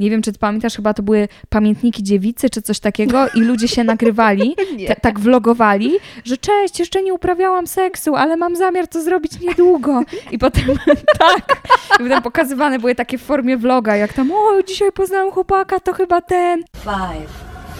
Nie 0.00 0.10
wiem, 0.10 0.22
czy 0.22 0.32
ty 0.32 0.38
pamiętasz, 0.38 0.76
chyba 0.76 0.94
to 0.94 1.02
były 1.02 1.28
pamiętniki 1.48 2.02
dziewicy, 2.02 2.50
czy 2.50 2.62
coś 2.62 2.80
takiego 2.80 3.28
i 3.34 3.40
ludzie 3.40 3.68
się 3.68 3.84
nagrywali, 3.84 4.56
t- 4.88 4.96
tak 5.02 5.20
vlogowali, 5.20 5.92
że 6.24 6.36
cześć, 6.36 6.78
jeszcze 6.78 7.02
nie 7.02 7.14
uprawiałam 7.14 7.66
seksu, 7.66 8.16
ale 8.16 8.36
mam 8.36 8.56
zamiar 8.56 8.88
to 8.88 9.02
zrobić 9.02 9.40
niedługo. 9.40 10.02
I 10.30 10.38
potem 10.38 10.64
tak, 11.18 11.62
i 12.00 12.02
potem 12.02 12.22
pokazywane 12.22 12.78
były 12.78 12.94
takie 12.94 13.18
w 13.18 13.22
formie 13.22 13.56
vloga, 13.56 13.96
jak 13.96 14.12
tam, 14.12 14.32
o, 14.32 14.62
dzisiaj 14.66 14.92
poznałam 14.92 15.30
chłopaka, 15.30 15.80
to 15.80 15.92
chyba 15.92 16.20
ten. 16.20 16.62
Five, 16.76 17.30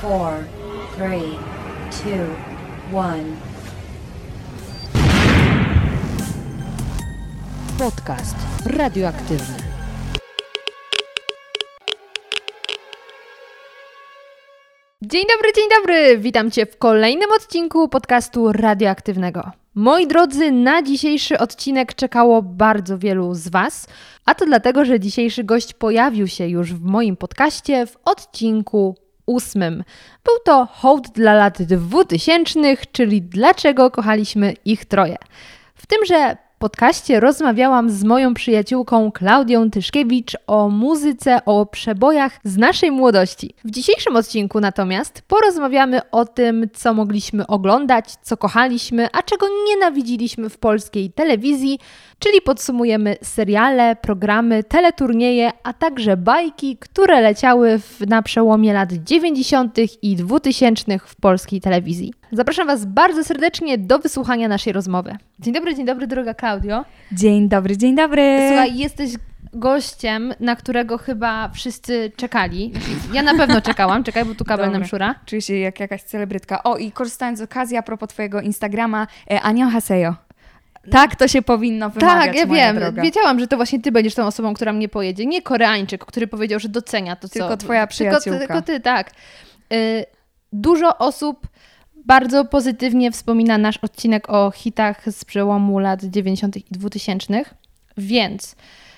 four, 0.03 0.33
three, 0.97 1.39
two, 1.91 2.99
one. 2.99 3.25
Podcast 7.79 8.37
radioaktywny. 8.67 9.68
Dzień 15.03 15.25
dobry, 15.37 15.53
dzień 15.57 15.65
dobry! 15.79 16.19
Witam 16.19 16.51
Cię 16.51 16.67
w 16.67 16.79
kolejnym 16.79 17.33
odcinku 17.33 17.89
podcastu 17.89 18.53
radioaktywnego. 18.53 19.51
Moi 19.75 20.07
drodzy, 20.07 20.53
na 20.53 20.83
dzisiejszy 20.83 21.39
odcinek 21.39 21.95
czekało 21.95 22.43
bardzo 22.43 22.99
wielu 22.99 23.35
z 23.35 23.49
Was, 23.49 23.87
a 24.25 24.35
to 24.35 24.47
dlatego, 24.47 24.85
że 24.85 25.01
dzisiejszy 25.01 25.45
gość 25.45 25.75
pojawił 25.75 26.29
się 26.29 26.49
już 26.49 26.75
w 26.75 26.85
moim 26.85 27.17
podcaście 27.17 27.87
w 27.87 27.97
odcinku 28.05 28.97
ósmym. 29.27 29.85
Był 30.25 30.35
to 30.45 30.69
hołd 30.73 31.09
dla 31.09 31.35
lat 31.35 31.63
dwutysięcznych, 31.63 32.93
czyli 32.93 33.23
dlaczego 33.23 33.91
kochaliśmy 33.91 34.55
ich 34.65 34.85
troje. 34.85 35.17
W 35.75 35.87
tymże 35.87 36.37
podcaście 36.59 37.21
rozmawiałam 37.21 37.91
z 37.91 38.05
moją 38.05 38.35
przyjaciółką 38.35 39.13
Klaudią 39.13 39.71
Tyszkiewicz 39.71 40.37
o 40.47 40.69
muzyce, 40.69 41.45
o 41.45 41.67
przebojach 41.67 42.41
z 42.45 42.57
naszej 42.57 42.91
młodości. 42.91 43.55
W 43.65 43.71
dzisiejszym 43.71 44.17
odcinku 44.17 44.61
natomiast 44.61 45.23
porozmawiamy 45.23 46.11
o 46.11 46.25
tym, 46.25 46.69
co 46.75 46.95
mogliśmy 46.95 47.47
oglądać, 47.47 48.05
co 48.23 48.37
kochaliśmy, 48.37 49.09
a 49.13 49.23
czego 49.23 49.47
nienawidziliśmy 49.67 50.49
w 50.49 50.59
polskiej 50.59 51.11
telewizji, 51.11 51.79
czyli 52.19 52.41
podsumujemy 52.41 53.17
seriale, 53.23 53.97
programy, 53.97 54.65
teleturnieje, 54.65 55.51
a 55.63 55.73
także 55.73 56.17
bajki, 56.17 56.77
które 56.77 57.21
leciały 57.21 57.79
w, 57.79 58.01
na 58.09 58.23
przełomie 58.23 58.73
lat 58.73 58.93
90. 58.93 59.79
i 60.03 60.17
2000 60.17 60.99
w 60.99 61.17
polskiej 61.17 61.61
telewizji. 61.61 62.13
Zapraszam 62.33 62.67
Was 62.67 62.85
bardzo 62.85 63.25
serdecznie 63.25 63.79
do 63.79 63.99
wysłuchania 63.99 64.49
naszej 64.49 64.73
rozmowy. 64.73 65.17
Dzień 65.39 65.55
dobry, 65.55 65.75
dzień 65.75 65.87
dobry, 65.87 66.07
droga 66.07 66.35
Klaudio. 66.35 66.85
Dzień 67.13 67.49
dobry, 67.49 67.77
dzień 67.77 67.97
dobry. 67.97 68.39
Słuchaj, 68.49 68.77
jesteś 68.77 69.11
gościem, 69.53 70.35
na 70.41 70.57
którego 70.57 70.99
chyba 70.99 71.49
wszyscy 71.49 72.13
czekali. 72.17 72.73
Ja 73.13 73.23
na 73.23 73.35
pewno 73.35 73.61
czekałam, 73.61 74.05
czekaj, 74.05 74.25
bo 74.25 74.35
tu 74.35 74.45
kabel 74.45 74.67
Dobra. 74.67 74.79
nam 74.79 74.89
szura. 74.89 75.15
Czuję 75.27 75.43
się 75.43 75.57
jak 75.57 75.81
jakaś 75.81 76.03
celebrytka. 76.03 76.63
O, 76.63 76.77
i 76.77 76.93
korzystając 76.93 77.39
z 77.39 77.43
okazji, 77.43 77.77
a 77.77 77.83
propos 77.83 78.09
twojego 78.09 78.41
Instagrama, 78.41 79.07
e, 79.31 79.41
Ania 79.43 79.71
Hasejo. 79.71 80.15
Tak 80.91 81.17
to 81.17 81.29
się 81.29 81.43
powinno 81.43 81.91
wymawiać, 81.91 82.27
Tak, 82.27 82.37
ja 82.37 82.47
wiem. 82.47 82.77
droga. 82.77 83.03
Wiedziałam, 83.03 83.41
że 83.41 83.47
to 83.47 83.57
właśnie 83.57 83.81
ty 83.81 83.93
będziesz 83.93 84.15
tą 84.15 84.27
osobą, 84.27 84.55
która 84.55 84.73
mnie 84.73 84.89
pojedzie. 84.89 85.27
Nie 85.27 85.43
Koreańczyk, 85.43 86.05
który 86.05 86.27
powiedział, 86.27 86.61
że 86.61 86.69
docenia 86.69 87.17
to, 87.17 87.29
co... 87.29 87.35
Tylko 87.35 87.57
twoja 87.57 87.81
Tylko, 87.81 87.91
przyjaciółka. 87.91 88.39
tylko 88.39 88.63
ty, 88.63 88.81
tak. 88.81 89.11
Y, 89.73 90.05
dużo 90.53 90.99
osób 90.99 91.47
bardzo 92.09 92.45
pozytywnie 92.45 93.11
wspomina 93.11 93.59
nasz 93.59 93.77
odcinek 93.77 94.31
o 94.31 94.51
hitach 94.51 95.13
z 95.13 95.25
przełomu 95.25 95.79
lat 95.79 96.05
90. 96.05 96.57
i 96.57 96.65
2000, 96.71 97.45
więc 97.99 98.57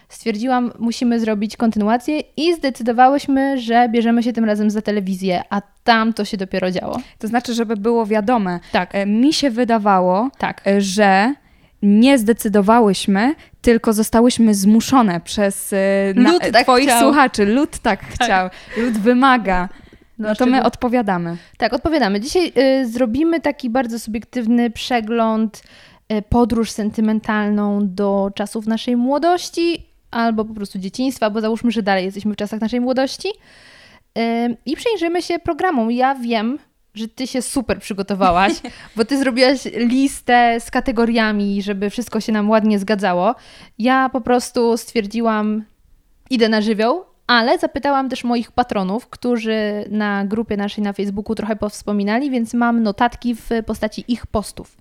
stwierdziłam, 0.09 0.73
musimy 0.79 1.21
zrobić 1.21 1.57
kontynuację 1.57 2.21
i 2.37 2.55
zdecydowałyśmy, 2.55 3.61
że 3.61 3.89
bierzemy 3.89 4.23
się 4.23 4.33
tym 4.33 4.45
razem 4.45 4.71
za 4.71 4.83
telewizję, 4.83 5.43
a 5.51 5.63
tam 5.85 6.13
to 6.13 6.25
się 6.25 6.37
dopiero 6.37 6.71
działo. 6.71 7.01
To 7.19 7.29
znaczy, 7.29 7.55
żeby 7.55 7.77
było 7.77 8.07
wiadome, 8.07 8.61
Tak, 8.73 8.95
e, 8.95 9.07
mi 9.07 9.33
się 9.33 9.51
wydawało, 9.51 10.31
tak. 10.39 10.67
e, 10.67 10.81
że 10.81 11.35
nie 11.83 12.19
zdecydowałyśmy, 12.19 13.35
tylko 13.63 13.93
zostałyśmy 13.93 14.55
zmuszone 14.55 15.21
przez 15.21 15.73
e, 15.73 15.77
Lud 16.17 16.45
e, 16.45 16.53
tak 16.53 16.63
twoich 16.63 16.89
chciał. 16.89 17.01
słuchaczy. 17.01 17.47
Lud 17.47 17.79
tak, 17.79 18.01
chciał, 18.07 18.51
lud 18.77 18.99
wymaga. 18.99 19.69
No 20.21 20.35
to 20.35 20.47
my 20.47 20.65
odpowiadamy. 20.65 21.37
Tak, 21.57 21.73
odpowiadamy. 21.73 22.21
Dzisiaj 22.21 22.53
y, 22.83 22.89
zrobimy 22.89 23.41
taki 23.41 23.71
bardzo 23.71 23.99
subiektywny 23.99 24.71
przegląd, 24.71 25.63
y, 26.13 26.23
podróż 26.23 26.71
sentymentalną 26.71 27.79
do 27.83 28.31
czasów 28.35 28.67
naszej 28.67 28.97
młodości 28.97 29.87
albo 30.11 30.45
po 30.45 30.55
prostu 30.55 30.79
dzieciństwa, 30.79 31.31
bo 31.31 31.41
załóżmy, 31.41 31.71
że 31.71 31.83
dalej 31.83 32.05
jesteśmy 32.05 32.35
w 32.35 32.37
czasach 32.37 32.61
naszej 32.61 32.81
młodości. 32.81 33.29
Y, 34.19 34.57
I 34.67 34.77
przyjrzymy 34.77 35.23
się 35.23 35.39
programom. 35.39 35.91
Ja 35.91 36.15
wiem, 36.15 36.59
że 36.95 37.09
ty 37.09 37.27
się 37.27 37.43
super 37.43 37.79
przygotowałaś, 37.79 38.53
bo 38.97 39.05
ty 39.05 39.19
zrobiłaś 39.19 39.65
listę 39.65 40.61
z 40.61 40.71
kategoriami, 40.71 41.63
żeby 41.63 41.91
wszystko 41.91 42.21
się 42.21 42.33
nam 42.33 42.51
ładnie 42.51 42.79
zgadzało. 42.79 43.35
Ja 43.79 44.09
po 44.09 44.21
prostu 44.21 44.77
stwierdziłam, 44.77 45.65
idę 46.31 46.49
na 46.49 46.61
żywioł, 46.61 47.10
ale 47.31 47.59
zapytałam 47.59 48.09
też 48.09 48.25
moich 48.25 48.53
patronów, 48.53 49.07
którzy 49.09 49.85
na 49.91 50.25
grupie 50.25 50.57
naszej 50.57 50.85
na 50.85 50.93
Facebooku 50.93 51.35
trochę 51.35 51.57
powspominali, 51.57 52.31
więc 52.31 52.55
mam 52.55 52.83
notatki 52.83 53.35
w 53.35 53.49
postaci 53.67 54.05
ich 54.09 54.27
postów. 54.27 54.77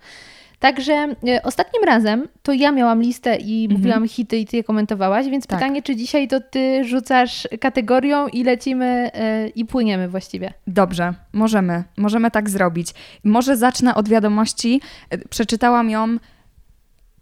Także 0.59 0.93
e, 0.93 1.43
ostatnim 1.43 1.83
razem 1.83 2.27
to 2.43 2.53
ja 2.53 2.71
miałam 2.71 3.01
listę 3.01 3.35
i 3.35 3.69
mówiłam 3.71 4.07
hity 4.07 4.37
i 4.37 4.45
ty 4.45 4.57
je 4.57 4.63
komentowałaś, 4.63 5.27
więc 5.27 5.47
Tak. 5.47 5.59
pytanie, 5.59 5.81
czy 5.81 5.95
dzisiaj 5.95 6.27
to 6.27 6.39
ty 6.41 6.83
rzucasz 6.83 7.47
kategorią 7.59 8.27
i 8.27 8.43
lecimy 8.43 9.11
e, 9.13 9.47
i 9.47 9.65
płyniemy 9.65 10.09
właściwie. 10.09 10.53
Dobrze, 10.67 11.13
możemy, 11.33 11.83
możemy 11.97 12.31
tak 12.31 12.49
zrobić. 12.49 12.93
Może 13.23 13.57
zacznę 13.57 13.95
od 13.95 14.09
wiadomości. 14.09 14.81
E, 15.09 15.17
Przeczytałam 15.17 15.89
ją 15.89 16.17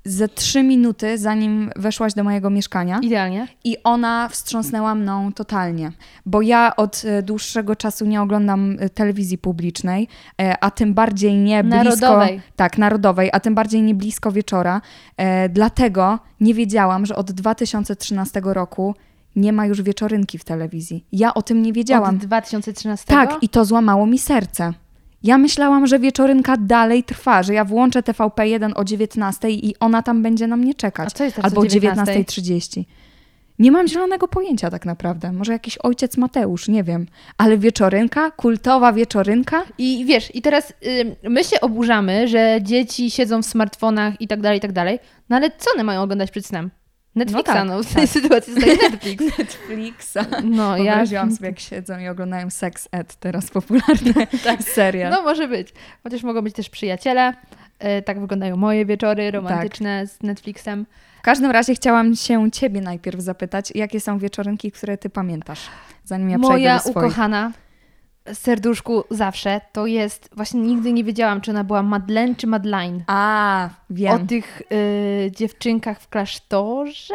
ze 0.08 0.28
trzy 0.28 0.64
minuty, 0.64 1.18
zanim 1.18 1.72
weszłaś 1.76 2.14
do 2.14 2.24
mojego 2.24 2.50
mieszkania. 2.50 3.00
Idealnie. 3.02 3.48
I 3.64 3.78
ona 3.84 4.30
wstrząsnęła 4.30 4.96
mną 4.96 5.34
totalnie, 5.34 5.92
bo 6.26 6.42
ja 6.42 6.76
od 6.76 7.04
e, 7.06 7.24
dłuższego 7.24 7.76
czasu 7.76 8.06
nie 8.06 8.22
oglądam 8.22 8.78
e, 8.80 8.90
telewizji 8.90 9.38
publicznej, 9.38 10.08
e, 10.42 10.64
a 10.64 10.72
tym 10.72 10.94
bardziej 10.94 11.36
nie 11.36 11.64
blisko... 11.64 11.84
Narodowej. 11.84 12.42
Tak, 12.56 12.78
narodowej, 12.78 13.30
a 13.34 13.40
tym 13.40 13.56
bardziej 13.56 13.82
nie 13.82 13.96
blisko 13.96 14.32
wieczora. 14.32 14.82
Dlatego 15.50 16.20
nie 16.40 16.54
wiedziałam, 16.54 17.06
że 17.06 17.16
od 17.16 17.32
2013 17.32 18.42
roku 18.44 18.96
nie 19.36 19.54
ma 19.54 19.66
już 19.66 19.82
wieczorynki 19.82 20.38
w 20.38 20.44
telewizji. 20.44 21.06
Ja 21.12 21.34
o 21.34 21.42
tym 21.42 21.62
nie 21.62 21.74
wiedziałam. 21.74 22.16
Od 22.16 22.22
2013? 22.22 23.06
Tak, 23.08 23.38
i 23.42 23.50
to 23.50 23.66
złamało 23.66 24.06
mi 24.06 24.20
serce. 24.20 24.74
Ja 25.24 25.38
myślałam, 25.38 25.88
że 25.88 26.00
wieczorynka 26.00 26.58
dalej 26.58 27.04
trwa, 27.04 27.44
że 27.44 27.54
ja 27.54 27.66
włączę 27.66 28.02
TVP1 28.02 28.72
o 28.76 28.84
19 28.84 29.50
i 29.50 29.76
ona 29.80 30.04
tam 30.04 30.24
będzie 30.24 30.48
na 30.48 30.58
mnie 30.58 30.74
czekać. 30.74 31.08
A 31.08 31.12
co 31.12 31.24
jest 31.24 31.36
teraz 31.36 31.52
Albo 31.52 31.62
o 31.62 31.64
o 31.64 31.68
19? 31.68 32.14
19.30. 32.14 32.84
Nie 33.60 33.72
mam 33.72 33.88
zielonego 33.88 34.28
pojęcia 34.28 34.70
tak 34.70 34.86
naprawdę. 34.86 35.32
Może 35.32 35.54
jakiś 35.54 35.78
ojciec 35.78 36.18
Mateusz, 36.18 36.68
nie 36.68 36.84
wiem. 36.84 37.08
Ale 37.38 37.58
wieczorynka, 37.58 38.32
kultowa 38.32 38.94
wieczorynka, 38.94 39.64
I 39.78 40.06
wiesz, 40.06 40.36
i 40.36 40.42
teraz 40.42 40.74
y, 40.86 41.16
my 41.30 41.44
się 41.44 41.62
oburzamy, 41.62 42.28
że 42.28 42.60
dzieci 42.62 43.12
siedzą 43.12 43.42
w 43.42 43.46
smartfonach 43.46 44.22
i 44.22 44.28
tak 44.28 44.42
dalej, 44.42 44.58
i 44.58 44.62
tak 44.62 44.72
dalej. 44.72 45.00
No 45.30 45.36
ale 45.36 45.52
co 45.58 45.72
one 45.74 45.84
mają 45.84 46.02
oglądać 46.02 46.32
przed 46.32 46.46
snem? 46.46 46.70
Netflixa, 47.18 47.66
no, 47.66 47.82
tak, 47.84 47.92
w 47.92 47.96
tej 47.96 48.08
sytuacji 48.08 48.54
zostaje 48.54 48.78
Netflix. 48.92 49.38
Netflixa. 49.38 50.18
No, 50.44 50.78
ja... 50.78 50.84
Wyobraziłam 50.84 51.32
sobie, 51.36 51.50
jak 51.50 51.60
siedzą 51.60 52.00
i 52.00 52.08
oglądają 52.08 52.50
Sex 52.50 52.88
Ed, 52.92 53.16
teraz 53.16 53.50
popularny 53.50 54.14
serial. 54.76 55.12
No 55.12 55.22
może 55.22 55.48
być. 55.48 55.74
Chociaż 56.04 56.24
mogą 56.24 56.42
być 56.42 56.56
też 56.56 56.70
przyjaciele. 56.70 57.34
Y, 58.00 58.02
tak 58.02 58.20
wyglądają 58.20 58.56
moje 58.58 58.86
wieczory 58.86 59.32
romantyczne 59.32 60.08
z 60.08 60.24
Netflixem. 60.24 60.86
W 61.20 61.22
każdym 61.22 61.52
razie 61.52 61.76
chciałam 61.76 62.16
się 62.16 62.52
ciebie 62.52 62.82
najpierw 62.82 63.20
zapytać, 63.20 63.72
jakie 63.76 64.00
są 64.00 64.18
wieczorynki, 64.20 64.72
które 64.72 64.98
ty 64.98 65.10
pamiętasz, 65.10 65.60
zanim 66.04 66.30
ja 66.30 66.38
przejdę 66.38 66.54
Moja 66.54 66.74
do 66.76 66.80
swoich. 66.80 66.98
ukochana, 66.98 67.52
serduszku 68.34 69.04
zawsze, 69.12 69.62
to 69.72 69.86
jest... 69.86 70.30
Właśnie 70.36 70.62
nigdy 70.62 70.94
nie 70.94 71.04
wiedziałam, 71.04 71.42
czy 71.42 71.52
ona 71.52 71.64
była 71.64 71.84
Madeleine 71.84 72.36
czy 72.36 72.48
Madeline. 72.48 73.04
A, 73.08 73.70
wiem. 73.90 74.14
O 74.16 74.28
tych 74.28 74.62
y, 74.72 75.32
dziewczynkach 75.36 76.02
w 76.02 76.08
klasztorze? 76.10 77.14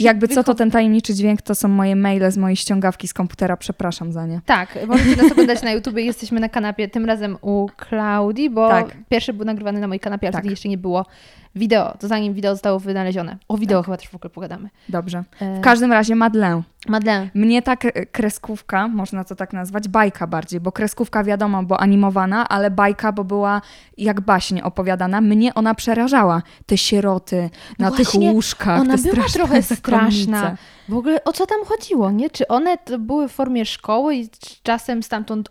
Jakby 0.00 0.28
co, 0.28 0.44
to 0.44 0.54
ten 0.54 0.70
tajemniczy 0.70 1.14
dźwięk 1.14 1.42
to 1.42 1.54
są 1.54 1.68
moje 1.68 1.96
maile 1.96 2.30
z 2.30 2.36
mojej 2.36 2.56
ściągawki 2.56 3.08
z 3.08 3.14
komputera, 3.14 3.56
przepraszam 3.56 4.12
za 4.12 4.26
nie. 4.26 4.40
Tak, 4.46 4.78
możecie 4.86 5.22
nas 5.22 5.32
oglądać 5.32 5.62
na 5.62 5.72
YouTubie. 5.72 6.02
Jesteśmy 6.02 6.40
na 6.40 6.48
kanapie, 6.48 6.88
tym 6.88 7.04
razem 7.04 7.36
u 7.40 7.66
Klaudii, 7.76 8.50
bo 8.50 8.68
Tak. 8.68 8.96
pierwszy 9.08 9.32
był 9.32 9.46
nagrywany 9.46 9.80
na 9.80 9.88
mojej 9.88 10.00
kanapie, 10.00 10.28
a 10.28 10.32
Tak. 10.32 10.40
wtedy 10.40 10.52
jeszcze 10.52 10.68
nie 10.68 10.78
było 10.78 11.06
wideo, 11.54 11.94
to 11.98 12.08
zanim 12.08 12.34
wideo 12.34 12.54
zostało 12.54 12.78
wynalezione. 12.78 13.36
O 13.48 13.56
wideo 13.58 13.82
chyba 13.82 13.96
też 13.96 14.08
w 14.08 14.14
ogóle 14.14 14.30
pogadamy. 14.30 14.68
Dobrze. 14.88 15.24
E, 15.40 15.56
W 15.56 15.60
każdym 15.60 15.92
razie 15.92 16.14
Madeleine. 16.16 16.62
Madeleine. 16.88 17.30
Mnie 17.34 17.62
ta 17.62 17.74
kre- 17.74 18.06
kreskówka, 18.12 18.88
można 18.88 19.24
to 19.24 19.34
tak 19.36 19.52
nazwać, 19.52 19.88
bajka 19.88 20.26
bardziej, 20.26 20.60
bo 20.60 20.72
kreskówka 20.72 21.24
wiadomo, 21.24 21.62
bo 21.62 21.80
animowana, 21.80 22.48
ale 22.48 22.70
bajka, 22.70 23.12
bo 23.12 23.24
była 23.24 23.62
jak 23.98 24.20
baśnie 24.20 24.64
opowiadana, 24.64 25.20
mnie 25.20 25.54
ona 25.54 25.74
przerażała. 25.74 26.42
Te 26.66 26.76
sieroty 26.78 27.50
na 27.78 27.90
No 27.90 27.96
tych 27.96 28.06
właśnie, 28.06 28.30
łóżkach, 28.32 28.80
Ona 28.80 28.96
była 28.96 29.12
straszne 29.12 29.32
trochę 29.38 29.62
zakonnice. 29.62 29.76
straszna. 30.22 30.56
W 30.88 30.94
ogóle 30.96 31.24
o 31.24 31.32
co 31.32 31.46
tam 31.46 31.64
chodziło, 31.64 32.10
nie? 32.10 32.30
Czy 32.30 32.48
one 32.48 32.78
to 32.78 32.98
były 32.98 33.28
w 33.28 33.32
formie 33.32 33.64
szkoły 33.66 34.16
i 34.16 34.28
czasem 34.62 35.02
stamtąd 35.02 35.50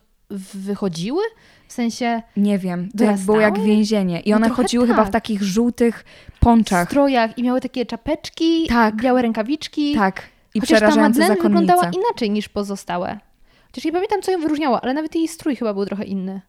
wychodziły? 0.53 1.21
W 1.69 1.73
sensie 1.73 2.21
Nie 2.37 2.57
wiem, 2.59 2.89
to 2.97 3.03
jak 3.03 3.17
było 3.17 3.39
jak 3.39 3.59
więzienie. 3.59 4.19
I 4.19 4.29
No 4.29 4.35
one 4.35 4.49
chodziły 4.49 4.87
chyba 4.87 5.01
w 5.01 5.05
tak. 5.05 5.13
takich 5.13 5.43
żółtych 5.43 6.05
w 6.35 6.39
ponczach. 6.39 6.87
strojach 6.87 7.37
i 7.37 7.43
miały 7.43 7.61
takie 7.61 7.85
czapeczki, 7.85 8.67
Tak. 8.67 8.95
białe 8.95 9.21
rękawiczki. 9.21 9.95
Tak. 9.95 10.21
I 10.53 10.59
Chociaż 10.59 10.79
ta 10.79 10.85
przerażające 10.85 11.19
Madeleine 11.19 11.43
wyglądała 11.43 11.83
inaczej 11.83 12.29
niż 12.29 12.49
pozostałe. 12.49 13.19
Chociaż 13.67 13.85
nie 13.85 13.91
pamiętam, 13.91 14.21
co 14.21 14.31
ją 14.31 14.39
wyróżniało, 14.39 14.81
ale 14.83 14.93
nawet 14.93 15.15
jej 15.15 15.27
strój 15.27 15.55
chyba 15.55 15.73
był 15.73 15.85
trochę 15.85 16.03
inny. 16.03 16.41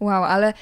Wow, 0.00 0.24
ale 0.24 0.52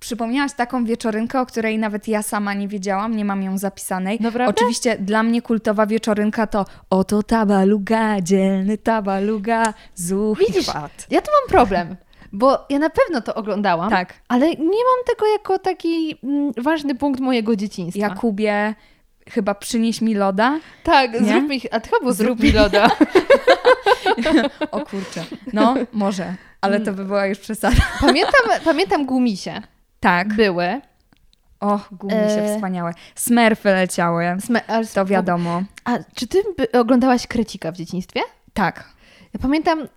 przypomniałaś 0.00 0.52
taką 0.52 0.84
wieczorynkę, 0.84 1.40
o 1.40 1.46
której 1.46 1.78
nawet 1.78 2.08
ja 2.08 2.22
sama 2.22 2.54
nie 2.54 2.68
wiedziałam, 2.68 3.16
nie 3.16 3.24
mam 3.24 3.42
ją 3.42 3.58
zapisanej. 3.58 4.18
Naprawdę? 4.20 4.50
Oczywiście 4.50 4.98
dla 4.98 5.22
mnie 5.22 5.42
kultowa 5.42 5.86
wieczorynka 5.86 6.46
to 6.46 6.64
oto 6.90 7.22
tabaluga, 7.22 8.20
dzielny 8.20 8.78
tabaluga, 8.78 9.74
zuch 9.94 10.40
i 10.40 10.46
Widzisz, 10.52 10.66
ja 11.10 11.22
tu 11.22 11.30
mam 11.40 11.48
problem, 11.48 11.96
bo 12.34 12.66
ja 12.70 12.78
na 12.78 12.90
pewno 12.90 13.20
to 13.20 13.34
oglądałam, 13.34 13.90
Tak, 13.90 14.14
ale 14.28 14.50
nie 14.50 14.56
mam 14.64 15.04
tego 15.06 15.26
jako 15.32 15.58
taki 15.58 16.18
mm, 16.24 16.52
ważny 16.56 16.94
punkt 16.94 17.20
mojego 17.20 17.56
dzieciństwa. 17.56 18.00
Jakubie, 18.00 18.74
chyba 19.30 19.54
przynieś 19.54 20.00
mi 20.00 20.14
loda. 20.14 20.60
Tak, 20.84 21.12
Nie? 21.12 21.20
zrób 21.28 21.48
mi, 21.48 21.60
a 21.70 21.80
chyba 21.80 22.12
Zrób 22.12 22.40
mi 22.40 22.52
loda. 22.52 22.90
O 24.70 24.80
kurczę. 24.80 25.24
No, 25.52 25.74
może, 25.92 26.34
ale 26.60 26.80
to 26.80 26.92
by 26.92 27.04
była 27.04 27.26
już 27.26 27.38
przesada. 27.38 27.76
Pamiętam, 28.00 28.40
pamiętam 28.64 29.06
gumisie. 29.06 29.62
Tak. 30.00 30.34
Były. 30.34 30.80
O, 31.60 31.80
gumisie 31.92 32.42
E. 32.42 32.54
wspaniałe. 32.54 32.92
Smerfy 33.14 33.68
leciały, 33.68 34.36
to 34.94 35.06
wiadomo. 35.06 35.62
A 35.84 35.98
czy 36.14 36.26
ty 36.26 36.38
oglądałaś 36.72 37.26
Krecika 37.26 37.72
w 37.72 37.76
dzieciństwie? 37.76 38.20
Tak. 38.54 38.84
Ja 39.34 39.40
pamiętam, 39.40 39.88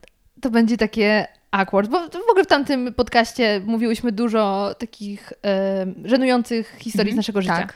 to 0.42 0.50
będzie 0.50 0.78
takie 0.78 1.28
awkward, 1.52 1.90
bo 1.90 2.00
w 2.10 2.30
ogóle 2.30 2.44
w 2.44 2.48
tamtym 2.48 2.94
podcaście 2.94 3.62
mówiłyśmy 3.66 4.12
dużo 4.12 4.76
takich 4.80 5.34
e, 5.46 5.86
żenujących 6.06 6.76
historii 6.80 6.92
z 7.12 7.14
Mhm, 7.14 7.16
naszego 7.18 7.42
życia. 7.42 7.56
tak. 7.56 7.74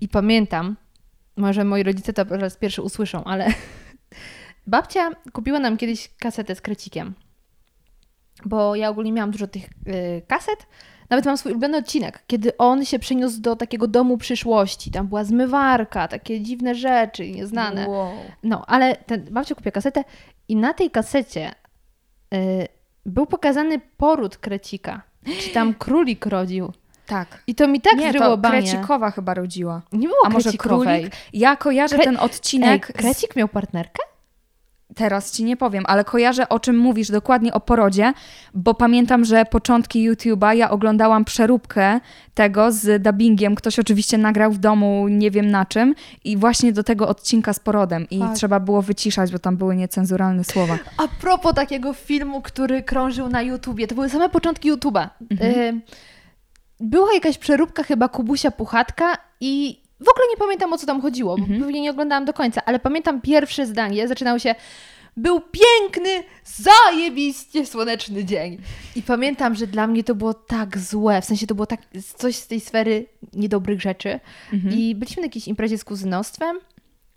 I 0.00 0.08
pamiętam, 0.08 0.76
może 1.36 1.64
moi 1.64 1.82
rodzice 1.82 2.12
to 2.12 2.26
po 2.26 2.36
raz 2.36 2.56
pierwszy 2.56 2.82
usłyszą, 2.82 3.24
ale 3.24 3.46
babcia 4.66 5.10
kupiła 5.32 5.58
nam 5.58 5.76
kiedyś 5.76 6.10
kasetę 6.18 6.54
z 6.54 6.60
Krecikiem. 6.60 7.14
Bo 8.44 8.74
ja 8.76 8.88
ogólnie 8.88 9.12
miałam 9.12 9.30
dużo 9.30 9.46
tych 9.46 9.64
y, 9.64 10.22
kaset. 10.26 10.66
Nawet 11.10 11.24
mam 11.26 11.38
swój 11.38 11.52
ulubiony 11.52 11.76
odcinek, 11.76 12.22
kiedy 12.26 12.56
on 12.56 12.84
się 12.84 12.98
przeniósł 12.98 13.40
do 13.40 13.56
takiego 13.56 13.86
domu 13.88 14.18
przyszłości. 14.18 14.90
Tam 14.90 15.06
była 15.06 15.24
zmywarka, 15.24 16.08
takie 16.08 16.40
dziwne 16.40 16.74
rzeczy 16.74 17.30
nieznane. 17.30 17.88
Wow. 17.88 18.12
No, 18.42 18.64
ale 18.66 18.96
ten, 18.96 19.24
babcia 19.30 19.54
kupiła 19.54 19.72
kasetę 19.72 20.04
i 20.48 20.56
na 20.56 20.74
tej 20.74 20.90
kasecie 20.90 21.52
y, 22.34 22.68
był 23.08 23.26
pokazany 23.26 23.80
poród 23.96 24.36
Krecika. 24.36 25.02
Czy 25.40 25.50
tam 25.50 25.74
królik 25.74 26.26
rodził. 26.26 26.72
Tak. 27.06 27.42
I 27.46 27.54
to 27.54 27.68
mi 27.68 27.80
tak 27.80 27.96
nie, 27.98 28.12
żyło 28.12 28.36
to. 28.36 28.48
Krecikowa 28.50 29.10
chyba 29.10 29.34
rodziła. 29.34 29.82
Nie 29.92 30.08
było 30.08 30.20
A 30.24 30.28
może 30.30 30.52
królik? 30.52 31.12
Ja 31.32 31.56
kojarzę 31.56 31.96
Kre- 31.98 32.04
ten 32.04 32.14
Ej, 32.16 32.20
odcinek. 32.20 32.86
z- 32.86 32.92
Krecik 32.92 33.36
miał 33.36 33.48
partnerkę? 33.48 34.02
Teraz 34.98 35.32
ci 35.32 35.44
nie 35.44 35.56
powiem, 35.56 35.84
ale 35.86 36.04
kojarzę 36.04 36.48
o 36.48 36.60
czym 36.60 36.78
mówisz 36.78 37.10
dokładnie 37.10 37.54
o 37.54 37.60
porodzie, 37.60 38.12
bo 38.54 38.74
pamiętam, 38.74 39.24
że 39.24 39.44
początki 39.44 40.10
YouTube'a 40.10 40.56
ja 40.56 40.70
oglądałam 40.70 41.24
przeróbkę 41.24 42.00
tego 42.34 42.72
z 42.72 43.02
dubbingiem. 43.02 43.54
Ktoś 43.54 43.78
oczywiście 43.78 44.18
nagrał 44.18 44.52
w 44.52 44.58
domu, 44.58 45.08
nie 45.08 45.30
wiem 45.30 45.50
na 45.50 45.66
czym, 45.66 45.94
i 46.24 46.36
właśnie 46.36 46.72
do 46.72 46.82
tego 46.82 47.08
odcinka 47.08 47.52
z 47.52 47.60
porodem. 47.60 48.06
I 48.10 48.18
Tak. 48.18 48.36
trzeba 48.36 48.60
było 48.60 48.82
wyciszać, 48.82 49.32
bo 49.32 49.38
tam 49.38 49.56
były 49.56 49.76
niecenzuralne 49.76 50.44
słowa. 50.44 50.78
A 50.96 51.08
propos 51.20 51.54
takiego 51.54 51.92
filmu, 51.92 52.42
który 52.42 52.82
krążył 52.82 53.28
na 53.28 53.42
YouTubie, 53.42 53.86
to 53.86 53.94
były 53.94 54.08
same 54.08 54.28
początki 54.28 54.72
YouTube'a. 54.72 55.08
Mhm. 55.30 55.52
Y, 55.76 55.80
była 56.80 57.14
jakaś 57.14 57.38
przeróbka 57.38 57.82
chyba 57.82 58.08
Kubusia 58.08 58.50
Puchatka 58.50 59.18
i 59.40 59.82
w 60.00 60.08
ogóle 60.08 60.26
nie 60.30 60.36
pamiętam 60.36 60.72
o 60.72 60.78
co 60.78 60.86
tam 60.86 61.00
chodziło, 61.02 61.36
bo 61.36 61.42
Mhm. 61.42 61.60
pewnie 61.60 61.80
nie 61.80 61.90
oglądałam 61.90 62.24
do 62.24 62.32
końca, 62.32 62.60
ale 62.66 62.78
pamiętam 62.78 63.20
pierwsze 63.20 63.66
zdanie, 63.66 64.08
zaczynało 64.08 64.38
się 64.38 64.54
był 65.16 65.40
piękny, 65.40 66.22
zajebiście 66.44 67.66
słoneczny 67.66 68.24
dzień. 68.24 68.58
I 68.96 69.02
pamiętam, 69.02 69.54
że 69.54 69.66
dla 69.66 69.86
mnie 69.86 70.04
to 70.04 70.14
było 70.14 70.34
tak 70.34 70.78
złe, 70.78 71.22
w 71.22 71.24
sensie 71.24 71.46
to 71.46 71.54
było 71.54 71.66
tak 71.66 71.80
coś 72.16 72.36
z 72.36 72.46
tej 72.46 72.60
sfery 72.60 73.06
niedobrych 73.32 73.80
rzeczy. 73.80 74.20
Mhm. 74.52 74.74
I 74.78 74.94
byliśmy 74.94 75.20
na 75.20 75.26
jakiejś 75.26 75.48
imprezie 75.48 75.78
z 75.78 75.84
kuzynostwem 75.84 76.58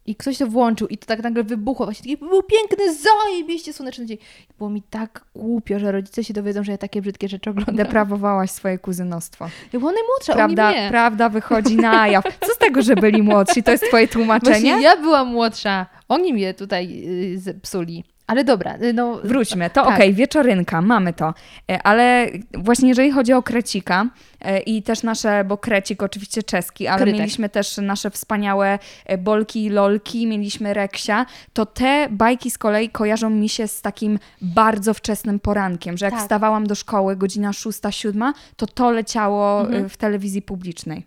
i 0.05 0.15
ktoś 0.15 0.37
to 0.37 0.47
włączył 0.47 0.87
i 0.87 0.97
to 0.97 1.05
tak 1.05 1.23
nagle 1.23 1.43
wybuchło. 1.43 1.85
Właśnie 1.85 2.17
taki 2.17 2.25
był 2.29 2.43
piękny, 2.43 2.95
zajebiście 2.95 3.73
słoneczny 3.73 4.05
dzień. 4.05 4.17
I 4.49 4.53
było 4.57 4.69
mi 4.69 4.81
tak 4.81 5.25
głupio, 5.35 5.79
że 5.79 5.91
rodzice 5.91 6.23
się 6.23 6.33
dowiedzą, 6.33 6.63
że 6.63 6.71
ja 6.71 6.77
takie 6.77 7.01
brzydkie 7.01 7.27
rzeczy 7.27 7.49
oglądam. 7.49 7.75
Deprawowałaś 7.75 8.51
swoje 8.51 8.79
kuzynostwo. 8.79 9.49
Ja 9.73 9.79
byłam 9.79 9.95
najmłodsza, 9.95 10.33
Prawda, 10.33 10.73
prawda 10.89 11.29
wychodzi 11.29 11.75
na 11.75 12.07
jaw. 12.07 12.23
Co 12.47 12.53
z 12.53 12.57
tego, 12.57 12.81
że 12.81 12.95
byli 12.95 13.21
młodsi? 13.21 13.63
To 13.63 13.71
jest 13.71 13.87
twoje 13.87 14.07
tłumaczenie? 14.07 14.51
Właśnie 14.51 14.81
ja 14.81 14.97
byłam 14.97 15.27
młodsza, 15.27 15.85
oni 16.07 16.33
mnie 16.33 16.53
tutaj 16.53 17.03
y, 17.33 17.39
zepsuli. 17.39 18.03
Ale 18.31 18.43
dobra, 18.43 18.75
y, 18.83 18.93
no... 18.93 19.19
Wróćmy, 19.23 19.69
to 19.69 19.83
Tak. 19.85 19.95
okej, 19.95 20.13
wieczorynka, 20.13 20.81
mamy 20.81 21.13
to. 21.13 21.33
E, 21.71 21.83
Ale 21.83 22.27
właśnie 22.57 22.89
jeżeli 22.89 23.11
chodzi 23.11 23.33
o 23.33 23.43
Krecika 23.43 24.05
e, 24.41 24.59
i 24.59 24.83
też 24.83 25.03
nasze, 25.03 25.43
bo 25.43 25.57
Krecik 25.57 26.03
oczywiście 26.03 26.43
czeski, 26.43 26.87
ale 26.87 27.01
Krytek. 27.01 27.19
mieliśmy 27.19 27.49
też 27.49 27.77
nasze 27.77 28.09
wspaniałe 28.11 28.79
e, 29.05 29.17
Bolki 29.17 29.65
i 29.65 29.69
Lolki, 29.69 30.27
mieliśmy 30.27 30.73
Reksia, 30.73 31.25
to 31.53 31.65
te 31.65 32.07
bajki 32.11 32.51
z 32.51 32.57
kolei 32.57 32.89
kojarzą 32.89 33.29
mi 33.29 33.49
się 33.49 33.67
z 33.67 33.81
takim 33.81 34.19
bardzo 34.41 34.93
wczesnym 34.93 35.39
porankiem, 35.39 35.97
że 35.97 36.05
jak 36.05 36.13
Tak. 36.13 36.21
wstawałam 36.23 36.67
do 36.67 36.75
szkoły, 36.75 37.15
godzina 37.15 37.53
szósta, 37.53 37.91
siódma, 37.91 38.33
to 38.55 38.67
to 38.67 38.91
leciało 38.91 39.61
Mhm. 39.61 39.89
w 39.89 39.97
telewizji 39.97 40.41
publicznej. 40.41 41.05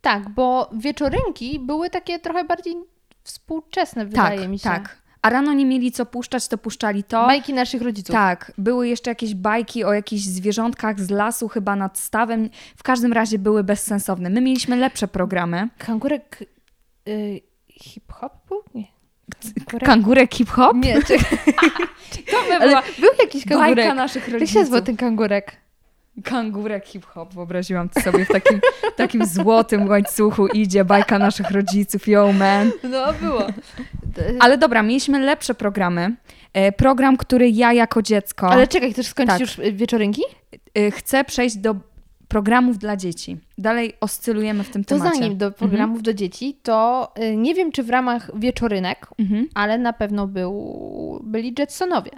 Tak, 0.00 0.28
bo 0.28 0.70
wieczorynki 0.72 1.60
były 1.60 1.90
takie 1.90 2.18
trochę 2.18 2.44
bardziej 2.44 2.74
współczesne, 3.24 4.06
wydaje 4.06 4.38
tak, 4.40 4.48
mi 4.48 4.58
się. 4.58 4.64
tak. 4.64 5.01
A 5.22 5.30
rano 5.30 5.52
nie 5.52 5.66
mieli 5.66 5.92
co 5.92 6.06
puszczać, 6.06 6.48
to 6.48 6.58
puszczali 6.58 7.04
to. 7.04 7.26
Bajki 7.26 7.54
naszych 7.54 7.82
rodziców. 7.82 8.12
Tak, 8.12 8.52
były 8.58 8.88
jeszcze 8.88 9.10
jakieś 9.10 9.34
bajki 9.34 9.84
o 9.84 9.92
jakichś 9.92 10.22
zwierzątkach 10.22 11.00
z 11.00 11.10
lasu, 11.10 11.48
chyba 11.48 11.76
nad 11.76 11.98
stawem. 11.98 12.50
W 12.76 12.82
każdym 12.82 13.12
razie 13.12 13.38
były 13.38 13.64
bezsensowne. 13.64 14.30
My 14.30 14.40
mieliśmy 14.40 14.76
lepsze 14.76 15.08
programy. 15.08 15.68
Kangurek 15.78 16.44
y, 17.08 17.40
hip-hop 17.68 18.32
był? 18.48 18.62
Nie. 18.74 18.84
Kangurek... 19.66 19.84
Kangurek 19.88 20.34
hip-hop? 20.34 20.76
Nie, 20.76 21.02
czekaj. 21.02 21.38
To 22.30 22.36
by 22.48 22.66
była 22.68 22.82
był 23.00 23.10
jakiś 23.22 23.44
kangurek. 23.44 23.76
bajka 23.76 23.94
naszych 23.94 24.22
Jak 24.22 24.26
się 24.26 24.32
rodziców. 24.32 24.54
nazywał 24.56 24.82
ten 24.82 24.96
kangurek? 24.96 25.56
Kangurek 26.24 26.86
hip-hop, 26.86 27.34
wyobraziłam 27.34 27.88
to 27.88 28.00
sobie 28.00 28.24
w 28.24 28.28
takim, 28.28 28.60
takim 28.96 29.26
złotym 29.26 29.88
łańcuchu 29.88 30.46
idzie 30.46 30.84
bajka 30.84 31.18
naszych 31.18 31.50
rodziców, 31.50 32.08
yo 32.08 32.32
man. 32.32 32.70
No, 32.82 33.12
było. 33.12 33.46
Ale 34.40 34.58
dobra, 34.58 34.82
mieliśmy 34.82 35.18
lepsze 35.20 35.54
programy. 35.54 36.16
E, 36.52 36.72
Program, 36.72 37.16
który 37.16 37.50
ja 37.50 37.72
jako 37.72 38.02
dziecko 38.02 38.48
Ale 38.50 38.66
czekaj, 38.66 38.92
chcesz 38.92 39.06
skończyć 39.06 39.32
Tak. 39.32 39.40
już 39.40 39.58
y, 39.58 39.72
wieczorynki? 39.72 40.22
e, 40.74 40.90
chcę 40.90 41.24
przejść 41.24 41.56
do 41.56 41.74
programów 42.28 42.78
dla 42.78 42.96
dzieci. 42.96 43.36
Dalej 43.58 43.92
oscylujemy 44.00 44.64
w 44.64 44.70
tym 44.70 44.84
To 44.84 44.94
temacie. 44.96 45.16
zanim 45.18 45.38
do 45.38 45.50
programów 45.52 46.02
do 46.02 46.14
dzieci, 46.14 46.58
to 46.62 47.12
nie 47.36 47.54
wiem, 47.54 47.72
czy 47.72 47.82
w 47.82 47.90
ramach 47.90 48.38
wieczorynek, 48.38 49.06
Mhm. 49.18 49.48
ale 49.54 49.78
na 49.78 49.92
pewno 49.92 50.26
był, 50.26 51.20
byli 51.24 51.54
Jetsonowie, 51.58 52.10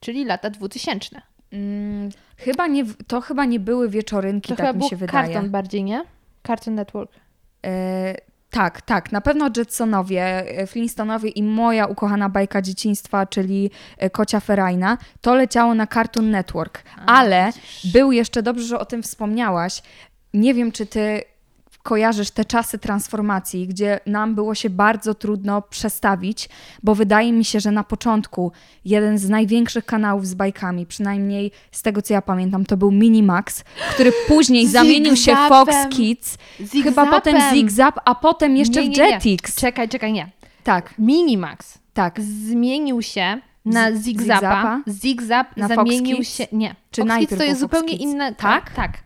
czyli 0.00 0.24
lata 0.24 0.50
2000. 0.50 1.22
Mm, 1.52 2.10
chyba 2.36 2.66
nie, 2.66 2.84
to 3.06 3.20
chyba 3.20 3.44
nie 3.44 3.60
były 3.60 3.88
wieczorynki, 3.88 4.48
To 4.48 4.56
tak 4.56 4.66
chyba 4.66 4.72
mi 4.72 4.78
był 4.78 4.88
się 4.88 4.96
wydaje. 4.96 5.26
Cartoon 5.26 5.50
bardziej, 5.50 5.84
nie? 5.84 6.04
Cartoon 6.46 6.74
Network. 6.74 7.12
E, 7.66 8.14
tak, 8.50 8.82
tak, 8.82 9.12
na 9.12 9.20
pewno 9.20 9.50
Jetsonowie, 9.56 10.22
e, 10.58 10.66
Flintstonowie 10.66 11.30
i 11.30 11.42
moja 11.42 11.86
ukochana 11.86 12.28
bajka 12.28 12.62
dzieciństwa, 12.62 13.26
czyli 13.26 13.70
e, 13.98 14.10
Kocia 14.10 14.40
Ferajna, 14.40 14.98
to 15.20 15.34
leciało 15.34 15.74
na 15.74 15.86
Cartoon 15.86 16.30
Network. 16.30 16.82
Ale 17.06 17.50
był 17.84 18.12
jeszcze, 18.12 18.42
dobrze, 18.42 18.64
że 18.64 18.78
o 18.78 18.84
tym 18.84 19.02
wspomniałaś, 19.02 19.82
nie 20.34 20.54
wiem, 20.54 20.72
czy 20.72 20.86
ty 20.86 21.22
kojarzysz 21.86 22.30
te 22.30 22.44
czasy 22.44 22.78
transformacji, 22.78 23.68
gdzie 23.68 24.00
nam 24.06 24.34
było 24.34 24.54
się 24.54 24.70
bardzo 24.70 25.14
trudno 25.14 25.62
przestawić, 25.62 26.48
bo 26.82 26.94
wydaje 26.94 27.32
mi 27.32 27.44
się, 27.44 27.60
że 27.60 27.70
na 27.70 27.84
początku 27.84 28.52
jeden 28.84 29.18
z 29.18 29.28
największych 29.28 29.84
kanałów 29.84 30.26
z 30.26 30.34
bajkami, 30.34 30.86
przynajmniej 30.86 31.50
z 31.72 31.82
tego 31.82 32.02
co 32.02 32.14
ja 32.14 32.22
pamiętam, 32.22 32.64
to 32.64 32.76
był 32.76 32.90
Minimax, 32.92 33.64
który 33.90 34.12
później 34.28 34.66
zamienił 34.66 35.16
się. 35.16 35.36
Fox 35.48 35.72
Kids, 35.90 36.38
chyba 36.82 37.06
potem. 37.06 37.40
Zig-Zap, 37.50 38.00
a 38.04 38.14
potem 38.14 38.56
jeszcze 38.56 38.82
Nie, 38.82 38.88
nie, 38.88 38.96
nie. 38.96 39.10
Jetix. 39.10 39.54
Czekaj, 39.54 39.88
czekaj, 39.88 40.12
nie. 40.12 40.30
Tak, 40.64 40.94
Minimax 40.98 41.78
tak. 41.94 42.20
zmienił 42.20 43.02
się 43.02 43.40
na 43.64 43.92
Zigzapa. 43.92 44.80
Zigzap 44.88 45.56
Na 45.56 45.68
Fox 45.68 45.76
zamienił 45.76 46.16
Kids? 46.16 46.36
się... 46.36 46.46
Nie, 46.52 46.74
Czy 46.90 47.02
Fox 47.02 47.18
Kids 47.18 47.38
to 47.38 47.44
jest 47.44 47.60
zupełnie 47.60 47.96
inne... 47.96 48.34
Tak? 48.34 48.70
Tak. 48.74 48.98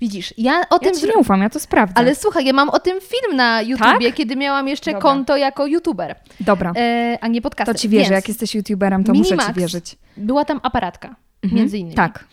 Widzisz, 0.00 0.34
ja 0.38 0.62
o 0.70 0.78
tym... 0.78 0.88
Ja 0.88 0.94
ci 1.00 1.06
zro- 1.06 1.08
nie 1.10 1.16
ufam, 1.20 1.40
ja 1.42 1.50
to 1.50 1.60
sprawdzę. 1.60 1.94
Ale 1.98 2.14
słuchaj, 2.14 2.44
ja 2.44 2.52
mam 2.52 2.70
o 2.70 2.78
tym 2.78 3.00
film 3.00 3.36
na 3.36 3.62
YouTubie, 3.62 4.12
kiedy 4.12 4.36
miałam 4.36 4.68
jeszcze 4.68 4.84
Tak? 4.92 4.94
Dobra. 5.00 5.10
konto 5.12 5.36
jako 5.36 5.66
YouTuber, 5.66 6.14
Dobra, 6.40 6.72
e, 6.76 7.18
a 7.20 7.28
nie 7.28 7.42
podcaster. 7.42 7.74
to 7.74 7.80
ci 7.80 7.88
wierzę. 7.88 8.04
Więc 8.04 8.10
Jak 8.14 8.28
jesteś 8.28 8.54
youtuberem, 8.54 9.04
to 9.04 9.12
muszę 9.12 9.24
ci 9.28 9.34
Minimax 9.34 9.58
wierzyć. 9.58 9.96
Była 10.16 10.44
tam 10.44 10.60
aparatka, 10.62 11.16
Mhm. 11.42 11.60
między 11.60 11.78
innymi. 11.78 11.94
Tak, 11.96 12.24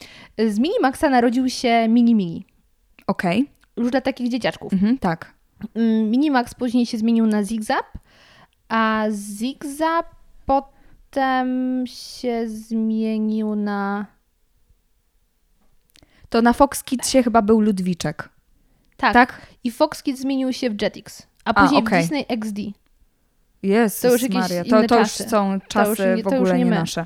Z 0.47 0.59
Minimaxa 0.59 1.03
narodził 1.09 1.49
się 1.49 1.87
Mini 1.89 2.15
Mini. 2.15 2.45
okej. 3.07 3.49
Już 3.77 3.91
dla 3.91 4.01
takich 4.01 4.29
dzieciaczków. 4.29 4.73
Mhm, 4.73 4.97
tak. 4.97 5.33
Mm, 5.75 6.09
Minimax 6.11 6.55
później 6.55 6.85
się 6.85 6.97
zmienił 6.97 7.25
na 7.27 7.43
Zigzap, 7.43 7.85
a 8.69 9.05
Zigzap 9.11 10.05
potem 10.45 11.83
się 11.87 12.47
zmienił 12.47 13.55
na... 13.55 14.05
To 16.29 16.41
na 16.41 16.53
Fox 16.53 16.83
Kidsie 16.83 17.23
chyba 17.23 17.41
był 17.41 17.61
Ludwiczek. 17.61 18.29
Tak. 18.97 19.13
Tak? 19.13 19.41
I 19.63 19.71
Fox 19.71 20.03
Kids 20.03 20.19
zmienił 20.21 20.53
się 20.53 20.69
w 20.69 20.81
Jetix, 20.81 21.27
a 21.45 21.49
A, 21.53 21.63
później 21.63 21.81
okej. 21.81 21.99
w 21.99 22.01
Disney 22.01 22.25
XD. 22.29 22.57
Jezus 23.63 23.99
To 24.01 24.07
już 24.11 24.21
jakieś 24.21 24.37
Maria, 24.37 24.63
to, 24.63 24.83
to 24.87 24.99
już 24.99 25.11
są 25.11 25.59
czasy 25.67 26.13
nie- 26.17 26.23
w 26.23 26.25
już 26.25 26.33
ogóle 26.33 26.57
nie 26.57 26.63
nie, 26.65 26.71
nasze. 26.71 27.05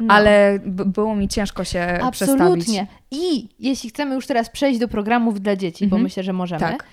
No. 0.00 0.14
Ale 0.14 0.58
było 0.66 1.16
mi 1.16 1.28
ciężko 1.28 1.64
się 1.64 1.98
przestawić. 2.10 2.42
Absolutnie. 2.42 2.86
I 3.10 3.48
jeśli 3.58 3.90
chcemy 3.90 4.14
już 4.14 4.26
teraz 4.26 4.50
przejść 4.50 4.80
do 4.80 4.88
programów 4.88 5.40
dla 5.40 5.56
dzieci, 5.56 5.84
bo 5.86 5.96
Mhm. 5.96 6.02
myślę, 6.02 6.22
że 6.22 6.32
możemy, 6.32 6.60
Tak. 6.60 6.84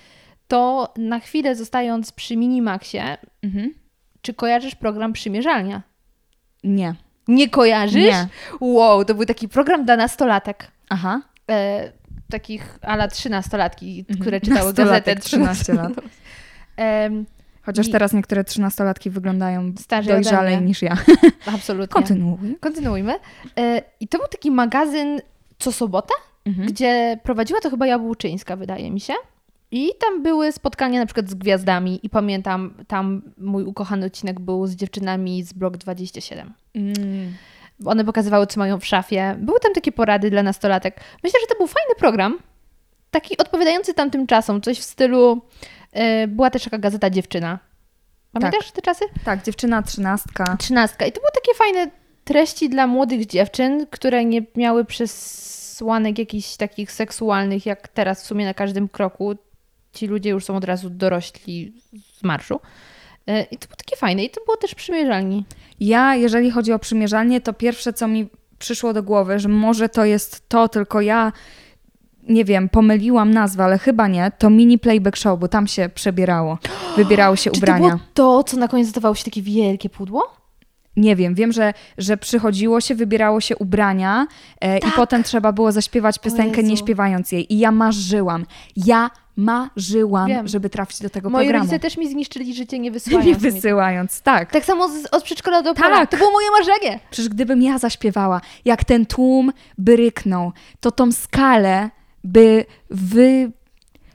to 0.48 0.92
na 0.96 1.20
chwilę 1.20 1.56
zostając 1.56 2.12
przy 2.12 2.36
Minimaxie, 2.36 3.16
Mhm. 3.42 3.74
czy 4.22 4.34
kojarzysz 4.34 4.74
program 4.74 5.12
Przymierzalnia? 5.12 5.82
Nie. 6.64 6.94
Nie 7.28 7.48
kojarzysz? 7.48 8.04
Nie. 8.04 8.28
Wow, 8.60 9.04
to 9.04 9.14
był 9.14 9.24
taki 9.26 9.48
program 9.48 9.84
dla 9.84 9.96
nastolatek. 9.96 10.70
Aha. 10.88 11.22
E, 11.50 11.92
takich 12.30 12.78
ala 12.82 13.08
trzynastolatki, 13.08 14.00
Mhm. 14.00 14.18
które 14.20 14.40
czytały 14.40 14.72
gazetę 14.74 15.16
13 15.16 15.74
lat. 15.74 15.92
Chociaż 17.62 17.88
I- 17.88 17.92
teraz 17.92 18.12
niektóre 18.12 18.44
trzynastolatki 18.44 19.10
wyglądają 19.10 19.72
Starzej 19.78 20.12
dojrzalej 20.14 20.62
niż 20.62 20.82
ja. 20.82 20.96
absolutnie. 21.54 21.88
Kontynuuj. 21.94 22.56
Kontynuujmy. 22.60 23.14
E, 23.58 23.82
I 24.00 24.08
to 24.08 24.18
był 24.18 24.28
taki 24.28 24.50
magazyn 24.50 25.20
co 25.58 25.72
sobotę, 25.72 26.14
Mhm. 26.44 26.68
gdzie 26.68 27.18
prowadziła 27.22 27.60
to 27.60 27.70
chyba 27.70 27.86
Jabłczyńska, 27.86 28.56
wydaje 28.56 28.90
mi 28.90 29.00
się. 29.00 29.12
I 29.70 29.88
tam 30.00 30.22
były 30.22 30.52
spotkania 30.52 31.00
na 31.00 31.06
przykład 31.06 31.30
z 31.30 31.34
gwiazdami 31.34 32.00
i 32.02 32.10
pamiętam, 32.10 32.74
tam 32.88 33.22
mój 33.38 33.64
ukochany 33.64 34.06
odcinek 34.06 34.40
był 34.40 34.66
z 34.66 34.74
dziewczynami 34.76 35.42
z 35.42 35.52
Blok 35.52 35.76
27. 35.76 36.52
Mm. 36.74 36.94
One 37.86 38.04
pokazywały, 38.04 38.46
co 38.46 38.60
mają 38.60 38.80
w 38.80 38.86
szafie. 38.86 39.36
Były 39.38 39.60
tam 39.60 39.72
takie 39.72 39.92
porady 39.92 40.30
dla 40.30 40.42
nastolatek. 40.42 41.00
Myślę, 41.22 41.40
że 41.40 41.46
to 41.46 41.54
był 41.54 41.66
fajny 41.66 41.94
program, 41.98 42.38
taki 43.10 43.38
odpowiadający 43.38 43.94
tamtym 43.94 44.26
czasom. 44.26 44.60
Coś 44.60 44.78
w 44.78 44.82
stylu, 44.82 45.42
e, 45.92 46.26
była 46.26 46.50
też 46.50 46.64
taka 46.64 46.78
gazeta 46.78 47.10
Dziewczyna. 47.10 47.58
Pamiętasz 48.32 48.70
te 48.70 48.82
czasy? 48.82 49.04
Tak, 49.24 49.42
dziewczyna 49.42 49.82
trzynastka. 49.82 50.56
Trzynastka. 50.56 51.06
I 51.06 51.12
to 51.12 51.20
były 51.20 51.30
takie 51.34 51.54
fajne 51.54 51.90
treści 52.24 52.68
dla 52.68 52.86
młodych 52.86 53.26
dziewczyn, 53.26 53.86
które 53.90 54.24
nie 54.24 54.42
miały 54.56 54.84
przesłanek 54.84 56.18
jakichś 56.18 56.56
takich 56.56 56.92
seksualnych, 56.92 57.66
jak 57.66 57.88
teraz 57.88 58.22
w 58.22 58.26
sumie 58.26 58.44
na 58.44 58.54
każdym 58.54 58.88
kroku. 58.88 59.34
Ci 59.92 60.06
ludzie 60.06 60.30
już 60.30 60.44
są 60.44 60.56
od 60.56 60.64
razu 60.64 60.90
dorośli 60.90 61.82
z 62.18 62.22
marszu. 62.22 62.60
E, 63.26 63.42
I 63.42 63.58
to 63.58 63.66
było 63.66 63.76
takie 63.76 63.96
fajne. 63.96 64.24
I 64.24 64.30
to 64.30 64.40
było 64.44 64.56
też 64.56 64.74
przymierzalni. 64.74 65.44
Ja, 65.80 66.14
jeżeli 66.14 66.50
chodzi 66.50 66.72
o 66.72 66.78
przymierzalnie, 66.78 67.40
to 67.40 67.52
pierwsze, 67.52 67.92
co 67.92 68.08
mi 68.08 68.28
przyszło 68.58 68.92
do 68.92 69.02
głowy, 69.02 69.38
że 69.38 69.48
może 69.48 69.88
to 69.88 70.04
jest 70.04 70.48
to, 70.48 70.68
tylko 70.68 71.00
ja 71.00 71.32
nie 72.28 72.44
wiem, 72.44 72.68
pomyliłam 72.68 73.30
nazwę, 73.30 73.64
ale 73.64 73.78
chyba 73.78 74.08
nie, 74.08 74.32
to 74.38 74.50
mini 74.50 74.78
playback 74.78 75.16
show, 75.16 75.40
bo 75.40 75.48
tam 75.48 75.66
się 75.66 75.88
przebierało. 75.94 76.58
Wybierało 76.96 77.36
się 77.36 77.50
Czy 77.50 77.60
to 77.60 77.64
ubrania. 77.64 77.88
było 77.88 78.00
to, 78.14 78.44
co 78.44 78.56
na 78.56 78.68
koniec 78.68 78.88
zdawało 78.88 79.14
się 79.14 79.24
takie 79.24 79.42
wielkie 79.42 79.88
pudło? 79.90 80.41
Nie 80.96 81.16
wiem, 81.16 81.34
wiem, 81.34 81.52
że, 81.52 81.72
że 81.98 82.16
przychodziło 82.16 82.80
się, 82.80 82.94
wybierało 82.94 83.40
się 83.40 83.56
ubrania 83.56 84.26
e, 84.60 84.78
i 84.78 84.92
potem 84.96 85.22
trzeba 85.22 85.52
było 85.52 85.72
zaśpiewać 85.72 86.18
piosenkę, 86.18 86.62
nie 86.62 86.76
śpiewając 86.76 87.32
jej. 87.32 87.52
I 87.54 87.58
ja 87.58 87.70
marzyłam, 87.72 88.44
ja 88.76 89.10
marzyłam, 89.36 90.28
Wiem. 90.28 90.48
żeby 90.48 90.70
trafić 90.70 91.00
do 91.02 91.10
tego 91.10 91.30
Moi 91.30 91.44
programu. 91.44 91.64
rodzice 91.64 91.78
też 91.80 91.96
mi 91.96 92.08
zniszczyli 92.10 92.54
życie, 92.54 92.78
nie 92.78 92.90
wysyłając 92.98 93.26
Nie 93.26 93.34
mi. 93.34 93.38
wysyłając, 93.52 94.20
tak. 94.22 94.50
Tak 94.52 94.64
samo 94.64 94.88
z, 94.88 95.06
od 95.06 95.22
przedszkola 95.22 95.62
do 95.62 95.74
pola. 95.74 95.96
Tak. 95.96 96.10
To 96.10 96.16
było 96.16 96.30
moje 96.32 96.46
marzenie. 96.58 97.00
Przecież 97.10 97.28
gdybym 97.28 97.62
ja 97.62 97.78
zaśpiewała, 97.78 98.40
jak 98.64 98.84
ten 98.84 99.06
tłum 99.06 99.52
by 99.78 99.96
ryknął, 99.96 100.52
to 100.80 100.90
tą 100.90 101.12
skalę 101.12 101.90
by 102.24 102.64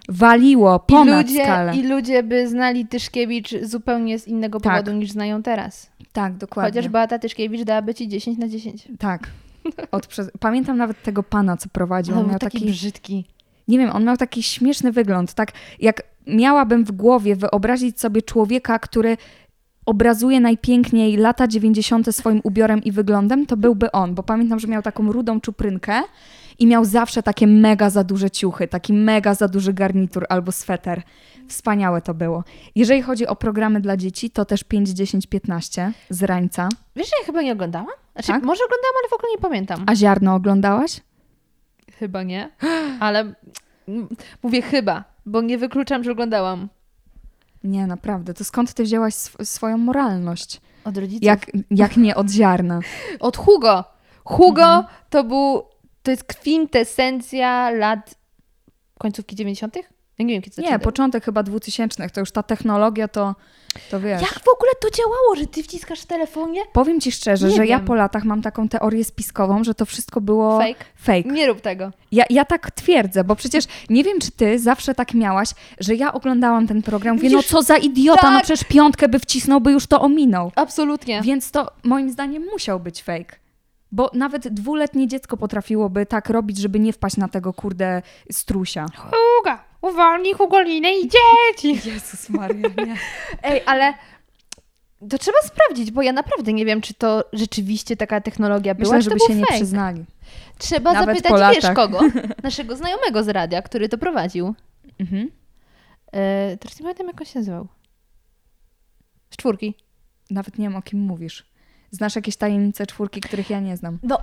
wywaliło 0.07 0.75
I 0.87 0.91
ponad 0.91 1.27
ludzie, 1.27 1.43
skalę. 1.43 1.75
I 1.75 1.83
ludzie 1.87 2.23
by 2.23 2.47
znali 2.47 2.87
Tyszkiewicz 2.87 3.49
zupełnie 3.61 4.19
z 4.19 4.27
innego 4.27 4.59
Tak. 4.59 4.73
powodu 4.73 4.91
niż 4.97 5.11
znają 5.11 5.43
teraz. 5.43 5.89
Tak, 6.17 6.37
dokładnie. 6.37 6.71
Chociaż 6.71 6.91
Beata 6.91 7.19
Tyszkiewicz 7.19 7.63
dałaby 7.63 7.95
ci 7.95 8.07
10 8.07 8.37
na 8.37 8.47
10. 8.47 8.87
Tak. 8.99 9.29
Od 9.91 10.07
prze... 10.07 10.27
Pamiętam 10.39 10.77
nawet 10.77 11.03
tego 11.03 11.23
pana, 11.23 11.57
co 11.57 11.69
prowadził. 11.69 12.15
On 12.15 12.21
był 12.21 12.29
miał 12.29 12.39
taki, 12.39 12.59
taki, 12.59 12.71
brzydki. 12.71 13.25
nie 13.67 13.77
wiem, 13.77 13.89
on 13.89 14.03
miał 14.03 14.17
taki 14.17 14.43
śmieszny 14.43 14.91
wygląd. 14.91 15.33
Tak 15.33 15.51
jak 15.79 16.03
miałabym 16.27 16.85
w 16.85 16.91
głowie 16.91 17.35
wyobrazić 17.35 17.99
sobie 17.99 18.21
człowieka, 18.21 18.79
który 18.79 19.17
obrazuje 19.85 20.39
najpiękniej 20.39 21.17
lata 21.17 21.47
90. 21.47 22.15
swoim 22.15 22.41
ubiorem 22.43 22.83
i 22.83 22.91
wyglądem, 22.91 23.45
to 23.45 23.57
byłby 23.57 23.91
on, 23.91 24.15
bo 24.15 24.23
pamiętam, 24.23 24.59
że 24.59 24.67
miał 24.67 24.81
taką 24.81 25.11
rudą 25.11 25.41
czuprynkę 25.41 26.01
i 26.59 26.67
miał 26.67 26.85
zawsze 26.85 27.23
takie 27.23 27.47
mega 27.47 27.89
za 27.89 28.03
duże 28.03 28.31
ciuchy, 28.31 28.67
taki 28.67 28.93
mega 28.93 29.35
za 29.35 29.47
duży 29.47 29.73
garnitur 29.73 30.25
albo 30.29 30.51
sweter. 30.51 31.01
Wspaniałe 31.49 32.01
to 32.01 32.13
było. 32.13 32.43
Jeżeli 32.75 33.01
chodzi 33.01 33.27
o 33.27 33.35
programy 33.35 33.81
dla 33.81 33.97
dzieci, 33.97 34.29
to 34.29 34.45
też 34.45 34.63
5, 34.63 34.89
10, 34.89 35.27
15 35.27 35.91
z 36.09 36.23
rańca. 36.23 36.69
Wiesz, 36.95 37.07
że 37.07 37.13
ja 37.19 37.25
chyba 37.25 37.41
nie 37.41 37.53
oglądałam? 37.53 37.87
Znaczy, 38.13 38.27
Tak? 38.27 38.43
może 38.43 38.63
oglądałam, 38.65 38.93
ale 39.01 39.09
w 39.09 39.13
ogóle 39.13 39.31
nie 39.31 39.37
pamiętam. 39.41 39.83
A 39.87 39.95
ziarno 39.95 40.35
oglądałaś? 40.35 41.01
Chyba 41.99 42.23
nie, 42.23 42.49
ale 42.99 43.33
mówię 44.43 44.61
chyba, 44.61 45.03
bo 45.25 45.41
nie 45.41 45.57
wykluczam, 45.57 46.03
że 46.03 46.11
oglądałam. 46.11 46.69
Nie, 47.63 47.87
naprawdę. 47.87 48.33
To 48.33 48.43
skąd 48.43 48.73
ty 48.73 48.83
wzięłaś 48.83 49.13
sw- 49.13 49.45
swoją 49.45 49.77
moralność? 49.77 50.61
Od 50.83 50.97
rodziców. 50.97 51.23
Jak, 51.23 51.45
jak 51.71 51.97
nie 51.97 52.15
od 52.15 52.29
ziarna? 52.29 52.79
Od 53.19 53.37
Hugo. 53.37 53.83
Hugo 54.23 54.63
Mhm. 54.63 54.85
to 55.09 55.23
był, 55.23 55.61
to 56.03 56.11
jest 56.11 56.23
kwintesencja 56.23 57.69
lat 57.69 58.15
końcówki 58.99 59.35
90. 59.35 59.75
Ja 60.19 60.25
nie 60.25 60.33
wiem, 60.33 60.41
kiedy 60.41 60.61
Nie, 60.61 60.79
początek 60.79 61.25
chyba 61.25 61.43
2000. 61.43 62.09
To 62.09 62.19
już 62.19 62.31
ta 62.31 62.43
technologia 62.43 63.07
to, 63.07 63.35
to 63.91 63.99
wiesz. 63.99 64.21
Jak 64.21 64.33
w 64.33 64.47
ogóle 64.55 64.71
to 64.81 64.89
działało, 64.89 65.35
że 65.35 65.47
ty 65.47 65.63
wciskasz 65.63 65.99
w 66.01 66.05
telefonie? 66.05 66.61
Powiem 66.73 67.01
ci 67.01 67.11
szczerze, 67.11 67.47
Nie 67.47 67.55
że 67.55 67.65
ja 67.67 67.77
wiem. 67.77 67.85
po 67.87 67.95
latach 67.95 68.23
mam 68.23 68.41
taką 68.41 68.69
teorię 68.69 69.03
spiskową, 69.03 69.63
że 69.63 69.73
to 69.75 69.85
wszystko 69.85 70.21
było 70.21 70.59
Fake? 70.59 70.85
fake. 70.95 71.29
Nie 71.29 71.47
rób 71.47 71.61
tego. 71.61 71.91
Ja, 72.11 72.25
ja 72.29 72.45
tak 72.45 72.71
twierdzę, 72.71 73.23
bo 73.23 73.35
przecież 73.35 73.65
nie 73.89 74.03
wiem, 74.03 74.19
czy 74.19 74.31
ty 74.31 74.59
zawsze 74.59 74.95
tak 74.95 75.13
miałaś, 75.13 75.49
że 75.79 75.95
ja 75.95 76.13
oglądałam 76.13 76.67
ten 76.67 76.81
program, 76.81 77.15
mówię, 77.15 77.29
no 77.29 77.37
Widzisz, 77.37 77.51
co 77.51 77.61
za 77.61 77.77
idiota, 77.77 78.29
no 78.31 78.37
tak. 78.37 78.43
przecież 78.45 78.67
piątkę 78.67 79.07
by 79.09 79.19
wcisnął, 79.19 79.61
by 79.61 79.71
już 79.71 79.87
to 79.87 80.01
ominął. 80.01 80.51
Absolutnie. 80.55 81.21
Więc 81.21 81.51
to 81.51 81.71
moim 81.83 82.09
zdaniem 82.11 82.43
musiał 82.51 82.79
być 82.79 83.03
fake. 83.03 83.35
Bo 83.91 84.11
nawet 84.13 84.47
dwuletnie 84.47 85.07
dziecko 85.07 85.37
potrafiłoby 85.37 86.05
tak 86.05 86.29
robić, 86.29 86.57
żeby 86.57 86.79
nie 86.79 86.93
wpaść 86.93 87.17
na 87.17 87.27
tego 87.27 87.53
kurde 87.53 88.01
strusia. 88.31 88.85
Hugo, 88.95 89.57
uwolnij 89.81 90.33
Hugolinę 90.33 90.91
i 90.99 91.09
dzieci. 91.09 91.79
Jezus 91.89 92.29
Maria, 92.29 92.69
nie. 92.85 92.95
Ej, 93.43 93.61
ale 93.65 93.93
to 95.09 95.17
trzeba 95.17 95.37
sprawdzić, 95.41 95.91
bo 95.91 96.01
ja 96.01 96.11
naprawdę 96.11 96.53
nie 96.53 96.65
wiem, 96.65 96.81
czy 96.81 96.93
to 96.93 97.23
rzeczywiście 97.33 97.97
taka 97.97 98.21
technologia 98.21 98.75
była, 98.75 98.95
Myślę, 98.95 99.03
czy 99.03 99.03
żeby 99.03 99.19
się 99.19 99.27
był 99.27 99.35
nie 99.35 99.45
fake. 99.45 99.55
przyznali. 99.55 100.05
Trzeba 100.57 100.93
Nawet 100.93 101.23
zapytać, 101.23 101.55
wiesz 101.55 101.75
kogo? 101.75 101.99
Naszego 102.43 102.75
znajomego 102.75 103.23
z 103.23 103.27
radia, 103.27 103.61
który 103.61 103.89
to 103.89 103.97
prowadził. 103.97 104.55
Mhm. 104.99 105.31
E, 106.13 106.57
teraz 106.57 106.79
nie 106.79 106.83
pamiętam, 106.83 107.07
jak 107.07 107.21
on 107.21 107.25
się 107.25 107.39
nazywał. 107.39 107.67
Z 109.29 109.37
czwórki. 109.37 109.75
Nawet 110.29 110.57
nie 110.57 110.67
wiem, 110.67 110.75
o 110.75 110.81
kim 110.81 110.99
mówisz. 110.99 111.45
Znasz 111.91 112.15
jakieś 112.15 112.37
tajemnice 112.37 112.85
czwórki, 112.87 113.21
których 113.21 113.49
ja 113.49 113.59
nie 113.59 113.77
znam. 113.77 113.99
No, 114.03 114.19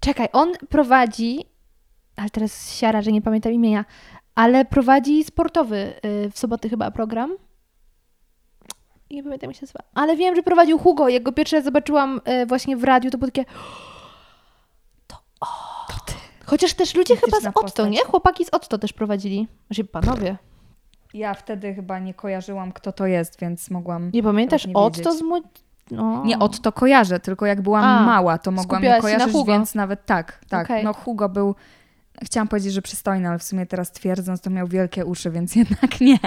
czekaj, 0.00 0.28
on 0.32 0.52
prowadzi, 0.68 1.44
ale 2.16 2.30
teraz 2.30 2.72
siara, 2.74 3.02
że 3.02 3.12
nie 3.12 3.22
pamiętam 3.22 3.52
imienia, 3.52 3.84
ale 4.34 4.64
prowadzi 4.64 5.24
sportowy 5.24 5.94
y, 6.26 6.30
w 6.30 6.38
soboty 6.38 6.68
chyba 6.68 6.90
program. 6.90 7.36
Nie 9.10 9.22
pamiętam 9.22 9.50
jak 9.50 9.56
się 9.56 9.62
nazywa. 9.62 9.80
Ale 9.94 10.16
wiem, 10.16 10.36
że 10.36 10.42
prowadził 10.42 10.78
Hugo. 10.78 11.08
Jak 11.08 11.22
go 11.22 11.32
pierwszy 11.32 11.56
raz 11.56 11.64
zobaczyłam 11.64 12.20
y, 12.42 12.46
właśnie 12.46 12.76
w 12.76 12.84
radiu, 12.84 13.10
to 13.10 13.18
było 13.18 13.30
takie 13.30 13.44
to 15.06 15.16
o, 15.40 15.46
to 15.88 15.94
ty. 16.06 16.12
Chociaż 16.46 16.74
też 16.74 16.94
ludzie 16.94 17.16
chyba 17.16 17.40
z 17.40 17.46
Otto, 17.46 17.62
postać. 17.62 17.90
nie? 17.90 18.04
Chłopaki 18.04 18.44
z 18.44 18.48
Otto 18.48 18.78
też 18.78 18.92
prowadzili. 18.92 19.48
Znaczy 19.66 19.84
panowie. 19.84 20.36
Ja 21.14 21.34
wtedy 21.34 21.74
chyba 21.74 21.98
nie 21.98 22.14
kojarzyłam, 22.14 22.72
kto 22.72 22.92
to 22.92 23.06
jest, 23.06 23.40
więc 23.40 23.70
mogłam... 23.70 24.10
Nie 24.14 24.22
pamiętasz 24.22 24.66
nie 24.66 24.74
Otto 24.74 25.12
z 25.12 25.22
młod... 25.22 25.44
No. 25.90 26.24
Nie, 26.24 26.38
od 26.38 26.60
to 26.60 26.72
kojarzę, 26.72 27.20
tylko 27.20 27.46
jak 27.46 27.62
byłam 27.62 27.84
A, 27.84 28.02
mała, 28.06 28.38
to 28.38 28.50
mogłam 28.50 28.82
je 28.82 28.88
się 28.90 28.96
na 28.96 29.02
kojarzyć, 29.02 29.32
Hugo. 29.32 29.52
więc 29.52 29.74
nawet 29.74 30.06
tak, 30.06 30.40
tak. 30.48 30.66
Okej. 30.66 30.84
No 30.84 30.92
Hugo 30.94 31.28
był, 31.28 31.54
chciałam 32.24 32.48
powiedzieć, 32.48 32.72
że 32.72 32.82
przystojny, 32.82 33.28
ale 33.28 33.38
w 33.38 33.42
sumie 33.42 33.66
teraz 33.66 33.92
twierdząc, 33.92 34.40
to 34.40 34.50
miał 34.50 34.66
wielkie 34.68 35.04
uszy, 35.06 35.30
więc 35.30 35.56
jednak 35.62 36.00
nie. 36.00 36.18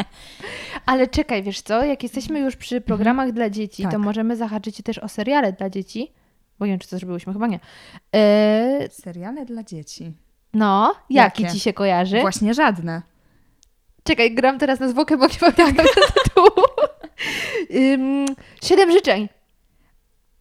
Ale 0.86 1.08
czekaj, 1.08 1.44
wiesz 1.44 1.62
co? 1.62 1.84
Jak 1.86 2.04
jesteśmy 2.04 2.40
już 2.40 2.56
przy 2.56 2.82
programach 2.82 3.32
dla 3.32 3.50
dzieci, 3.50 3.84
to 3.84 3.90
Tak. 3.90 4.00
możemy 4.00 4.36
zahaczyć 4.36 4.82
też 4.84 4.98
o 5.00 5.08
seriale 5.08 5.54
dla 5.54 5.70
dzieci. 5.70 6.12
Bo 6.60 6.66
nie 6.66 6.72
wiem, 6.72 6.80
czy 6.80 6.88
to 6.90 6.98
zrobiłyśmy, 6.98 7.34
chyba 7.34 7.48
nie. 7.48 7.60
E, 8.16 8.88
Seriale 8.92 9.46
dla 9.46 9.64
dzieci. 9.64 10.12
no, 10.54 10.96
jaki 11.10 11.44
Jakie? 11.44 11.54
ci 11.56 11.60
się 11.60 11.74
kojarzy? 11.74 12.22
Właśnie 12.22 12.54
żadne. 12.54 13.02
Czekaj, 14.04 14.36
gram 14.36 14.60
teraz 14.60 14.80
na 14.80 14.90
zwłokę, 14.90 15.18
bo 15.18 15.28
nie 15.28 15.34
pamiętam 15.54 15.86
tytułu. 16.24 16.66
Siedem 18.64 18.92
życzeń. 18.92 19.30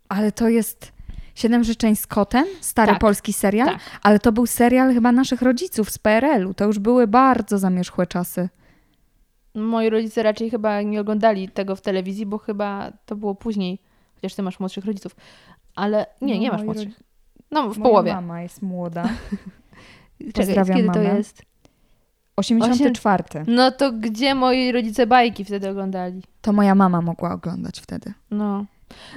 Ale 0.08 0.32
to 0.32 0.48
jest 0.48 0.92
Siedem 1.34 1.64
życzeń 1.64 1.96
z 1.96 2.06
kotem, 2.06 2.44
stary 2.60 2.92
Tak. 2.92 3.00
polski 3.00 3.32
serial, 3.32 3.68
Tak. 3.68 3.78
ale 4.02 4.18
to 4.18 4.32
był 4.32 4.46
serial 4.46 4.94
chyba 4.94 5.12
naszych 5.12 5.42
rodziców 5.42 5.90
z 5.90 5.98
PRL-u. 5.98 6.54
To 6.54 6.64
już 6.64 6.78
były 6.78 7.06
bardzo 7.06 7.58
zamierzchłe 7.58 8.06
czasy. 8.06 8.48
Moi 9.54 9.90
rodzice 9.90 10.22
raczej 10.22 10.50
chyba 10.50 10.82
nie 10.82 11.00
oglądali 11.00 11.48
tego 11.48 11.76
w 11.76 11.80
telewizji, 11.80 12.26
bo 12.26 12.38
chyba 12.38 12.92
to 13.06 13.16
było 13.16 13.34
później. 13.34 13.78
Chociaż 14.14 14.34
ty 14.34 14.42
masz 14.42 14.60
młodszych 14.60 14.84
rodziców. 14.84 15.16
Ale 15.76 16.06
nie, 16.20 16.34
No, 16.34 16.40
nie 16.40 16.50
masz 16.50 16.62
młodszych. 16.62 17.00
No, 17.50 17.62
w 17.70 17.78
Moja 17.78 17.90
połowie. 17.90 18.14
mama 18.14 18.42
jest 18.42 18.62
młoda. 18.62 19.08
Czekaj, 20.34 20.54
kiedy 20.66 20.84
to 20.88 20.92
mamę. 20.98 21.16
jest? 21.16 21.42
84. 22.36 23.24
No 23.46 23.70
to 23.70 23.92
gdzie 23.92 24.34
moi 24.34 24.72
rodzice 24.72 25.06
bajki 25.06 25.44
wtedy 25.44 25.68
oglądali? 25.68 26.22
To 26.42 26.52
moja 26.52 26.74
mama 26.74 27.00
mogła 27.02 27.32
oglądać 27.32 27.80
wtedy. 27.80 28.12
No. 28.30 28.64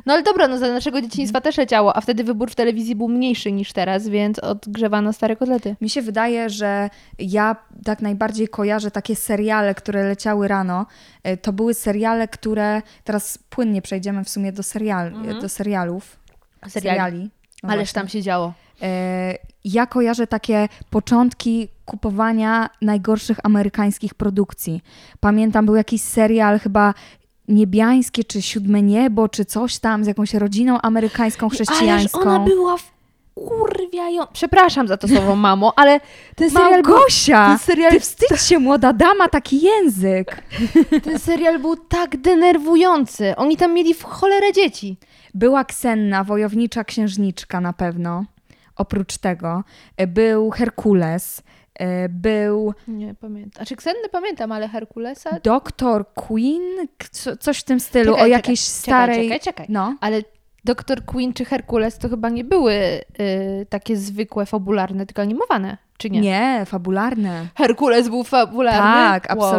No 0.05 0.13
ale 0.13 0.23
dobra, 0.23 0.47
no 0.47 0.57
za 0.57 0.67
naszego 0.67 1.01
dzieciństwa 1.01 1.41
też 1.41 1.57
leciało, 1.57 1.97
a 1.97 2.01
wtedy 2.01 2.23
wybór 2.23 2.51
w 2.51 2.55
telewizji 2.55 2.95
był 2.95 3.07
mniejszy 3.09 3.51
niż 3.51 3.73
teraz, 3.73 4.07
więc 4.07 4.39
odgrzewano 4.39 5.13
stare 5.13 5.35
kotlety. 5.35 5.75
Mi 5.81 5.89
się 5.89 6.01
wydaje, 6.01 6.49
że 6.49 6.89
ja 7.19 7.55
tak 7.85 8.01
najbardziej 8.01 8.47
kojarzę 8.47 8.91
takie 8.91 9.15
seriale, 9.15 9.75
które 9.75 10.03
leciały 10.03 10.47
rano. 10.47 10.85
E, 11.23 11.37
To 11.37 11.53
były 11.53 11.73
seriale, 11.73 12.27
które 12.27 12.81
teraz 13.03 13.37
płynnie 13.49 13.81
przejdziemy 13.81 14.23
w 14.23 14.29
sumie 14.29 14.51
do, 14.51 14.63
serial, 14.63 15.13
do 15.41 15.49
serialów. 15.49 16.17
Seriali. 16.67 17.29
No 17.63 17.69
Ależ 17.69 17.79
właśnie. 17.79 18.01
tam 18.01 18.07
się 18.09 18.21
działo. 18.21 18.53
E, 18.81 19.33
Ja 19.65 19.85
kojarzę 19.87 20.27
takie 20.27 20.67
początki 20.89 21.67
kupowania 21.85 22.69
najgorszych 22.81 23.37
amerykańskich 23.43 24.13
produkcji. 24.15 24.81
Pamiętam, 25.19 25.65
był 25.65 25.75
jakiś 25.75 26.01
serial 26.01 26.59
chyba 26.59 26.93
niebiańskie, 27.47 28.23
czy 28.23 28.41
Siódme 28.41 28.81
Niebo, 28.81 29.29
czy 29.29 29.45
coś 29.45 29.79
tam 29.79 30.03
z 30.03 30.07
jakąś 30.07 30.33
rodziną 30.33 30.81
amerykańską, 30.81 31.49
chrześcijańską. 31.49 32.19
Ależ 32.21 32.35
ona 32.35 32.39
była 32.45 32.77
w 32.77 32.97
kurwiają... 33.35 34.23
Przepraszam 34.33 34.87
za 34.87 34.97
to 34.97 35.07
słowo, 35.07 35.35
mamo, 35.35 35.73
ale 35.75 35.99
ten 36.35 36.49
serial, 36.49 36.83
był, 36.83 36.93
Małgosia! 36.93 37.47
ten 37.47 37.75
serial- 37.75 37.91
Ty 37.91 37.99
wstydź 37.99 38.41
się, 38.41 38.59
młoda 38.59 38.93
dama, 38.93 39.29
taki 39.29 39.61
język. 39.61 40.43
ten 41.03 41.19
serial 41.19 41.59
był 41.59 41.75
tak 41.75 42.17
denerwujący. 42.17 43.35
Oni 43.35 43.57
tam 43.57 43.73
mieli 43.73 43.93
w 43.93 44.03
cholerę 44.03 44.53
dzieci. 44.53 44.97
Była 45.33 45.65
Ksenna, 45.65 46.23
wojownicza 46.23 46.83
księżniczka 46.83 47.61
na 47.61 47.73
pewno. 47.73 48.25
Oprócz 48.75 49.17
tego 49.17 49.63
e, 49.97 50.07
był 50.07 50.49
Herkules, 50.49 51.41
był 52.09 52.73
Nie 52.87 53.13
pamiętam. 53.13 53.61
A 53.63 53.65
czy 53.65 53.75
Ksenny 53.75 54.09
pamiętam, 54.11 54.51
ale 54.51 54.67
Herkulesa... 54.67 55.29
Doktor 55.43 56.13
Queen, 56.13 56.61
co- 57.11 57.37
coś 57.37 57.59
w 57.59 57.63
tym 57.63 57.79
stylu, 57.79 58.11
Czekaj, 58.11 58.23
o 58.23 58.27
jakiejś 58.27 58.59
czekaj, 58.59 58.81
starej... 58.81 59.23
czekaj, 59.23 59.39
czekaj. 59.39 59.65
No, 59.69 59.95
Ale 60.01 60.21
Doktor 60.63 61.05
Queen 61.05 61.33
czy 61.33 61.45
Herkules 61.45 61.97
to 61.97 62.09
chyba 62.09 62.29
nie 62.29 62.43
były 62.43 62.73
y, 62.73 63.65
takie 63.69 63.97
zwykłe, 63.97 64.45
fabularne, 64.45 65.05
tylko 65.05 65.21
animowane, 65.21 65.77
czy 65.97 66.09
nie? 66.09 66.21
nie, 66.21 66.63
fabularne. 66.65 67.47
Herkules 67.55 68.09
był 68.09 68.23
fabularny? 68.23 68.79
Tak, 69.19 69.37
Wow. 69.37 69.51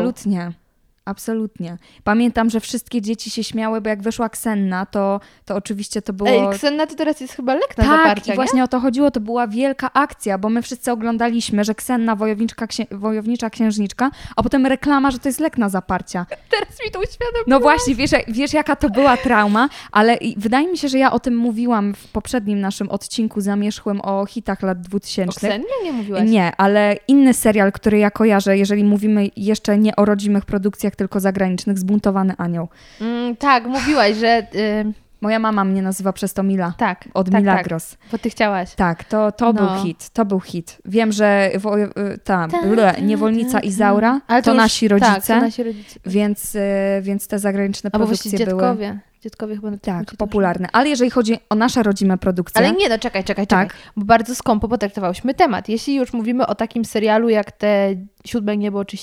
Absolutnie. 1.09 1.77
Pamiętam, 2.05 2.50
że 2.50 2.61
wszystkie 2.61 3.03
dzieci 3.03 3.31
się 3.31 3.45
śmiały, 3.45 3.81
bo 3.81 3.88
jak 3.88 4.03
wyszła 4.03 4.29
Ksenna, 4.29 4.87
to, 4.87 5.21
to 5.45 5.57
oczywiście 5.57 6.03
to 6.03 6.12
było... 6.12 6.31
Ej, 6.31 6.59
Ksenna 6.59 6.87
to 6.87 6.95
teraz 6.95 7.21
jest 7.21 7.35
chyba 7.35 7.55
lek 7.55 7.79
na 7.79 7.85
tak, 7.85 7.99
zaparcia, 7.99 8.33
i 8.33 8.37
właśnie 8.37 8.65
o 8.65 8.69
to 8.69 8.81
chodziło. 8.81 9.11
To 9.11 9.21
była 9.21 9.47
wielka 9.47 9.91
akcja, 9.93 10.38
bo 10.38 10.49
my 10.49 10.62
wszyscy 10.62 10.93
oglądaliśmy, 10.93 11.65
że 11.65 11.75
Ksenna, 11.75 12.17
wojowniczka, 12.17 12.67
księ... 12.67 12.87
wojownicza 12.91 13.50
księżniczka, 13.50 14.11
a 14.37 14.43
potem 14.43 14.67
reklama, 14.67 15.11
że 15.11 15.19
to 15.19 15.28
jest 15.28 15.41
lek 15.41 15.59
na 15.59 15.69
zaparcia. 15.69 16.26
nie? 16.30 16.37
Teraz 16.50 16.85
mi 16.85 16.91
to 16.93 16.99
uświadomiło. 16.99 17.45
No 17.47 17.61
właśnie, 17.61 17.95
wiesz, 17.95 18.11
wiesz 18.28 18.52
jaka 18.52 18.76
to 18.76 18.91
była 18.91 19.17
trauma, 19.17 19.69
ale 19.93 20.19
wydaje 20.37 20.69
mi 20.69 20.78
się, 20.78 20.89
że 20.89 20.99
ja 20.99 21.13
o 21.13 21.21
tym 21.21 21.37
mówiłam 21.37 21.95
w 21.95 22.09
poprzednim 22.09 22.61
naszym 22.61 22.91
odcinku 22.91 23.41
zamierzchłym 23.41 24.00
o 24.00 24.26
hitach 24.26 24.63
lat 24.63 24.78
O 24.78 24.80
2000. 24.80 25.39
Ksennie 25.39 25.67
nie 25.85 25.93
mówiłaś? 25.93 26.30
Nie, 26.30 26.52
ale 26.56 26.97
inny 27.09 27.35
serial, 27.35 27.73
który 27.73 27.99
ja 27.99 28.11
kojarzę, 28.11 28.59
jeżeli 28.59 28.85
mówimy 28.85 29.30
jeszcze 29.37 29.78
nie 29.78 29.97
o 29.97 30.04
rodzimych 30.04 30.45
produkcjach, 30.45 30.97
tylko 30.99 31.21
zagranicznych, 31.21 31.78
Zbuntowany 31.78 32.34
Anioł. 32.39 32.69
Mm, 33.00 33.37
tak, 33.37 33.67
mówiłaś, 33.67 34.17
że... 34.17 34.47
Y, 34.54 34.93
Moja 35.21 35.39
mama 35.39 35.65
mnie 35.65 35.82
nazywa 35.82 36.13
przez 36.13 36.34
to 36.34 36.43
Mila. 36.43 36.75
tak, 36.78 37.04
Od 37.15 37.30
tak, 37.30 37.41
Milagros. 37.43 37.91
Tak, 37.91 37.99
bo 38.13 38.19
ty 38.19 38.30
chciałaś. 38.30 38.75
Tak, 38.75 39.04
to, 39.04 39.32
to 39.32 39.52
No. 39.52 39.52
był 39.52 39.82
hit, 39.84 40.11
to 40.11 40.25
był 40.25 40.41
hit. 40.41 40.78
Wiem, 40.84 41.13
że 41.13 41.50
wo, 41.58 41.78
y, 41.78 41.89
ta, 42.25 42.49
Ta, 42.49 42.63
ble, 42.63 42.95
ta, 42.95 43.00
niewolnica 43.00 43.52
ta, 43.52 43.61
Izaura 43.61 44.21
Ale 44.26 44.43
to, 44.43 44.50
już- 44.50 44.56
nasi 44.56 44.89
rodzice, 44.89 45.13
Tak, 45.13 45.26
to 45.26 45.41
nasi 45.41 45.63
rodzice. 45.63 46.00
Więc, 46.06 46.54
y, 46.54 46.61
więc 47.02 47.28
te 47.28 47.39
zagraniczne 47.39 47.91
Albo 47.93 48.06
produkcje 48.06 48.30
były 48.30 48.47
dziadkowie. 48.63 48.99
Dziadkowie 49.21 49.54
chyba 49.54 49.71
na 49.71 49.78
tak, 49.78 50.15
popularne. 50.17 50.69
Ale 50.73 50.89
jeżeli 50.89 51.11
chodzi 51.11 51.39
o 51.50 51.54
nasze 51.54 51.82
rodzime 51.82 52.19
produkcje, 52.19 52.58
Ale 52.58 52.73
nie, 52.73 52.89
no 52.89 52.99
czekaj, 52.99 53.25
czekaj, 53.25 53.47
Tak. 53.47 53.69
czekaj. 53.69 53.82
Bo 53.97 54.04
bardzo 54.04 54.34
skąpo 54.34 54.69
potraktowałyśmy 54.69 55.34
temat. 55.34 55.69
Jeśli 55.69 55.95
już 55.95 56.13
mówimy 56.13 56.47
o 56.47 56.54
takim 56.54 56.84
serialu 56.84 57.28
jak 57.28 57.52
te 57.52 57.95
Siódme 58.26 58.56
Niebo 58.56 58.84
czy, 58.84 58.97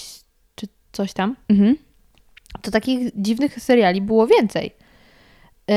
czy 0.56 0.68
coś 0.92 1.14
tam, 1.14 1.36
mhm. 1.50 1.76
To 2.62 2.72
takich 2.72 3.12
dziwnych 3.16 3.62
seriali 3.62 4.02
było 4.02 4.28
więcej. 4.28 4.76
Yy, 5.68 5.76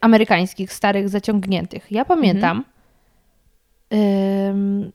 amerykańskich, 0.00 0.72
starych, 0.72 1.08
zaciągniętych. 1.08 1.92
Ja 1.92 2.04
pamiętam, 2.04 2.64
ym, 3.94 4.92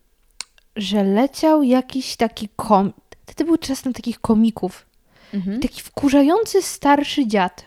że 0.76 1.04
leciał 1.04 1.64
jakiś 1.64 2.16
taki 2.16 2.50
kom... 2.56 2.94
Wtedy 3.26 3.46
był 3.46 3.58
czasem 3.58 3.94
takich 3.94 4.20
komików. 4.20 4.86
Mhm. 5.34 5.60
Taki 5.60 5.82
wkurzający 5.82 6.62
starszy 6.62 7.28
dziad, 7.28 7.66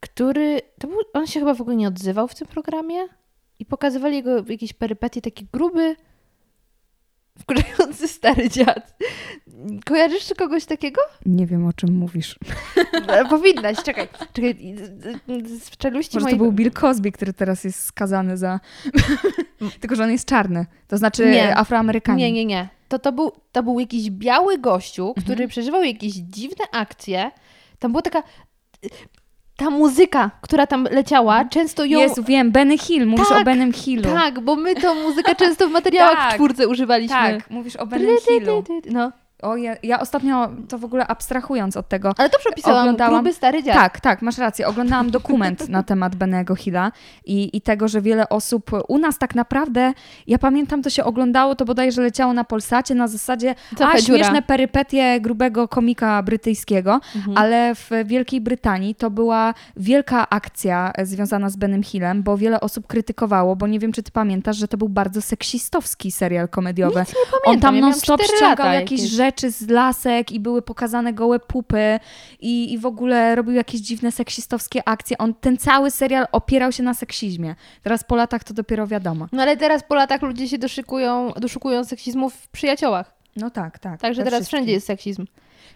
który... 0.00 0.60
To 0.78 0.88
był, 0.88 0.98
on 1.14 1.26
się 1.26 1.40
chyba 1.40 1.54
w 1.54 1.60
ogóle 1.60 1.76
nie 1.76 1.88
odzywał 1.88 2.28
w 2.28 2.34
tym 2.34 2.46
programie 2.46 3.08
i 3.58 3.66
pokazywali 3.66 4.16
jego 4.16 4.44
jakieś 4.48 4.72
perypetie, 4.72 5.22
taki 5.22 5.46
gruby, 5.52 5.96
wkurzający 7.38 8.08
stary 8.08 8.48
dziad. 8.50 8.96
Kojarzysz 9.86 10.32
kogoś 10.38 10.64
takiego? 10.64 11.00
nie 11.26 11.46
wiem 11.46 11.66
o 11.66 11.72
czym 11.72 11.94
mówisz. 11.94 12.38
E, 13.08 13.24
Powinnaś, 13.34 13.76
czekaj. 13.82 14.08
czekaj. 14.32 14.76
z- 15.44 15.70
czeluści 15.76 16.16
Może 16.16 16.24
to 16.24 16.30
mojego... 16.30 16.44
był 16.44 16.52
Bill 16.52 16.72
Cosby, 16.72 17.12
który 17.12 17.32
teraz 17.32 17.64
jest 17.64 17.84
skazany 17.84 18.36
za... 18.36 18.60
Tylko, 19.80 19.96
że 19.96 20.04
on 20.04 20.10
jest 20.10 20.28
czarny. 20.28 20.66
To 20.88 20.98
znaczy 20.98 21.30
Nie. 21.30 21.56
afroamerykanin. 21.56 22.18
Nie, 22.18 22.32
nie, 22.32 22.44
nie. 22.44 22.68
To, 22.88 22.98
to, 22.98 23.12
był, 23.12 23.32
to 23.52 23.62
był 23.62 23.80
jakiś 23.80 24.10
biały 24.10 24.58
gościu, 24.58 25.12
który 25.16 25.32
Mhm. 25.32 25.48
przeżywał 25.50 25.82
jakieś 25.82 26.12
dziwne 26.12 26.64
akcje. 26.72 27.30
Tam 27.78 27.92
była 27.92 28.02
taka... 28.02 28.22
Ta 29.56 29.70
muzyka, 29.70 30.30
która 30.40 30.66
tam 30.66 30.88
leciała, 30.90 31.44
często 31.44 31.84
ją... 31.84 31.98
Jezu, 31.98 32.22
wiem, 32.22 32.50
Benny 32.50 32.78
Hill, 32.78 33.06
mówisz 33.06 33.28
Tak, 33.28 33.40
o 33.40 33.44
Benym 33.44 33.72
Hillu. 33.72 34.02
Tak, 34.02 34.40
bo 34.40 34.56
my 34.56 34.74
tą 34.74 34.94
muzykę 34.94 35.34
często 35.34 35.68
w 35.68 35.70
materiałach 35.70 36.16
Tak, 36.16 36.30
w 36.30 36.34
czwórce 36.34 36.68
używaliśmy. 36.68 37.16
Tak, 37.16 37.50
mówisz 37.50 37.76
o 37.76 37.86
Benym 37.86 38.16
Hillu. 38.28 38.64
No. 38.90 39.12
O, 39.42 39.56
ja, 39.56 39.76
ja 39.82 40.00
ostatnio, 40.00 40.48
to 40.68 40.78
w 40.78 40.84
ogóle 40.84 41.06
abstrahując 41.06 41.76
od 41.76 41.88
tego, 41.88 42.12
Ale 42.18 42.28
dobrze 42.28 42.48
opisałam, 42.50 42.80
Oglądałam- 42.88 43.14
gruby 43.14 43.32
stary 43.32 43.62
dziad. 43.62 43.74
Tak, 43.74 44.00
tak, 44.00 44.22
masz 44.22 44.38
rację. 44.38 44.66
Oglądałam 44.66 45.10
dokument 45.10 45.68
na 45.68 45.82
temat 45.82 46.16
Benego 46.16 46.54
Hilla 46.54 46.92
i, 47.24 47.56
i 47.56 47.60
tego, 47.60 47.88
że 47.88 48.00
wiele 48.02 48.28
osób 48.28 48.70
u 48.88 48.98
nas 48.98 49.18
tak 49.18 49.34
naprawdę, 49.34 49.92
ja 50.26 50.38
pamiętam, 50.38 50.82
to 50.82 50.90
się 50.90 51.04
oglądało, 51.04 51.54
to 51.54 51.64
bodajże 51.64 52.02
leciało 52.02 52.32
na 52.32 52.44
Polsacie 52.44 52.94
na 52.94 53.08
zasadzie 53.08 53.54
Trochę 53.76 53.92
a, 53.98 54.00
dziura. 54.00 54.18
śmieszne 54.18 54.42
perypetie 54.42 55.20
grubego 55.20 55.68
komika 55.68 56.22
brytyjskiego, 56.22 57.00
Mhm. 57.16 57.38
ale 57.38 57.74
w 57.74 57.90
Wielkiej 58.04 58.40
Brytanii 58.40 58.94
to 58.94 59.10
była 59.10 59.54
wielka 59.76 60.30
akcja 60.30 60.92
związana 61.02 61.50
z 61.50 61.56
Benem 61.56 61.82
Hillem, 61.82 62.22
bo 62.22 62.36
wiele 62.36 62.60
osób 62.60 62.86
krytykowało, 62.86 63.56
bo 63.56 63.66
nie 63.66 63.78
wiem, 63.78 63.92
czy 63.92 64.02
ty 64.02 64.10
pamiętasz, 64.12 64.56
że 64.56 64.68
to 64.68 64.76
był 64.76 64.88
bardzo 64.88 65.22
seksistowski 65.22 66.10
serial 66.12 66.48
komediowy. 66.48 67.00
Nic 67.00 67.08
nie 67.08 67.20
On 67.34 67.40
pamiętam, 67.44 67.60
tam 67.68 67.74
ja 67.74 67.80
non 67.80 67.90
miałam 67.90 68.00
stop 68.00 68.20
cztery 68.20 68.36
ściągał 68.38 68.72
jakieś 68.72 69.00
jakieś. 69.00 69.10
Rzeczy 69.26 69.50
z 69.50 69.68
lasek 69.68 70.32
i 70.32 70.40
były 70.40 70.62
pokazane 70.62 71.12
gołe 71.12 71.38
pupy 71.38 72.00
i, 72.40 72.72
i 72.72 72.78
w 72.78 72.86
ogóle 72.86 73.34
robił 73.34 73.54
jakieś 73.54 73.80
dziwne 73.80 74.12
seksistowskie 74.12 74.88
akcje. 74.88 75.18
On, 75.18 75.34
ten 75.34 75.56
cały 75.56 75.90
serial 75.90 76.26
opierał 76.32 76.72
się 76.72 76.82
na 76.82 76.94
seksizmie. 76.94 77.54
Teraz 77.82 78.04
po 78.04 78.16
latach 78.16 78.44
to 78.44 78.54
dopiero 78.54 78.86
wiadomo. 78.86 79.26
No 79.32 79.42
ale 79.42 79.56
teraz 79.56 79.82
po 79.82 79.94
latach 79.94 80.22
ludzie 80.22 80.48
się 80.48 80.58
doszukują, 80.58 81.32
doszukują 81.36 81.84
seksizmu 81.84 82.30
w 82.30 82.48
przyjaciołach. 82.48 83.14
No 83.36 83.50
tak, 83.50 83.78
tak. 83.78 84.00
Także 84.00 84.22
teraz 84.24 84.38
wszystkim. 84.38 84.56
wszędzie 84.58 84.72
jest 84.72 84.86
seksizm. 84.86 85.26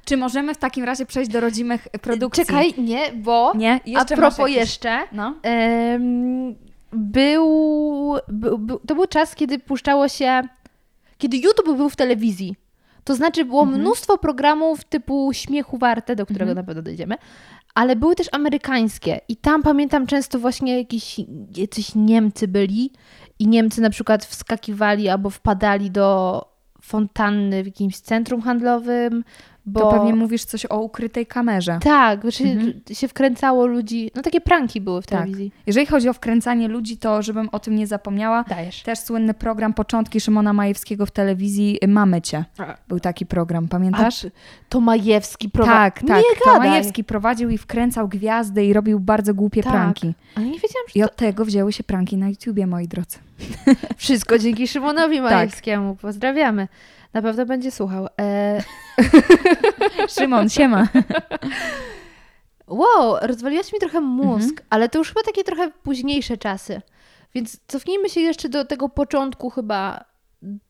Czy 0.04 0.16
możemy 0.16 0.54
w 0.54 0.58
takim 0.58 0.84
razie 0.84 1.06
przejść 1.06 1.30
do 1.30 1.40
rodzimych 1.40 1.88
produkcji? 2.02 2.44
Czekaj, 2.46 2.74
nie, 2.78 3.12
bo 3.12 3.52
Nie? 3.54 3.72
a 3.72 3.80
Jeszcze 3.86 4.16
masz 4.16 4.18
propos 4.18 4.38
jakieś- 4.38 4.56
jeszcze, 4.56 4.98
No. 5.12 5.34
em, 5.42 6.54
był, 6.92 8.14
był, 8.28 8.58
był, 8.58 8.78
to 8.86 8.94
był 8.94 9.06
czas, 9.06 9.34
kiedy 9.34 9.58
puszczało 9.58 10.08
się, 10.08 10.42
kiedy 11.18 11.36
YouTube 11.36 11.76
był 11.76 11.88
w 11.88 11.96
telewizji. 11.96 12.56
To 13.04 13.14
znaczy 13.14 13.44
było 13.44 13.62
Mhm. 13.62 13.80
mnóstwo 13.80 14.18
programów 14.18 14.84
typu 14.84 15.30
Śmiechu 15.32 15.78
Warte, 15.78 16.16
do 16.16 16.24
którego 16.26 16.50
Mhm. 16.50 16.56
na 16.56 16.62
pewno 16.62 16.82
dojdziemy, 16.82 17.14
ale 17.74 17.96
były 17.96 18.14
też 18.14 18.28
amerykańskie 18.32 19.20
i 19.28 19.36
tam 19.36 19.62
pamiętam 19.62 20.06
często 20.06 20.38
właśnie 20.38 20.78
jakieś 20.78 21.16
jacyś 21.56 21.94
Niemcy 21.94 22.48
byli 22.48 22.90
i 23.38 23.46
Niemcy 23.46 23.80
na 23.80 23.90
przykład 23.90 24.24
wskakiwali 24.24 25.08
albo 25.08 25.30
wpadali 25.30 25.90
do 25.90 26.40
fontanny 26.82 27.62
w 27.62 27.66
jakimś 27.66 27.98
centrum 28.00 28.40
handlowym, 28.42 29.24
bo... 29.66 29.80
To 29.80 29.90
pewnie 29.90 30.14
mówisz 30.14 30.44
coś 30.44 30.66
o 30.66 30.80
ukrytej 30.80 31.26
kamerze. 31.26 31.78
Tak, 31.82 32.20
znaczy 32.22 32.44
Mhm. 32.44 32.72
się 32.92 33.08
wkręcało 33.08 33.66
ludzi. 33.66 34.10
No 34.14 34.22
takie 34.22 34.40
pranki 34.40 34.80
były 34.80 35.02
w 35.02 35.06
Tak. 35.06 35.18
telewizji. 35.18 35.52
Jeżeli 35.66 35.86
chodzi 35.86 36.08
o 36.08 36.12
wkręcanie 36.12 36.68
ludzi, 36.68 36.96
to 36.96 37.22
żebym 37.22 37.48
o 37.52 37.58
tym 37.58 37.76
nie 37.76 37.86
zapomniała, 37.86 38.44
Dajesz. 38.48 38.82
też 38.82 38.98
słynny 38.98 39.34
program 39.34 39.74
Początki 39.74 40.20
Szymona 40.20 40.52
Majewskiego 40.52 41.06
w 41.06 41.10
telewizji 41.10 41.78
Mamy 41.88 42.22
Cię. 42.22 42.44
Był 42.88 43.00
taki 43.00 43.26
program, 43.26 43.68
pamiętasz? 43.68 44.24
A, 44.24 44.28
to 44.68 44.80
Majewski 44.80 45.48
prowadzi. 45.50 45.72
Tak, 45.76 46.00
tak. 46.00 46.08
Nie 46.18 46.40
To 46.44 46.52
gadaj. 46.52 46.68
Majewski 46.70 47.04
prowadził 47.04 47.50
i 47.50 47.58
wkręcał 47.58 48.08
gwiazdy 48.08 48.64
i 48.64 48.72
robił 48.72 49.00
bardzo 49.00 49.34
głupie 49.34 49.62
Tak. 49.62 49.72
pranki. 49.72 50.14
Ale 50.34 50.46
nie 50.46 50.52
wiedziałam, 50.52 50.86
że 50.88 51.00
I 51.00 51.02
od 51.02 51.16
tego 51.16 51.44
wzięły 51.44 51.72
się 51.72 51.84
pranki 51.84 52.16
na 52.16 52.28
YouTubie, 52.28 52.66
moi 52.66 52.88
drodzy. 52.88 53.18
wszystko 53.96 54.38
dzięki 54.38 54.68
Szymonowi 54.68 55.16
Tak. 55.16 55.30
Majewskiemu. 55.30 55.96
Pozdrawiamy. 55.96 56.68
Na 57.12 57.22
pewno 57.22 57.46
będzie 57.46 57.70
słuchał. 57.70 58.08
E... 58.20 58.62
Szymon, 60.18 60.48
siema. 60.48 60.88
Wow, 62.66 63.16
rozwaliłaś 63.22 63.72
mi 63.72 63.78
trochę 63.78 64.00
mózg, 64.00 64.50
Mhm. 64.50 64.66
ale 64.70 64.88
to 64.88 64.98
już 64.98 65.08
chyba 65.08 65.22
takie 65.22 65.44
trochę 65.44 65.70
późniejsze 65.70 66.36
czasy. 66.36 66.82
Więc 67.34 67.60
cofnijmy 67.66 68.08
się 68.10 68.20
jeszcze 68.20 68.48
do 68.48 68.64
tego 68.64 68.88
początku 68.88 69.50
chyba 69.50 70.04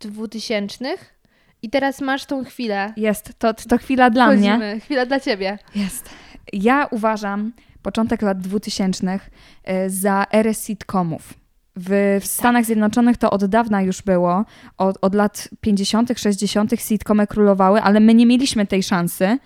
dwutysięcznych. 0.01 1.15
I 1.63 1.71
teraz 1.71 2.01
masz 2.01 2.25
tą 2.27 2.45
chwilę. 2.45 2.93
Jest, 2.97 3.33
to, 3.39 3.55
to 3.55 3.79
chwila 3.79 4.11
dla 4.11 4.27
mnie. 4.27 4.49
Wchodzimy. 4.51 4.81
Chwila 4.81 5.07
dla 5.07 5.21
ciebie. 5.21 5.59
Jest. 5.75 6.09
Ja 6.53 6.87
uważam 6.91 7.53
początek 7.83 8.23
lat 8.23 8.41
2000 8.41 9.21
e, 9.65 9.91
za 9.91 10.27
erę 10.33 10.55
sitcomów. 10.55 11.35
W, 11.77 12.19
w 12.21 12.27
Stanach 12.27 12.65
Zjednoczonych 12.65 13.17
to 13.17 13.31
od 13.31 13.45
dawna 13.45 13.83
już 13.83 14.03
było. 14.03 14.45
Od, 14.79 14.99
od 15.01 15.15
lat 15.15 15.49
50., 15.61 16.11
60. 16.17 16.81
sitcomy 16.81 17.27
królowały, 17.27 17.83
ale 17.83 18.01
my 18.01 18.15
nie 18.15 18.27
mieliśmy 18.27 18.67
tej 18.67 18.83
szansy. 18.83 19.39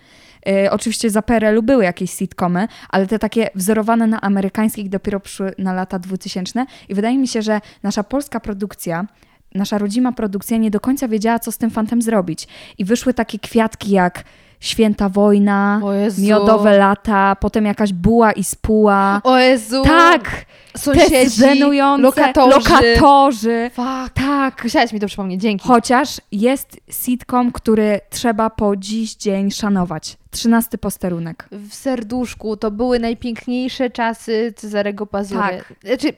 E, 0.46 0.70
oczywiście 0.70 1.10
za 1.10 1.22
PRL-u 1.22 1.62
były 1.62 1.84
jakieś 1.84 2.10
sitcomy, 2.10 2.68
ale 2.88 3.06
te 3.06 3.18
takie 3.18 3.50
wzorowane 3.54 4.06
na 4.06 4.20
amerykańskich 4.20 4.88
dopiero 4.88 5.20
przyszły 5.20 5.54
na 5.58 5.72
lata 5.72 5.98
2000. 5.98 6.66
I 6.88 6.94
wydaje 6.94 7.18
mi 7.18 7.28
się, 7.28 7.42
że 7.42 7.60
nasza 7.82 8.04
polska 8.04 8.40
produkcja, 8.40 9.06
nasza 9.54 9.78
rodzima 9.78 10.12
produkcja 10.12 10.56
nie 10.56 10.70
do 10.70 10.80
końca 10.80 11.08
wiedziała, 11.08 11.38
co 11.38 11.52
z 11.52 11.58
tym 11.58 11.70
fantem 11.70 12.02
zrobić. 12.02 12.48
I 12.78 12.84
wyszły 12.84 13.14
takie 13.14 13.38
kwiatki 13.38 13.90
jak 13.90 14.24
Święta 14.64 15.08
Wojna. 15.08 15.80
Miodowe 16.18 16.78
lata, 16.78 17.36
potem 17.36 17.64
jakaś 17.64 17.92
buła 17.92 18.32
i 18.32 18.44
spuła. 18.44 19.20
O 19.24 19.38
Jezu. 19.38 19.82
tak! 19.82 20.44
Sąsiedzi, 20.76 21.42
te 21.42 21.54
lokatorzy. 21.98 22.70
lokatorzy. 22.70 23.70
Fuck. 23.74 24.14
Tak. 24.14 24.64
Musiałaś 24.64 24.92
mi 24.92 25.00
to 25.00 25.06
przypomnieć, 25.06 25.40
dzięki. 25.42 25.68
Chociaż 25.68 26.20
jest 26.32 26.80
sitcom, 26.90 27.52
który 27.52 28.00
trzeba 28.10 28.50
po 28.50 28.76
dziś 28.76 29.14
dzień 29.14 29.50
szanować. 29.50 30.16
Trzynasty 30.30 30.78
posterunek. 30.78 31.48
w 31.52 31.74
serduszku 31.74 32.56
to 32.56 32.70
były 32.70 32.98
najpiękniejsze 32.98 33.90
czasy 33.90 34.52
Cezarego 34.56 35.06
Pazury. 35.06 35.40
Tak. 35.40 35.74
Znaczy, 35.84 36.16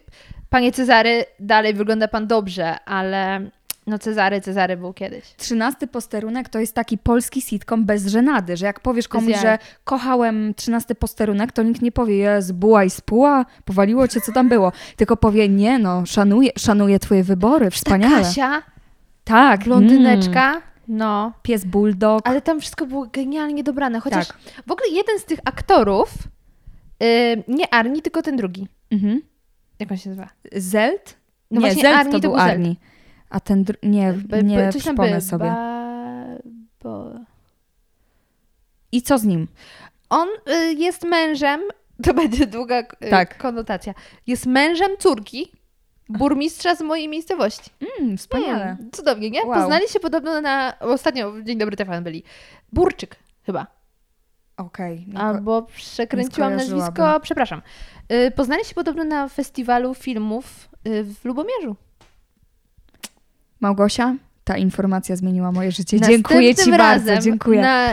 panie 0.50 0.72
Cezary, 0.72 1.24
dalej 1.40 1.74
wygląda 1.74 2.08
pan 2.08 2.26
dobrze, 2.26 2.84
ale 2.84 3.50
no 3.86 3.98
Cezary, 3.98 4.40
Cezary 4.40 4.76
był 4.76 4.92
kiedyś. 4.92 5.34
Trzynasty 5.36 5.86
posterunek 5.86 6.48
to 6.48 6.58
jest 6.58 6.74
taki 6.74 6.98
polski 6.98 7.42
sitcom 7.42 7.84
bez 7.84 8.06
żenady, 8.06 8.56
że 8.56 8.66
jak 8.66 8.80
powiesz 8.80 9.08
komuś, 9.08 9.32
że 9.40 9.58
kochałem 9.84 10.54
trzynasty 10.54 10.94
posterunek, 10.94 11.52
to 11.52 11.62
nikt 11.62 11.82
nie 11.82 11.92
powie, 11.92 12.16
jest 12.16 12.52
buła 12.54 12.84
i 12.84 12.90
spuła, 12.90 13.44
powaliło 13.64 14.08
cię, 14.08 14.20
co 14.20 14.32
tam 14.32 14.48
było. 14.48 14.72
Tylko 14.96 15.16
powie, 15.16 15.48
nie 15.48 15.78
no, 15.78 16.06
szanuję, 16.06 16.50
szanuję 16.58 16.98
twoje 16.98 17.24
wybory, 17.24 17.70
wspaniale. 17.70 18.16
Kasia, 18.22 18.62
Tak. 19.24 19.64
blondyneczka, 19.64 20.50
Mm. 20.50 20.62
no. 20.88 21.32
Pies 21.42 21.64
bulldog. 21.64 22.28
Ale 22.28 22.40
tam 22.42 22.60
wszystko 22.60 22.86
było 22.86 23.06
genialnie 23.12 23.64
dobrane, 23.64 24.00
chociaż 24.00 24.28
Tak. 24.28 24.36
w 24.66 24.70
ogóle 24.72 24.88
jeden 24.88 25.18
z 25.18 25.24
tych 25.24 25.38
aktorów, 25.44 26.08
yy, 27.00 27.08
nie 27.48 27.74
Arni, 27.74 28.02
tylko 28.02 28.22
ten 28.22 28.36
drugi. 28.36 28.68
Mhm. 28.90 29.20
Jak 29.78 29.90
on 29.90 29.96
się 29.96 30.10
nazywa? 30.10 30.28
Zelt? 30.56 31.16
No 31.50 31.60
nie, 31.60 31.66
właśnie 31.66 31.82
Zelt 31.82 31.96
Arni 31.96 32.12
to 32.12 32.18
to 32.18 32.22
był 32.22 32.30
był 32.30 32.40
Zelt. 32.40 32.58
A 33.36 33.40
ten, 33.40 33.64
dr- 33.64 33.78
nie, 33.82 34.12
Ba- 34.12 34.40
nie 34.40 34.70
tam 34.70 34.80
przypomnę 34.80 35.14
by- 35.14 35.20
sobie. 35.20 35.44
Ba, 35.44 36.26
bo... 36.82 37.12
I 38.92 39.02
co 39.02 39.18
z 39.18 39.24
nim? 39.24 39.48
On 40.10 40.28
y, 40.48 40.72
jest 40.74 41.02
mężem, 41.04 41.60
to 42.04 42.14
będzie 42.14 42.46
długa 42.46 42.80
y, 42.80 43.10
Tak. 43.10 43.38
konotacja, 43.38 43.94
jest 44.26 44.46
mężem 44.46 44.90
córki 44.98 45.52
burmistrza 46.08 46.74
z 46.74 46.80
mojej 46.80 47.08
miejscowości. 47.08 47.70
Mm, 48.00 48.16
wspaniale. 48.16 48.64
Mm, 48.64 48.90
cudownie, 48.92 49.30
nie? 49.30 49.44
Wow. 49.44 49.54
Poznali 49.60 49.88
się 49.88 50.00
podobno 50.00 50.40
na, 50.40 50.78
ostatnio 50.80 51.32
w 51.32 51.42
Dzień 51.42 51.58
Dobry 51.58 51.76
TVN 51.76 52.04
byli, 52.04 52.22
Burczyk 52.72 53.16
chyba, 53.46 53.66
Okej. 54.56 55.04
no 55.08 55.20
albo 55.20 55.62
przekręciłam 55.62 56.56
nazwisko, 56.56 57.20
przepraszam. 57.22 57.62
Y, 58.12 58.30
Poznali 58.30 58.64
się 58.64 58.74
podobno 58.74 59.04
na 59.04 59.28
festiwalu 59.28 59.94
filmów 59.94 60.68
y, 60.86 61.04
w 61.04 61.24
Lubomierzu. 61.24 61.76
Małgosia, 63.60 64.16
ta 64.44 64.56
informacja 64.56 65.16
zmieniła 65.16 65.52
moje 65.52 65.72
życie. 65.72 65.96
Następnym 65.96 66.22
Dziękuję 66.22 66.54
Ci 66.54 66.70
bardzo, 66.70 67.18
dziękuję. 67.18 67.60
Na 67.60 67.88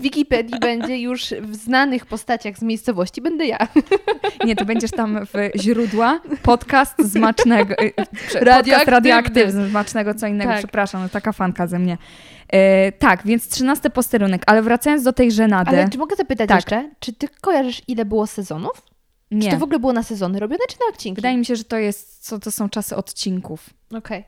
Wikipedii 0.00 0.60
będzie 0.60 0.98
już 0.98 1.34
w 1.42 1.54
znanych 1.54 2.06
postaciach 2.06 2.58
z 2.58 2.62
miejscowości, 2.62 3.20
będę 3.22 3.46
ja. 3.46 3.58
Nie, 4.46 4.56
to 4.56 4.64
będziesz 4.64 4.90
tam 4.90 5.26
w 5.26 5.58
źródła, 5.60 6.20
podcast 6.42 7.12
smacznego, 7.12 7.74
y, 7.74 7.92
prze- 8.28 8.38
podcast 8.38 8.86
Radioaktywny. 8.86 9.70
co 10.16 10.26
innego, 10.26 10.50
Tak. 10.50 10.58
przepraszam, 10.58 11.02
no, 11.02 11.08
taka 11.08 11.32
fanka 11.32 11.66
ze 11.66 11.78
mnie. 11.78 11.98
E, 12.48 12.92
tak, 12.92 13.22
więc 13.24 13.48
trzynasty 13.48 13.90
posterunek, 13.90 14.42
ale 14.46 14.62
wracając 14.62 15.02
do 15.02 15.12
tej 15.12 15.32
żenady, 15.32 15.70
Ale 15.70 15.88
czy 15.88 15.98
mogę 15.98 16.16
zapytać 16.16 16.48
Tak. 16.48 16.56
jeszcze, 16.56 16.90
czy 17.00 17.12
ty 17.12 17.28
kojarzysz 17.40 17.82
ile 17.88 18.04
było 18.04 18.26
sezonów? 18.26 18.82
Czy 19.30 19.36
nie. 19.38 19.50
to 19.50 19.58
w 19.58 19.62
ogóle 19.62 19.78
było 19.78 19.92
na 19.92 20.02
sezony 20.02 20.40
robione, 20.40 20.64
czy 20.68 20.76
na 20.80 20.86
odcinki? 20.94 21.16
Wydaje 21.16 21.36
mi 21.38 21.44
się, 21.44 21.56
że 21.56 21.64
to 21.64 21.76
jest, 21.76 22.26
co 22.26 22.38
to 22.38 22.50
są 22.50 22.68
czasy 22.68 22.96
odcinków. 22.96 23.70
Okej. 23.96 24.24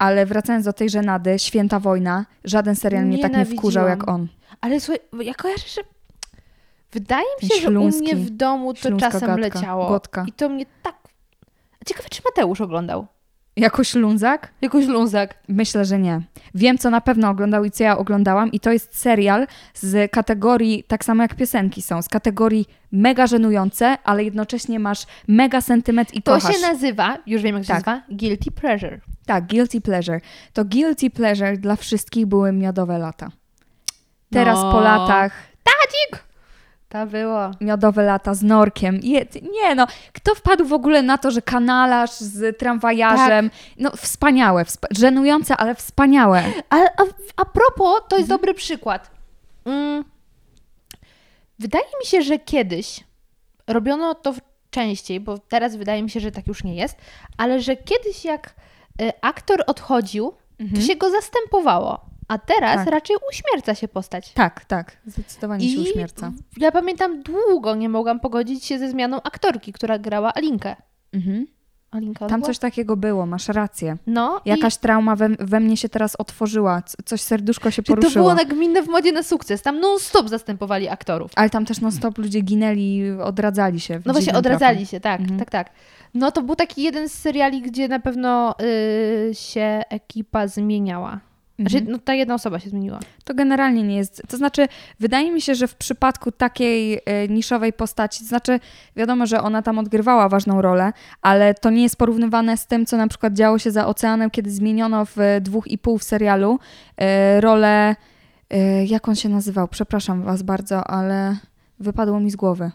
Ale 0.00 0.26
wracając 0.26 0.64
do 0.64 0.72
tej 0.72 0.90
żenady, 0.90 1.38
Święta 1.38 1.80
Wojna, 1.80 2.26
żaden 2.44 2.76
serial 2.76 3.06
mnie 3.06 3.18
tak 3.18 3.32
nie 3.32 3.44
wkurzał 3.46 3.88
jak 3.88 4.08
on. 4.08 4.28
Ale 4.60 4.80
słuchaj, 4.80 5.00
ja 5.26 5.34
kojarzę, 5.34 5.64
że 5.68 5.80
wydaje 6.92 7.26
mi 7.42 7.48
się, 7.48 7.60
że 7.60 7.80
u 7.80 7.88
mnie 7.88 8.16
w 8.16 8.30
domu 8.30 8.74
to 8.74 8.96
czasem 8.96 9.20
gadka, 9.20 9.36
leciało. 9.36 9.88
gotka. 9.88 10.24
I 10.28 10.32
to 10.32 10.48
mnie 10.48 10.66
tak... 10.82 10.94
Ciekawe, 11.86 12.08
czy 12.08 12.22
Mateusz 12.24 12.60
oglądał. 12.60 13.06
Jako 13.56 13.84
ślązak? 13.84 14.52
Jakoś 14.60 14.86
luzak. 14.86 15.34
Myślę, 15.48 15.84
że 15.84 15.98
nie. 15.98 16.20
Wiem, 16.54 16.78
co 16.78 16.90
na 16.90 17.00
pewno 17.00 17.30
oglądał 17.30 17.64
i 17.64 17.70
co 17.70 17.84
ja 17.84 17.98
oglądałam, 17.98 18.52
i 18.52 18.60
to 18.60 18.72
jest 18.72 18.98
serial 18.98 19.46
z 19.74 20.10
kategorii, 20.12 20.84
tak 20.84 21.04
samo 21.04 21.22
jak 21.22 21.34
piosenki 21.34 21.82
są, 21.82 22.02
z 22.02 22.08
kategorii 22.08 22.66
mega 22.92 23.26
żenujące, 23.26 23.96
ale 24.04 24.24
jednocześnie 24.24 24.78
masz 24.78 25.06
mega 25.28 25.60
sentyment 25.60 26.14
i 26.14 26.22
To 26.22 26.32
kochasz. 26.34 26.54
się 26.56 26.60
nazywa, 26.62 27.18
już 27.26 27.42
wiem 27.42 27.54
jak 27.56 27.64
się 27.64 27.68
Tak. 27.74 27.86
nazywa, 27.86 28.06
guilty 28.10 28.50
pleasure. 28.50 29.00
Tak, 29.30 29.46
guilty 29.46 29.80
pleasure. 29.80 30.20
To 30.52 30.64
guilty 30.64 31.10
pleasure 31.10 31.56
dla 31.56 31.76
wszystkich 31.76 32.26
były 32.26 32.52
miodowe 32.52 32.98
lata. 32.98 33.30
Teraz 34.32 34.58
No. 34.58 34.72
po 34.72 34.80
latach 34.80 35.32
To 36.88 37.06
było. 37.06 37.50
miodowe 37.60 38.02
lata 38.02 38.34
z 38.34 38.42
Norkiem. 38.42 39.00
Je, 39.02 39.26
nie 39.52 39.74
no, 39.74 39.86
kto 40.12 40.34
wpadł 40.34 40.64
w 40.64 40.72
ogóle 40.72 41.02
na 41.02 41.18
to, 41.18 41.30
że 41.30 41.42
kanalarz 41.42 42.10
z 42.10 42.58
tramwajarzem, 42.58 43.50
no 43.78 43.90
wspaniałe, 43.90 44.64
wsp 44.64 44.78
żenujące, 44.90 45.56
ale 45.56 45.74
wspaniałe. 45.74 46.42
A, 46.70 46.76
a, 46.76 47.04
a 47.36 47.44
propos, 47.44 48.00
to 48.08 48.16
jest 48.16 48.28
dobry 48.28 48.54
przykład. 48.54 49.10
Mm. 49.64 50.04
Wydaje 51.58 51.84
mi 52.00 52.06
się, 52.06 52.22
że 52.22 52.38
kiedyś 52.38 53.04
robiono 53.66 54.14
to 54.14 54.34
częściej, 54.70 55.20
bo 55.20 55.38
teraz 55.38 55.76
wydaje 55.76 56.02
mi 56.02 56.10
się, 56.10 56.20
że 56.20 56.32
tak 56.32 56.46
już 56.46 56.64
nie 56.64 56.74
jest, 56.74 56.96
ale 57.36 57.60
że 57.60 57.76
kiedyś 57.76 58.24
jak 58.24 58.54
aktor 59.20 59.62
odchodził, 59.66 60.32
to 60.74 60.80
się 60.80 60.96
go 60.96 61.10
zastępowało, 61.10 62.00
a 62.28 62.38
teraz 62.38 62.76
Tak. 62.76 62.88
raczej 62.88 63.16
uśmierca 63.30 63.74
się 63.74 63.88
postać. 63.88 64.32
Tak, 64.32 64.64
tak, 64.64 64.96
zdecydowanie 65.06 65.68
się 65.68 65.80
uśmierca. 65.80 66.32
ja 66.56 66.72
pamiętam 66.72 67.22
długo 67.22 67.74
nie 67.74 67.88
mogłam 67.88 68.20
pogodzić 68.20 68.64
się 68.64 68.78
ze 68.78 68.90
zmianą 68.90 69.22
aktorki, 69.22 69.72
która 69.72 69.98
grała 69.98 70.34
Alinkę. 70.34 70.76
Mhm. 71.12 71.46
Alinka 71.90 72.26
Tam 72.26 72.42
coś 72.42 72.58
takiego 72.58 72.96
było, 72.96 73.26
masz 73.26 73.48
rację. 73.48 73.96
No, 74.06 74.40
Jakaś 74.44 74.76
trauma 74.76 75.16
we, 75.16 75.28
we 75.28 75.60
mnie 75.60 75.76
się 75.76 75.88
teraz 75.88 76.16
otworzyła, 76.16 76.82
coś 77.04 77.20
serduszko 77.20 77.70
się 77.70 77.82
i, 77.82 77.84
czyli 77.84 77.96
to 77.96 78.00
poruszyło. 78.02 78.24
było 78.24 78.34
nagminne 78.34 78.82
w 78.82 78.88
modzie 78.88 79.12
na 79.12 79.22
sukces. 79.22 79.62
Tam 79.62 79.80
non-stop 79.80 80.28
zastępowali 80.28 80.88
aktorów. 80.88 81.30
Ale 81.36 81.50
tam 81.50 81.64
też 81.66 81.80
non 81.80 81.92
stop 81.92 82.18
ludzie 82.18 82.40
ginęli, 82.40 82.96
i 82.96 83.10
odradzali 83.10 83.80
się. 83.80 84.00
No 84.06 84.12
właśnie, 84.12 84.34
odradzali 84.34 84.76
trafie. 84.78 84.90
się, 84.90 85.00
tak, 85.00 85.20
Mhm. 85.20 85.38
tak, 85.40 85.50
tak. 85.50 85.70
No 86.14 86.32
to 86.32 86.42
był 86.42 86.56
taki 86.56 86.82
jeden 86.82 87.08
z 87.08 87.12
seriali, 87.12 87.62
gdzie 87.62 87.88
na 87.88 88.00
pewno 88.00 88.54
y, 88.60 89.30
się 89.34 89.82
ekipa 89.90 90.46
zmieniała. 90.48 91.20
Znaczy, 91.58 91.76
Mhm. 91.76 91.92
no 91.92 91.98
ta 92.04 92.14
jedna 92.14 92.34
osoba 92.34 92.58
się 92.58 92.70
zmieniła. 92.70 92.98
To 93.24 93.34
generalnie 93.34 93.82
nie 93.82 93.96
jest. 93.96 94.22
To 94.28 94.36
znaczy, 94.36 94.66
wydaje 95.00 95.32
mi 95.32 95.40
się, 95.40 95.54
że 95.54 95.68
w 95.68 95.74
przypadku 95.74 96.32
takiej 96.32 97.00
e, 97.06 97.28
niszowej 97.28 97.72
postaci, 97.72 98.20
to 98.20 98.26
znaczy, 98.26 98.60
wiadomo, 98.96 99.26
że 99.26 99.42
ona 99.42 99.62
tam 99.62 99.78
odgrywała 99.78 100.28
ważną 100.28 100.62
rolę, 100.62 100.92
ale 101.22 101.54
to 101.54 101.70
nie 101.70 101.82
jest 101.82 101.96
porównywane 101.96 102.56
z 102.56 102.66
tym, 102.66 102.86
co 102.86 102.96
na 102.96 103.08
przykład 103.08 103.32
działo 103.32 103.58
się 103.58 103.70
za 103.70 103.86
oceanem, 103.86 104.30
kiedy 104.30 104.50
zmieniono 104.50 105.04
w 105.06 105.16
dwóch 105.40 105.68
i 105.68 105.78
pół 105.78 105.98
w 105.98 106.04
serialu 106.04 106.58
e, 106.96 107.40
rolę. 107.40 107.96
E, 108.50 108.84
jak 108.84 109.08
on 109.08 109.14
się 109.14 109.28
nazywał? 109.28 109.68
Przepraszam 109.68 110.22
Was 110.22 110.42
bardzo, 110.42 110.84
ale 110.86 111.36
wypadło 111.80 112.20
mi 112.20 112.30
z 112.30 112.36
głowy. 112.36 112.70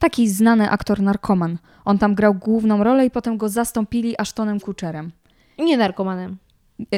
Taki 0.00 0.28
znany 0.28 0.70
aktor 0.70 1.00
narkoman. 1.02 1.58
On 1.84 1.98
tam 1.98 2.14
grał 2.14 2.34
główną 2.34 2.84
rolę 2.84 3.06
i 3.06 3.10
potem 3.10 3.36
go 3.36 3.48
zastąpili 3.48 4.14
Ashtonem 4.18 4.60
Kutcherem. 4.60 5.10
Nie 5.58 5.76
narkomanem. 5.76 6.36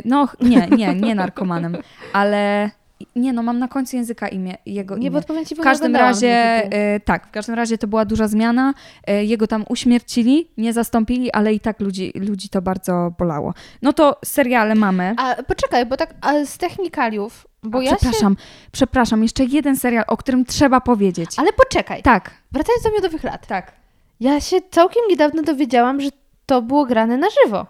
No, 0.04 0.26
ch- 0.26 0.36
nie, 0.40 0.68
nie, 0.76 0.94
nie 0.94 1.14
narkomanem, 1.14 1.76
ale 2.12 2.70
nie, 3.16 3.32
no 3.32 3.42
mam 3.42 3.58
na 3.58 3.68
końcu 3.68 3.96
języka 3.96 4.28
imię, 4.28 4.54
jego 4.66 4.96
Nie 4.96 5.06
imię. 5.06 5.16
podpowiem 5.16 5.44
ci, 5.44 5.54
W 5.54 5.60
każdym 5.60 5.96
razie, 5.96 6.62
y, 6.96 7.00
tak, 7.00 7.26
w 7.26 7.30
każdym 7.30 7.54
razie 7.54 7.78
to 7.78 7.86
była 7.86 8.04
duża 8.04 8.28
zmiana. 8.28 8.74
Y, 9.10 9.24
jego 9.24 9.46
tam 9.46 9.64
uśmiercili, 9.68 10.48
nie 10.56 10.72
zastąpili, 10.72 11.32
ale 11.32 11.54
i 11.54 11.60
tak 11.60 11.80
ludzi, 11.80 12.12
ludzi 12.14 12.48
to 12.48 12.62
bardzo 12.62 13.12
bolało. 13.18 13.54
No 13.82 13.92
to 13.92 14.18
seriale 14.24 14.74
mamy. 14.74 15.14
A 15.18 15.34
poczekaj, 15.42 15.86
bo 15.86 15.96
tak 15.96 16.14
z 16.44 16.58
technikaliów, 16.58 17.46
bo 17.62 17.78
A, 17.78 17.82
ja 17.82 17.90
się... 17.90 17.96
przepraszam, 17.96 18.36
przepraszam, 18.72 19.22
jeszcze 19.22 19.44
jeden 19.44 19.76
serial, 19.76 20.04
o 20.08 20.16
którym 20.16 20.44
trzeba 20.44 20.80
powiedzieć. 20.80 21.30
Ale 21.36 21.52
poczekaj, 21.52 22.02
Tak, 22.02 22.30
wracając 22.52 22.84
do 22.84 22.90
Miodowych 22.92 23.24
Lat. 23.24 23.46
tak. 23.46 23.72
Ja 24.20 24.40
się 24.40 24.56
całkiem 24.70 25.02
niedawno 25.10 25.42
dowiedziałam, 25.42 26.00
że 26.00 26.08
to 26.46 26.62
było 26.62 26.84
grane 26.86 27.16
na 27.16 27.26
żywo. 27.44 27.66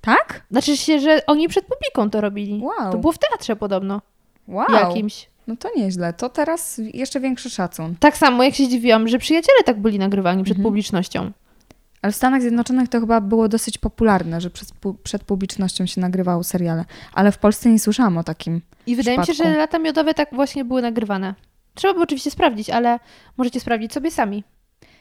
Tak? 0.00 0.42
Znaczy 0.50 0.76
się, 0.76 1.00
że 1.00 1.26
oni 1.26 1.48
przed 1.48 1.64
publiką 1.66 2.10
to 2.10 2.20
robili. 2.20 2.60
Wow. 2.62 2.92
To 2.92 2.98
było 2.98 3.12
w 3.12 3.18
teatrze 3.18 3.56
podobno. 3.56 4.00
Wow. 4.48 4.66
Jakimś. 4.72 5.28
No 5.46 5.56
to 5.56 5.68
nieźle. 5.76 6.12
To 6.12 6.28
teraz 6.28 6.80
jeszcze 6.94 7.20
większy 7.20 7.50
szacun. 7.50 7.94
Tak 8.00 8.16
samo 8.16 8.42
jak 8.42 8.54
się 8.54 8.64
zdziwiłam, 8.64 9.08
że 9.08 9.18
przyjaciele 9.18 9.62
tak 9.64 9.80
byli 9.80 9.98
nagrywani 9.98 10.44
przed 10.44 10.56
Mhm. 10.56 10.64
publicznością. 10.70 11.30
Ale 12.02 12.12
w 12.12 12.16
Stanach 12.16 12.40
Zjednoczonych 12.40 12.88
to 12.88 13.00
chyba 13.00 13.20
było 13.20 13.48
dosyć 13.48 13.78
popularne, 13.78 14.40
że 14.40 14.50
przed, 14.50 14.68
przed 15.02 15.24
publicznością 15.24 15.86
się 15.86 16.00
nagrywało 16.00 16.44
seriale. 16.44 16.84
Ale 17.12 17.32
w 17.32 17.38
Polsce 17.38 17.68
nie 17.70 17.78
słyszałam 17.78 18.18
o 18.18 18.24
takim. 18.24 18.60
I 18.86 18.96
wydaje 18.96 19.18
mi 19.18 19.26
się, 19.26 19.32
przypadku. 19.32 19.52
że 19.54 19.58
lata 19.58 19.78
miodowe 19.78 20.14
tak 20.14 20.28
właśnie 20.32 20.64
były 20.64 20.82
nagrywane. 20.82 21.34
Trzeba 21.74 21.94
by 21.94 22.00
oczywiście 22.00 22.30
sprawdzić, 22.30 22.70
ale 22.70 22.98
możecie 23.36 23.60
sprawdzić 23.60 23.92
sobie 23.92 24.10
sami. 24.10 24.44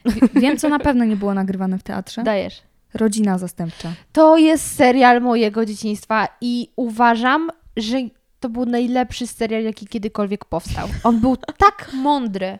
Wie- 0.06 0.28
Wiem, 0.42 0.58
co 0.58 0.70
na 0.70 0.80
pewno 0.80 1.06
nie 1.06 1.16
było 1.16 1.34
nagrywane 1.34 1.78
w 1.80 1.84
teatrze. 1.84 2.24
Dajesz. 2.24 2.62
Rodzina 2.94 3.38
zastępcza. 3.38 3.94
To 4.12 4.38
jest 4.38 4.76
serial 4.76 5.22
mojego 5.22 5.66
dzieciństwa 5.66 6.28
i 6.42 6.72
uważam, 6.76 7.50
że 7.78 7.98
to 8.40 8.50
był 8.50 8.66
najlepszy 8.66 9.28
serial, 9.28 9.64
jaki 9.64 9.88
kiedykolwiek 9.88 10.46
powstał. 10.46 10.88
On 11.04 11.20
był 11.20 11.38
tak 11.38 11.90
mądry. 11.94 12.60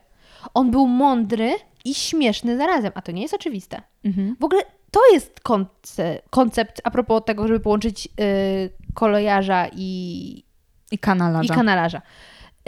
On 0.54 0.72
był 0.72 0.88
mądry 0.88 1.52
i 1.90 1.94
śmieszny 1.94 2.58
zarazem, 2.58 2.92
a 2.96 3.02
to 3.02 3.12
nie 3.12 3.22
jest 3.22 3.34
oczywiste. 3.34 3.82
Mhm. 4.06 4.36
W 4.40 4.44
ogóle 4.44 4.62
to 4.92 5.00
jest 5.14 5.40
konce- 5.44 6.20
koncept 6.30 6.82
a 6.84 6.92
propos 6.92 7.22
tego, 7.26 7.48
żeby 7.48 7.60
połączyć 7.60 8.06
y, 8.06 8.10
kolejarza 8.94 9.68
i, 9.76 10.44
I 10.92 10.98
kanalarza. 11.00 11.54
i 11.54 11.58
kanalarza. 11.58 12.02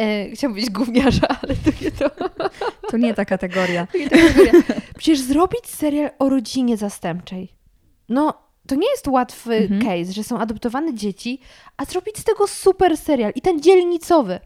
Y, 0.02 0.32
chciałam 0.34 0.54
powiedzieć 0.54 0.72
gówniarza, 0.74 1.28
ale 1.44 1.56
to 1.56 1.72
nie 1.86 1.92
to. 1.92 2.10
To 2.92 2.98
nie 3.04 3.14
ta 3.14 3.26
kategoria. 3.26 3.88
Przecież 4.98 5.20
zrobić 5.20 5.68
serial 5.68 6.10
o 6.20 6.30
rodzinie 6.30 6.78
zastępczej. 6.78 7.54
No, 8.10 8.34
to 8.68 8.76
nie 8.76 8.90
jest 8.90 9.08
łatwy 9.08 9.56
Mhm. 9.56 9.82
case, 9.82 10.14
że 10.14 10.24
są 10.24 10.40
adoptowane 10.40 10.94
dzieci, 10.94 11.40
a 11.78 11.86
zrobić 11.86 12.18
z 12.18 12.24
tego 12.24 12.48
super 12.48 12.98
serial. 12.98 13.32
I 13.36 13.42
ten 13.42 13.62
dzielnicowy. 13.62 14.40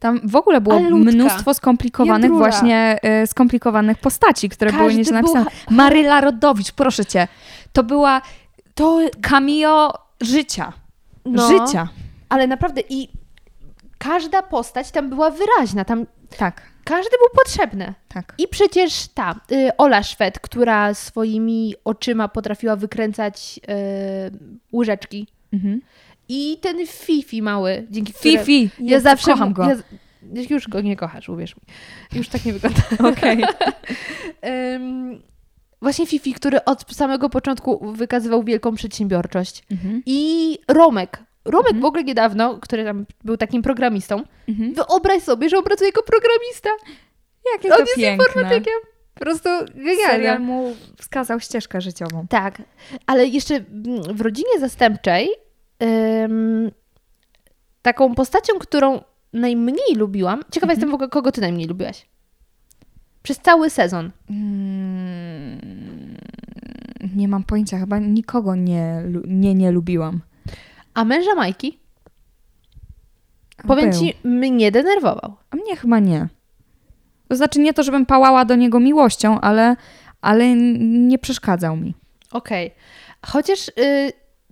Tam 0.00 0.20
w 0.24 0.36
ogóle 0.36 0.60
było 0.60 0.80
mnóstwo 0.80 1.54
skomplikowanych 1.54 2.22
Jędrula. 2.30 2.50
właśnie 2.50 2.98
y, 3.22 3.26
skomplikowanych 3.26 3.98
postaci, 3.98 4.48
które 4.48 4.72
były 4.72 4.84
Każdy 4.84 4.98
nieźle 4.98 5.22
był 5.22 5.34
napisane. 5.34 5.50
ha- 5.66 5.74
Maryla 5.74 6.20
Rodowicz, 6.20 6.72
proszę 6.72 7.06
cię. 7.06 7.28
To 7.72 7.82
była 7.84 8.22
To, 8.74 8.98
cameo 9.22 9.92
życia. 10.20 10.72
no, 11.24 11.48
Życia. 11.48 11.88
Ale 12.28 12.46
naprawdę 12.46 12.80
i 12.88 13.08
każda 13.98 14.42
postać 14.42 14.90
tam 14.90 15.08
była 15.10 15.30
wyraźna, 15.30 15.84
tam 15.84 16.06
Tak, 16.38 16.62
każdy 16.84 17.10
był 17.10 17.28
potrzebny. 17.44 17.94
tak. 18.08 18.34
I 18.38 18.48
przecież 18.48 19.08
ta 19.08 19.34
y, 19.52 19.70
Ola 19.78 20.02
Szwed, 20.02 20.40
która 20.40 20.94
swoimi 20.94 21.74
oczyma 21.84 22.28
potrafiła 22.28 22.76
wykręcać 22.76 23.60
y, 24.72 24.76
łyżeczki. 24.76 25.26
Mhm. 25.52 25.80
I 26.28 26.58
ten 26.60 26.86
Fifi 26.86 27.42
mały, 27.42 27.86
dzięki. 27.90 28.12
Fifi. 28.12 28.62
Ja 28.62 28.90
Jezu, 28.90 29.04
zawsze 29.04 29.32
kocham 29.32 29.52
go. 29.52 29.64
Ja, 29.68 29.76
już 30.50 30.68
go 30.68 30.80
nie 30.80 30.96
kochasz, 30.96 31.28
uwierz 31.28 31.56
mi. 31.56 31.62
Już 32.18 32.28
tak 32.28 32.44
nie 32.44 32.52
wygląda. 32.52 32.80
Okej. 33.10 33.38
Właśnie 35.82 36.06
Fifi, 36.06 36.32
który 36.34 36.64
od 36.64 36.96
samego 36.96 37.30
początku 37.30 37.92
wykazywał 37.92 38.42
wielką 38.44 38.74
przedsiębiorczość. 38.74 39.62
Mhm. 39.70 40.02
I 40.06 40.58
Romek. 40.68 41.18
Romek 41.44 41.66
Mhm. 41.66 41.82
w 41.82 41.84
ogóle 41.84 42.04
niedawno, 42.04 42.58
który 42.58 42.84
tam 42.84 43.06
był 43.24 43.36
takim 43.36 43.62
programistą, 43.62 44.22
Mhm. 44.48 44.74
wyobraź 44.74 45.22
sobie, 45.22 45.48
że 45.48 45.58
on 45.58 45.64
pracuje 45.64 45.88
jako 45.88 46.02
programista. 46.02 46.70
Jakie 47.52 47.68
On 47.68 47.74
to 47.74 47.80
jest 47.80 47.94
piękne. 47.96 48.24
informatykiem. 48.24 48.74
Po 49.14 49.20
prostu 49.20 49.48
genialnie. 49.74 50.38
Mu 50.38 50.74
wskazał 50.96 51.40
ścieżkę 51.40 51.80
życiową. 51.80 52.26
Tak, 52.30 52.62
ale 53.06 53.26
jeszcze 53.26 53.60
w 54.14 54.20
rodzinie 54.20 54.58
zastępczej 54.60 55.28
ym, 55.82 56.70
taką 57.82 58.14
postacią, 58.14 58.58
którą 58.58 59.00
najmniej 59.32 59.94
lubiłam, 59.96 60.42
ciekawa 60.52 60.72
jestem 60.72 60.90
w 60.90 60.94
ogóle, 60.94 61.08
kogo 61.08 61.32
ty 61.32 61.40
najmniej 61.40 61.66
lubiłaś? 61.66 62.06
Przez 63.22 63.38
cały 63.38 63.70
sezon. 63.70 64.10
Mm, 64.30 65.58
nie 67.16 67.28
mam 67.28 67.44
pojęcia, 67.44 67.78
chyba 67.78 67.98
nikogo 67.98 68.54
nie, 68.54 69.02
nie, 69.26 69.54
nie 69.54 69.70
lubiłam. 69.70 70.20
A 70.94 71.04
męża 71.04 71.34
Majki, 71.34 71.78
powiem 73.66 73.90
Był. 73.90 74.00
ci, 74.00 74.14
mnie 74.24 74.72
denerwował. 74.72 75.36
A 75.50 75.56
mnie 75.56 75.76
chyba 75.76 75.98
nie. 75.98 76.28
To 77.28 77.36
znaczy 77.36 77.60
nie 77.60 77.74
to, 77.74 77.82
żebym 77.82 78.06
pałała 78.06 78.44
do 78.44 78.56
niego 78.56 78.80
miłością, 78.80 79.40
ale, 79.40 79.76
ale 80.20 80.54
nie 80.78 81.18
przeszkadzał 81.18 81.76
mi. 81.76 81.94
Okej. 82.32 82.70
Chociaż 83.26 83.68
y, 83.68 83.72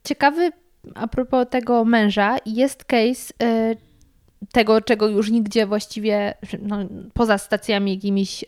ciekawy 0.05 0.53
a 0.95 1.09
propos 1.09 1.47
tego 1.51 1.85
męża 1.85 2.37
jest 2.47 2.85
case 2.85 3.35
y, 3.43 3.77
tego, 4.53 4.81
czego 4.81 5.09
już 5.09 5.31
nigdzie 5.31 5.67
właściwie, 5.67 6.35
no, 6.63 6.77
poza 7.15 7.39
stacjami 7.39 7.95
jakimiś 7.95 8.43
y, 8.43 8.47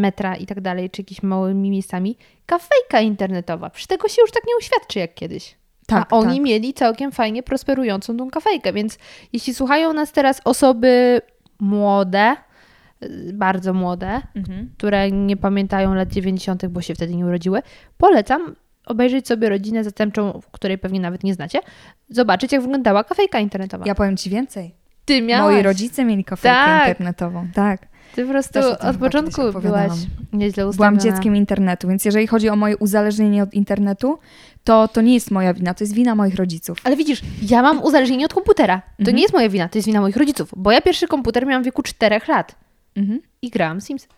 metra 0.00 0.36
i 0.36 0.46
tak 0.46 0.60
dalej, 0.60 0.90
czy 0.90 1.00
jakimiś 1.02 1.22
małymi 1.22 1.70
miejscami, 1.70 2.16
kafejka 2.46 3.00
internetowa. 3.00 3.70
Przecież 3.70 3.86
tego 3.86 4.08
się 4.08 4.22
już 4.22 4.30
tak 4.30 4.42
nie 4.48 4.56
uświadczy 4.58 4.98
jak 4.98 5.14
kiedyś. 5.14 5.56
Tak, 5.86 6.12
A 6.12 6.16
oni 6.16 6.34
tak. 6.36 6.44
mieli 6.44 6.74
całkiem 6.74 7.12
fajnie 7.12 7.42
prosperującą 7.42 8.16
tą 8.16 8.30
kafejkę, 8.30 8.72
więc 8.72 8.98
jeśli 9.32 9.54
słuchają 9.54 9.92
nas 9.92 10.12
teraz 10.12 10.40
osoby 10.44 11.20
młode, 11.60 12.36
y, 13.02 13.30
bardzo 13.34 13.72
młode, 13.74 14.20
Mhm. 14.34 14.70
które 14.78 15.10
nie 15.10 15.36
pamiętają 15.36 15.94
lat 15.94 16.08
90., 16.08 16.66
bo 16.68 16.80
się 16.80 16.94
wtedy 16.94 17.16
nie 17.16 17.26
urodziły, 17.26 17.62
polecam 17.98 18.54
obejrzeć 18.86 19.28
sobie 19.28 19.48
rodzinę 19.48 19.84
zastępczą, 19.84 20.40
której 20.52 20.78
pewnie 20.78 21.00
nawet 21.00 21.24
nie 21.24 21.34
znacie, 21.34 21.58
zobaczyć, 22.10 22.52
jak 22.52 22.62
wyglądała 22.62 23.04
kafejka 23.04 23.38
internetowa. 23.38 23.84
Ja 23.86 23.94
powiem 23.94 24.16
ci 24.16 24.30
więcej. 24.30 24.74
Ty 25.04 25.22
miałaś. 25.22 25.54
Moi 25.54 25.62
rodzice 25.62 26.04
mieli 26.04 26.24
kafelkę 26.24 26.54
Tak. 26.56 26.88
internetową. 26.88 27.46
Tak. 27.54 27.92
Ty 28.14 28.24
po 28.24 28.30
prostu 28.30 28.58
od 28.80 28.96
początku 28.96 29.42
byłaś 29.62 29.90
nieźle 30.32 30.68
ustawiona. 30.68 30.90
Byłam 30.96 31.00
dzieckiem 31.12 31.36
internetu, 31.36 31.88
więc 31.88 32.04
jeżeli 32.04 32.26
chodzi 32.26 32.48
o 32.48 32.56
moje 32.56 32.76
uzależnienie 32.76 33.42
od 33.42 33.54
internetu, 33.54 34.18
to 34.64 34.88
to 34.88 35.00
nie 35.00 35.14
jest 35.14 35.30
moja 35.30 35.54
wina, 35.54 35.74
to 35.74 35.84
jest 35.84 35.94
wina 35.94 36.14
moich 36.14 36.34
rodziców. 36.34 36.78
Ale 36.84 36.96
widzisz, 36.96 37.22
ja 37.50 37.62
mam 37.62 37.82
uzależnienie 37.82 38.24
od 38.24 38.34
komputera. 38.34 38.80
To 38.80 38.92
Mhm. 38.98 39.16
nie 39.16 39.22
jest 39.22 39.34
moja 39.34 39.48
wina, 39.48 39.68
to 39.68 39.78
jest 39.78 39.86
wina 39.86 40.00
moich 40.00 40.16
rodziców. 40.16 40.50
Bo 40.56 40.72
ja 40.72 40.80
pierwszy 40.80 41.06
komputer 41.08 41.46
miałam 41.46 41.62
w 41.62 41.64
wieku 41.64 41.82
4 41.82 42.20
lat 42.28 42.54
Mhm. 42.96 43.20
i 43.42 43.50
grałam 43.50 43.80
Sims. 43.80 44.08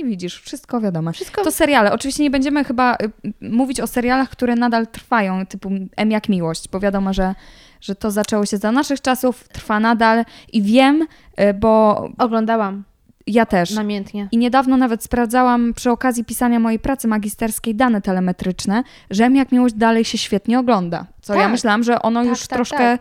I 0.00 0.04
widzisz, 0.04 0.40
wszystko 0.42 0.80
wiadomo. 0.80 1.12
Wszystko- 1.12 1.44
To 1.44 1.50
seriale. 1.50 1.92
Oczywiście 1.92 2.22
nie 2.22 2.30
będziemy 2.30 2.64
chyba 2.64 2.94
y, 2.94 3.32
mówić 3.50 3.80
o 3.80 3.86
serialach, 3.86 4.28
które 4.30 4.54
nadal 4.56 4.86
trwają, 4.86 5.46
typu 5.46 5.70
M 5.96 6.10
jak 6.10 6.28
miłość, 6.28 6.68
bo 6.68 6.80
wiadomo, 6.80 7.12
że, 7.12 7.34
że 7.80 7.94
to 7.94 8.10
zaczęło 8.10 8.46
się 8.46 8.56
za 8.56 8.72
naszych 8.72 9.00
czasów, 9.00 9.48
trwa 9.48 9.80
nadal 9.80 10.24
i 10.52 10.62
wiem, 10.62 11.06
y, 11.40 11.54
bo 11.54 12.04
Oglądałam 12.18 12.84
ja 13.26 13.46
też. 13.46 13.70
namiętnie. 13.70 14.28
I 14.32 14.38
niedawno 14.38 14.76
nawet 14.76 15.04
sprawdzałam 15.04 15.74
przy 15.74 15.90
okazji 15.90 16.24
pisania 16.24 16.58
mojej 16.60 16.78
pracy 16.78 17.08
magisterskiej 17.08 17.74
dane 17.74 18.00
telemetryczne, 18.00 18.82
że 19.10 19.24
M 19.24 19.36
jak 19.36 19.52
miłość 19.52 19.74
dalej 19.74 20.04
się 20.04 20.18
świetnie 20.18 20.58
ogląda. 20.58 21.06
Co 21.22 21.34
ja 21.34 21.42
Tak. 21.42 21.50
myślałam, 21.52 21.82
że 21.82 22.02
ono 22.02 22.20
Tak, 22.20 22.28
już 22.28 22.40
tak, 22.46 22.56
troszkę, 22.56 22.76
tak. 22.78 23.00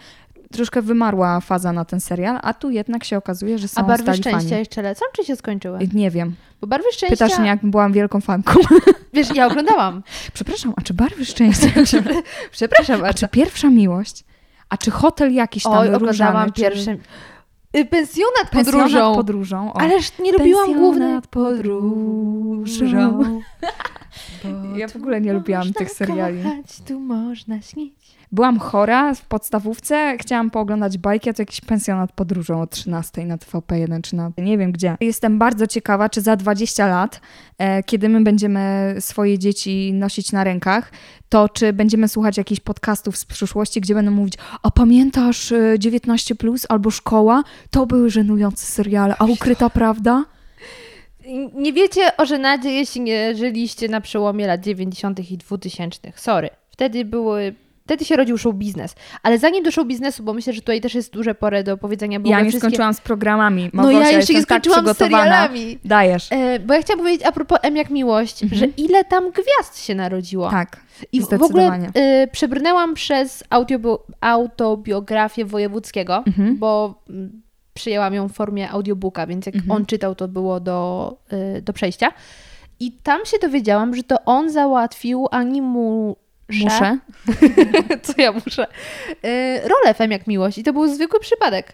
Troszkę 0.54 0.82
wymarła 0.82 1.40
faza 1.40 1.74
na 1.74 1.86
ten 1.86 2.00
serial, 2.00 2.40
a 2.42 2.54
tu 2.54 2.70
jednak 2.70 3.04
się 3.04 3.18
okazuje, 3.18 3.58
że 3.58 3.68
są 3.68 3.82
A 3.82 3.84
Barwy 3.84 4.14
Szczęścia 4.14 4.32
fani. 4.32 4.50
jeszcze 4.60 4.82
lecą, 4.82 5.06
czy 5.16 5.26
się 5.26 5.36
skończyły? 5.36 5.80
Nie 5.94 6.12
wiem. 6.12 6.36
Bo 6.62 6.68
Barwy 6.68 6.88
Szczęścia... 6.92 7.26
Pytasz 7.26 7.40
mnie, 7.40 7.48
jak 7.48 7.66
byłam 7.66 7.94
wielką 7.94 8.22
fanką. 8.22 8.60
Wiesz, 9.14 9.36
ja 9.36 9.48
oglądałam. 9.48 10.04
Przepraszam, 10.34 10.74
a 10.78 10.82
czy 10.82 10.94
barwy 10.94 11.26
szczęścia? 11.26 11.68
Przepraszam, 12.52 13.04
A 13.04 13.14
czy 13.14 13.28
pierwsza 13.28 13.70
miłość? 13.70 14.24
A 14.70 14.78
czy 14.78 14.92
hotel 14.92 15.34
jakiś 15.34 15.64
tam 15.64 15.74
Oj, 15.74 15.96
oglądałam 15.96 16.52
pierwszy... 16.52 16.98
Y, 17.78 17.86
Pensjonat 17.86 18.50
podróżą. 19.16 19.74
O. 19.74 19.82
Ależ 19.82 20.20
nie 20.20 20.32
lubiłam 20.32 20.74
głównej 20.74 21.22
podróżą. 21.30 23.20
Ja 24.76 24.88
w 24.88 24.96
ogóle 24.96 25.22
nie 25.22 25.34
lubiłam 25.34 25.74
tych 25.74 25.92
seriali. 25.92 26.44
Kochać, 26.44 26.82
tu 26.88 27.00
można 27.00 27.62
śnić. 27.62 28.19
Byłam 28.32 28.60
chora 28.60 29.14
w 29.14 29.26
podstawówce, 29.26 30.18
chciałam 30.20 30.50
pooglądać 30.50 30.98
bajki, 30.98 31.30
a 31.30 31.34
to 31.34 31.42
jakiś 31.42 31.62
pensjonat 31.62 32.12
podróżą 32.12 32.62
o 32.62 32.68
13 32.68 33.26
na 33.26 33.38
TVP1 33.38 34.02
czy 34.02 34.16
na 34.16 34.32
nie 34.38 34.58
wiem 34.58 34.72
gdzie. 34.72 34.98
Jestem 35.02 35.40
bardzo 35.40 35.68
ciekawa, 35.68 36.10
czy 36.10 36.22
za 36.22 36.36
20 36.36 36.88
lat, 36.88 37.22
e, 37.58 37.84
kiedy 37.84 38.10
my 38.10 38.22
będziemy 38.22 38.96
swoje 39.00 39.40
dzieci 39.40 39.94
nosić 39.94 40.32
na 40.32 40.44
rękach, 40.44 40.92
to 41.30 41.50
czy 41.50 41.74
będziemy 41.74 42.08
słuchać 42.08 42.38
jakichś 42.38 42.62
podcastów 42.62 43.18
z 43.18 43.26
przyszłości, 43.26 43.82
gdzie 43.82 43.94
będą 43.94 44.12
mówić, 44.12 44.34
a 44.64 44.72
pamiętasz 44.72 45.52
e, 45.52 45.76
19 45.80 46.36
plus 46.36 46.66
albo 46.70 46.92
szkoła? 46.92 47.44
To 47.72 47.86
były 47.86 48.10
żenujące 48.10 48.66
seriale, 48.66 49.16
a 49.20 49.26
ukryta 49.26 49.70
prawda? 49.70 50.26
Nie 51.54 51.74
wiecie 51.74 52.18
o 52.18 52.26
żenadzie, 52.26 52.72
jeśli 52.72 53.02
nie 53.02 53.36
żyliście 53.36 53.90
na 53.90 54.02
przełomie 54.02 54.48
lat 54.48 54.62
90. 54.62 55.32
i 55.32 55.38
2000. 55.38 56.12
Sorry. 56.16 56.50
Wtedy 56.70 57.06
były. 57.06 57.56
Wtedy 57.90 58.06
się 58.06 58.16
rodził 58.16 58.38
show 58.38 58.56
biznes. 58.56 58.96
Ale 59.24 59.38
zanim 59.40 59.64
do 59.64 59.72
show 59.72 59.88
biznesu, 59.88 60.24
bo 60.24 60.34
myślę, 60.34 60.54
że 60.54 60.62
tutaj 60.62 60.82
też 60.82 60.96
jest 60.96 61.14
duże 61.14 61.36
pole 61.36 61.64
do 61.64 61.78
powiedzenia, 61.78 62.20
bo 62.20 62.30
Ja 62.30 62.38
nie 62.42 62.50
wszystkie... 62.50 62.68
skończyłam 62.68 62.94
z 62.94 63.02
programami. 63.02 63.70
No 63.74 63.84
Małgosia, 63.84 64.12
ja 64.12 64.18
jeszcze 64.18 64.34
nie 64.34 64.40
tak 64.40 64.46
skończyłam 64.46 64.80
z 64.80 64.84
przygotowana. 64.96 65.24
serialami. 65.24 65.80
Dajesz. 65.86 66.28
E, 66.32 66.60
bo 66.60 66.74
ja 66.74 66.82
chciałam 66.82 67.00
powiedzieć 67.00 67.26
a 67.28 67.32
propos 67.32 67.60
M 67.62 67.76
jak 67.76 67.90
miłość, 67.90 68.44
Mhm. 68.44 68.60
że 68.60 68.66
ile 68.78 69.04
tam 69.04 69.32
gwiazd 69.32 69.80
się 69.86 69.96
narodziło. 69.96 70.50
Tak. 70.50 70.78
I 71.12 71.22
w, 71.22 71.44
ogóle 71.44 71.80
y, 72.24 72.28
przebrnęłam 72.32 72.94
przez 72.94 73.44
autobio, 73.50 74.06
autobiografię 74.22 75.46
Wojewódzkiego, 75.46 76.24
Mhm. 76.28 76.58
bo 76.58 77.02
mm, 77.10 77.42
przyjęłam 77.74 78.14
ją 78.14 78.28
w 78.30 78.34
formie 78.34 78.70
audiobooka, 78.72 79.28
więc 79.28 79.46
jak 79.46 79.56
Mhm. 79.56 79.72
on 79.72 79.86
czytał, 79.86 80.16
to 80.16 80.28
było 80.28 80.60
do, 80.60 81.18
y, 81.58 81.62
do 81.62 81.74
przejścia. 81.74 82.12
I 82.80 82.92
tam 82.92 83.26
się 83.26 83.38
dowiedziałam, 83.42 83.96
że 83.96 84.04
to 84.04 84.16
on 84.26 84.50
załatwił 84.50 85.28
animu 85.32 86.16
Muszę. 86.50 86.98
co 88.04 88.14
ja 88.18 88.32
muszę, 88.32 88.68
y, 89.26 89.62
rolę 89.70 89.94
Fem 89.94 90.12
jak 90.12 90.28
miłość. 90.28 90.58
I 90.58 90.64
to 90.64 90.74
był 90.74 90.88
zwykły 90.88 91.20
przypadek. 91.20 91.74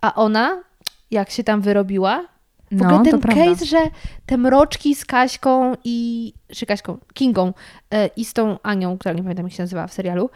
A 0.00 0.14
ona, 0.14 0.62
jak 1.10 1.30
się 1.30 1.44
tam 1.44 1.60
wyrobiła, 1.60 2.24
w 2.70 2.76
No, 2.82 2.94
ogóle 2.94 3.10
ten 3.10 3.20
prawda. 3.20 3.44
case, 3.44 3.64
że 3.66 3.78
te 4.26 4.36
mroczki 4.36 4.94
z 4.94 5.04
Kaśką 5.04 5.74
i... 5.84 6.32
czy 6.54 6.66
Kaśką, 6.66 6.98
Kingą 7.14 7.52
e, 7.90 8.06
i 8.06 8.24
z 8.24 8.32
tą 8.32 8.58
Anią, 8.62 8.98
która 8.98 9.14
nie 9.14 9.22
pamiętam 9.22 9.46
jak 9.46 9.54
się 9.54 9.62
nazywała 9.62 9.86
w 9.86 9.92
serialu, 9.92 10.30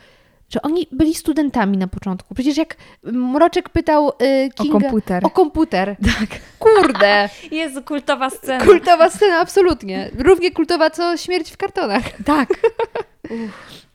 że 0.51 0.63
oni 0.63 0.87
byli 0.93 1.15
studentami 1.15 1.77
na 1.79 1.87
początku. 1.89 2.35
Przecież 2.35 2.57
jak 2.57 2.77
Mroczek 3.03 3.69
pytał 3.69 4.09
e, 4.09 4.49
O 4.59 4.63
Kingę... 4.63 4.81
komputer. 4.81 5.27
O 5.27 5.31
komputer. 5.31 5.97
Tak. 6.21 6.41
Kurde. 6.59 7.29
Jezu, 7.51 7.83
kultowa 7.83 8.31
scena. 8.31 8.65
Kultowa 8.65 9.11
scena, 9.11 9.39
absolutnie. 9.39 10.11
Równie 10.19 10.51
kultowa, 10.53 10.91
co 10.91 11.17
śmierć 11.17 11.51
w 11.51 11.57
kartonach. 11.57 12.03
Tak. 12.25 12.49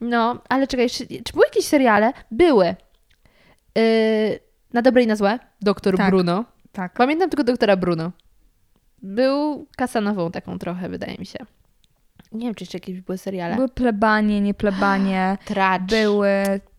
No, 0.00 0.38
ale 0.48 0.66
czekaj, 0.66 0.90
czy, 0.90 1.06
czy 1.06 1.32
były 1.32 1.44
jakieś 1.44 1.64
seriale? 1.64 2.12
Były. 2.30 2.66
Yy, 3.74 3.82
na 4.72 4.82
dobre 4.82 5.02
i 5.02 5.06
na 5.06 5.16
złe. 5.16 5.38
Doktor 5.60 5.96
Tak. 5.96 6.10
Bruno. 6.10 6.44
Tak. 6.72 6.92
Pamiętam 6.92 7.30
tylko 7.30 7.44
doktora 7.44 7.76
Bruno. 7.76 8.12
Był 9.02 9.66
kasanową 9.76 10.30
taką 10.30 10.58
trochę, 10.58 10.88
wydaje 10.88 11.16
mi 11.18 11.26
się. 11.26 11.38
Nie 12.36 12.46
wiem, 12.46 12.54
czy 12.54 12.64
jeszcze 12.64 12.76
jakieś 12.76 13.00
były 13.00 13.18
seriale. 13.18 13.56
Były 13.56 13.68
plebanie, 13.68 14.40
nie 14.40 14.54
plebanie. 14.54 15.38
Tracz. 15.44 15.82
Były, 15.82 16.32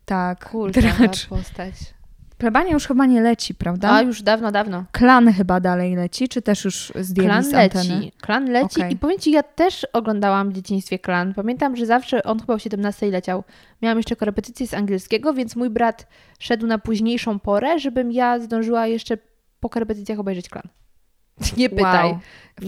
tak. 0.04 0.50
Kultowa 0.50 0.88
Tracz. 0.88 1.26
postać. 1.26 1.74
Plebanie 2.38 2.72
już 2.72 2.86
chyba 2.86 3.06
nie 3.06 3.20
leci, 3.20 3.54
prawda? 3.54 3.90
A, 3.90 4.02
już 4.02 4.22
dawno, 4.22 4.52
dawno. 4.52 4.84
Klan 4.92 5.32
chyba 5.32 5.60
dalej 5.60 5.96
leci, 5.96 6.28
czy 6.28 6.42
też 6.42 6.64
już 6.64 6.92
zdjęli 7.00 7.28
Klan 7.28 7.44
z 7.44 7.54
anteny? 7.54 7.94
leci. 7.96 8.12
Klan 8.20 8.50
leci 8.50 8.80
Okej. 8.80 8.92
i 8.92 8.96
powiem 8.96 9.18
Ci, 9.18 9.30
ja 9.30 9.42
też 9.42 9.86
oglądałam 9.92 10.50
w 10.50 10.52
dzieciństwie 10.52 10.98
Klan. 10.98 11.34
Pamiętam, 11.34 11.76
że 11.76 11.86
zawsze 11.86 12.22
on 12.22 12.40
chyba 12.40 12.54
o 12.54 12.58
17 12.58 13.10
leciał. 13.10 13.44
Miałam 13.82 13.98
jeszcze 13.98 14.16
korepetycję 14.16 14.66
z 14.66 14.74
angielskiego, 14.74 15.34
więc 15.34 15.56
mój 15.56 15.70
brat 15.70 16.06
szedł 16.38 16.66
na 16.66 16.78
późniejszą 16.78 17.38
porę, 17.38 17.78
żebym 17.78 18.12
ja 18.12 18.40
zdążyła 18.40 18.86
jeszcze 18.86 19.18
po 19.60 19.68
korepetycjach 19.68 20.18
obejrzeć 20.18 20.48
Klan. 20.48 20.68
Nie 21.56 21.68
pytaj. 21.70 22.08
Wow. 22.10 22.18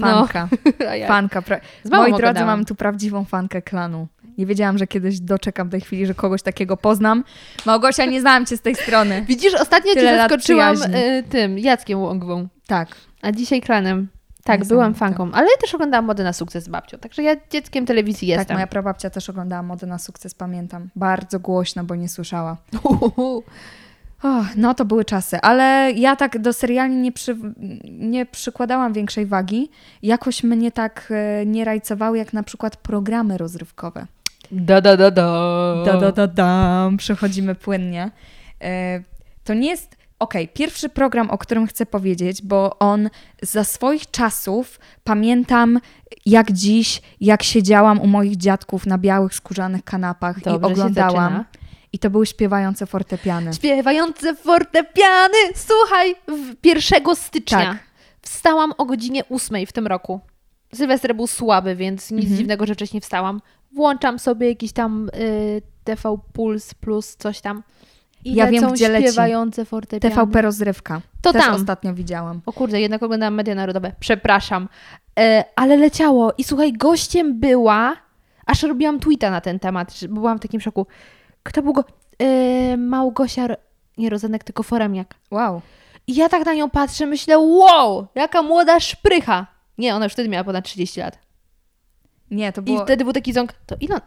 Fanka. 0.00 0.48
A 0.90 0.96
ja- 0.96 1.08
Fanka. 1.08 1.42
Pra... 1.42 1.60
Moi 1.90 2.12
drodzy, 2.12 2.44
mam 2.44 2.64
tu 2.64 2.74
prawdziwą 2.74 3.24
fankę 3.24 3.62
klanu. 3.62 4.06
Nie 4.38 4.46
wiedziałam, 4.46 4.78
że 4.78 4.86
kiedyś 4.86 5.20
doczekam 5.20 5.70
tej 5.70 5.80
chwili, 5.80 6.06
że 6.06 6.14
kogoś 6.14 6.42
takiego 6.42 6.76
poznam. 6.76 7.24
Małgosia, 7.66 8.04
nie 8.04 8.20
znałam 8.20 8.46
cię 8.46 8.56
z 8.56 8.60
tej 8.60 8.74
strony. 8.74 9.22
Widzisz, 9.28 9.54
ostatnio 9.54 9.94
Cię 9.94 10.00
Tyle 10.00 10.16
zaskoczyłam 10.16 10.76
y, 10.82 11.22
tym, 11.30 11.58
Jackiem 11.58 11.98
Łągwą, 12.00 12.48
Tak. 12.66 12.88
a 13.22 13.32
dzisiaj 13.32 13.60
Klanem. 13.60 14.08
Tak, 14.44 14.60
Niesamowite. 14.60 14.74
byłam 14.74 14.94
fanką, 14.94 15.30
ale 15.32 15.46
ja 15.46 15.56
też 15.60 15.74
oglądałam 15.74 16.04
Modę 16.04 16.24
na 16.24 16.32
sukces 16.32 16.64
z 16.64 16.68
babcią, 16.68 16.98
także 16.98 17.22
ja 17.22 17.36
dzieckiem 17.50 17.86
telewizji 17.86 18.28
Tak, 18.28 18.38
jestem. 18.38 18.54
moja 18.56 18.66
prababcia 18.66 19.10
też 19.10 19.30
oglądała 19.30 19.62
modę 19.62 19.86
na 19.86 19.98
sukces, 19.98 20.34
pamiętam. 20.34 20.88
Bardzo 20.96 21.40
głośno, 21.40 21.84
bo 21.84 21.94
nie 21.94 22.08
słyszała. 22.08 22.56
O, 24.22 24.44
no 24.56 24.74
to 24.74 24.84
były 24.84 25.04
czasy, 25.04 25.40
ale 25.40 25.92
ja 25.96 26.16
tak 26.16 26.38
do 26.38 26.52
seriali 26.52 26.96
nie, 26.96 27.12
przy, 27.12 27.36
nie 27.84 28.26
przykładałam 28.26 28.92
większej 28.92 29.26
wagi. 29.26 29.70
Jakoś 30.02 30.42
mnie 30.44 30.72
tak 30.72 31.08
e, 31.10 31.46
nie 31.46 31.64
rajcowały 31.64 32.18
jak 32.18 32.32
na 32.32 32.42
przykład 32.42 32.76
programy 32.76 33.38
rozrywkowe. 33.38 34.06
Da, 34.52 34.80
da, 34.80 34.96
da, 34.96 35.10
da. 35.10 35.82
Da, 35.86 36.00
da, 36.00 36.12
da, 36.12 36.26
dam. 36.26 36.96
Przechodzimy 36.96 37.54
płynnie. 37.54 38.10
E, 38.62 39.02
To 39.44 39.54
nie 39.54 39.68
jest. 39.68 40.00
Okej, 40.18 40.48
pierwszy 40.48 40.88
program, 40.88 41.30
o 41.30 41.38
którym 41.38 41.66
chcę 41.66 41.86
powiedzieć, 41.86 42.42
bo 42.42 42.78
on 42.78 43.10
za 43.42 43.64
swoich 43.64 44.10
czasów 44.10 44.80
pamiętam 45.04 45.80
jak 46.26 46.52
dziś, 46.52 47.02
jak 47.20 47.42
siedziałam 47.42 48.00
u 48.00 48.06
moich 48.06 48.36
dziadków 48.36 48.86
na 48.86 48.98
białych 48.98 49.34
skórzanych 49.34 49.84
kanapach 49.84 50.40
Dobrze 50.40 50.68
i 50.68 50.72
oglądałam. 50.72 51.44
I 51.92 51.98
to 51.98 52.10
były 52.10 52.26
śpiewające 52.26 52.86
fortepiany. 52.86 53.52
Śpiewające 53.54 54.34
fortepiany! 54.36 55.34
Słuchaj, 55.54 56.14
w 56.28 56.66
1 56.66 57.16
stycznia 57.16 57.58
Tak. 57.58 57.78
wstałam 58.22 58.72
o 58.78 58.84
godzinie 58.84 59.22
8 59.28 59.66
w 59.66 59.72
tym 59.72 59.86
roku. 59.86 60.20
Sylwester 60.74 61.16
był 61.16 61.26
słaby, 61.26 61.76
więc 61.76 62.10
nic 62.10 62.20
Mhm. 62.24 62.36
dziwnego, 62.38 62.66
że 62.66 62.74
wcześniej 62.74 63.00
wstałam. 63.00 63.40
Włączam 63.72 64.18
sobie 64.18 64.48
jakiś 64.48 64.72
tam 64.72 65.10
y, 65.20 65.62
TV 65.84 66.16
Puls 66.32 66.74
plus 66.74 67.16
coś 67.16 67.40
tam. 67.40 67.62
I 68.24 68.34
Ja 68.34 68.46
wiem, 68.46 68.72
gdzie 68.72 68.88
leci. 68.88 69.06
śpiewające 69.06 69.64
fortepiany. 69.64 70.14
TVP 70.14 70.42
rozrywka. 70.42 71.00
To 71.22 71.32
Też 71.32 71.44
tam. 71.44 71.54
ostatnio 71.54 71.94
widziałam. 71.94 72.40
O 72.46 72.52
kurde, 72.52 72.80
jednak 72.80 73.02
oglądałam 73.02 73.34
media 73.34 73.54
narodowe. 73.54 73.92
Przepraszam. 74.00 74.68
E, 75.18 75.44
ale 75.56 75.76
leciało. 75.76 76.32
I 76.38 76.44
słuchaj, 76.44 76.72
gościem 76.72 77.40
była, 77.40 77.96
aż 78.46 78.62
robiłam 78.62 79.00
tweeta 79.00 79.30
na 79.30 79.40
ten 79.40 79.58
temat, 79.58 79.94
że 79.94 80.08
byłam 80.08 80.38
w 80.38 80.40
takim 80.42 80.60
szoku. 80.60 80.86
Kto 81.42 81.62
był 81.62 81.72
go? 81.72 81.84
E, 82.18 82.76
Małgosia, 82.76 83.48
nie 83.98 84.10
Rozenek, 84.10 84.44
tylko 84.44 84.62
Foremniak. 84.62 85.14
Wow. 85.30 85.60
I 86.06 86.14
ja 86.14 86.28
tak 86.28 86.46
na 86.46 86.54
nią 86.54 86.70
patrzę, 86.70 87.06
myślę, 87.06 87.38
wow, 87.38 88.06
jaka 88.14 88.42
młoda 88.42 88.80
szprycha. 88.80 89.46
Nie, 89.78 89.94
ona 89.94 90.04
już 90.06 90.12
wtedy 90.12 90.28
miała 90.28 90.44
ponad 90.44 90.64
30 90.64 91.00
lat. 91.00 91.18
Nie, 92.30 92.52
to 92.52 92.60
I 92.60 92.64
było... 92.64 92.84
wtedy 92.84 93.04
był 93.04 93.12
taki 93.12 93.32
ząg, 93.32 93.52
to 93.66 93.76
ile? 93.80 94.00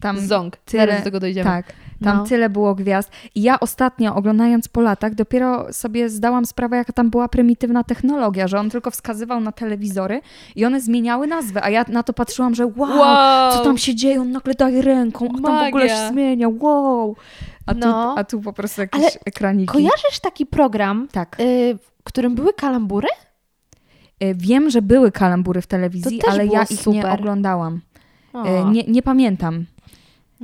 Tam 0.00 0.18
Ząg. 0.20 0.56
tyle- 0.56 0.82
Zaraz 0.86 0.98
do 1.00 1.04
tego 1.04 1.20
dojdziemy. 1.20 1.50
Tak, 1.50 1.72
tam 2.04 2.16
No. 2.16 2.24
tyle 2.24 2.50
było 2.50 2.74
gwiazd. 2.74 3.10
I 3.34 3.42
ja 3.42 3.60
ostatnio, 3.60 4.14
oglądając 4.14 4.68
po 4.68 4.80
latach, 4.80 5.14
dopiero 5.14 5.72
sobie 5.72 6.08
zdałam 6.08 6.46
sprawę, 6.46 6.76
jaka 6.76 6.92
tam 6.92 7.10
była 7.10 7.28
prymitywna 7.28 7.84
technologia, 7.84 8.48
że 8.48 8.60
on 8.60 8.70
tylko 8.70 8.90
wskazywał 8.90 9.40
na 9.40 9.52
telewizory 9.52 10.20
i 10.56 10.64
one 10.64 10.80
zmieniały 10.80 11.26
nazwę, 11.26 11.62
a 11.64 11.70
ja 11.70 11.84
na 11.88 12.02
to 12.02 12.12
patrzyłam, 12.12 12.54
że 12.54 12.66
wow, 12.66 12.98
Wow! 12.98 13.52
co 13.52 13.64
tam 13.64 13.78
się 13.78 13.94
dzieje, 13.94 14.20
on 14.20 14.32
nagle 14.32 14.54
daje 14.54 14.82
ręką, 14.82 15.28
a 15.38 15.42
tam 15.42 15.64
w 15.64 15.68
ogóle 15.68 15.88
się 15.88 16.08
zmienia, 16.12 16.48
wow. 16.60 17.16
A, 17.66 17.74
No. 17.74 17.80
tu, 18.14 18.20
a 18.20 18.24
tu 18.24 18.40
po 18.40 18.52
prostu 18.52 18.80
jakieś 18.80 19.00
Ale 19.02 19.10
ekraniki. 19.26 19.72
Kojarzysz 19.72 20.20
taki 20.22 20.46
program, 20.46 21.08
Tak. 21.12 21.36
y, 21.40 21.78
w 22.00 22.04
którym 22.04 22.34
były 22.34 22.52
kalambury? 22.52 23.08
Y, 24.24 24.34
Wiem, 24.34 24.70
że 24.70 24.82
były 24.82 25.12
kalambury 25.12 25.62
w 25.62 25.66
telewizji, 25.66 26.20
ale 26.30 26.46
ja 26.46 26.62
ich 26.62 26.70
nie 26.70 26.76
super. 26.76 27.06
oglądałam. 27.20 27.80
Y, 28.34 28.38
O, 28.38 28.70
Nie, 28.70 28.82
nie 28.82 29.02
pamiętam. 29.02 29.64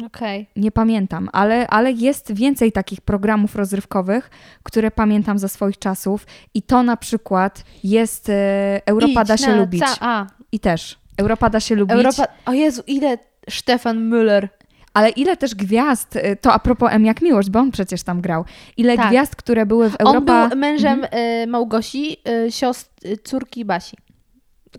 Okej. 0.07 0.47
Nie 0.57 0.73
pamiętam, 0.73 1.29
ale, 1.33 1.67
ale 1.67 1.93
jest 1.93 2.33
więcej 2.33 2.73
takich 2.73 3.01
programów 3.01 3.57
rozrywkowych, 3.57 4.31
które 4.63 4.91
pamiętam 4.91 5.39
ze 5.39 5.49
swoich 5.49 5.79
czasów. 5.79 6.27
I 6.55 6.63
to 6.63 6.83
na 6.83 6.97
przykład 6.97 7.65
jest 7.85 8.29
e, 8.29 8.81
Europa 8.87 9.23
Idź 9.23 9.29
da 9.29 9.37
się 9.37 9.57
lubić. 9.57 9.83
Ca- 9.99 10.27
I 10.53 10.61
też. 10.61 10.99
Europa 11.17 11.51
da 11.51 11.61
się 11.61 11.75
lubić. 11.75 11.97
Europa... 11.97 12.27
O 12.47 12.53
Jezu, 12.53 12.83
ile 12.87 13.19
Stefan 13.51 14.11
Müller. 14.11 14.49
Ale 14.95 15.09
ile 15.09 15.37
też 15.37 15.55
gwiazd, 15.55 16.17
e, 16.17 16.37
to 16.37 16.53
a 16.53 16.59
propos 16.59 16.93
M 16.93 17.05
jak 17.05 17.23
miłość, 17.23 17.51
bo 17.51 17.59
on 17.59 17.71
przecież 17.71 18.03
tam 18.03 18.21
grał. 18.21 18.45
Ile 18.77 18.97
Tak. 18.97 19.09
gwiazd, 19.09 19.37
które 19.37 19.67
były 19.67 19.91
w 19.91 19.97
On 20.01 20.07
Europa... 20.07 20.49
był 20.49 20.59
mężem 20.59 21.05
y, 21.05 21.47
Małgosi, 21.47 22.17
y, 22.47 22.53
siostr, 22.53 23.07
y, 23.07 23.17
córki 23.17 23.65
Basi. 23.65 23.97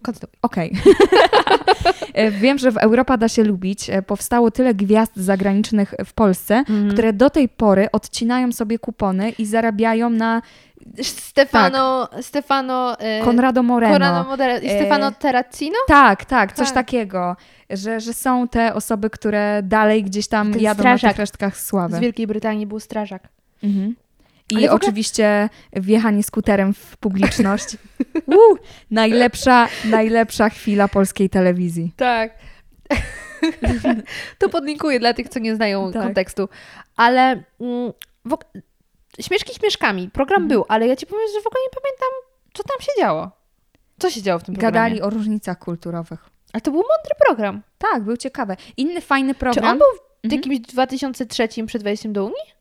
Kontynuuj. 0.01 0.33
Okej. 0.41 0.73
E, 2.13 2.31
Wiem, 2.41 2.57
że 2.57 2.71
w 2.71 2.77
Europa 2.77 3.17
da 3.17 3.27
się 3.29 3.43
lubić. 3.43 3.89
e, 3.89 4.01
Powstało 4.01 4.51
tyle 4.51 4.73
gwiazd 4.73 5.11
zagranicznych 5.15 5.93
w 6.05 6.13
Polsce, 6.13 6.55
Mhm. 6.55 6.91
które 6.91 7.13
do 7.13 7.29
tej 7.29 7.49
pory 7.49 7.87
odcinają 7.91 8.51
sobie 8.51 8.79
kupony 8.79 9.29
i 9.29 9.45
zarabiają 9.45 10.09
na 10.09 10.41
Stefano, 11.01 12.09
Stefano, 12.21 12.97
y, 13.21 13.25
Conrado 13.25 13.63
Moreno. 13.63 13.93
Corrado 13.93 14.29
Modera 14.29 14.57
i 14.57 14.67
E, 14.67 14.79
Stefano 14.79 15.11
Terracino? 15.11 15.75
Tak, 15.87 16.25
tak, 16.25 16.53
coś 16.53 16.67
Tak. 16.67 16.75
takiego, 16.75 17.35
że, 17.69 17.99
że 17.99 18.13
są 18.13 18.47
te 18.47 18.73
osoby, 18.73 19.09
które 19.09 19.61
dalej 19.63 20.03
gdzieś 20.03 20.27
tam 20.27 20.53
Ten 20.53 20.61
jadą 20.61 20.77
na 20.83 20.97
strażak 20.97 21.11
tych 21.11 21.19
resztkach 21.19 21.57
Z 21.57 21.65
sławy. 21.65 21.99
Wielkiej 21.99 22.27
Brytanii 22.27 22.67
był 22.67 22.79
strażak. 22.79 23.27
Mhm. 23.63 23.95
I 24.51 24.55
ogóle- 24.55 24.71
oczywiście 24.71 25.49
wjechanie 25.73 26.23
skuterem 26.23 26.73
w 26.73 26.97
publiczność. 26.97 27.77
Woo! 28.27 28.57
najlepsza, 28.91 29.67
najlepsza 29.85 30.49
chwila 30.49 30.87
polskiej 30.87 31.29
telewizji. 31.29 31.93
Tak. 31.97 32.31
to 34.39 34.49
podlinkuję 34.49 34.99
dla 34.99 35.13
tych, 35.13 35.29
co 35.29 35.39
nie 35.39 35.55
znają 35.55 35.91
Tak. 35.91 36.03
kontekstu. 36.03 36.49
Ale 36.95 37.43
mm, 37.59 37.93
w, 38.25 38.37
śmieszki 39.21 39.53
śmieszkami. 39.55 40.09
Program 40.09 40.43
Mhm. 40.43 40.47
był, 40.49 40.65
ale 40.67 40.87
ja 40.87 40.95
ci 40.95 41.05
powiem, 41.05 41.27
że 41.35 41.41
w 41.41 41.47
ogóle 41.47 41.61
nie 41.63 41.81
pamiętam, 41.81 42.09
co 42.53 42.63
tam 42.63 42.81
się 42.81 42.91
działo. 43.01 43.31
Co 43.99 44.09
się 44.09 44.21
działo 44.21 44.39
w 44.39 44.43
tym 44.43 44.55
programie? 44.55 44.73
Gadali 44.73 45.01
o 45.01 45.09
różnicach 45.09 45.59
kulturowych. 45.59 46.29
Ale 46.53 46.61
to 46.61 46.71
był 46.71 46.79
mądry 46.79 47.15
program. 47.25 47.61
Tak, 47.77 48.03
był 48.03 48.17
ciekawy. 48.17 48.55
Inny 48.77 49.01
fajny 49.01 49.33
program. 49.33 49.65
Czy 49.65 49.71
on 49.71 49.77
był 49.77 49.87
w 49.97 50.25
Mhm. 50.25 50.39
jakimś 50.41 50.59
2003 50.59 51.47
przed 51.67 51.83
wejściem 51.83 52.13
do 52.13 52.23
Unii? 52.25 52.60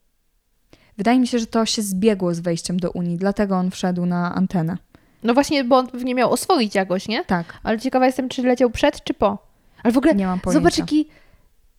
Wydaje 1.01 1.19
mi 1.21 1.27
się, 1.27 1.39
że 1.39 1.47
to 1.47 1.67
się 1.67 1.83
zbiegło 1.83 2.35
z 2.35 2.41
wejściem 2.41 2.81
do 2.81 2.91
Unii, 2.91 3.17
dlatego 3.17 3.57
on 3.57 3.71
wszedł 3.71 4.07
na 4.07 4.35
antenę. 4.35 4.77
No 5.23 5.35
właśnie, 5.35 5.65
bo 5.65 5.77
on 5.77 5.87
pewnie 5.89 6.15
miał 6.15 6.33
oswoić 6.33 6.75
jakoś, 6.75 7.09
nie? 7.09 7.25
Tak, 7.25 7.55
Ale 7.63 7.79
ciekawa 7.79 8.07
jestem, 8.07 8.29
czy 8.29 8.43
leciał 8.43 8.71
przed, 8.71 9.05
czy 9.05 9.15
po. 9.15 9.39
Ale 9.83 9.93
w 9.93 9.99
ogóle 9.99 10.15
nie 10.15 10.27
mam 10.27 10.41
pojęcia. 10.41 10.61
zobacz, 10.61 10.79
jaki, 10.79 11.09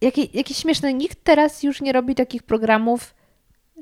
jakie, 0.01 0.24
jakie 0.34 0.53
śmieszne. 0.53 0.93
Nikt 0.93 1.24
teraz 1.24 1.63
już 1.63 1.82
nie 1.82 1.91
robi 1.93 2.15
takich 2.15 2.43
programów, 2.43 3.13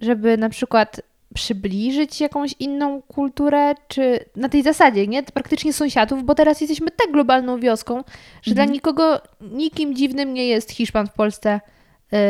żeby 0.01 0.37
na 0.37 0.49
przykład 0.49 1.01
przybliżyć 1.35 2.21
jakąś 2.21 2.55
inną 2.59 3.01
kulturę, 3.01 3.73
czy 3.87 4.25
na 4.35 4.49
tej 4.49 4.63
zasadzie, 4.63 5.07
nie? 5.07 5.23
Praktycznie 5.23 5.73
sąsiadów, 5.73 6.23
bo 6.23 6.35
teraz 6.35 6.61
jesteśmy 6.61 6.87
tak 6.91 7.11
globalną 7.11 7.59
wioską, 7.59 8.03
że 8.41 8.53
dla 8.53 8.63
Mhm. 8.63 8.73
nikogo, 8.73 9.21
nikim 9.41 9.95
dziwnym 9.95 10.33
nie 10.33 10.47
jest 10.47 10.71
Hiszpan 10.71 11.07
w 11.07 11.13
Polsce, 11.13 11.61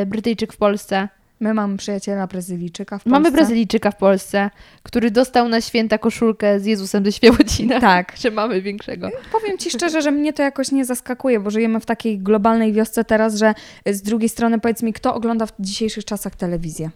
y, 0.01 0.05
Brytyjczyk 0.05 0.53
w 0.53 0.57
Polsce. 0.57 1.10
My 1.40 1.54
mamy 1.54 1.78
przyjaciela 1.78 2.28
Brazylijczyka 2.28 2.98
w 2.98 3.04
Polsce. 3.04 3.10
Mamy 3.10 3.32
Brazylijczyka 3.32 3.92
w 3.92 3.96
Polsce, 3.96 4.50
który 4.84 5.12
dostał 5.12 5.50
na 5.50 5.62
święta 5.62 5.98
koszulkę 5.98 6.60
z 6.60 6.66
Jezusem 6.66 7.06
ze 7.06 7.12
Świebodzina. 7.12 7.80
Tak. 7.80 8.14
Że 8.22 8.32
mamy 8.32 8.62
większego. 8.62 9.10
Powiem 9.32 9.58
ci 9.58 9.70
szczerze, 9.70 10.02
że 10.02 10.12
mnie 10.12 10.34
to 10.34 10.44
jakoś 10.44 10.72
nie 10.72 10.86
zaskakuje, 10.86 11.40
bo 11.40 11.50
żyjemy 11.50 11.80
w 11.80 11.86
takiej 11.86 12.20
globalnej 12.20 12.74
wiosce 12.74 13.04
teraz, 13.04 13.36
że 13.36 13.54
z 13.86 14.02
drugiej 14.02 14.30
strony 14.30 14.60
powiedz 14.60 14.84
mi, 14.84 14.94
kto 14.94 15.16
ogląda 15.16 15.46
w 15.46 15.52
dzisiejszych 15.60 16.06
czasach 16.06 16.36
telewizję? 16.36 16.90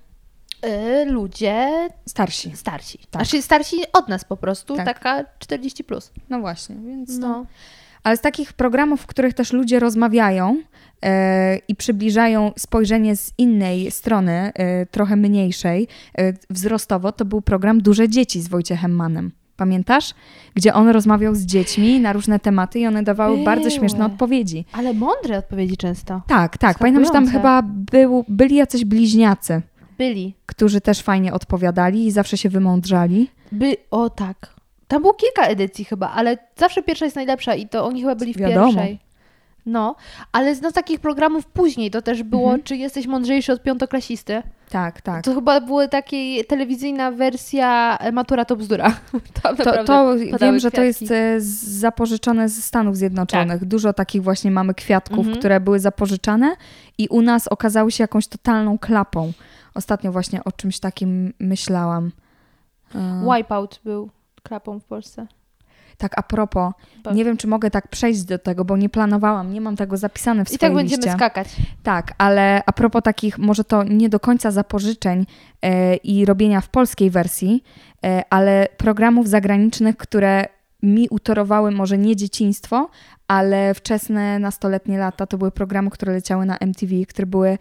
Y, 0.66 1.06
ludzie 1.06 1.90
Starsi. 2.06 2.52
starsi. 2.56 2.98
Tak. 2.98 3.22
Znaczy 3.26 3.42
starsi 3.42 3.78
od 3.94 4.08
nas 4.08 4.26
po 4.26 4.38
prostu, 4.38 4.76
Tak. 4.76 4.86
taka 4.86 5.26
40 5.40 5.84
plus. 5.84 6.12
No 6.30 6.40
właśnie, 6.40 6.76
więc 6.88 7.20
to... 7.20 7.46
Ale 8.04 8.18
z 8.18 8.22
takich 8.22 8.54
programów, 8.54 9.02
w 9.02 9.06
których 9.06 9.34
też 9.34 9.54
ludzie 9.54 9.80
rozmawiają 9.80 10.58
e, 11.02 11.58
i 11.68 11.76
przybliżają 11.76 12.52
spojrzenie 12.58 13.16
z 13.16 13.34
innej 13.38 13.92
strony, 13.92 14.32
e, 14.32 14.86
trochę 14.86 15.16
mniejszej, 15.16 15.88
e, 16.18 16.34
wzrostowo, 16.50 17.12
to 17.12 17.26
był 17.26 17.42
program 17.42 17.82
Duże 17.82 18.10
Dzieci 18.10 18.42
z 18.42 18.48
Wojciechem 18.48 18.96
Mannem. 18.96 19.32
Pamiętasz? 19.58 20.14
Gdzie 20.56 20.74
on 20.74 20.90
rozmawiał 20.90 21.36
z 21.36 21.42
dziećmi 21.46 22.00
na 22.00 22.14
różne 22.14 22.40
tematy 22.40 22.80
i 22.80 22.88
one 22.88 23.04
dawały 23.04 23.44
bardzo 23.44 23.64
Były. 23.64 23.80
śmieszne 23.80 24.06
odpowiedzi. 24.06 24.66
Ale 24.72 24.94
mądre 24.94 25.38
odpowiedzi 25.38 25.78
często. 25.78 26.22
Tak, 26.28 26.58
tak. 26.58 26.80
Pamiętam, 26.80 27.06
że 27.06 27.12
tam 27.12 27.28
chyba 27.28 27.62
był, 27.66 28.26
byli 28.28 28.56
jacyś 28.56 28.86
bliźniacy. 28.86 29.62
Byli. 29.98 30.36
którzy 30.46 30.82
też 30.82 31.02
fajnie 31.02 31.34
odpowiadali 31.34 32.06
i 32.06 32.12
zawsze 32.12 32.38
się 32.38 32.50
wymądrzali. 32.50 33.30
By... 33.52 33.76
O 33.92 34.10
tak. 34.10 34.53
Tam 34.94 35.02
było 35.02 35.14
kilka 35.14 35.44
edycji 35.44 35.86
chyba, 35.86 36.10
ale 36.12 36.38
zawsze 36.58 36.84
pierwsza 36.84 37.06
jest 37.06 37.16
najlepsza 37.16 37.56
i 37.56 37.68
to 37.68 37.86
oni 37.86 38.02
chyba 38.02 38.16
byli 38.16 38.34
w 38.34 38.38
Wiadomo. 38.38 38.66
pierwszej. 38.74 39.00
No, 39.66 39.96
ale 40.32 40.56
z 40.56 40.62
no, 40.62 40.72
takich 40.72 41.00
programów 41.00 41.46
później 41.46 41.92
to 41.92 42.02
też 42.02 42.24
było, 42.24 42.44
Mhm. 42.44 42.64
czy 42.64 42.76
jesteś 42.76 43.08
mądrzejszy 43.08 43.54
od 43.54 43.64
piątoklasisty. 43.64 44.44
Tak, 44.70 45.02
tak. 45.02 45.24
To 45.24 45.36
chyba 45.36 45.62
była 45.62 45.88
taka 45.88 46.18
telewizyjna 46.48 47.12
wersja 47.12 47.98
e, 47.98 48.12
Matura 48.12 48.46
to 48.46 48.56
bzdura. 48.56 48.96
Tam 49.44 49.56
To, 49.58 49.84
to 49.84 50.16
wiem, 50.40 50.60
że 50.60 50.72
to 50.72 50.82
kwiatki. 50.82 51.04
jest 51.06 51.12
e, 51.12 51.36
zapożyczone 51.80 52.50
ze 52.50 52.62
Stanów 52.62 52.98
Zjednoczonych. 52.98 53.66
Dużo 53.66 53.94
takich 53.94 54.24
właśnie 54.24 54.52
mamy 54.52 54.74
kwiatków, 54.74 55.18
Mhm. 55.20 55.38
które 55.40 55.60
były 55.60 55.80
zapożyczane 55.80 56.56
i 56.98 57.08
u 57.08 57.22
nas 57.22 57.48
okazały 57.48 57.92
się 57.92 58.04
jakąś 58.04 58.28
totalną 58.28 58.78
klapą. 58.80 59.32
Ostatnio 59.76 60.12
właśnie 60.12 60.44
o 60.44 60.52
czymś 60.52 60.80
takim 60.80 61.34
myślałam. 61.40 62.12
E, 62.96 63.24
Wipeout 63.38 63.80
był 63.86 64.10
klapą 64.44 64.80
w 64.80 64.84
Polsce. 64.84 65.28
Tak, 65.98 66.12
a 66.20 66.24
propos, 66.24 66.74
Ba- 67.04 67.14
nie 67.14 67.26
wiem, 67.26 67.38
czy 67.38 67.48
mogę 67.48 67.72
tak 67.72 67.88
przejść 67.88 68.24
do 68.24 68.40
tego, 68.40 68.66
bo 68.66 68.78
nie 68.78 68.90
planowałam, 68.90 69.54
nie 69.54 69.62
mam 69.62 69.76
tego 69.76 69.98
zapisane 69.98 70.46
w 70.46 70.48
I 70.48 70.56
swojej 70.56 70.60
tak 70.60 70.74
będziemy 70.76 70.98
liście. 71.04 71.18
skakać. 71.18 71.48
Tak, 71.84 72.14
ale 72.18 72.62
a 72.66 72.72
propos 72.72 73.02
takich, 73.04 73.38
może 73.38 73.64
to 73.64 73.84
nie 73.84 74.10
do 74.10 74.20
końca 74.20 74.52
zapożyczeń 74.52 75.26
e, 75.62 75.96
i 75.96 76.26
robienia 76.26 76.62
w 76.62 76.70
polskiej 76.70 77.10
wersji, 77.10 77.64
e, 78.06 78.24
ale 78.30 78.68
programów 78.78 79.28
zagranicznych, 79.28 79.98
które 79.98 80.46
mi 80.84 81.08
utorowały 81.10 81.72
może 81.72 81.98
nie 81.98 82.16
dzieciństwo, 82.16 82.90
ale 83.28 83.74
wczesne 83.74 84.40
nastoletnie 84.40 84.98
lata. 84.98 85.28
To 85.28 85.38
były 85.38 85.52
programy, 85.52 85.90
które 85.90 86.14
leciały 86.14 86.46
na 86.46 86.58
MTV, 86.58 86.96
które 87.08 87.26
były 87.26 87.58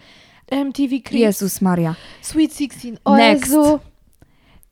MTV 0.50 0.88
Cribs. 0.88 1.12
Jezus 1.12 1.60
Maria. 1.60 1.94
Sweet 2.22 2.52
Sixteen. 2.52 2.98
O 3.04 3.16
Next. 3.16 3.46
Jezu. 3.46 3.80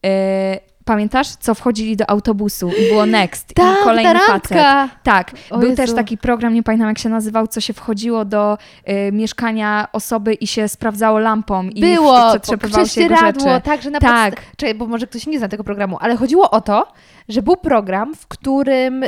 E, 0.06 0.69
pamiętasz, 0.95 1.28
co 1.28 1.55
wchodzili 1.55 1.97
do 1.97 2.11
autobusu 2.11 2.70
i 2.78 2.88
było 2.88 3.07
Next 3.07 3.55
Tak, 3.55 3.80
i 3.80 3.84
kolejny 3.84 4.12
ta 4.12 4.26
facet. 4.26 4.59
Tak, 5.03 5.32
O 5.51 5.59
był 5.59 5.68
Jezu. 5.70 5.82
też 5.82 5.93
taki 5.95 6.18
program, 6.18 6.55
nie 6.55 6.62
pamiętam 6.62 6.88
jak 6.88 6.99
się 6.99 7.09
nazywał, 7.09 7.47
co 7.47 7.61
się 7.61 7.72
wchodziło 7.72 8.24
do 8.24 8.59
y, 8.88 9.12
mieszkania 9.12 9.88
osoby 9.93 10.34
i 10.34 10.47
się 10.47 10.68
sprawdzało 10.68 11.18
lampą 11.18 11.62
i 11.68 11.80
Było, 11.80 12.30
przetrzepywało 12.30 12.86
się 12.86 13.01
jego 13.01 13.16
rzeczy. 13.16 13.45
tak, 13.64 13.82
że 13.82 13.91
na 13.91 13.99
Tak. 13.99 14.34
podsta- 14.34 14.57
Czekaj, 14.57 14.74
bo 14.74 14.86
może 14.86 15.07
ktoś 15.07 15.26
nie 15.26 15.38
zna 15.38 15.49
tego 15.49 15.64
programu, 15.64 15.97
ale 16.01 16.16
chodziło 16.16 16.51
o 16.51 16.61
to, 16.61 16.93
że 17.28 17.43
był 17.43 17.57
program, 17.57 18.14
w 18.14 18.26
którym 18.26 19.05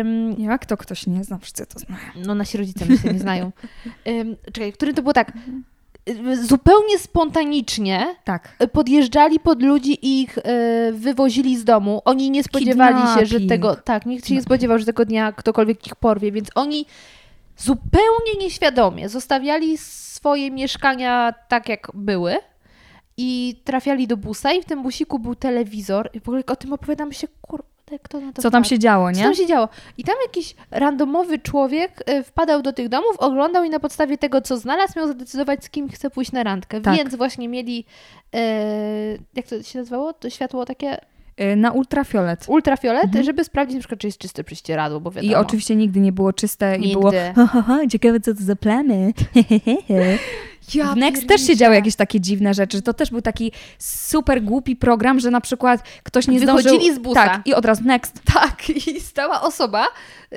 ym, 0.00 0.34
Jak 0.38 0.66
to 0.66 0.76
ktoś 0.76 1.06
nie 1.06 1.24
zna, 1.24 1.38
wszyscy 1.38 1.66
to 1.66 1.78
znają. 1.78 2.02
no 2.26 2.34
nasi 2.34 2.58
rodzice 2.58 2.84
myślę 2.88 3.12
nie 3.12 3.18
znają. 3.18 3.52
Ym, 4.08 4.36
czekaj, 4.52 4.72
w 4.72 4.74
którym 4.74 4.94
to 4.94 5.02
było 5.02 5.12
tak, 5.12 5.28
y, 5.28 5.32
zupełnie 6.42 6.98
spontanicznie 6.98 8.06
Tak. 8.24 8.56
y, 8.62 8.68
podjeżdżali 8.68 9.40
pod 9.40 9.62
ludzi 9.62 9.92
i 10.06 10.22
ich 10.22 10.38
y, 10.38 10.42
wywozili 10.92 11.56
z 11.56 11.64
domu. 11.64 12.02
Oni 12.04 12.30
nie 12.30 12.44
spodziewali 12.44 13.02
się, 13.02 13.26
że 13.26 13.38
Kidnapping. 13.38 13.48
tego, 13.48 13.76
tak, 13.76 14.06
nikt 14.06 14.26
się 14.28 14.34
nie 14.34 14.42
spodziewał, 14.42 14.78
że 14.78 14.84
tego 14.84 15.04
dnia 15.04 15.32
ktokolwiek 15.32 15.86
ich 15.86 15.96
porwie, 15.96 16.32
więc 16.32 16.48
oni 16.54 16.86
zupełnie 17.56 18.32
nieświadomie 18.40 19.08
zostawiali 19.08 19.78
swoje 19.78 20.50
mieszkania 20.50 21.34
tak, 21.48 21.68
jak 21.68 21.90
były 21.94 22.36
i 23.16 23.60
trafiali 23.64 24.06
do 24.06 24.16
busa 24.16 24.52
i 24.52 24.62
w 24.62 24.64
tym 24.64 24.82
busiku 24.82 25.18
był 25.18 25.34
telewizor 25.34 26.10
i 26.14 26.20
w 26.20 26.28
ogóle 26.28 26.42
o 26.46 26.56
tym 26.56 26.72
opowiadam 26.72 27.12
się, 27.12 27.26
kur... 27.42 27.64
kto 27.98 28.20
na 28.20 28.32
to 28.32 28.42
Co 28.42 28.50
tam 28.50 28.62
wpadł? 28.62 28.70
się 28.74 28.78
działo, 28.78 29.12
Co 29.12 29.18
nie? 29.18 29.24
tam 29.24 29.34
się 29.34 29.46
działo? 29.46 29.68
I 29.98 30.04
tam 30.04 30.14
jakiś 30.26 30.54
randomowy 30.70 31.38
człowiek 31.38 32.02
e, 32.06 32.22
wpadał 32.22 32.62
do 32.62 32.72
tych 32.72 32.88
domów, 32.88 33.16
oglądał 33.18 33.64
i 33.64 33.70
na 33.70 33.80
podstawie 33.80 34.18
tego, 34.18 34.40
co 34.40 34.56
znalazł, 34.56 34.92
miał 34.98 35.08
zadecydować, 35.08 35.64
z 35.64 35.70
kim 35.70 35.88
chce 35.88 36.10
pójść 36.10 36.32
na 36.32 36.42
randkę. 36.42 36.80
Tak. 36.80 36.96
Więc 36.96 37.14
właśnie 37.14 37.48
mieli, 37.48 37.84
e, 38.34 38.38
jak 39.34 39.46
to 39.46 39.62
się 39.62 39.78
nazywało? 39.78 40.12
To 40.12 40.30
światło 40.30 40.64
takie 40.66 40.98
Y, 41.40 41.56
Na 41.56 41.70
ultrafiolet. 41.72 42.44
ultrafiolet, 42.48 43.04
Mhm. 43.04 43.24
żeby 43.24 43.44
sprawdzić 43.44 43.74
na 43.74 43.80
przykład, 43.80 44.00
czy 44.00 44.06
jest 44.06 44.18
czyste 44.18 44.44
prześcieradło, 44.44 45.00
bo 45.00 45.10
wiadomo. 45.10 45.32
I 45.32 45.34
oczywiście 45.34 45.76
nigdy 45.76 46.00
nie 46.00 46.12
było 46.12 46.32
czyste 46.32 46.76
i 46.76 46.92
było 46.92 47.04
Nigdy. 47.12 47.32
ha, 47.52 47.62
ha, 47.66 47.78
ciekawe 47.90 48.20
co 48.20 48.34
to 48.34 48.42
za 48.42 48.56
plamy. 48.56 49.12
Ja 50.74 50.92
W 50.92 50.96
Next 50.96 51.28
też 51.28 51.46
się 51.46 51.56
działy 51.56 51.74
jakieś 51.74 51.96
takie 51.96 52.20
dziwne 52.20 52.54
rzeczy. 52.54 52.82
To 52.82 52.94
też 52.94 53.10
był 53.10 53.22
taki 53.22 53.52
super 53.78 54.42
głupi 54.42 54.76
program, 54.76 55.20
że 55.20 55.30
na 55.30 55.40
przykład 55.40 55.82
ktoś 56.02 56.28
nie 56.28 56.40
zdążył... 56.40 56.72
Wychodzili 56.72 56.94
z 56.94 56.98
busa. 56.98 57.26
Tak, 57.26 57.46
i 57.46 57.54
od 57.54 57.64
razu 57.64 57.82
next. 57.84 58.20
Tak, 58.34 58.70
i 58.70 59.00
stała 59.00 59.40
osoba, 59.42 59.86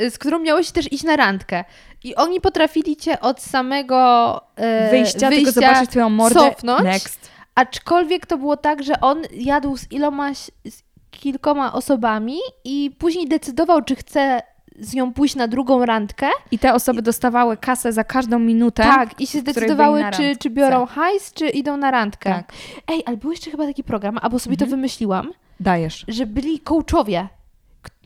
y, 0.01 0.11
z 0.11 0.17
którą 0.17 0.39
miałeś 0.39 0.71
też 0.71 0.93
iść 0.93 1.03
na 1.03 1.15
randkę. 1.15 1.63
I 2.03 2.15
oni 2.15 2.41
potrafili 2.41 2.95
cię 2.95 3.19
od 3.19 3.41
samego 3.41 4.41
e, 4.55 4.89
Wyjścia, 4.89 5.19
tylko 5.19 5.29
wyjścia 5.29 5.51
zobaczyć 5.51 5.89
twoją 5.89 6.09
mordę. 6.09 6.39
cofnąć. 6.39 6.83
Next. 6.83 7.29
Aczkolwiek 7.55 8.25
to 8.25 8.37
było 8.37 8.57
tak, 8.57 8.83
że 8.83 9.01
on 9.01 9.21
jadł 9.31 9.77
z 9.77 9.91
ilomaś, 9.91 10.37
z 10.69 10.83
kilkoma 11.11 11.73
osobami 11.73 12.37
i 12.63 12.95
później 12.99 13.27
decydował, 13.27 13.81
czy 13.81 13.95
chce 13.95 14.41
z 14.79 14.93
nią 14.93 15.13
pójść 15.13 15.35
na 15.35 15.47
drugą 15.47 15.85
randkę. 15.85 16.27
I 16.51 16.59
te 16.59 16.73
osoby 16.73 17.01
dostawały 17.01 17.57
kasę 17.57 17.93
za 17.93 18.03
każdą 18.03 18.39
minutę. 18.39 18.83
Tak, 18.83 19.21
i 19.21 19.27
się 19.27 19.39
zdecydowały, 19.39 20.03
czy, 20.13 20.35
czy 20.39 20.49
biorą 20.49 20.85
hajs, 20.85 21.33
czy 21.33 21.49
idą 21.49 21.77
na 21.77 21.91
randkę. 21.91 22.29
Tak. 22.29 22.51
Ej, 22.87 23.03
ale 23.05 23.17
był 23.17 23.31
jeszcze 23.31 23.51
chyba 23.51 23.65
taki 23.65 23.83
program, 23.83 24.17
albo 24.21 24.39
sobie 24.39 24.53
Mhm. 24.53 24.69
to 24.69 24.75
wymyśliłam, 24.75 25.31
Dajesz. 25.59 26.05
że 26.07 26.25
byli 26.25 26.59
coachowie. 26.59 27.27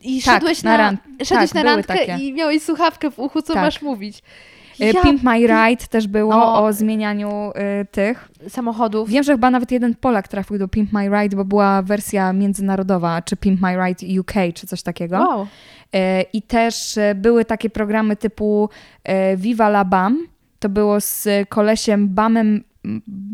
I 0.02 0.22
Tak, 0.22 0.34
szedłeś 0.36 0.64
na 0.64 0.78
na, 0.78 0.98
szedłeś 1.26 1.50
tak, 1.52 1.54
na 1.54 1.64
randkę 1.64 2.18
i 2.20 2.34
miałeś 2.34 2.64
słuchawkę 2.64 3.12
w 3.12 3.20
uchu, 3.20 3.42
co 3.42 3.54
Tak. 3.54 3.64
masz 3.64 3.82
mówić. 3.82 4.24
Y, 4.82 4.86
Ja 4.94 5.02
Pimp 5.02 5.24
My 5.24 5.38
Ride 5.40 5.88
też 5.90 6.08
było 6.08 6.36
O. 6.36 6.64
o 6.66 6.74
zmienianiu 6.74 7.52
y, 7.82 7.86
tych. 7.86 8.30
samochodów. 8.48 9.10
Wiem, 9.10 9.24
że 9.24 9.32
chyba 9.32 9.52
nawet 9.52 9.72
jeden 9.72 9.96
Polak 9.96 10.28
trafił 10.28 10.58
do 10.58 10.68
Pimp 10.68 10.94
My 10.94 11.10
Ride, 11.10 11.38
bo 11.38 11.46
była 11.46 11.82
wersja 11.82 12.34
międzynarodowa, 12.34 13.22
czy 13.22 13.38
Pimp 13.38 13.62
My 13.62 13.78
Ride 13.86 14.20
UK, 14.22 14.34
czy 14.56 14.68
coś 14.68 14.82
takiego. 14.82 15.18
Wow. 15.18 15.48
E, 15.94 16.22
I 16.22 16.42
też 16.42 16.98
e, 16.98 17.16
były 17.16 17.46
takie 17.46 17.70
programy 17.70 18.16
typu 18.16 18.70
e, 19.04 19.38
Viva 19.38 19.68
la 19.68 19.86
Bam. 19.86 20.28
To 20.60 20.70
było 20.70 21.02
z 21.02 21.28
kolesiem 21.50 22.08
Bamem 22.10 22.64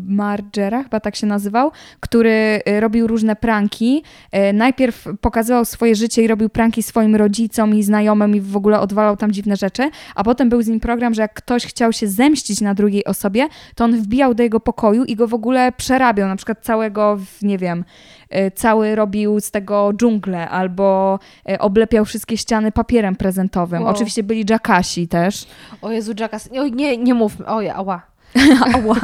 Margera, 0.07 0.83
chyba 0.83 0.99
tak 0.99 1.15
się 1.15 1.27
nazywał, 1.27 1.71
który 1.99 2.61
e, 2.65 2.79
robił 2.79 3.07
różne 3.07 3.35
pranki. 3.35 4.03
E, 4.31 4.53
Najpierw 4.53 5.07
pokazywał 5.21 5.65
swoje 5.65 5.95
życie 5.95 6.23
i 6.23 6.27
robił 6.27 6.49
pranki 6.49 6.83
swoim 6.83 7.15
rodzicom 7.15 7.75
i 7.75 7.83
znajomym 7.83 8.35
i 8.35 8.41
w 8.41 8.57
ogóle 8.57 8.79
odwalał 8.79 9.17
tam 9.17 9.31
dziwne 9.31 9.55
rzeczy, 9.55 9.89
a 10.15 10.23
potem 10.23 10.49
był 10.49 10.61
z 10.61 10.67
nim 10.67 10.79
program, 10.79 11.13
że 11.13 11.21
jak 11.21 11.33
ktoś 11.33 11.65
chciał 11.65 11.93
się 11.93 12.07
zemścić 12.07 12.61
na 12.61 12.73
drugiej 12.73 13.05
osobie, 13.05 13.47
to 13.75 13.83
on 13.83 13.95
wbijał 14.01 14.33
do 14.33 14.43
jego 14.43 14.59
pokoju 14.59 15.03
i 15.03 15.15
go 15.15 15.27
w 15.27 15.33
ogóle 15.33 15.71
przerabiał, 15.71 16.27
na 16.27 16.35
przykład 16.35 16.59
całego, 16.61 17.19
nie 17.41 17.57
wiem, 17.57 17.85
e, 18.29 18.51
cały 18.51 18.95
robił 18.95 19.39
z 19.39 19.51
tego 19.51 19.93
dżunglę 19.93 20.49
albo 20.49 21.19
oblepiał 21.59 22.05
wszystkie 22.05 22.37
ściany 22.37 22.71
papierem 22.71 23.15
prezentowym. 23.15 23.83
Wow. 23.83 23.91
Oczywiście 23.91 24.23
byli 24.23 24.45
jackasi 24.49 25.07
też. 25.07 25.47
O 25.81 25.91
Jezu, 25.91 26.13
Jackass. 26.19 26.49
Oj, 26.59 26.71
nie, 26.71 26.97
nie 26.97 27.13
mówmy. 27.13 27.45
Oj, 27.45 27.69
ała. 27.69 28.14
Ała. 28.75 28.95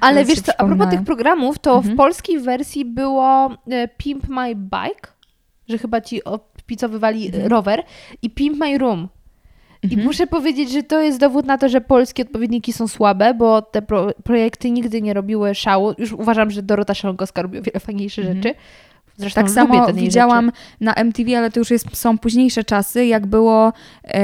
Ale 0.00 0.24
wiesz 0.24 0.40
co, 0.40 0.52
a 0.60 0.64
propos 0.64 0.88
tych 0.90 1.02
programów, 1.04 1.58
to 1.58 1.76
Mhm. 1.76 1.94
w 1.94 1.96
polskiej 1.96 2.38
wersji 2.40 2.84
było 2.84 3.50
e, 3.70 3.88
Pimp 3.88 4.28
My 4.28 4.54
Bike, 4.54 5.08
że 5.68 5.78
chyba 5.78 6.00
ci 6.00 6.24
odpicowywali 6.24 7.26
Mhm. 7.26 7.44
e, 7.44 7.48
rower 7.48 7.82
i 8.22 8.30
Pimp 8.30 8.58
My 8.58 8.78
Room. 8.78 9.08
I 9.90 9.96
muszę 9.96 10.26
powiedzieć, 10.26 10.70
że 10.72 10.82
to 10.82 11.00
jest 11.00 11.18
dowód 11.20 11.46
na 11.46 11.58
to, 11.58 11.68
że 11.68 11.80
polskie 11.80 12.22
odpowiedniki 12.22 12.72
są 12.72 12.88
słabe, 12.88 13.34
bo 13.34 13.62
te 13.62 13.82
pro, 13.82 14.12
projekty 14.24 14.70
nigdy 14.70 15.02
nie 15.02 15.14
robiły 15.14 15.54
szału. 15.54 15.92
Już 15.98 16.12
uważam, 16.12 16.50
że 16.50 16.62
Dorota 16.62 16.94
Szankowska 16.94 17.42
robi 17.42 17.58
o 17.58 17.62
wiele 17.62 17.80
fajniejsze 17.80 18.22
rzeczy. 18.22 18.54
Zresztą 19.18 19.40
Tak 19.42 19.50
samo 19.50 19.92
widziałam 19.92 20.44
rzeczy. 20.46 20.58
na 20.80 20.94
MTV, 20.94 21.38
ale 21.38 21.50
to 21.50 21.60
już 21.60 21.70
jest, 21.70 21.96
są 21.96 22.18
późniejsze 22.18 22.64
czasy, 22.64 23.06
jak 23.06 23.26
było 23.26 23.72
e, 24.04 24.22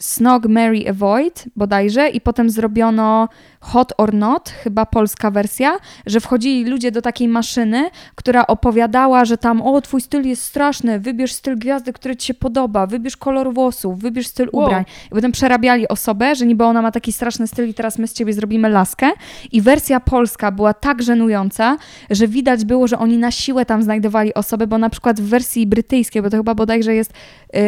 Snog, 0.00 0.46
Mary, 0.46 0.88
Avoid 0.90 1.44
bodajże 1.56 2.08
i 2.08 2.20
potem 2.20 2.50
zrobiono 2.50 3.28
Hot 3.60 3.92
or 3.98 4.14
Not, 4.14 4.48
chyba 4.48 4.86
polska 4.86 5.30
wersja, 5.30 5.76
że 6.06 6.20
wchodzili 6.20 6.70
ludzie 6.70 6.90
do 6.92 7.02
takiej 7.02 7.28
maszyny, 7.28 7.90
która 8.14 8.46
opowiadała, 8.46 9.24
że 9.24 9.38
tam 9.38 9.62
o, 9.62 9.80
twój 9.80 10.00
styl 10.00 10.26
jest 10.28 10.42
straszny, 10.42 11.00
wybierz 11.00 11.32
styl 11.32 11.58
gwiazdy, 11.58 11.92
który 11.92 12.16
ci 12.16 12.26
się 12.26 12.34
podoba, 12.34 12.86
wybierz 12.86 13.16
kolor 13.16 13.54
włosów, 13.54 14.00
wybierz 14.00 14.26
styl 14.26 14.48
Wow. 14.52 14.64
ubrań. 14.64 14.84
I 15.06 15.14
potem 15.14 15.32
przerabiali 15.32 15.88
osobę, 15.88 16.34
że 16.34 16.46
niby 16.46 16.64
ona 16.64 16.82
ma 16.82 16.90
taki 16.92 17.12
straszny 17.12 17.46
styl 17.46 17.68
i 17.68 17.74
teraz 17.74 17.98
my 17.98 18.06
z 18.06 18.12
ciebie 18.12 18.32
zrobimy 18.32 18.68
laskę. 18.68 19.10
I 19.52 19.60
wersja 19.62 20.00
polska 20.00 20.52
była 20.52 20.74
tak 20.74 21.02
żenująca, 21.02 21.76
że 22.10 22.28
widać 22.28 22.64
było, 22.64 22.88
że 22.88 22.98
oni 22.98 23.18
na 23.18 23.30
siłę 23.30 23.66
tam 23.66 23.82
znajdowali 23.82 24.29
osobę, 24.34 24.66
bo 24.66 24.78
na 24.78 24.90
przykład 24.90 25.20
w 25.20 25.24
wersji 25.24 25.66
brytyjskiej, 25.66 26.22
bo 26.22 26.30
to 26.30 26.36
chyba 26.36 26.54
bodajże 26.54 26.94
jest 26.94 27.12
yy, 27.52 27.60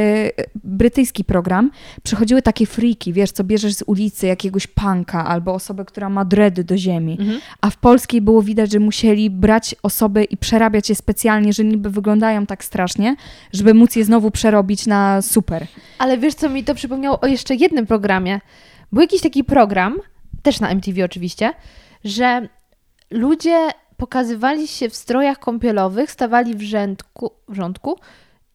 brytyjski 0.64 1.24
program, 1.24 1.70
przychodziły 2.02 2.42
takie 2.42 2.66
freaki, 2.66 3.12
wiesz, 3.12 3.30
co 3.32 3.44
bierzesz 3.44 3.74
z 3.74 3.82
ulicy 3.86 4.26
jakiegoś 4.26 4.66
punka 4.66 5.26
albo 5.26 5.54
osobę, 5.54 5.84
która 5.84 6.08
ma 6.08 6.24
dredy 6.24 6.64
do 6.64 6.76
ziemi. 6.76 7.16
Mhm. 7.20 7.40
A 7.60 7.70
w 7.70 7.76
polskiej 7.76 8.20
było 8.20 8.42
widać, 8.42 8.72
że 8.72 8.78
musieli 8.78 9.30
brać 9.30 9.74
osoby 9.82 10.24
i 10.24 10.36
przerabiać 10.36 10.88
je 10.88 10.94
specjalnie, 10.94 11.52
że 11.52 11.64
niby 11.64 11.90
wyglądają 11.90 12.46
tak 12.46 12.64
strasznie, 12.64 13.16
żeby 13.52 13.74
móc 13.74 13.96
je 13.96 14.04
znowu 14.04 14.30
przerobić 14.30 14.86
na 14.86 15.22
super. 15.22 15.66
Ale 15.98 16.18
wiesz, 16.18 16.34
co 16.34 16.48
mi 16.48 16.64
to 16.64 16.74
przypomniało 16.74 17.20
o 17.20 17.26
jeszcze 17.26 17.54
jednym 17.54 17.86
programie? 17.86 18.40
Był 18.92 19.00
jakiś 19.00 19.20
taki 19.20 19.44
program, 19.44 19.98
też 20.42 20.60
na 20.60 20.68
MTV 20.68 21.04
oczywiście, 21.04 21.52
że 22.04 22.48
ludzie 23.10 23.68
pokazywali 24.02 24.68
się 24.68 24.88
w 24.88 24.96
strojach 24.96 25.38
kąpielowych, 25.38 26.10
stawali 26.10 26.54
w, 26.54 26.62
rzędku, 26.62 27.32
w 27.48 27.54
rządku 27.54 27.98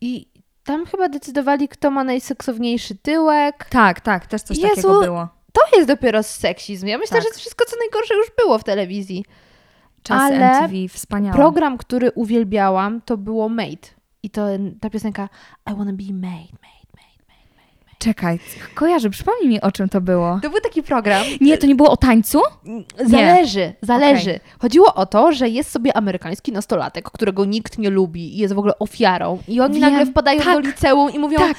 i 0.01 0.27
tam 0.63 0.85
chyba 0.85 1.09
decydowali, 1.09 1.67
kto 1.67 1.91
ma 1.91 2.03
najseksowniejszy 2.03 2.95
tyłek. 2.95 3.67
Tak, 3.69 4.01
tak, 4.01 4.27
też 4.27 4.41
coś 4.41 4.57
Jezu, 4.57 4.69
takiego 4.69 5.01
było. 5.01 5.27
To 5.53 5.61
jest 5.77 5.87
dopiero 5.87 6.23
seksizm. 6.23 6.87
Ja 6.87 6.97
myślę, 6.97 7.17
Tak. 7.17 7.27
że 7.27 7.39
wszystko, 7.39 7.65
co 7.65 7.75
najgorsze 7.79 8.15
już 8.15 8.27
było 8.37 8.59
w 8.59 8.63
telewizji. 8.63 9.25
Czasy 10.03 10.35
ale 10.35 10.59
MTV, 10.59 10.87
wspaniałe. 10.89 11.35
Program, 11.35 11.77
który 11.77 12.11
uwielbiałam, 12.11 13.01
to 13.01 13.17
było 13.17 13.49
Made. 13.49 13.87
I 14.23 14.29
to 14.29 14.47
ta 14.81 14.89
piosenka 14.89 15.29
I 15.71 15.75
wanna 15.75 15.93
be 15.93 16.13
made, 16.13 16.53
made. 16.61 16.76
Czekaj, 17.99 18.39
kojarzę, 18.75 19.09
przypomnij 19.09 19.49
mi 19.49 19.61
o 19.61 19.71
czym 19.71 19.89
to 19.89 20.01
było. 20.01 20.39
To 20.43 20.49
był 20.49 20.59
taki 20.61 20.83
program, 20.83 21.25
Nie, 21.41 21.57
to 21.57 21.67
nie 21.67 21.75
było 21.75 21.89
o 21.89 21.97
tańcu? 21.97 22.41
Zależy, 23.05 23.73
zależy. 23.81 24.39
Chodziło 24.59 24.93
o 24.93 25.05
to, 25.05 25.31
że 25.31 25.49
jest 25.49 25.71
sobie 25.71 25.97
amerykański 25.97 26.51
nastolatek, 26.51 27.11
którego 27.11 27.45
nikt 27.45 27.77
nie 27.77 27.89
lubi 27.89 28.35
i 28.35 28.37
jest 28.37 28.53
w 28.53 28.57
ogóle 28.57 28.79
ofiarą. 28.79 29.39
I 29.47 29.61
oni 29.61 29.79
Wiem, 29.79 29.81
nagle 29.81 30.05
wpadają 30.05 30.41
tak. 30.41 30.53
do 30.53 30.59
liceum 30.59 31.13
i 31.13 31.19
mówią: 31.19 31.37
Tak. 31.37 31.57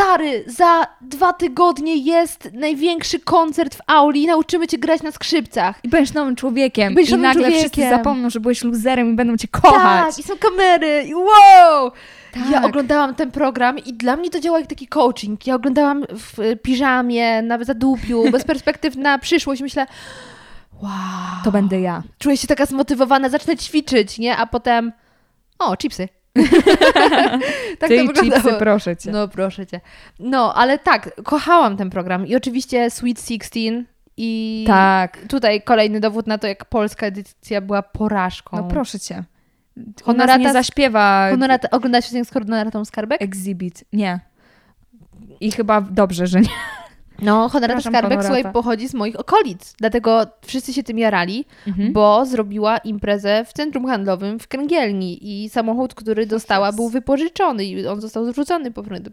Stary, 0.00 0.44
za 0.46 0.86
dwa 1.00 1.32
tygodnie 1.32 1.96
jest 1.96 2.48
największy 2.52 3.20
koncert 3.20 3.74
w 3.74 3.80
auli 3.86 4.22
i 4.22 4.26
nauczymy 4.26 4.66
cię 4.68 4.78
grać 4.78 5.02
na 5.02 5.12
skrzypcach. 5.12 5.80
I 5.82 5.88
będziesz 5.88 6.14
nowym 6.14 6.36
człowiekiem. 6.36 6.94
Będziesz 6.94 7.10
I 7.10 7.12
nowym 7.12 7.22
nagle 7.22 7.50
wszyscy 7.50 7.70
człowiekiem. 7.70 7.98
zapomną, 7.98 8.30
że 8.30 8.40
byłeś 8.40 8.64
luzerem 8.64 9.12
i 9.12 9.16
będą 9.16 9.36
cię 9.36 9.48
kochać. 9.48 10.16
Tak, 10.16 10.18
i 10.18 10.22
są 10.22 10.36
kamery, 10.38 11.04
i 11.08 11.14
wow! 11.14 11.90
Tak. 12.32 12.50
Ja 12.50 12.62
oglądałam 12.62 13.14
ten 13.14 13.30
program 13.30 13.78
i 13.78 13.92
dla 13.92 14.16
mnie 14.16 14.30
to 14.30 14.40
działa 14.40 14.58
jak 14.58 14.68
taki 14.68 14.86
coaching. 14.86 15.46
Ja 15.46 15.54
oglądałam 15.54 16.04
w 16.10 16.56
piżamie, 16.62 17.42
na 17.42 17.64
zadupiu, 17.64 18.30
bez 18.30 18.44
perspektyw 18.54 18.96
na 18.96 19.18
przyszłość. 19.18 19.62
Myślę, 19.62 19.86
wow. 20.82 20.90
To 21.44 21.52
będę 21.52 21.80
ja. 21.80 22.02
Czuję 22.18 22.36
się 22.36 22.46
taka 22.46 22.66
zmotywowana, 22.66 23.28
zacznę 23.28 23.56
ćwiczyć, 23.56 24.18
nie? 24.18 24.36
A 24.36 24.46
potem, 24.46 24.92
o, 25.58 25.76
chipsy. 25.76 26.08
tak 27.78 27.88
Ty 27.90 27.98
to 27.98 28.06
wyglądało. 28.06 28.42
chipsy, 28.42 28.52
proszę 28.58 28.96
cię. 28.96 29.10
No, 29.10 29.28
proszę 29.28 29.66
cię. 29.66 29.80
No, 30.18 30.54
ale 30.54 30.78
tak, 30.78 31.22
kochałam 31.24 31.76
ten 31.76 31.90
program. 31.90 32.26
I 32.26 32.36
oczywiście 32.36 32.90
Sweet 32.90 33.20
Sixteen 33.20 33.84
i 34.16 34.64
Tak. 34.66 35.18
tutaj 35.28 35.62
kolejny 35.62 36.00
dowód 36.00 36.26
na 36.26 36.38
to, 36.38 36.46
jak 36.46 36.64
polska 36.64 37.06
edycja 37.06 37.60
była 37.60 37.82
porażką. 37.82 38.56
No 38.56 38.64
proszę 38.64 39.00
cię. 39.00 39.24
Honorata 40.04 40.36
nie 40.36 40.52
zaśpiewa 40.52 41.28
Honorata, 41.30 41.70
oglądasz 41.70 42.04
piosenkę 42.04 42.30
z 42.30 42.32
Honoratą 42.32 42.84
Skarbek? 42.84 43.22
Exhibit. 43.22 43.84
Nie. 43.92 44.20
I 45.40 45.52
chyba 45.52 45.80
dobrze, 45.80 46.26
że 46.26 46.40
nie. 46.40 46.48
No, 47.22 47.48
Honorata 47.48 47.80
Skarbek, 47.80 48.20
słuchaj, 48.24 48.52
pochodzi 48.52 48.88
z 48.88 48.94
moich 48.94 49.20
okolic. 49.20 49.74
Dlatego 49.78 50.26
wszyscy 50.46 50.72
się 50.72 50.82
tym 50.82 50.98
jarali, 50.98 51.44
Mhm. 51.66 51.92
bo 51.92 52.26
zrobiła 52.26 52.78
imprezę 52.78 53.44
w 53.44 53.52
centrum 53.52 53.86
handlowym 53.86 54.38
w 54.38 54.48
Kręgielni 54.48 55.44
i 55.44 55.48
samochód, 55.48 55.94
który 55.94 56.26
dostała, 56.26 56.72
był 56.72 56.88
wypożyczony 56.88 57.64
i 57.64 57.86
on 57.86 58.00
został 58.00 58.26
zwrócony 58.32 58.70
po 58.70 58.82
prostu. 58.82 59.10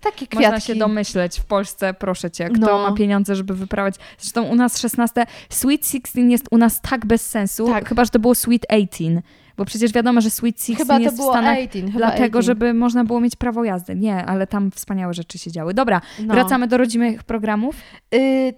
Takie 0.00 0.26
kwiatki. 0.26 0.36
Można 0.36 0.60
się 0.60 0.74
domyśleć 0.74 1.40
w 1.40 1.44
Polsce, 1.44 1.94
proszę 1.94 2.30
cię, 2.30 2.48
kto 2.48 2.66
No. 2.66 2.78
ma 2.90 2.92
pieniądze, 2.96 3.36
żeby 3.36 3.54
wyprawiać. 3.54 3.94
Zresztą 4.18 4.42
u 4.42 4.54
nas 4.54 4.78
16. 4.80 5.26
Sweet 5.48 5.86
16 5.86 6.30
jest 6.30 6.46
u 6.50 6.58
nas 6.58 6.80
tak 6.80 7.06
bez 7.06 7.26
sensu, 7.30 7.66
Tak. 7.66 7.88
chyba 7.88 8.04
że 8.04 8.10
to 8.10 8.18
było 8.18 8.34
Sweet 8.34 8.66
18. 8.70 9.22
Bo 9.58 9.64
przecież 9.64 9.92
wiadomo, 9.92 10.20
że 10.20 10.30
Sweet 10.30 10.60
Sixteen 10.60 11.02
jest 11.02 11.14
w 11.14 11.18
było 11.18 11.32
Stanach 11.32 11.58
18, 11.58 11.80
chyba 11.80 11.98
dlatego, 11.98 12.38
18. 12.38 12.42
żeby 12.42 12.74
można 12.74 13.04
było 13.04 13.20
mieć 13.20 13.36
prawo 13.36 13.64
jazdy. 13.64 13.94
Nie, 13.94 14.24
ale 14.26 14.46
tam 14.46 14.70
wspaniałe 14.70 15.14
rzeczy 15.14 15.38
się 15.38 15.50
działy. 15.50 15.74
Dobra, 15.74 16.00
No. 16.18 16.34
wracamy 16.34 16.66
do 16.68 16.76
rodzimych 16.78 17.22
programów. 17.22 17.74
Y, 18.14 18.54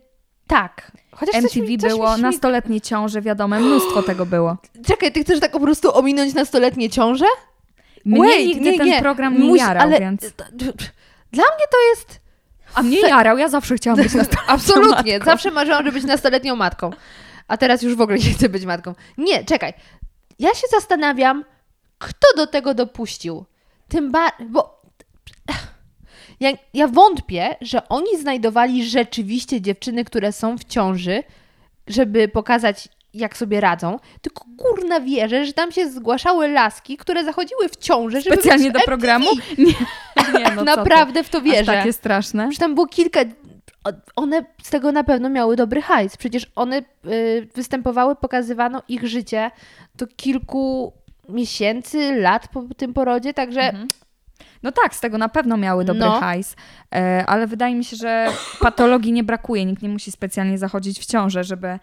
tak. 0.47 0.93
Chociaż 1.13 1.35
coś 1.35 1.45
MTV 1.57 1.67
mi, 1.67 1.79
coś 1.79 1.93
było, 1.93 2.17
mi 2.17 2.23
nastoletnie 2.23 2.81
ciąże, 2.81 3.23
wiadomo, 3.23 3.61
mnóstwo 3.61 4.03
tego 4.03 4.27
było. 4.27 4.57
Czekaj, 4.89 5.13
ty 5.13 5.23
chcesz 5.25 5.41
tak 5.41 5.51
po 5.53 5.61
prostu 5.61 5.97
ominąć 5.99 6.35
nastoletnie 6.35 6.91
ciąże? 6.91 7.25
Mnie 8.05 8.21
Wait, 8.21 8.47
nigdy 8.47 8.71
nie, 8.71 8.79
ten 8.79 8.87
nie. 8.87 9.01
program 9.01 9.39
nie 9.39 9.45
Muś- 9.49 9.59
jarał, 9.59 9.83
ale- 9.83 10.01
więc... 10.01 10.21
Dla 11.33 11.45
mnie 11.45 11.65
to 11.71 11.79
jest... 11.91 12.21
A 12.75 12.83
mnie 12.83 13.01
jarał, 13.01 13.39
ja 13.39 13.49
zawsze 13.49 13.75
chciałam 13.75 14.01
być 14.03 14.15
nastoletnią 14.23 14.55
Absolutnie. 14.55 15.13
matką. 15.13 15.25
Zawsze 15.31 15.51
marzyłam, 15.51 15.85
żeby 15.85 15.93
być 15.93 16.05
nastoletnią 16.09 16.57
matką. 16.57 16.91
A 17.49 17.57
teraz 17.57 17.83
już 17.83 17.95
w 17.95 18.01
ogóle 18.01 18.19
nie 18.19 18.31
chcę 18.35 18.49
być 18.49 18.65
matką. 18.67 18.95
Nie, 19.19 19.45
czekaj. 19.45 19.73
Ja 20.41 20.55
się 20.55 20.67
zastanawiam, 20.71 21.45
kto 21.99 22.27
do 22.37 22.47
tego 22.47 22.75
dopuścił. 22.75 23.45
Tym 23.89 24.13
bardziej, 24.13 24.47
bo 24.47 24.83
ja, 26.41 26.51
ja 26.75 26.89
wątpię, 26.89 27.57
że 27.61 27.89
oni 27.89 28.19
znajdowali 28.21 28.85
rzeczywiście 28.85 29.61
dziewczyny, 29.61 30.05
które 30.05 30.33
są 30.33 30.59
w 30.59 30.65
ciąży, 30.65 31.23
żeby 31.87 32.29
pokazać, 32.29 32.89
jak 33.15 33.37
sobie 33.37 33.61
radzą. 33.61 33.99
Tylko 34.23 34.45
kurna 34.59 35.01
wierzę, 35.01 35.45
że 35.45 35.53
tam 35.53 35.73
się 35.73 35.91
zgłaszały 35.91 36.49
laski, 36.49 36.97
które 36.97 37.25
zachodziły 37.25 37.69
w 37.69 37.77
ciąży, 37.77 38.21
żeby 38.21 38.37
Specjalnie 38.37 38.71
do 38.71 38.81
programu? 38.81 39.31
Nie, 39.59 39.65
nie 40.39 40.55
no. 40.57 40.65
Naprawdę 40.65 41.25
w 41.25 41.29
to 41.29 41.39
Aż 41.39 41.45
wierzę. 41.45 41.65
takie 41.65 41.93
straszne. 41.93 42.53
Że 42.53 42.59
tam 42.59 42.75
było 42.75 42.87
kilka. 42.87 43.21
One 44.17 44.45
z 44.63 44.71
tego 44.71 44.93
na 44.93 45.05
pewno 45.05 45.29
miały 45.29 45.57
dobry 45.57 45.83
hajs. 45.83 46.17
Przecież 46.17 46.51
one 46.57 46.83
y, 47.07 47.49
występowały, 47.55 48.17
pokazywano 48.17 48.83
ich 48.89 49.07
życie 49.07 49.51
do 49.95 50.07
kilku 50.07 50.93
miesięcy, 51.29 52.17
lat 52.21 52.49
po 52.49 52.63
tym 52.77 52.95
porodzie, 52.95 53.35
także 53.35 53.61
Mhm. 53.61 53.89
No 54.63 54.73
tak, 54.73 54.95
z 54.95 55.01
tego 55.01 55.19
na 55.19 55.29
pewno 55.29 55.57
miały 55.57 55.85
dobry 55.85 56.01
No. 56.01 56.21
hajs, 56.21 56.57
e, 56.95 57.25
ale 57.27 57.47
wydaje 57.47 57.75
mi 57.75 57.85
się, 57.85 57.97
że 57.97 58.27
patologii 58.61 59.13
nie 59.13 59.25
brakuje. 59.25 59.65
Nikt 59.65 59.83
nie 59.83 59.89
musi 59.89 60.13
specjalnie 60.13 60.59
zachodzić 60.59 61.01
w 61.01 61.07
ciążę, 61.07 61.45
żeby, 61.45 61.79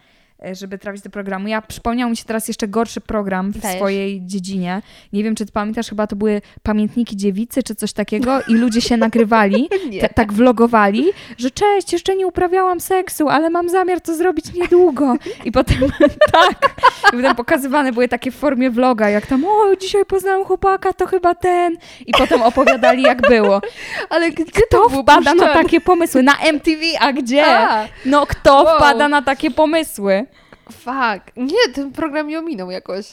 żeby 0.54 0.78
trafić 0.78 1.02
do 1.04 1.10
programu. 1.10 1.48
Ja 1.48 1.62
przypomniał 1.62 2.10
mi 2.10 2.18
się 2.18 2.24
teraz 2.26 2.48
jeszcze 2.48 2.68
gorszy 2.68 3.02
program 3.02 3.52
w 3.52 3.58
Dajesz. 3.60 3.78
swojej 3.78 4.22
dziedzinie. 4.26 4.82
Nie 5.14 5.24
wiem, 5.24 5.36
czy 5.36 5.46
ty 5.46 5.52
pamiętasz, 5.52 5.90
chyba 5.90 6.08
to 6.08 6.16
były 6.16 6.42
pamiętniki 6.64 7.18
dziewicy 7.18 7.64
czy 7.64 7.76
coś 7.76 7.94
takiego 7.94 8.42
i 8.48 8.54
ludzie 8.54 8.82
się 8.82 8.98
nagrywali, 8.98 9.70
tak 10.16 10.34
vlogowali, 10.34 11.06
że 11.38 11.52
cześć, 11.52 11.94
jeszcze 11.94 12.16
nie 12.16 12.28
uprawiałam 12.28 12.80
seksu, 12.80 13.30
ale 13.30 13.50
mam 13.50 13.70
zamiar 13.70 14.02
to 14.02 14.16
zrobić 14.16 14.54
niedługo. 14.54 15.16
I 15.46 15.52
potem 15.52 15.78
tak, 16.34 16.76
i 17.14 17.16
potem 17.18 17.36
pokazywane 17.36 17.92
były 17.94 18.08
takie 18.08 18.32
w 18.32 18.36
formie 18.36 18.72
vloga, 18.72 19.10
jak 19.10 19.26
tam, 19.26 19.46
o, 19.46 19.76
dzisiaj 19.82 20.06
poznałam 20.06 20.46
chłopaka, 20.46 20.94
to 20.94 21.06
chyba 21.08 21.36
ten. 21.36 21.78
I 22.06 22.12
potem 22.18 22.42
opowiadali, 22.42 23.04
jak 23.04 23.22
było. 23.30 23.62
ale 24.10 24.32
gdzie 24.32 24.46
Kto 24.46 24.90
wpada 24.90 25.34
na 25.34 25.54
takie 25.54 25.82
pomysły? 25.82 26.24
Na 26.24 26.36
MTV, 26.38 26.82
a 27.00 27.14
gdzie? 27.14 27.46
A, 27.48 27.88
No 28.06 28.26
kto 28.26 28.64
Wow. 28.64 28.76
wpada 28.78 29.08
na 29.08 29.22
takie 29.22 29.52
pomysły? 29.52 30.27
Fuck. 30.72 31.36
Nie, 31.38 31.74
ten 31.74 31.92
program 31.92 32.28
mi 32.28 32.38
ominął 32.38 32.72
jakoś. 32.72 33.06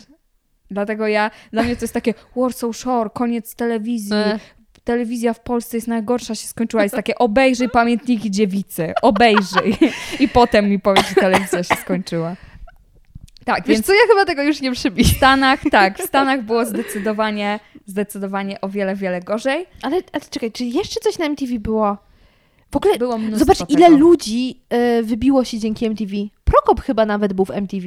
Dlatego 0.70 1.06
ja, 1.08 1.30
dla 1.52 1.62
mnie 1.62 1.76
to 1.76 1.84
jest 1.84 1.94
takie 1.94 2.14
Warsaw 2.36 2.76
Shore, 2.76 3.10
koniec 3.10 3.54
telewizji. 3.54 4.14
E. 4.14 4.38
Telewizja 4.84 5.32
w 5.32 5.40
Polsce 5.40 5.76
jest 5.76 5.88
najgorsza, 5.88 6.34
się 6.34 6.46
skończyła. 6.46 6.82
Jest 6.82 6.94
takie 6.94 7.14
obejrzyj 7.18 7.68
pamiętniki 7.68 8.30
dziewicy. 8.30 8.92
Obejrzyj. 9.02 9.76
I 10.20 10.28
potem 10.28 10.70
mi 10.70 10.78
powiedz, 10.80 11.08
że 11.08 11.14
telewizja 11.14 11.62
się 11.62 11.74
skończyła. 11.74 12.36
Tak, 13.44 13.66
Wiesz 13.66 13.76
więc 13.76 13.86
co, 13.86 13.92
ja 13.92 14.00
chyba 14.08 14.24
tego 14.24 14.42
już 14.42 14.60
nie 14.60 14.72
przybiję. 14.72 15.08
w 15.08 15.16
Stanach, 15.16 15.60
tak, 15.70 15.98
w 15.98 16.02
Stanach 16.02 16.42
było 16.42 16.64
zdecydowanie, 16.64 17.60
zdecydowanie 17.86 18.60
o 18.60 18.68
wiele, 18.68 18.94
wiele 18.96 19.20
gorzej. 19.20 19.66
Ale, 19.82 19.96
ale 20.12 20.22
czekaj, 20.30 20.52
czy 20.52 20.64
jeszcze 20.64 21.00
coś 21.00 21.18
na 21.18 21.26
MTV 21.26 21.58
było? 21.58 21.98
W 22.74 22.76
ogóle 22.76 22.98
Było 22.98 23.18
zobacz, 23.32 23.58
tego. 23.58 23.72
ile 23.72 23.88
ludzi 23.88 24.60
y, 24.98 25.02
wybiło 25.02 25.44
się 25.44 25.58
dzięki 25.58 25.86
MTV. 25.86 26.12
Prokop 26.44 26.80
chyba 26.80 27.06
nawet 27.06 27.32
był 27.32 27.44
w 27.44 27.50
MTV. 27.50 27.86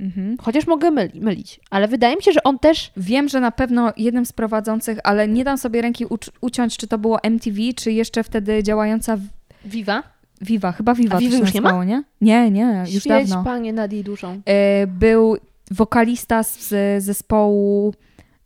Mhm. 0.00 0.36
Chociaż 0.42 0.66
mogę 0.66 0.90
myli, 0.90 1.20
mylić, 1.20 1.60
ale 1.70 1.88
wydaje 1.88 2.16
mi 2.16 2.22
się, 2.22 2.32
że 2.32 2.42
on 2.42 2.58
też 2.58 2.92
Wiem, 2.96 3.28
że 3.28 3.40
na 3.40 3.50
pewno 3.50 3.92
jednym 3.96 4.26
z 4.26 4.32
prowadzących, 4.32 4.98
ale 5.04 5.28
nie 5.28 5.44
dam 5.44 5.58
sobie 5.58 5.82
ręki 5.82 6.04
uciąć, 6.40 6.76
czy 6.76 6.86
to 6.86 6.98
było 6.98 7.22
MTV, 7.22 7.58
czy 7.76 7.92
jeszcze 7.92 8.24
wtedy 8.24 8.62
działająca 8.62 9.16
w- 9.16 9.20
Viva. 9.64 10.02
Viva. 10.42 10.72
Chyba 10.72 10.94
Viva 10.94 11.16
A 11.16 11.20
się 11.20 11.26
już 11.26 11.54
nie 11.54 11.60
ma? 11.60 11.84
nie? 11.84 12.02
Nie, 12.20 12.50
nie, 12.50 12.84
już 12.92 13.02
Świeć, 13.04 13.28
dawno. 13.28 13.44
panie 13.44 13.72
nad 13.72 13.92
jej 13.92 14.04
duszą. 14.04 14.40
E, 14.46 14.86
był 14.86 15.36
wokalista 15.70 16.42
z 16.42 16.74
zespołu. 17.04 17.94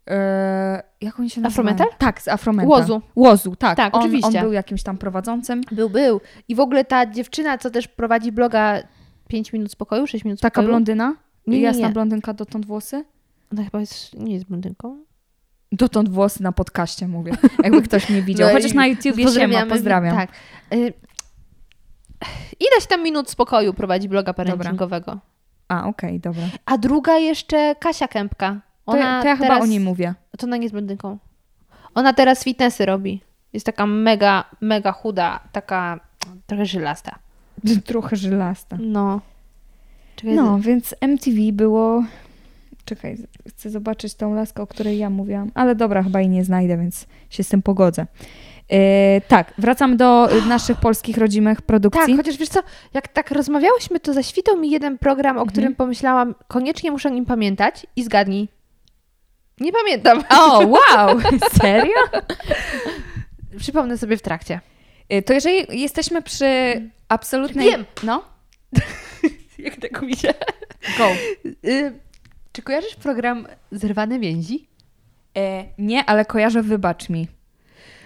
E, 0.09 0.83
jak 1.01 1.21
oni 1.21 1.31
się? 1.31 1.43
Afrometal? 1.45 1.87
Tak, 1.99 2.23
z 2.23 2.29
Afrometal. 2.29 2.69
Łozu. 2.71 3.03
Łozu, 3.17 3.57
tak. 3.57 3.77
Tak, 3.77 3.95
on, 3.95 4.01
oczywiście. 4.01 4.39
On 4.39 4.45
był 4.45 4.53
jakimś 4.53 4.83
tam 4.83 4.99
prowadzącym. 4.99 5.61
Był, 5.73 5.91
był. 5.91 6.21
I 6.49 6.55
w 6.55 6.61
ogóle 6.61 6.85
ta 6.85 7.07
dziewczyna, 7.07 7.59
co 7.59 7.71
też 7.71 7.89
prowadzi 7.89 8.33
bloga 8.33 8.83
5 9.29 9.53
minut 9.53 9.73
spokoju, 9.73 10.07
6 10.07 10.25
minut 10.25 10.41
Taka 10.41 10.55
spokoju. 10.55 10.69
blondyna. 10.69 11.15
Nie, 11.47 11.57
nie, 11.57 11.63
Jasna 11.63 11.89
nie. 11.89 11.95
blondynka, 11.95 12.35
dotąd 12.35 12.67
włosy. 12.67 13.05
Ona 13.53 13.65
chyba 13.65 13.81
jest, 13.81 14.15
nie 14.15 14.35
jest 14.35 14.47
blondynką. 14.47 15.05
Dotąd 15.73 16.09
włosy 16.09 16.43
na 16.43 16.53
podcaście 16.53 17.09
mówię. 17.09 17.33
Jakby 17.65 17.83
ktoś 17.83 18.09
nie 18.09 18.23
widział. 18.23 18.49
No 18.49 18.55
Chociaż 18.55 18.75
na 18.75 18.87
YouTubie 18.87 19.29
siema, 19.29 19.67
pozdrawiam. 19.67 20.17
Tak. 20.17 20.31
Y, 20.75 20.93
ileś 22.61 22.87
tam 22.89 23.03
minut 23.03 23.31
spokoju 23.31 23.75
prowadzi 23.75 24.09
bloga 24.09 24.35
parentingowego. 24.35 25.19
A, 25.69 25.87
okej, 25.87 26.21
dobra. 26.21 26.43
A 26.67 26.79
druga 26.79 27.19
jeszcze 27.19 27.75
Kasia 27.81 28.09
Kępka. 28.09 28.61
To, 28.89 28.93
Ona 28.93 29.01
ja- 29.17 29.23
to 29.23 29.29
ja 29.29 29.37
chyba 29.37 29.49
teraz, 29.49 29.63
o 29.63 29.67
niej 29.67 29.81
mówię. 29.81 30.15
To 30.39 30.47
ona 30.47 30.57
nie 30.57 30.63
jest 30.63 30.73
blondynką. 30.73 31.19
Ona 31.95 32.13
teraz 32.13 32.45
fitnessy 32.45 32.87
robi. 32.87 33.21
Jest 33.53 33.67
taka 33.67 33.87
mega, 33.87 34.45
mega 34.61 34.93
chuda, 34.93 35.41
taka 35.53 36.01
trochę 36.47 36.67
żylasta. 36.67 37.19
Trochę 37.87 38.17
żylasta. 38.17 38.77
No. 38.81 39.21
Czekaj, 40.17 40.35
No, 40.37 40.59
więc 40.61 40.95
MTV 41.01 41.37
było... 41.53 42.05
Czekaj, 42.85 43.17
chcę 43.49 43.71
zobaczyć 43.71 44.15
tą 44.15 44.35
laskę, 44.35 44.63
o 44.63 44.67
której 44.67 44.99
ja 44.99 45.11
mówiłam. 45.11 45.51
Ale 45.55 45.75
dobra, 45.75 46.03
chyba 46.03 46.21
jej 46.21 46.29
nie 46.29 46.45
znajdę, 46.45 46.77
więc 46.79 47.07
się 47.31 47.43
z 47.45 47.49
tym 47.49 47.63
pogodzę. 47.63 48.07
E, 48.71 49.21
tak, 49.21 49.53
wracam 49.59 49.97
do 49.97 50.29
naszych 50.49 50.77
polskich 50.81 51.19
rodzimych 51.19 51.63
produkcji. 51.63 52.07
Tak, 52.07 52.17
chociaż 52.17 52.37
wiesz 52.37 52.49
co, 52.49 52.61
jak 52.95 53.09
tak 53.09 53.31
rozmawiałyśmy, 53.31 54.01
to 54.01 54.13
zaświtał 54.13 54.57
mi 54.57 54.71
jeden 54.71 54.99
program, 54.99 55.37
o 55.37 55.41
Mhm. 55.41 55.49
którym 55.53 55.75
pomyślałam, 55.75 56.35
koniecznie 56.49 56.91
muszę 56.91 57.09
o 57.09 57.13
nim 57.13 57.25
pamiętać 57.27 57.87
i 57.97 58.05
zgadnij. 58.05 58.49
Nie 59.61 59.73
pamiętam. 59.73 60.25
O, 60.31 60.59
wow! 60.67 61.21
Serio? 61.63 61.95
Przypomnę 63.59 63.99
sobie 63.99 64.17
w 64.17 64.23
trakcie. 64.23 64.61
Y, 65.13 65.23
To 65.23 65.33
jeżeli 65.33 65.81
jesteśmy 65.81 66.23
przy 66.23 66.47
absolutnej... 67.09 67.71
Wiem. 67.71 67.85
No, 68.03 68.25
Jak 69.59 69.77
tak 69.77 70.01
się... 70.19 70.35
go. 70.99 71.09
Y, 71.69 71.93
czy 72.53 72.63
kojarzysz 72.63 72.95
program 72.97 73.47
Zerwane 73.73 74.19
Więzi? 74.19 74.69
E, 75.37 75.65
nie, 75.79 76.05
ale 76.05 76.25
kojarzę 76.25 76.63
Wybacz 76.63 77.09
mi. 77.09 77.29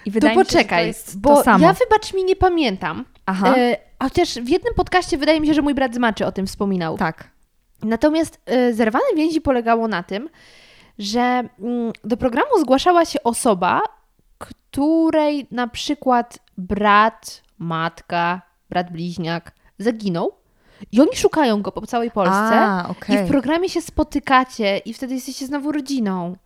I 0.05 0.11
To 0.11 0.15
wydaje 0.15 0.37
mi 0.37 0.45
się, 0.45 0.51
że 0.51 0.57
poczekaj, 0.57 0.95
to 0.95 1.01
bo 1.17 1.37
to 1.37 1.43
samo. 1.43 1.67
ja 1.67 1.73
wybacz 1.73 2.15
mi 2.15 2.25
nie 2.25 2.37
pamiętam. 2.37 3.05
Aha, 3.27 3.55
E, 3.57 3.77
chociaż 4.03 4.35
w 4.35 4.49
jednym 4.49 4.75
podcaście 4.75 5.19
wydaje 5.19 5.41
mi 5.41 5.47
się, 5.47 5.55
że 5.55 5.63
mój 5.63 5.75
brat 5.75 5.95
z 5.95 5.99
Maczy 5.99 6.27
o 6.27 6.33
tym 6.33 6.47
wspominał. 6.47 6.99
tak. 6.99 7.29
Natomiast 7.83 8.41
y, 8.71 8.75
Zerwane 8.75 9.05
Więzi 9.17 9.41
polegało 9.41 9.89
na 9.89 10.03
tym, 10.03 10.29
że 10.99 11.21
mm, 11.21 11.93
do 12.05 12.17
programu 12.17 12.51
zgłaszała 12.61 13.05
się 13.05 13.23
osoba, 13.23 13.81
której 14.39 15.47
na 15.51 15.69
przykład 15.69 16.39
brat, 16.59 17.43
matka, 17.59 18.43
brat 18.71 18.93
bliźniak 18.93 19.53
zaginął 19.79 20.33
i 20.93 21.01
oni 21.01 21.17
szukają 21.17 21.63
go 21.63 21.73
po 21.73 21.87
całej 21.87 22.11
Polsce 22.11 22.61
A, 22.61 22.87
i 22.89 22.91
okej. 22.91 23.27
w 23.27 23.29
programie 23.29 23.69
się 23.69 23.81
spotykacie 23.81 24.79
i 24.79 24.95
wtedy 24.95 25.15
jesteście 25.15 25.47
znowu 25.47 25.73
rodziną. 25.73 26.37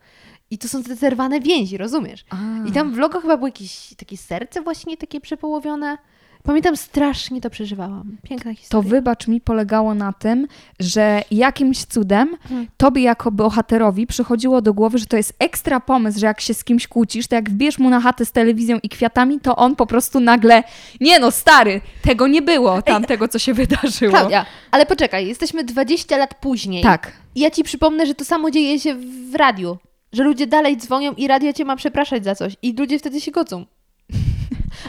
I 0.51 0.59
to 0.59 0.69
są 0.69 0.83
te 0.83 0.97
zerwane 0.97 1.41
więzi, 1.41 1.77
rozumiesz? 1.77 2.25
A. 2.31 2.69
I 2.69 2.73
tam 2.73 2.93
w 2.93 2.95
vlogu 2.95 3.21
chyba 3.21 3.37
było 3.37 3.49
jakieś 3.49 3.95
takie 3.95 4.17
serce 4.17 4.63
właśnie 4.63 4.97
takie 4.97 5.21
przepołowione. 5.21 5.99
Pamiętam, 6.47 6.77
strasznie 6.77 7.41
to 7.41 7.51
przeżywałam. 7.51 8.17
Piękna 8.23 8.51
To 8.53 8.57
historia. 8.57 8.91
wybacz 8.91 9.29
mi 9.29 9.41
polegało 9.41 9.95
na 9.95 10.13
tym, 10.13 10.47
że 10.81 11.23
jakimś 11.31 11.85
cudem 11.85 12.37
Hmm. 12.49 12.67
tobie 12.77 13.03
jako 13.03 13.33
bohaterowi 13.33 14.07
przychodziło 14.07 14.63
do 14.63 14.75
głowy, 14.75 14.99
że 14.99 15.07
to 15.07 15.17
jest 15.17 15.35
ekstra 15.39 15.81
pomysł, 15.81 16.19
że 16.21 16.27
jak 16.27 16.41
się 16.41 16.55
z 16.55 16.65
kimś 16.65 16.89
kłócisz, 16.89 17.27
to 17.27 17.35
jak 17.35 17.51
wbierz 17.51 17.79
mu 17.79 17.91
na 17.91 18.01
chatę 18.01 18.25
z 18.25 18.33
telewizją 18.33 18.79
i 18.83 18.89
kwiatami, 18.89 19.41
to 19.41 19.57
on 19.57 19.77
po 19.77 19.87
prostu 19.87 20.21
nagle, 20.21 20.63
nie 21.01 21.19
no 21.19 21.31
stary, 21.31 21.81
tego 22.03 22.27
nie 22.27 22.43
było, 22.43 22.83
tam 22.83 23.05
tego 23.05 23.29
co 23.29 23.39
się 23.39 23.55
wydarzyło. 23.55 24.11
Klaudia, 24.13 24.47
ale 24.71 24.87
poczekaj, 24.87 25.27
jesteśmy 25.27 25.65
20 25.65 26.17
lat 26.17 26.35
później. 26.35 26.83
Tak. 26.83 27.13
I 27.35 27.41
ja 27.41 27.51
ci 27.51 27.63
przypomnę, 27.65 28.07
że 28.07 28.15
to 28.15 28.25
samo 28.25 28.51
dzieje 28.51 28.81
się 28.81 28.95
w 29.31 29.35
radiu. 29.35 29.79
Że 30.13 30.23
ludzie 30.25 30.47
dalej 30.47 30.77
dzwonią 30.77 31.13
i 31.13 31.29
radio 31.29 31.53
cię 31.53 31.65
ma 31.65 31.77
przepraszać 31.77 32.25
za 32.25 32.35
coś. 32.35 32.57
I 32.63 32.73
ludzie 32.73 32.99
wtedy 32.99 33.21
się 33.21 33.31
godzą. 33.31 33.67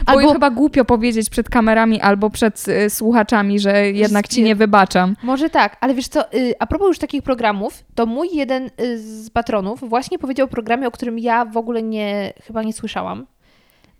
Bo 0.06 0.12
Albo- 0.12 0.32
chyba 0.32 0.50
głupio 0.50 0.84
powiedzieć 0.84 1.30
przed 1.30 1.48
kamerami 1.48 2.00
albo 2.00 2.30
przed 2.30 2.68
y, 2.68 2.90
słuchaczami, 2.90 3.58
że 3.60 3.90
jednak 3.90 4.28
ci 4.28 4.40
nie- 4.40 4.46
nie 4.46 4.56
wybaczam. 4.56 5.16
Może 5.22 5.50
tak, 5.50 5.76
ale 5.80 5.94
wiesz 5.94 6.08
co, 6.08 6.32
y, 6.34 6.54
a 6.58 6.66
propos 6.66 6.88
już 6.88 6.98
takich 6.98 7.22
programów, 7.22 7.84
to 7.94 8.06
mój 8.06 8.28
jeden 8.32 8.70
y, 8.80 8.98
z 8.98 9.30
patronów 9.30 9.88
właśnie 9.88 10.18
powiedział 10.18 10.44
o 10.44 10.48
programie, 10.50 10.88
o 10.88 10.90
którym 10.90 11.18
ja 11.18 11.44
w 11.44 11.56
ogóle 11.56 11.82
nie, 11.82 12.32
chyba 12.46 12.62
nie 12.62 12.72
słyszałam. 12.72 13.26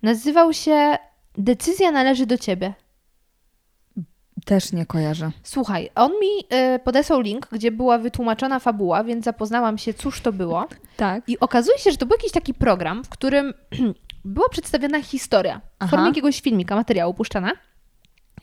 Nazywał 0.03 0.53
się 0.53 0.97
Decyzja 1.39 1.91
należy 1.93 2.27
do 2.27 2.39
ciebie. 2.39 2.75
Też 4.45 4.73
nie 4.73 4.87
kojarzę. 4.87 5.31
Słuchaj, 5.43 5.91
on 5.95 6.13
mi 6.13 6.57
y, 6.75 6.79
podesłał 6.79 7.21
link, 7.21 7.49
gdzie 7.53 7.71
była 7.71 7.99
wytłumaczona 7.99 8.59
fabuła, 8.59 9.05
więc 9.05 9.25
zapoznałam 9.25 9.79
się, 9.79 9.95
cóż 9.95 10.21
to 10.21 10.33
było. 10.33 10.67
Tak. 10.97 11.29
I 11.29 11.41
okazuje 11.41 11.79
się, 11.79 11.91
że 11.91 11.97
to 11.97 12.07
był 12.07 12.17
jakiś 12.17 12.33
taki 12.33 12.55
program, 12.55 13.05
w 13.05 13.09
którym 13.09 13.55
była 14.29 14.49
przedstawiona 14.49 15.03
historia 15.03 15.61
w 15.87 15.91
formie 15.91 16.07
jakiegoś 16.07 16.41
filmika, 16.41 16.77
materiału 16.77 17.15
puszczana. 17.15 17.53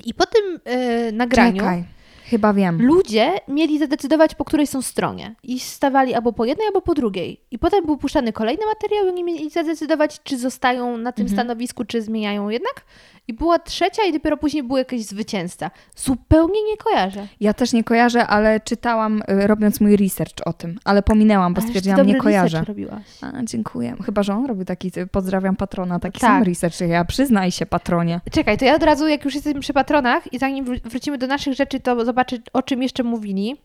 I 0.06 0.14
po 0.14 0.26
tym 0.26 0.60
y, 0.74 1.12
nagraniu 1.12 1.58
Czekaj, 1.58 1.86
chyba 2.30 2.54
wiem. 2.54 2.82
ludzie 2.86 3.34
mieli 3.48 3.80
zadecydować, 3.80 4.36
po 4.36 4.46
której 4.46 4.68
są 4.68 4.82
stronie. 4.82 5.36
I 5.44 5.60
stawali 5.60 6.14
albo 6.14 6.34
po 6.34 6.46
jednej, 6.46 6.68
albo 6.68 6.82
po 6.82 6.94
drugiej. 6.94 7.42
I 7.52 7.60
potem 7.60 7.86
był 7.86 7.98
puszczany 7.98 8.34
kolejny 8.34 8.66
materiał 8.66 9.06
i 9.06 9.10
oni 9.10 9.24
mieli 9.24 9.50
zadecydować, 9.50 10.24
czy 10.24 10.38
zostają 10.38 10.98
na 10.98 11.12
tym 11.12 11.30
stanowisku, 11.30 11.86
czy 11.86 12.02
zmieniają 12.02 12.50
jednak. 12.50 12.86
I 13.28 13.34
była 13.34 13.60
trzecia 13.60 14.04
i 14.04 14.14
dopiero 14.14 14.38
później 14.38 14.64
był 14.64 14.78
jakiś 14.78 15.06
zwycięzca. 15.06 15.72
Zupełnie 15.96 16.64
nie 16.64 16.78
kojarzę. 16.78 17.28
Ja 17.40 17.54
też 17.54 17.74
nie 17.74 17.84
kojarzę, 17.84 18.28
ale 18.28 18.60
czytałam 18.60 19.22
y, 19.22 19.48
robiąc 19.48 19.82
mój 19.82 19.96
research 19.98 20.34
o 20.46 20.54
tym, 20.54 20.80
ale 20.84 21.02
pominęłam, 21.04 21.54
bo 21.54 21.58
Ależ 21.62 21.70
stwierdziłam, 21.70 22.08
nie 22.08 22.16
kojarzę. 22.16 22.64
robiłaś. 22.68 23.04
A, 23.22 23.44
dziękuję. 23.44 23.96
Chyba, 24.06 24.24
że 24.24 24.34
on 24.34 24.46
robił 24.46 24.66
taki, 24.66 24.92
y, 24.98 25.08
pozdrawiam 25.08 25.56
patrona, 25.56 26.00
taki 26.00 26.20
Tak. 26.20 26.30
sam 26.30 26.44
research 26.44 26.82
ja. 26.82 27.06
Przyznaj 27.06 27.52
się, 27.52 27.66
patronie. 27.66 28.22
Czekaj, 28.32 28.58
to 28.58 28.66
ja 28.66 28.76
od 28.76 28.84
razu, 28.84 29.08
jak 29.08 29.26
już 29.26 29.36
jesteśmy 29.36 29.60
przy 29.62 29.74
patronach 29.74 30.34
i 30.34 30.40
zanim 30.40 30.66
wró- 30.66 30.90
wrócimy 30.90 31.18
do 31.18 31.28
naszych 31.28 31.54
rzeczy, 31.54 31.80
to 31.80 31.96
zobaczę, 32.16 32.38
o 32.54 32.62
czym 32.62 32.84
jeszcze 32.84 33.04
mówili. 33.04 33.56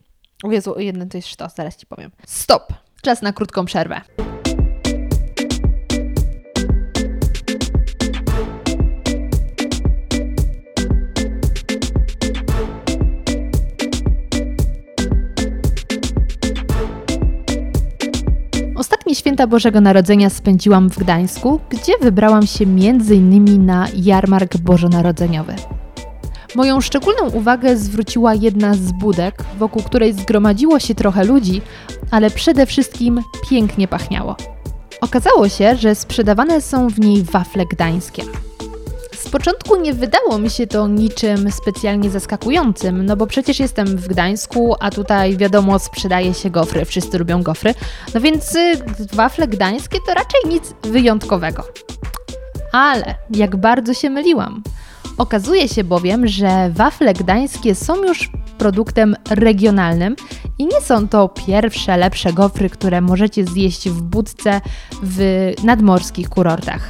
O 0.43 0.51
Jezu, 0.51 0.75
o 0.75 0.79
jednym 0.79 1.09
to 1.09 1.19
jest 1.19 1.29
sztos, 1.29 1.55
zaraz 1.55 1.77
Ci 1.77 1.87
powiem. 1.87 2.11
Stop! 2.27 2.73
Czas 3.03 3.23
na 3.23 3.33
krótką 3.33 3.65
przerwę. 3.65 4.01
Ostatnie 18.77 19.15
święta 19.15 19.47
Bożego 19.47 19.81
Narodzenia 19.81 20.31
spędziłam 20.31 20.91
w 20.91 20.99
Gdańsku, 20.99 21.61
gdzie 21.71 21.93
wybrałam 22.01 22.47
się 22.47 22.65
m.in. 22.65 23.67
na 23.67 23.89
jarmark 23.95 24.57
bożonarodzeniowy. 24.57 25.55
Moją 26.55 26.81
szczególną 26.81 27.31
uwagę 27.31 27.77
zwróciła 27.77 28.35
jedna 28.35 28.75
z 28.75 28.93
budek, 28.93 29.45
wokół 29.59 29.83
której 29.83 30.13
zgromadziło 30.13 30.79
się 30.79 30.95
trochę 30.95 31.25
ludzi, 31.25 31.63
ale 32.11 32.31
przede 32.31 32.67
wszystkim 32.67 33.23
pięknie 33.51 33.89
pachniało. 33.89 34.37
Okazało 35.01 35.49
się, 35.49 35.77
że 35.77 35.95
sprzedawane 35.95 36.61
są 36.61 36.89
w 36.89 37.01
niej 37.01 37.23
wafle 37.23 37.67
gdańskie. 37.67 38.23
Z 39.17 39.29
początku 39.29 39.77
nie 39.81 39.95
wydało 39.95 40.39
mi 40.39 40.51
się 40.51 40.67
to 40.67 40.89
niczym 40.89 41.53
specjalnie 41.53 42.11
zaskakującym, 42.11 43.07
no 43.07 43.17
bo 43.17 43.27
przecież 43.27 43.61
jestem 43.61 43.87
w 43.87 44.09
Gdańsku, 44.09 44.75
a 44.81 44.91
tutaj 44.91 45.37
wiadomo 45.37 45.79
sprzedaje 45.79 46.35
się 46.35 46.51
gofry, 46.51 46.85
wszyscy 46.85 47.19
lubią 47.19 47.43
gofry, 47.43 47.75
no 48.15 48.21
więc 48.21 48.55
y, 48.55 48.77
wafle 49.13 49.49
gdańskie 49.49 49.99
to 50.07 50.15
raczej 50.15 50.41
nic 50.49 50.75
wyjątkowego. 50.83 51.65
Ale 52.73 53.15
jak 53.31 53.57
bardzo 53.57 53.95
się 53.95 54.11
myliłam. 54.11 54.63
Okazuje 55.21 55.69
się 55.69 55.85
bowiem, 55.85 56.27
że 56.27 56.71
wafle 56.71 57.15
gdańskie 57.15 57.75
są 57.75 58.05
już 58.05 58.31
produktem 58.59 59.17
regionalnym 59.31 60.17
i 60.59 60.67
nie 60.67 60.81
są 60.81 61.09
to 61.09 61.29
pierwsze, 61.29 61.97
lepsze 61.97 62.33
gofry, 62.33 62.71
które 62.71 63.01
możecie 63.01 63.45
zjeść 63.45 63.89
w 63.89 64.03
budce 64.03 64.61
w 65.03 65.53
nadmorskich 65.65 66.29
kurortach. 66.29 66.89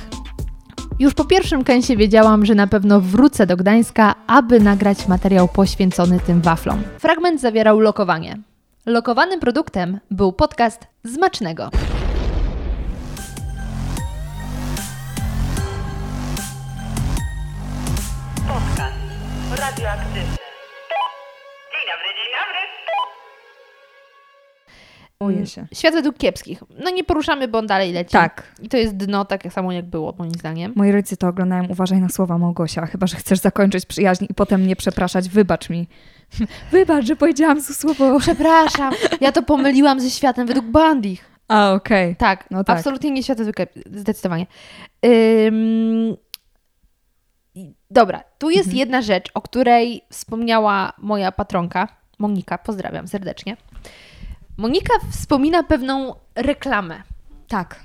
Już 0.99 1.15
po 1.15 1.25
pierwszym 1.25 1.65
kęsie 1.65 1.97
wiedziałam, 1.97 2.47
że 2.47 2.55
na 2.55 2.67
pewno 2.67 3.01
wrócę 3.01 3.47
do 3.47 3.57
Gdańska, 3.57 4.15
aby 4.27 4.61
nagrać 4.61 5.09
materiał 5.09 5.49
poświęcony 5.49 6.21
tym 6.21 6.41
waflom. 6.41 6.83
Fragment 6.99 7.41
zawierał 7.41 7.81
lokowanie. 7.81 8.39
Lokowanym 8.87 9.41
produktem 9.41 10.01
był 10.11 10.33
podcast 10.33 10.87
Zmacznego. 11.05 11.71
Radioaktywny. 19.71 20.37
Dzień 21.73 21.85
dobry, 21.91 22.09
dzień 22.19 22.33
dobry. 22.41 22.61
Boję 25.21 25.47
się. 25.47 25.67
Świat 25.75 25.95
według 25.95 26.19
kiepskich. 26.19 26.63
No 26.85 26.91
nie 26.91 27.05
poruszamy, 27.05 27.49
bo 27.49 27.59
on 27.59 27.67
dalej 27.67 27.93
leci. 27.93 28.13
Tak. 28.13 28.55
I 28.63 28.69
to 28.69 28.77
jest 28.77 28.97
dno, 28.97 29.25
tak 29.25 29.53
samo 29.53 29.73
jak 29.73 29.85
było, 29.85 30.15
moim 30.19 30.31
zdaniem. 30.33 30.73
Moi 30.77 30.93
rodzice 30.93 31.17
to 31.17 31.29
oglądają, 31.29 31.67
uważaj 31.69 32.01
na 32.01 32.09
słowa 32.09 32.39
Małgosia, 32.39 32.87
chyba, 32.87 33.07
że 33.07 33.17
chcesz 33.17 33.39
zakończyć 33.39 33.87
przyjaźń 33.87 34.27
i 34.31 34.35
potem 34.35 34.61
mnie 34.61 34.77
przepraszać, 34.77 35.29
wybacz 35.29 35.71
mi. 35.71 35.89
Wybacz, 36.73 37.05
że 37.07 37.17
powiedziałam 37.17 37.61
złe 37.61 37.75
słowo. 37.75 38.21
Przepraszam, 38.21 38.93
ja 39.21 39.33
to 39.33 39.43
pomyliłam 39.43 40.01
ze 40.01 40.11
światem 40.11 40.47
według 40.47 40.67
Bandich. 40.67 41.31
A, 41.49 41.73
okej. 41.73 42.17
Tak, 42.17 42.51
No 42.51 42.65
tak. 42.65 42.79
absolutnie 42.79 43.11
nie 43.11 43.23
świat 43.23 43.39
według 43.39 43.57
kiepskich, 43.57 43.83
zdecydowanie. 43.87 44.47
Ym... 45.07 46.17
Dobra, 47.91 48.23
tu 48.39 48.51
jest 48.51 48.67
Mhm. 48.67 48.77
jedna 48.79 49.03
rzecz, 49.03 49.31
o 49.35 49.43
której 49.43 50.03
wspomniała 50.11 50.93
moja 50.99 51.33
patronka, 51.33 51.89
Monika, 52.19 52.59
pozdrawiam 52.59 53.09
serdecznie. 53.09 53.57
Monika 54.57 54.95
wspomina 55.13 55.63
pewną 55.63 56.15
reklamę, 56.35 57.03
Tak, 57.49 57.81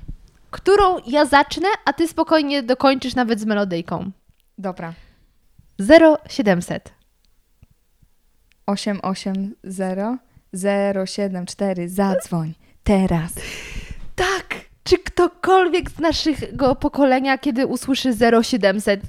którą 0.52 0.98
ja 1.08 1.26
zacznę, 1.26 1.68
a 1.86 1.94
ty 1.94 2.08
spokojnie 2.08 2.64
dokończysz 2.64 3.16
nawet 3.16 3.40
z 3.40 3.46
melodyjką. 3.46 4.12
dobra. 4.58 4.94
0700. 5.80 6.94
880 8.66 9.56
074, 11.06 11.90
zadzwoń. 11.90 12.54
Teraz. 12.84 13.34
Tak! 14.16 14.56
Czy 14.88 14.98
ktokolwiek 14.98 15.90
z 15.92 16.00
naszego 16.00 16.76
pokolenia, 16.76 17.38
kiedy 17.38 17.68
usłyszy 17.68 18.14
0700, 18.44 19.02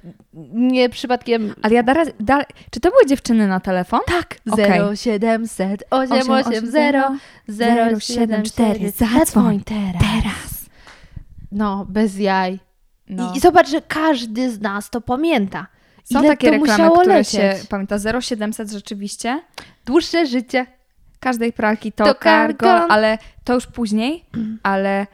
nie 0.53 0.89
przypadkiem... 0.89 1.55
Ale 1.63 1.75
ja 1.75 1.83
dalej, 1.83 2.07
dalej, 2.21 2.47
czy 2.71 2.81
to 2.81 2.91
były 2.91 3.07
dziewczyny 3.07 3.47
na 3.49 3.61
telefon? 3.61 4.01
Tak! 4.07 4.37
Okej. 4.51 4.81
0700 4.97 5.85
880 5.91 7.21
074 8.03 8.91
Zadzwoń 8.91 9.61
teraz! 9.65 10.03
Teraz. 10.23 10.67
No, 11.53 11.87
bez 11.89 12.19
jaj. 12.19 12.59
No. 13.09 13.33
I, 13.35 13.37
I 13.37 13.41
zobacz, 13.41 13.69
że 13.71 13.81
każdy 13.83 14.51
z 14.51 14.61
nas 14.61 14.91
to 14.91 15.01
pamięta. 15.01 15.67
Są 16.13 16.19
Ile 16.21 16.29
takie 16.29 16.51
reklamy, 16.51 16.91
które 17.01 17.15
lecieć? 17.19 17.33
się 17.41 17.55
pamięta. 17.69 17.97
0700 18.21 18.71
rzeczywiście. 18.71 19.43
Dłuższe 19.87 20.27
życie. 20.27 20.67
Każdej 21.21 21.53
pralki 21.53 21.93
to, 21.93 22.05
To 22.05 22.15
cargo, 22.15 22.67
cargo. 22.67 22.93
ale 22.93 23.19
to 23.45 23.55
już 23.55 23.67
później. 23.67 24.25
Ale 24.63 25.07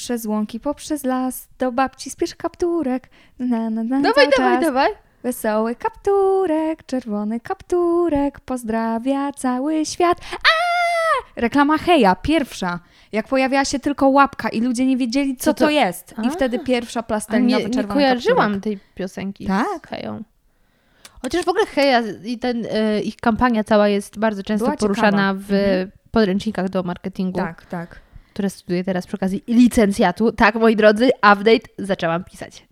przez 0.00 0.26
łąki, 0.26 0.60
poprzez 0.60 1.04
las, 1.04 1.48
do 1.58 1.72
babci 1.72 2.10
spiesz 2.10 2.34
kapturek. 2.34 3.08
Na, 3.38 3.70
na, 3.70 3.82
na, 3.84 4.00
Dawaj, 4.00 4.28
dawaj, 4.38 4.54
czas. 4.56 4.64
dawaj. 4.64 4.90
Wesoły 5.22 5.74
kapturek, 5.74 6.86
czerwony 6.86 7.40
kapturek, 7.40 8.40
pozdrawia 8.40 9.32
cały 9.32 9.86
świat. 9.86 10.18
A! 10.32 11.40
Reklama 11.40 11.78
Heja, 11.78 12.14
pierwsza. 12.16 12.80
Jak 13.12 13.28
pojawiała 13.28 13.64
się 13.64 13.78
tylko 13.78 14.08
łapka 14.08 14.48
i 14.48 14.60
ludzie 14.60 14.86
nie 14.86 14.96
wiedzieli, 14.96 15.36
co, 15.36 15.44
Co 15.44 15.54
to- 15.54 15.64
to 15.64 15.70
jest. 15.70 16.14
I 16.24 16.26
A. 16.26 16.30
wtedy 16.30 16.58
pierwsza 16.58 17.00
A 17.00 17.02
plastelinowy 17.02 17.68
nie, 17.70 17.84
kojarzyłam 17.84 18.52
kapturek. 18.52 18.62
tej 18.64 18.78
piosenki 18.94 19.46
Tak? 19.46 19.86
z 19.86 19.90
Heją. 19.90 20.22
Chociaż 21.22 21.44
w 21.44 21.48
ogóle 21.48 21.66
Heja 21.66 22.00
i 22.24 22.38
ten, 22.38 22.64
y, 22.66 23.00
ich 23.04 23.16
kampania 23.16 23.64
cała 23.64 23.88
jest 23.88 24.18
bardzo 24.18 24.42
często 24.42 24.64
Była 24.66 24.76
poruszana 24.76 25.10
ciekawa. 25.10 25.34
w 25.34 25.52
Mhm. 25.52 25.90
podręcznikach 26.10 26.68
do 26.68 26.82
marketingu, 26.82 27.38
Tak, 27.38 27.66
tak. 27.66 28.00
Które 28.32 28.50
studiuję 28.50 28.84
teraz 28.84 29.06
przy 29.06 29.16
okazji 29.16 29.44
licencjatu. 29.48 30.32
Tak, 30.32 30.54
moi 30.54 30.76
drodzy, 30.76 31.10
update 31.16 31.68
zaczęłam 31.78 32.24
pisać. 32.24 32.66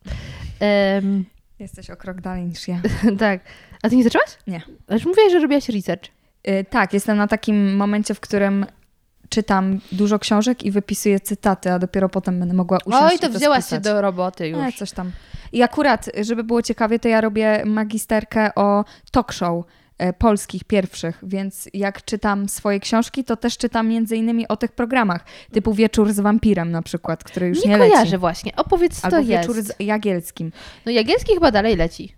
Em, 0.60 1.24
Jesteś 1.58 1.90
o 1.90 1.96
krok 1.96 2.20
dalej 2.20 2.44
niż 2.44 2.68
ja. 2.68 2.80
tak. 3.18 3.40
A 3.82 3.88
ty 3.88 3.96
nie 3.96 4.04
zaczęłaś? 4.04 4.30
Nie. 4.46 4.62
Ale 4.88 4.98
mówiłaś, 5.06 5.32
że 5.32 5.40
robiłaś 5.40 5.68
research. 5.68 6.04
Y, 6.48 6.64
tak, 6.70 6.92
jestem 6.92 7.16
na 7.16 7.26
takim 7.26 7.76
momencie, 7.76 8.14
w 8.14 8.20
którym 8.20 8.66
czytam 9.28 9.80
dużo 9.92 10.18
książek 10.18 10.62
i 10.62 10.70
wypisuję 10.70 11.20
cytaty, 11.20 11.72
a 11.72 11.78
dopiero 11.78 12.08
potem 12.08 12.38
będę 12.38 12.54
mogła 12.54 12.78
usiąść 12.84 13.12
Oj, 13.12 13.18
to 13.18 13.26
i 13.26 13.32
to 13.32 13.38
wzięłaś 13.38 13.68
się 13.68 13.80
do 13.80 14.00
roboty 14.00 14.48
już. 14.48 14.60
E, 14.60 14.72
coś 14.72 14.92
tam. 14.92 15.12
I 15.52 15.62
akurat, 15.62 16.10
żeby 16.20 16.44
było 16.44 16.62
ciekawie, 16.62 16.98
to 16.98 17.08
ja 17.08 17.20
robię 17.20 17.62
magisterkę 17.66 18.54
o 18.54 18.84
talk 19.12 19.32
show 19.32 19.64
e, 19.64 19.64
polskich 20.18 20.64
pierwszych, 20.64 21.18
więc 21.22 21.68
jak 21.74 22.04
czytam 22.04 22.48
swoje 22.48 22.80
książki, 22.80 23.24
to 23.24 23.36
też 23.36 23.58
czytam 23.58 23.88
między 23.88 24.16
innymi 24.16 24.48
o 24.48 24.56
tych 24.56 24.72
programach, 24.72 25.24
typu 25.52 25.74
Wieczór 25.74 26.12
z 26.12 26.20
wampirem 26.20 26.70
na 26.70 26.82
przykład, 26.82 27.24
który 27.24 27.46
już 27.48 27.64
nie, 27.64 27.70
nie 27.70 27.78
leci. 27.78 27.92
kojarzę 27.92 28.18
właśnie. 28.18 28.56
Opowiedz, 28.56 29.00
co 29.00 29.04
Albo 29.04 29.16
to 29.16 29.22
jest. 29.22 29.48
Wieczór 29.48 29.62
z 29.62 29.72
Jagielskim. 29.80 30.52
No 30.86 30.92
Jagielski 30.92 31.34
chyba 31.34 31.50
dalej 31.50 31.76
leci. 31.76 32.14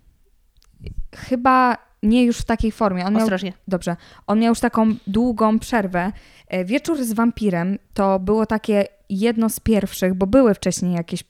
Chyba 1.15 1.77
nie 2.03 2.23
już 2.23 2.37
w 2.37 2.45
takiej 2.45 2.71
formie. 2.71 3.05
On 3.05 3.13
miał, 3.13 3.23
Ostrożnie. 3.23 3.53
dobrze. 3.67 3.95
On 4.27 4.39
miał 4.39 4.51
już 4.51 4.59
taką 4.59 4.95
długą 5.07 5.59
przerwę. 5.59 6.11
E, 6.47 6.65
Wieczór 6.65 7.03
z 7.03 7.13
wampirem 7.13 7.77
to 7.93 8.19
było 8.19 8.45
takie 8.45 8.85
jedno 9.09 9.49
z 9.49 9.59
pierwszych, 9.59 10.13
bo 10.13 10.27
były 10.27 10.53
wcześniej 10.53 10.93
jakieś, 10.93 11.23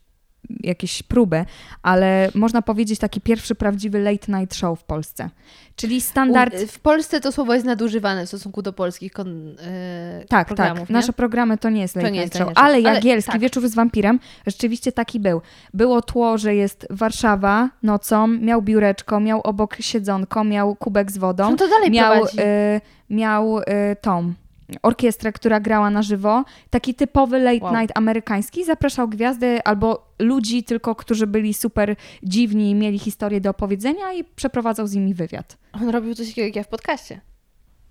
jakieś 0.59 1.03
próby, 1.03 1.45
ale 1.83 2.29
można 2.35 2.61
powiedzieć 2.61 2.99
taki 2.99 3.21
pierwszy 3.21 3.55
prawdziwy 3.55 3.99
late 3.99 4.39
night 4.39 4.55
show 4.55 4.79
w 4.79 4.83
Polsce. 4.83 5.29
Czyli 5.75 6.01
standard. 6.01 6.53
U, 6.63 6.67
w 6.67 6.79
Polsce 6.79 7.21
to 7.21 7.31
słowo 7.31 7.53
jest 7.53 7.65
nadużywane 7.65 8.25
w 8.25 8.27
stosunku 8.27 8.61
do 8.61 8.73
polskich 8.73 9.11
kon, 9.11 9.55
e, 9.59 10.25
tak, 10.29 10.47
programów. 10.47 10.79
tak. 10.79 10.89
nie? 10.89 10.93
Nasze 10.93 11.13
programy 11.13 11.57
to 11.57 11.69
nie 11.69 11.81
jest 11.81 11.95
late 11.95 12.11
nie 12.11 12.19
night 12.19 12.25
jest 12.25 12.37
show, 12.37 12.47
night 12.47 12.59
show. 12.59 12.65
ale 12.65 12.75
Ale 12.75 12.95
Jagielski 12.95 13.31
tak. 13.31 13.41
Wieczór 13.41 13.69
z 13.69 13.75
wampirem 13.75 14.19
rzeczywiście 14.47 14.91
taki 14.91 15.19
był. 15.19 15.41
Było 15.73 16.01
tło, 16.01 16.37
że 16.37 16.55
jest 16.55 16.87
Warszawa 16.89 17.69
nocą, 17.83 18.27
miał 18.27 18.61
biureczko, 18.61 19.19
miał 19.19 19.41
obok 19.41 19.75
siedzonko, 19.79 20.43
miał 20.43 20.75
kubek 20.75 21.11
z 21.11 21.17
wodą. 21.17 21.47
On 21.47 21.57
to 21.57 21.67
dalej 21.67 21.91
miał, 21.91 22.13
prowadzi. 22.13 22.39
y, 22.39 22.81
miał 23.09 23.59
y, 23.59 23.63
tą 24.01 24.33
orkiestrę, 24.81 25.31
która 25.31 25.59
grała 25.59 25.89
na 25.89 26.01
żywo. 26.01 26.43
Taki 26.69 26.93
typowy 26.95 27.39
late 27.39 27.65
Wow. 27.65 27.75
night 27.81 27.97
amerykański. 27.97 28.65
Zapraszał 28.65 29.07
gwiazdy 29.07 29.63
albo 29.63 30.13
ludzi 30.19 30.63
tylko, 30.63 30.95
którzy 30.95 31.27
byli 31.27 31.53
super 31.53 31.95
dziwni 32.23 32.71
i 32.71 32.75
mieli 32.75 32.99
historię 32.99 33.41
do 33.41 33.49
opowiedzenia 33.49 34.13
i 34.13 34.23
przeprowadzał 34.23 34.87
z 34.87 34.93
nimi 34.95 35.13
wywiad. 35.13 35.57
On 35.73 35.89
robił 35.89 36.15
coś 36.15 36.27
takiego 36.29 36.45
jak 36.45 36.55
ja 36.55 36.63
w 36.63 36.67
podcaście. 36.67 37.21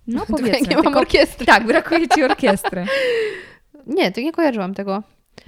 No 0.06 0.20
Tylko 0.26 0.32
powiedzmy. 0.38 0.60
ja 0.62 0.68
nie 0.68 0.74
mam 0.76 0.84
tylko- 0.84 1.00
orkiestry. 1.00 1.46
Tak, 1.46 1.66
brakuje 1.66 2.08
ci 2.08 2.22
orkiestry. 2.24 2.86
Nie, 3.86 4.12
to 4.12 4.20
nie 4.20 4.32
kojarzyłam 4.32 4.74
tego. 4.74 5.02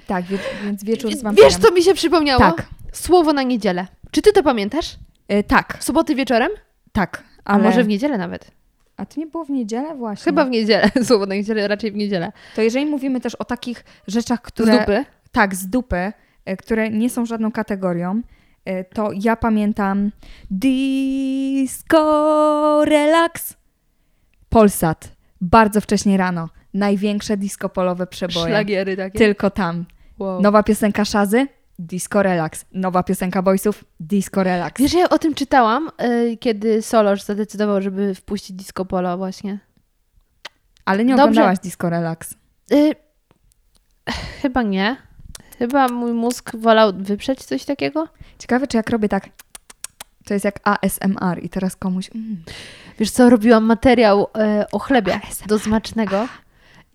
Tak, 0.07 0.25
wie, 0.25 0.39
więc 0.65 0.85
wieczór 0.85 1.17
z 1.17 1.23
wampirem. 1.23 1.51
Wiesz, 1.51 1.59
co 1.59 1.71
mi 1.75 1.83
się 1.83 1.95
przypomniało? 1.95 2.41
Tak. 2.41 2.67
Słowo 2.93 3.33
na 3.33 3.43
niedzielę. 3.43 3.87
Czy 4.11 4.23
ty 4.23 4.33
to 4.33 4.43
pamiętasz? 4.43 4.97
Y, 5.33 5.43
tak, 5.45 5.79
W 5.81 5.85
soboty 5.85 6.15
wieczorem? 6.15 6.51
tak. 6.93 7.25
A 7.45 7.53
Ale... 7.55 7.63
może 7.65 7.85
w 7.85 7.89
niedzielę 7.89 8.19
nawet? 8.19 8.51
A 9.03 9.07
to 9.07 9.21
nie 9.21 9.27
było 9.27 9.45
w 9.45 9.51
niedzielę 9.51 9.95
właśnie? 9.95 10.25
Chyba 10.25 10.45
w 10.45 10.51
niedzielę. 10.51 10.91
Słowo 11.07 11.27
na 11.27 11.35
niedzielę, 11.35 11.69
raczej 11.69 11.93
w 11.93 11.97
niedzielę. 11.97 12.33
To 12.57 12.63
jeżeli 12.63 12.87
mówimy 12.87 13.21
też 13.21 13.35
o 13.35 13.45
takich 13.45 13.85
rzeczach, 14.07 14.39
Z 14.39 14.43
które... 14.43 14.79
dupy? 14.79 15.05
Tak, 15.33 15.55
z 15.55 15.69
dupy, 15.69 16.13
e, 16.45 16.57
które 16.57 16.91
nie 16.91 17.11
są 17.11 17.27
żadną 17.27 17.53
kategorią, 17.53 18.21
e, 18.65 18.85
to 18.85 19.11
ja 19.15 19.37
pamiętam 19.37 20.11
Disco 20.51 22.85
Relax, 22.85 23.57
Polsat, 24.49 25.13
bardzo 25.41 25.81
wcześnie 25.81 26.17
rano, 26.17 26.49
największe 26.75 27.37
disco 27.37 27.69
polowe 27.69 28.07
przeboje, 28.07 28.47
Szlagiery 28.47 28.97
takie. 28.97 29.19
tylko 29.19 29.51
tam. 29.51 29.85
Wow. 30.19 30.43
Nowa 30.43 30.63
piosenka 30.63 31.05
Szazy, 31.05 31.47
Disco 31.79 32.23
Relax, 32.23 32.65
nowa 32.73 33.03
piosenka 33.03 33.43
Boysów, 33.43 33.85
Disco 34.01 34.43
Relax. 34.43 34.81
Wiesz, 34.81 34.93
ja 34.93 35.09
o 35.09 35.19
tym 35.19 35.35
czytałam, 35.35 35.91
y, 36.03 36.37
kiedy 36.37 36.83
Solosz 36.83 37.23
zadecydował, 37.23 37.83
żeby 37.83 38.15
wpuścić 38.15 38.57
disco 38.57 38.85
polo 38.85 39.19
właśnie. 39.19 39.59
Ale 40.85 41.05
nie 41.05 41.13
Dobrze. 41.13 41.25
oglądałaś 41.25 41.59
Disco 41.59 41.91
Relax. 41.91 42.35
Y, 42.73 42.95
chyba 44.43 44.63
nie. 44.63 44.97
Chyba 45.59 45.89
mój 45.89 46.13
mózg 46.13 46.57
wolał 46.57 46.93
wyprzeć 46.97 47.45
coś 47.45 47.65
takiego. 47.65 48.09
Ciekawe, 48.39 48.67
czy 48.67 48.77
jak 48.77 48.91
robię 48.91 49.09
tak, 49.09 49.29
to 50.25 50.35
jest 50.35 50.45
jak 50.45 50.61
ASMR 50.65 51.43
i 51.43 51.49
teraz 51.49 51.77
komuś... 51.77 52.11
Mm. 52.15 52.43
Wiesz 52.99 53.11
co, 53.11 53.31
robiłam 53.31 53.65
materiał 53.65 54.27
e, 54.39 54.67
o 54.73 54.79
chlebie 54.79 55.21
do 55.47 55.59
smacznego 55.59 56.29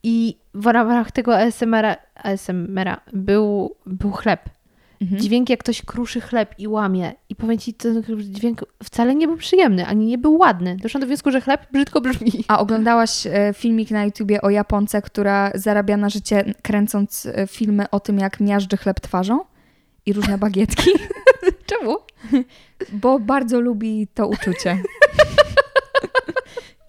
i 0.03 0.37
w 0.53 0.65
ramach 0.65 1.11
tego 1.11 1.37
ASMR-a, 1.37 1.95
ASMR-a 2.15 3.01
był, 3.13 3.75
był 3.85 4.11
chleb. 4.11 4.49
Mhm. 5.01 5.21
Dźwięk 5.21 5.49
jak 5.49 5.59
ktoś 5.59 5.81
kruszy 5.81 6.21
chleb 6.21 6.55
i 6.57 6.67
łamie. 6.67 7.13
I 7.29 7.35
powiem 7.35 7.57
ci, 7.57 7.73
ten 7.73 8.03
dźwięk 8.19 8.65
wcale 8.83 9.15
nie 9.15 9.27
był 9.27 9.37
przyjemny, 9.37 9.85
ani 9.85 10.05
nie 10.05 10.17
był 10.17 10.37
ładny. 10.37 10.77
Doszłam 10.81 11.01
do 11.01 11.07
wniosku, 11.07 11.31
że 11.31 11.41
chleb 11.41 11.67
brzydko 11.71 12.01
brzmi. 12.01 12.31
A 12.47 12.59
oglądałaś 12.59 13.27
e, 13.27 13.53
filmik 13.53 13.91
na 13.91 14.05
YouTubie 14.05 14.41
o 14.41 14.49
Japonce, 14.49 15.01
która 15.01 15.51
zarabia 15.55 15.97
na 15.97 16.09
życie 16.09 16.53
kręcąc 16.61 17.25
e, 17.25 17.47
filmy 17.47 17.89
o 17.89 17.99
tym, 17.99 18.19
jak 18.19 18.39
miażdży 18.39 18.77
chleb 18.77 18.99
twarzą 18.99 19.45
i 20.05 20.13
różne 20.13 20.37
bagietki? 20.37 20.91
Czemu? 21.69 21.97
Bo 22.91 23.19
bardzo 23.19 23.59
lubi 23.59 24.07
to 24.13 24.27
uczucie. 24.27 24.77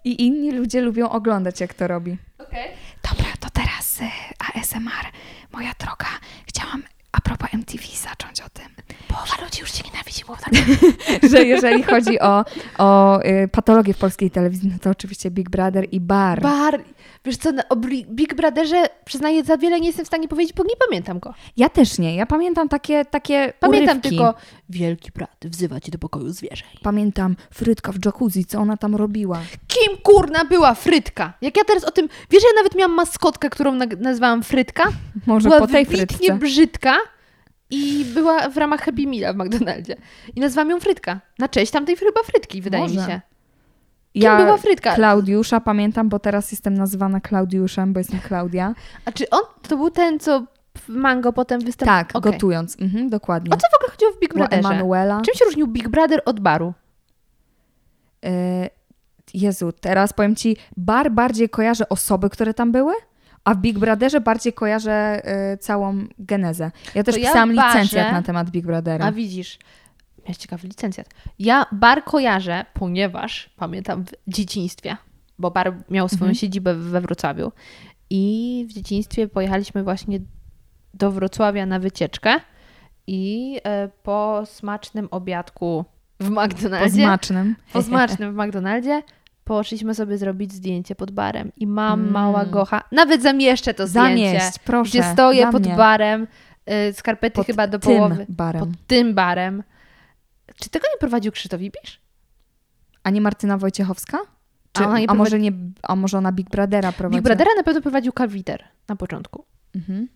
I 0.04 0.26
inni 0.26 0.52
ludzie 0.52 0.80
lubią 0.80 1.08
oglądać, 1.08 1.60
jak 1.60 1.74
to 1.74 1.88
robi. 1.88 2.16
Okej. 2.38 2.68
Dobra, 3.10 3.32
to 3.40 3.48
teraz 3.52 4.00
e, 4.00 4.10
ASMR. 4.54 5.06
Moja 5.52 5.72
droga, 5.80 6.06
chciałam 6.46 6.82
a 7.12 7.20
propos 7.20 7.54
MTV 7.54 7.84
zacząć 7.96 8.40
o 8.40 8.48
tym. 8.48 8.68
Połowa 9.08 9.36
ludzi 9.60 9.60
już 9.60 9.70
cię 9.70 9.84
nienawidzi, 9.90 10.24
połowa 10.24 10.44
że 11.30 11.44
jeżeli 11.44 11.82
chodzi 11.82 12.20
o, 12.20 12.44
o 12.78 13.20
y, 13.24 13.48
patologię 13.52 13.94
w 13.94 13.98
polskiej 13.98 14.30
telewizji, 14.30 14.68
no 14.72 14.78
to 14.82 14.90
oczywiście 14.90 15.30
Big 15.30 15.50
Brother 15.50 15.86
i 15.92 16.00
Bar. 16.00 16.42
Bar. 16.42 16.80
Wiesz 17.24 17.36
co, 17.36 17.52
na- 17.52 17.68
o 17.68 17.76
Big 18.06 18.34
Brotherze 18.34 18.86
przyznaję 19.04 19.44
za 19.44 19.56
wiele 19.56 19.80
nie 19.80 19.86
jestem 19.86 20.04
w 20.04 20.08
stanie 20.08 20.28
powiedzieć, 20.28 20.56
bo 20.56 20.64
nie 20.64 20.76
pamiętam 20.88 21.18
go. 21.18 21.34
Ja 21.56 21.68
też 21.68 21.98
nie. 21.98 22.16
Ja 22.16 22.26
pamiętam 22.26 22.68
takie, 22.68 23.04
takie 23.04 23.52
Pamiętam 23.60 23.96
urywki. 23.98 24.08
tylko 24.08 24.34
Wielki 24.68 25.10
brat 25.14 25.36
wzywa 25.44 25.80
cię 25.80 25.92
do 25.92 25.98
pokoju 25.98 26.32
zwierzeń. 26.32 26.68
Pamiętam 26.82 27.36
Frytka 27.54 27.92
w 27.92 27.96
jacuzzi, 28.04 28.44
co 28.44 28.58
ona 28.58 28.76
tam 28.76 28.96
robiła. 28.96 29.40
Kim 29.68 29.96
kurna 30.02 30.44
była 30.44 30.74
Frytka? 30.74 31.32
Jak 31.40 31.56
ja 31.56 31.64
teraz 31.64 31.84
o 31.84 31.90
tym... 31.90 32.08
Wiesz, 32.30 32.42
ja 32.42 32.48
nawet 32.56 32.74
miałam 32.74 32.96
maskotkę, 32.96 33.50
którą 33.50 33.74
nazwałam 33.98 34.42
Frytka? 34.42 34.84
Może 35.26 35.48
była 35.48 35.60
po 35.60 35.66
tej 35.66 35.86
Frytce. 35.86 36.34
brzydka 36.38 36.96
i 37.70 38.04
była 38.04 38.48
w 38.48 38.56
ramach 38.56 38.80
Happy 38.80 39.06
Meala 39.06 39.32
w 39.32 39.36
McDonaldzie. 39.36 39.96
I 40.36 40.40
nazwałam 40.40 40.70
ją 40.70 40.80
Frytka. 40.80 41.20
Na 41.38 41.48
cześć 41.48 41.72
tamtej 41.72 41.96
chyba 41.96 42.22
Frytki, 42.22 42.62
wydaje 42.62 42.88
mi 42.88 42.94
Może. 42.94 43.06
się. 43.06 43.20
Kim 44.12 44.36
była 44.36 44.56
Frytka? 44.56 44.94
Klaudiusza 44.94 45.60
pamiętam, 45.60 46.08
bo 46.08 46.18
teraz 46.18 46.52
jestem 46.52 46.74
nazywana 46.74 47.20
Klaudiuszem, 47.20 47.92
bo 47.92 48.00
jestem 48.00 48.20
Klaudia. 48.20 48.74
A 49.04 49.12
czy 49.12 49.30
on 49.30 49.40
to 49.68 49.76
był 49.76 49.90
ten, 49.90 50.20
co 50.20 50.44
Mango 50.88 51.32
potem 51.32 51.60
występował? 51.60 52.04
Tak, 52.04 52.16
Okej. 52.16 52.32
gotując. 52.32 52.76
Mhm, 52.80 53.10
dokładnie. 53.10 53.50
O 53.50 53.56
co 53.56 53.66
w 53.72 53.74
ogóle 53.76 53.90
chodziło 53.90 54.12
w 54.12 54.20
Big 54.20 54.34
Brotherze? 54.34 54.68
Emanuela. 54.68 55.22
Czym 55.22 55.34
się 55.34 55.44
różnił 55.44 55.66
Big 55.66 55.88
Brother 55.88 56.22
od 56.24 56.40
baru? 56.40 56.74
Y, 58.26 58.28
Jezu, 59.34 59.72
teraz 59.72 60.12
powiem 60.12 60.36
Ci, 60.36 60.56
bar 60.76 61.10
bardziej 61.10 61.48
kojarzę 61.48 61.88
osoby, 61.88 62.30
które 62.30 62.54
tam 62.54 62.72
były, 62.72 62.94
a 63.48 63.54
w 63.54 63.58
Big 63.58 63.78
Brotherze 63.78 64.20
bardziej 64.20 64.52
kojarzę 64.52 65.22
y, 65.54 65.58
całą 65.58 66.04
genezę. 66.18 66.70
Ja 66.94 67.02
też 67.04 67.14
To 67.14 67.20
ja 67.20 67.26
pisałam 67.28 67.54
barze- 67.56 67.68
licencjat 67.68 68.12
na 68.12 68.22
temat 68.22 68.50
Big 68.50 68.66
Brothera. 68.66 69.04
A 69.06 69.12
widzisz, 69.12 69.58
miałeś 70.18 70.36
ciekawy 70.36 70.68
licencjat. 70.68 71.08
Ja 71.38 71.66
bar 71.72 72.04
kojarzę, 72.04 72.64
ponieważ 72.74 73.50
pamiętam 73.56 74.04
w 74.04 74.10
dzieciństwie, 74.26 74.96
bo 75.38 75.50
bar 75.50 75.74
miał 75.90 76.08
swoją 76.08 76.20
Mhm. 76.22 76.34
siedzibę 76.34 76.74
we 76.74 77.00
Wrocławiu 77.00 77.52
i 78.10 78.66
w 78.70 78.72
dzieciństwie 78.72 79.28
pojechaliśmy 79.28 79.82
właśnie 79.84 80.20
do 80.94 81.10
Wrocławia 81.12 81.66
na 81.66 81.78
wycieczkę 81.78 82.40
i 83.06 83.60
e, 83.64 83.88
po 84.02 84.42
smacznym 84.46 85.08
obiadku 85.10 85.84
w 86.20 86.34
po 86.34 86.44
McDonaldzie, 86.46 86.90
smacznym. 87.04 87.56
po 87.72 87.82
smacznym 87.82 88.34
w 88.34 88.36
McDonaldzie 88.36 89.02
poszliśmy 89.48 89.94
sobie 89.94 90.18
zrobić 90.18 90.52
zdjęcie 90.52 90.94
pod 90.94 91.10
barem 91.10 91.52
i 91.56 91.66
mam 91.66 92.00
Mm. 92.00 92.12
mała 92.12 92.44
gocha, 92.44 92.82
nawet 92.92 93.22
zamieszczę 93.22 93.74
to 93.74 93.86
zdjęcie, 93.86 94.28
Zamieść, 94.38 94.58
proszę. 94.64 94.90
gdzie 94.90 95.02
stoję 95.02 95.50
pod 95.52 95.62
mnie. 95.66 95.76
barem, 95.76 96.26
y, 96.88 96.92
skarpety 96.92 97.34
Pod 97.34 97.46
chyba 97.46 97.66
do 97.66 97.78
połowy, 97.78 98.26
barem. 98.28 98.60
pod 98.60 98.68
tym 98.86 99.14
barem. 99.14 99.62
Czy 100.62 100.70
tego 100.70 100.86
nie 100.94 100.98
prowadził 100.98 101.32
Krzysztof 101.32 101.60
Ibisz? 101.60 102.00
A 103.02 103.10
nie 103.10 103.20
Martyna 103.20 103.58
Wojciechowska? 103.58 104.18
Czy, 104.72 104.84
A 104.84 104.96
a, 105.08 105.14
może 105.14 105.38
nie, 105.38 105.52
a 105.82 105.96
może 105.96 106.18
ona 106.18 106.32
Big 106.32 106.50
Brothera 106.50 106.92
prowadzi? 106.92 107.16
Big 107.16 107.24
Brothera 107.24 107.50
na 107.56 107.62
pewno 107.62 107.80
prowadził 107.80 108.12
Kalwiter 108.12 108.64
na 108.88 108.96
początku. 108.96 109.44
Mhm. 109.74 110.08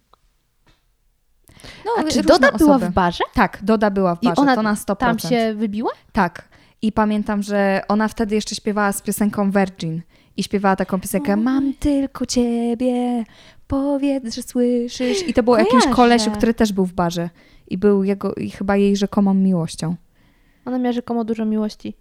No, 1.85 1.91
A 1.99 2.05
czy 2.05 2.23
Doda 2.23 2.53
była 2.53 2.75
osoby. 2.75 2.91
w 2.91 2.95
barze? 2.95 3.25
Tak, 3.35 3.59
Doda 3.63 3.91
była 3.91 4.15
w 4.17 4.23
I 4.23 4.27
barze, 4.27 4.43
ona 4.43 4.55
to 4.55 4.63
na 4.63 4.75
100%. 4.75 4.97
tam 4.97 5.19
się 5.19 5.55
wybiła? 5.55 5.91
Tak. 6.13 6.49
I 6.83 6.93
pamiętam, 6.93 7.43
że 7.43 7.81
ona 7.89 8.09
wtedy 8.09 8.35
jeszcze 8.35 8.55
śpiewała 8.55 8.93
z 8.93 9.03
piosenką 9.03 9.51
Virgin. 9.51 10.03
I 10.37 10.43
śpiewała 10.43 10.77
taką 10.77 11.01
piosenkę 11.01 11.37
Mam 11.37 11.75
tylko 11.75 12.27
ciebie, 12.27 13.25
powiedz, 13.67 14.35
że 14.35 14.43
słyszysz. 14.43 15.29
I 15.29 15.35
to 15.35 15.43
był 15.43 15.55
jakimś 15.55 15.87
kolesiu, 15.87 16.31
który 16.31 16.55
też 16.55 16.73
był 16.73 16.87
w 16.87 16.93
barze. 16.93 17.31
I 17.69 17.79
był 17.79 18.05
jego, 18.05 18.35
i 18.35 18.51
chyba 18.51 18.77
jej 18.77 18.97
rzekomą 18.97 19.35
miłością. 19.35 19.97
Ona 20.65 20.79
miała 20.79 20.93
rzekomo 20.93 21.25
dużo 21.25 21.45
miłości. 21.45 21.95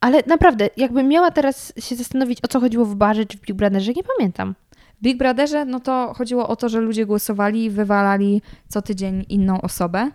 Ale 0.00 0.22
naprawdę, 0.26 0.68
jakbym 0.76 1.08
miała 1.08 1.30
teraz 1.30 1.72
się 1.78 1.96
zastanowić, 1.96 2.38
o 2.44 2.48
co 2.48 2.60
chodziło 2.60 2.84
w 2.84 2.94
barze 2.94 3.26
czy 3.26 3.38
w 3.38 3.40
Big 3.40 3.56
Brotherze, 3.56 3.92
nie 3.92 4.02
pamiętam. 4.16 4.54
W 5.00 5.02
Big 5.02 5.18
Brotherze 5.18 5.64
no 5.64 5.80
to 5.80 6.14
chodziło 6.16 6.48
o 6.48 6.56
to, 6.56 6.68
że 6.68 6.80
ludzie 6.80 7.06
głosowali 7.06 7.64
i 7.64 7.70
wywalali 7.70 8.42
co 8.68 8.82
tydzień 8.82 9.24
inną 9.28 9.60
osobę, 9.60 10.10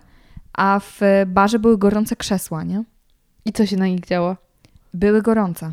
a 0.52 0.80
w 0.80 1.00
barze 1.26 1.58
były 1.58 1.78
gorące 1.78 2.16
krzesła, 2.16 2.64
nie? 2.64 2.84
I 3.44 3.52
co 3.52 3.66
się 3.66 3.76
na 3.76 3.86
nich 3.86 4.06
działo? 4.06 4.36
Były 4.94 5.22
gorące. 5.22 5.72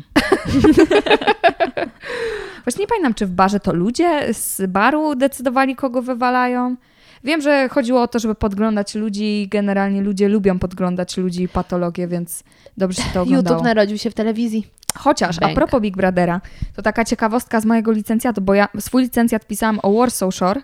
Właśnie 2.64 2.82
nie 2.82 2.86
pamiętam, 2.86 3.14
czy 3.14 3.26
w 3.26 3.30
barze 3.30 3.60
to 3.60 3.72
ludzie 3.74 4.34
z 4.34 4.70
baru 4.70 5.14
decydowali, 5.14 5.76
kogo 5.76 6.02
wywalają. 6.02 6.76
Wiem, 7.24 7.40
że 7.40 7.68
chodziło 7.68 8.02
o 8.02 8.08
to, 8.08 8.18
żeby 8.18 8.34
podglądać 8.34 8.94
ludzi 8.94 9.42
i 9.42 9.48
generalnie 9.48 10.02
ludzie 10.02 10.28
lubią 10.28 10.58
podglądać 10.58 11.16
ludzi 11.16 11.42
i 11.42 11.48
patologię, 11.48 12.08
więc 12.08 12.44
dobrze 12.76 13.02
się 13.02 13.10
to 13.14 13.22
oglądało. 13.22 13.56
YouTube 13.56 13.64
narodził 13.64 13.98
się 13.98 14.10
w 14.10 14.14
telewizji. 14.14 14.66
Chociaż, 14.96 15.36
a 15.40 15.48
propos 15.48 15.80
Big 15.80 15.96
Brothera, 15.96 16.40
to 16.76 16.82
taka 16.82 17.04
ciekawostka 17.04 17.60
z 17.60 17.64
mojego 17.64 17.92
licencjatu, 17.92 18.40
bo 18.40 18.54
ja 18.54 18.68
swój 18.80 19.02
licencjat 19.02 19.46
pisałam 19.46 19.80
o 19.82 19.92
Warsaw 19.92 20.34
Shore, 20.34 20.60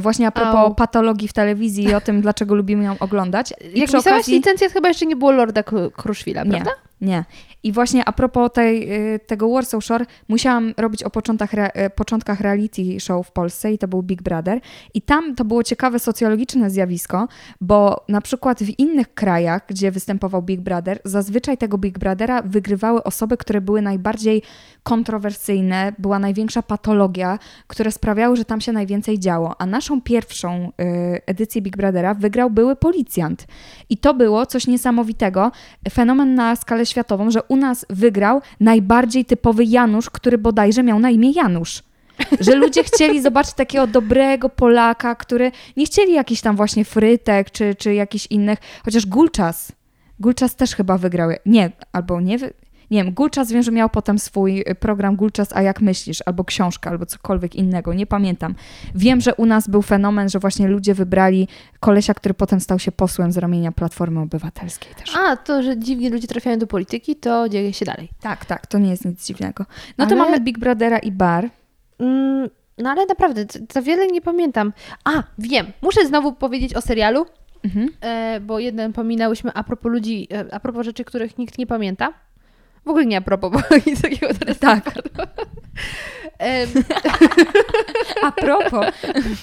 właśnie 0.00 0.26
a 0.26 0.30
propos 0.30 0.54
Au. 0.54 0.74
patologii 0.74 1.28
w 1.28 1.32
telewizji 1.32 1.84
i 1.84 1.94
o 1.94 2.00
tym, 2.00 2.20
dlaczego 2.20 2.54
lubimy 2.54 2.84
ją 2.84 2.96
oglądać. 3.00 3.54
I 3.74 3.80
Jak 3.80 3.90
pisałaś 3.90 4.22
okazji- 4.24 4.32
licencjat, 4.32 4.72
chyba 4.72 4.88
jeszcze 4.88 5.06
nie 5.06 5.16
było 5.16 5.30
Lorda 5.32 5.60
Kru- 5.62 5.90
Kruszwila, 5.90 6.42
prawda? 6.44 6.58
nie. 6.70 6.89
I 7.62 7.72
właśnie 7.72 8.04
a 8.04 8.12
propos 8.12 8.52
tej, 8.52 8.92
y, 9.14 9.20
tego 9.26 9.50
Warsaw 9.50 9.84
Shore, 9.84 10.06
musiałam 10.28 10.74
robić 10.76 11.02
o 11.02 11.10
początkach, 11.10 11.54
y, 11.54 11.90
początkach 11.94 12.40
reality 12.40 13.00
show 13.00 13.26
w 13.26 13.32
Polsce 13.32 13.72
i 13.72 13.78
to 13.78 13.88
był 13.88 14.02
Big 14.02 14.22
Brother. 14.22 14.60
I 14.94 15.02
tam 15.02 15.34
to 15.34 15.44
było 15.44 15.62
ciekawe 15.62 15.98
socjologiczne 15.98 16.70
zjawisko, 16.70 17.28
bo 17.60 18.04
na 18.08 18.20
przykład 18.20 18.62
w 18.62 18.78
innych 18.78 19.14
krajach, 19.14 19.62
gdzie 19.68 19.90
występował 19.90 20.42
Big 20.42 20.60
Brother, 20.60 21.00
zazwyczaj 21.04 21.58
tego 21.58 21.78
Big 21.78 21.98
Brothera 21.98 22.42
wygrywały 22.42 23.02
osoby, 23.02 23.36
które 23.36 23.60
były 23.60 23.82
najbardziej 23.82 24.42
kontrowersyjne, 24.82 25.92
była 25.98 26.18
największa 26.18 26.62
patologia, 26.62 27.38
które 27.66 27.92
sprawiały, 27.92 28.36
że 28.36 28.44
tam 28.44 28.60
się 28.60 28.72
najwięcej 28.72 29.18
działo. 29.18 29.60
A 29.60 29.66
naszą 29.66 30.00
pierwszą 30.00 30.72
y, 30.80 31.20
edycję 31.26 31.62
Big 31.62 31.76
Brothera 31.76 32.14
wygrał 32.14 32.50
były 32.50 32.76
policjant. 32.76 33.46
I 33.88 33.96
to 33.96 34.14
było 34.14 34.46
coś 34.46 34.66
niesamowitego, 34.66 35.52
fenomen 35.90 36.34
na 36.34 36.56
skalę 36.56 36.86
światową, 36.90 37.30
że 37.30 37.42
u 37.42 37.56
nas 37.56 37.86
wygrał 37.90 38.42
najbardziej 38.60 39.24
typowy 39.24 39.64
Janusz, 39.64 40.10
który 40.10 40.38
bodajże 40.38 40.82
miał 40.82 40.98
na 40.98 41.10
imię 41.10 41.30
Janusz. 41.30 41.82
Że 42.40 42.54
ludzie 42.54 42.84
chcieli 42.84 43.22
zobaczyć 43.28 43.54
takiego 43.54 43.86
dobrego 43.86 44.48
Polaka, 44.48 45.14
który 45.14 45.52
nie 45.76 45.86
chcieli 45.86 46.12
jakichś 46.12 46.40
tam 46.40 46.56
właśnie 46.56 46.84
frytek 46.84 47.50
czy, 47.50 47.74
czy 47.74 47.94
jakichś 47.94 48.26
innych, 48.26 48.58
chociaż 48.84 49.06
Gulczas. 49.06 49.72
Gulczas 50.20 50.56
też 50.56 50.74
chyba 50.74 50.98
wygrał. 50.98 51.30
Nie, 51.46 51.70
albo 51.92 52.20
nie. 52.20 52.38
Nie 52.90 53.04
wiem, 53.04 53.14
Gulczas 53.14 53.52
wiem, 53.52 53.62
że 53.62 53.72
miał 53.72 53.88
potem 53.88 54.18
swój 54.18 54.60
y, 54.60 54.74
program 54.74 55.16
Gulczas, 55.16 55.56
a 55.56 55.62
jak 55.62 55.80
myślisz, 55.80 56.18
albo 56.26 56.44
książka, 56.44 56.90
albo 56.90 57.06
cokolwiek 57.06 57.54
innego, 57.56 57.94
nie 57.94 58.06
pamiętam. 58.06 58.54
Wiem, 58.94 59.20
że 59.20 59.34
u 59.34 59.46
nas 59.46 59.68
był 59.68 59.82
fenomen, 59.82 60.28
że 60.28 60.38
właśnie 60.38 60.68
ludzie 60.68 60.94
wybrali 60.94 61.48
kolesia, 61.80 62.14
który 62.14 62.34
potem 62.34 62.60
stał 62.60 62.78
się 62.78 62.92
posłem 62.92 63.32
z 63.32 63.38
ramienia 63.38 63.72
Platformy 63.72 64.20
Obywatelskiej 64.20 64.94
też. 64.94 65.16
A, 65.16 65.36
to, 65.36 65.62
że 65.62 65.78
dziwni 65.78 66.10
ludzie 66.10 66.28
trafiają 66.28 66.58
do 66.58 66.66
polityki, 66.66 67.16
to 67.16 67.48
dzieje 67.48 67.72
się 67.72 67.84
dalej. 67.84 68.08
Tak, 68.20 68.44
tak, 68.44 68.66
to 68.66 68.78
nie 68.78 68.90
jest 68.90 69.04
nic 69.04 69.26
dziwnego. 69.26 69.64
No 69.98 70.06
to 70.06 70.14
Ale- 70.14 70.24
mamy 70.24 70.40
Big 70.40 70.58
Brothera 70.58 70.98
i 70.98 71.12
Bar. 71.12 71.50
Mm, 71.98 72.48
no 72.78 72.90
ale 72.90 73.06
naprawdę, 73.06 73.44
za- 73.50 73.58
za 73.72 73.82
wiele 73.82 74.06
nie 74.06 74.20
pamiętam. 74.20 74.72
A, 75.04 75.22
wiem, 75.38 75.66
muszę 75.82 76.06
znowu 76.06 76.32
powiedzieć 76.32 76.74
o 76.74 76.80
serialu, 76.80 77.26
Mhm. 77.64 77.88
e, 78.00 78.40
bo 78.40 78.58
jeden 78.58 78.92
pominałyśmy 78.92 79.52
a 79.54 79.64
propos 79.64 79.92
ludzi, 79.92 80.28
e, 80.32 80.54
a 80.54 80.60
propos 80.60 80.84
rzeczy, 80.84 81.04
których 81.04 81.38
nikt 81.38 81.58
nie 81.58 81.66
pamięta. 81.66 82.12
W 82.84 82.88
ogóle 82.88 83.06
nie 83.06 83.16
a 83.16 83.20
propos, 83.20 83.52
bo 83.52 83.60
nic 83.86 84.02
takiego 84.02 84.34
teraz 84.34 84.58
Tak. 84.58 84.84
A 88.22 88.32
propos. 88.32 88.86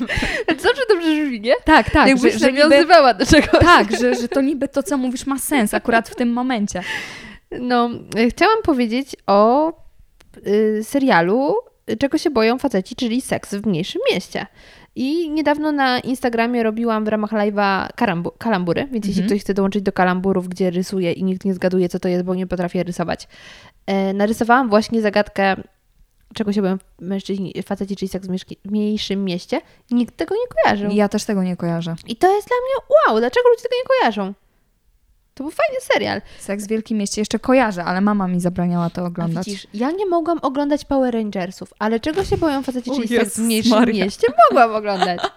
Co, 0.62 0.70
czy 0.74 0.82
dobrze 0.90 1.16
brzmi, 1.24 1.42
nie? 1.42 1.54
Tak, 1.66 1.90
tak, 1.90 2.08
Jakbyś 2.08 2.34
że, 2.34 2.40
że 2.40 2.52
niby, 2.52 2.64
nawiązywała 2.64 3.14
do 3.14 3.26
czegoś. 3.26 3.62
tak 3.62 3.98
że, 4.00 4.16
że 4.16 4.28
to 4.28 4.42
niby 4.42 4.68
to, 4.68 4.84
co 4.84 4.98
mówisz, 4.98 5.26
ma 5.26 5.40
sens 5.40 5.74
akurat 5.74 6.10
w 6.10 6.16
tym 6.16 6.34
momencie. 6.34 6.82
No, 7.52 7.90
e, 8.18 8.30
chciałam 8.30 8.62
powiedzieć 8.64 9.16
o 9.28 9.74
y, 10.48 10.84
serialu 10.84 11.56
y, 11.90 11.98
Czego 11.98 12.18
się 12.18 12.30
boją 12.30 12.58
faceci, 12.58 12.96
czyli 12.96 13.22
seks 13.22 13.56
w 13.56 13.66
mniejszym 13.66 14.02
mieście. 14.12 14.46
I 15.00 15.30
niedawno 15.30 15.72
na 15.72 16.00
Instagramie 16.00 16.64
robiłam 16.64 17.06
w 17.06 17.08
ramach 17.08 17.32
live'a 17.32 17.88
karambu- 17.98 18.32
kalambury, 18.38 18.88
więc 18.92 19.06
jeśli 19.08 19.24
ktoś 19.24 19.42
chce 19.42 19.54
dołączyć 19.54 19.82
do 19.84 19.92
kalamburów, 19.92 20.48
gdzie 20.50 20.70
rysuję 20.70 21.12
i 21.12 21.24
nikt 21.24 21.46
nie 21.46 21.54
zgaduje, 21.54 21.90
co 21.90 22.00
to 22.00 22.08
jest, 22.08 22.24
bo 22.26 22.36
nie 22.36 22.48
potrafię 22.48 22.84
rysować, 22.84 23.28
e, 23.86 24.14
narysowałam 24.14 24.70
właśnie 24.70 25.02
zagadkę 25.02 25.56
czego 26.34 26.54
się 26.54 26.62
boją 26.62 26.78
mężczyźni, 27.02 27.54
faceci, 27.66 27.96
czyli 27.96 28.10
seks 28.10 28.28
w 28.66 28.72
mniejszym 28.72 29.24
mieście. 29.26 29.62
Nikt 29.92 30.18
tego 30.18 30.36
nie 30.36 30.48
kojarzył. 30.64 30.92
Ja 30.92 31.10
też 31.10 31.26
tego 31.26 31.44
nie 31.44 31.58
kojarzę. 31.58 31.96
I 32.08 32.16
to 32.16 32.36
jest 32.36 32.48
dla 32.48 32.58
mnie 32.58 32.96
wow, 33.08 33.20
dlaczego 33.20 33.50
ludzie 33.50 33.62
tego 33.64 33.76
nie 33.76 34.00
kojarzą? 34.00 34.34
To 35.38 35.44
był 35.44 35.52
fajny 35.52 35.82
serial. 35.82 36.22
Seks 36.40 36.66
w 36.66 36.68
Wielkim 36.68 36.98
Mieście 36.98 37.22
jeszcze 37.22 37.40
kojarzę, 37.40 37.84
ale 37.84 38.02
mama 38.02 38.28
mi 38.28 38.40
zabraniała 38.40 38.90
to 38.90 39.02
A 39.02 39.06
oglądać. 39.06 39.46
widzisz, 39.46 39.68
ja 39.74 39.92
nie 39.92 40.06
mogłam 40.06 40.40
oglądać 40.42 40.86
Power 40.86 41.14
Rangersów, 41.14 41.74
ale 41.80 42.00
czego 42.00 42.24
się 42.24 42.38
boją 42.38 42.64
faceci, 42.64 42.92
czyli 42.92 43.08
seks 43.08 43.10
w 43.10 43.24
Jezus 43.24 43.38
mniejszym 43.38 43.72
Maria. 43.80 44.06
mieście? 44.06 44.28
Mogłam 44.50 44.76
oglądać. 44.76 45.20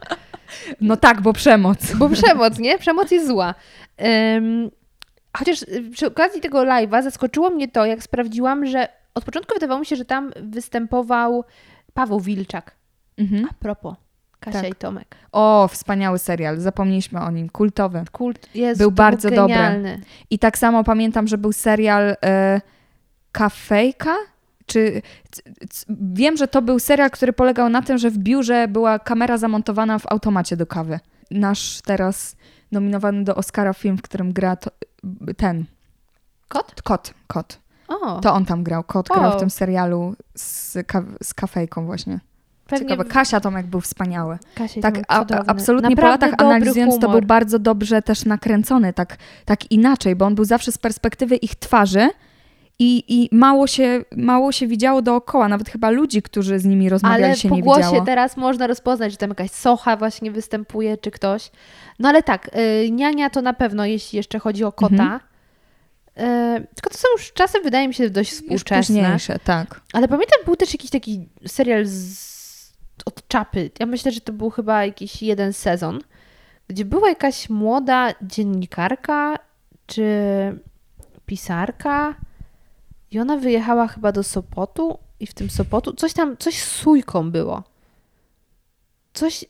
No 0.81 0.97
tak, 0.97 1.21
bo 1.23 1.33
przemoc. 1.33 1.95
Bo 1.95 2.09
przemoc, 2.09 2.59
nie? 2.59 2.79
Przemoc 2.79 3.11
jest 3.11 3.27
zła. 3.27 3.55
Ym, 4.37 4.71
chociaż 5.37 5.59
przy 5.93 6.07
okazji 6.07 6.41
tego 6.41 6.59
live'a 6.59 7.03
zaskoczyło 7.03 7.51
mnie 7.51 7.69
to, 7.69 7.87
jak 7.87 8.03
sprawdziłam, 8.03 8.67
że 8.67 8.89
od 9.15 9.25
początku 9.25 9.55
wydawało 9.55 9.81
mi 9.81 9.87
się, 9.87 9.97
że 9.97 10.05
tam 10.05 10.33
występował 10.43 11.45
Paweł 11.95 12.21
Wilczak. 12.21 12.77
Mhm. 13.19 13.47
A 13.51 13.55
propos, 13.55 13.95
Kasia 14.41 14.61
Tak. 14.61 14.71
i 14.71 14.75
Tomek. 14.75 15.17
O, 15.33 15.69
wspaniały 15.69 16.19
serial, 16.19 16.61
zapomnieliśmy 16.61 17.21
o 17.21 17.31
nim, 17.31 17.49
kultowy. 17.49 18.05
Kult 18.13 18.49
jest 18.55 18.81
Był 18.81 18.91
bardzo 18.91 19.31
dobry. 19.31 19.55
genialny. 19.55 20.01
I 20.31 20.39
tak 20.39 20.59
samo 20.59 20.85
pamiętam, 20.85 21.29
że 21.29 21.39
był 21.39 21.53
serial 21.53 22.17
e, 22.25 22.61
Kafejka? 23.33 24.15
Czy, 24.67 25.03
c, 25.31 25.43
c, 25.71 25.85
wiem, 26.01 26.37
że 26.37 26.49
to 26.49 26.63
był 26.63 26.79
serial, 26.79 27.11
który 27.11 27.33
polegał 27.33 27.69
na 27.69 27.83
tym, 27.83 27.99
że 27.99 28.11
w 28.11 28.19
biurze 28.19 28.69
była 28.69 28.99
kamera 28.99 29.39
zamontowana 29.39 29.99
w 29.99 30.07
automacie 30.07 30.57
do 30.57 30.67
kawy. 30.67 31.01
Nasz 31.31 31.81
teraz 31.85 32.37
nominowany 32.73 33.25
do 33.25 33.35
Oscara 33.35 33.73
film, 33.73 33.97
w 33.99 34.03
którym 34.03 34.33
gra 34.33 34.57
to, 34.57 34.71
ten, 35.37 35.65
Kot? 36.49 36.83
kot, 36.83 37.15
kot. 37.27 37.59
O, 37.89 38.21
To 38.21 38.33
on 38.35 38.45
tam 38.45 38.63
grał, 38.65 38.85
kot 38.85 39.11
O. 39.11 39.15
grał 39.15 39.33
w 39.33 39.41
tym 39.41 39.51
serialu 39.51 40.15
z, 40.35 40.77
ka, 40.87 41.03
z 41.23 41.35
kafejką 41.35 41.87
właśnie. 41.87 42.21
Pewnie 42.71 42.89
Ciekawe. 42.89 43.11
Kasia 43.11 43.41
Tomek 43.41 43.67
był 43.67 43.81
wspaniały. 43.81 44.39
Kasia 44.55 44.81
Tak, 44.81 45.01
a, 45.09 45.25
absolutnie 45.47 45.97
po 45.97 46.03
Naprawdę 46.03 46.27
latach 46.27 46.39
dobry 46.39 46.55
analizując, 46.55 46.95
to 46.95 47.01
humor. 47.01 47.21
był 47.21 47.27
bardzo 47.27 47.59
dobrze 47.59 48.03
też 48.03 48.25
nakręcony, 48.25 48.93
tak, 48.93 49.17
tak 49.45 49.71
inaczej, 49.71 50.17
bo 50.17 50.27
on 50.27 50.35
był 50.35 50.45
zawsze 50.45 50.73
z 50.73 50.79
perspektywy 50.79 51.37
ich 51.37 51.55
twarzy 51.55 52.09
i, 52.79 53.05
i 53.09 53.29
mało, 53.37 53.67
się, 53.67 54.05
mało 54.17 54.53
się 54.53 54.67
widziało 54.67 55.03
dookoła, 55.03 55.49
nawet 55.49 55.69
chyba 55.69 55.91
ludzi, 55.91 56.23
którzy 56.23 56.59
z 56.59 56.65
nimi 56.65 56.89
rozmawiali 56.89 57.25
Ale 57.25 57.37
się 57.37 57.49
po 57.49 57.57
nie 57.57 57.63
głosie 57.63 57.83
widziało. 57.83 58.05
teraz 58.05 58.37
można 58.37 58.67
rozpoznać, 58.67 59.13
że 59.13 59.19
tam 59.19 59.29
jakaś 59.29 59.51
socha 59.51 59.97
właśnie 59.97 60.31
występuje, 60.31 60.97
czy 60.97 61.11
ktoś. 61.11 61.51
No 61.99 62.09
ale 62.09 62.23
tak, 62.23 62.51
y, 62.85 62.91
niania 62.91 63.31
to 63.31 63.43
na 63.43 63.53
pewno, 63.53 63.85
jeśli 63.87 64.17
jeszcze 64.17 64.39
chodzi 64.39 64.65
o 64.65 64.73
kota. 64.73 64.95
Mhm. 64.95 65.21
Y, 66.61 66.67
tylko 66.75 66.91
to 66.91 66.99
są 66.99 67.09
już 67.17 67.33
czasy, 67.33 67.61
wydaje 67.65 67.89
mi 67.89 67.95
się, 67.95 68.11
dość 68.11 68.33
współczesne. 68.33 69.17
tak. 69.45 69.81
Ale 69.93 70.09
pamiętam, 70.09 70.39
był 70.45 70.57
też 70.57 70.73
jakiś 70.73 70.91
taki 70.91 71.29
serial 71.47 71.87
z, 71.87 72.30
od 73.05 73.29
czapy. 73.29 73.71
Ja 73.81 73.87
myślę, 73.87 74.13
że 74.13 74.21
to 74.21 74.33
był 74.33 74.51
chyba 74.51 74.85
jakiś 74.85 75.23
jeden 75.23 75.53
sezon, 75.53 76.01
gdzie 76.69 76.85
była 76.85 77.09
jakaś 77.09 77.51
młoda 77.51 78.15
dziennikarka 78.23 79.39
czy 79.87 80.05
pisarka 81.27 82.15
i 83.11 83.21
ona 83.21 83.37
wyjechała 83.37 83.89
chyba 83.89 84.13
do 84.13 84.23
Sopotu 84.23 84.99
i 85.21 85.27
w 85.27 85.35
tym 85.35 85.51
Sopotu 85.51 85.93
coś 85.93 86.13
tam, 86.13 86.37
coś 86.37 86.63
z 86.63 86.71
sójką 86.71 87.31
było. 87.31 87.63
Coś... 89.13 89.45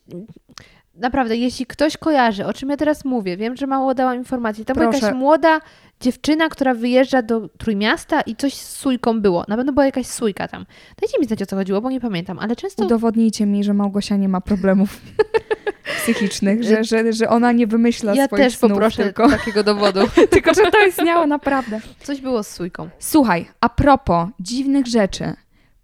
Naprawdę, 1.01 1.37
jeśli 1.37 1.67
ktoś 1.67 1.97
kojarzy, 1.97 2.47
o 2.47 2.53
czym 2.53 2.71
ja 2.71 2.77
teraz 2.77 3.05
mówię, 3.05 3.37
wiem, 3.37 3.57
że 3.57 3.67
mało 3.67 3.95
dałam 3.95 4.17
informacji. 4.17 4.65
Tam 4.65 4.75
była 4.75 4.91
Proszę. 4.91 5.07
jakaś 5.07 5.19
młoda 5.19 5.61
dziewczyna, 6.01 6.49
która 6.49 6.75
wyjeżdża 6.75 7.23
do 7.23 7.49
Trójmiasta 7.49 8.21
i 8.21 8.37
coś 8.37 8.55
z 8.55 8.77
sójką 8.77 9.21
było. 9.21 9.45
Na 9.49 9.57
pewno 9.57 9.73
była 9.73 9.85
jakaś 9.85 10.07
sójka 10.07 10.49
tam. 10.49 10.67
Dajcie 11.01 11.19
mi 11.21 11.27
znać, 11.27 11.43
o 11.43 11.47
co 11.47 11.57
chodziło, 11.57 11.81
bo 11.81 11.91
nie 11.91 12.01
pamiętam, 12.01 12.39
ale 12.39 12.57
często... 12.57 12.85
Udowodnijcie 12.85 13.47
mi, 13.47 13.65
że 13.65 13.75
Małgosia 13.75 14.17
nie 14.17 14.29
ma 14.29 14.41
problemów 14.41 15.01
psychicznych, 16.03 16.65
że, 16.65 16.85
że, 16.85 17.13
że 17.13 17.29
ona 17.29 17.53
nie 17.53 17.67
wymyśla 17.67 18.15
ja 18.15 18.27
swoich 18.27 18.45
też 18.45 18.57
snów, 18.57 18.73
poproszę 18.73 19.03
tylko, 19.03 19.29
takiego 19.29 19.65
dowodu. 19.65 20.01
tylko 20.31 20.55
że 20.55 20.71
to 20.71 20.87
istniało 20.87 21.27
naprawdę. 21.27 21.81
Coś 22.03 22.21
było 22.21 22.43
z 22.43 22.49
sójką. 22.49 22.89
Słuchaj, 22.99 23.49
a 23.61 23.69
propos 23.69 24.29
dziwnych 24.41 24.87
rzeczy 24.87 25.33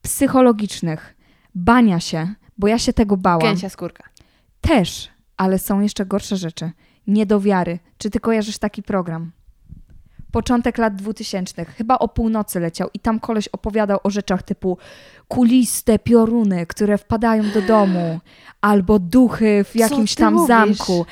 psychologicznych, 0.03 1.14
bania 1.55 2.01
się, 2.01 2.35
bo 2.59 2.69
ja 2.69 2.79
się 2.79 2.93
tego 2.93 3.17
bałam. 3.17 3.41
Gęsia 3.41 3.69
skórka. 3.69 4.06
Też, 4.67 5.09
ale 5.37 5.59
są 5.59 5.81
jeszcze 5.81 6.07
gorsze 6.07 6.37
rzeczy. 6.37 6.71
Niedowiary. 7.07 7.79
Czy 7.99 8.11
ty 8.11 8.21
kojarzysz 8.21 8.59
taki 8.59 8.83
program? 8.83 9.33
Początek 10.33 10.79
lat 10.79 10.97
2000, 10.97 11.64
chyba 11.64 11.99
o 11.99 12.09
północy 12.09 12.61
leciał 12.61 12.89
i 12.95 12.99
tam 12.99 13.21
koleś 13.21 13.49
opowiadał 13.49 13.99
o 14.05 14.11
rzeczach 14.11 14.43
typu 14.43 14.79
kuliste 15.29 15.99
pioruny, 15.99 16.67
które 16.67 16.99
wpadają 16.99 17.51
do 17.51 17.62
domu, 17.62 18.21
albo 18.61 18.99
duchy 18.99 19.64
w 19.64 19.77
jakimś 19.77 20.14
tam 20.14 20.35
mówisz? 20.35 20.49
zamku. 20.49 21.07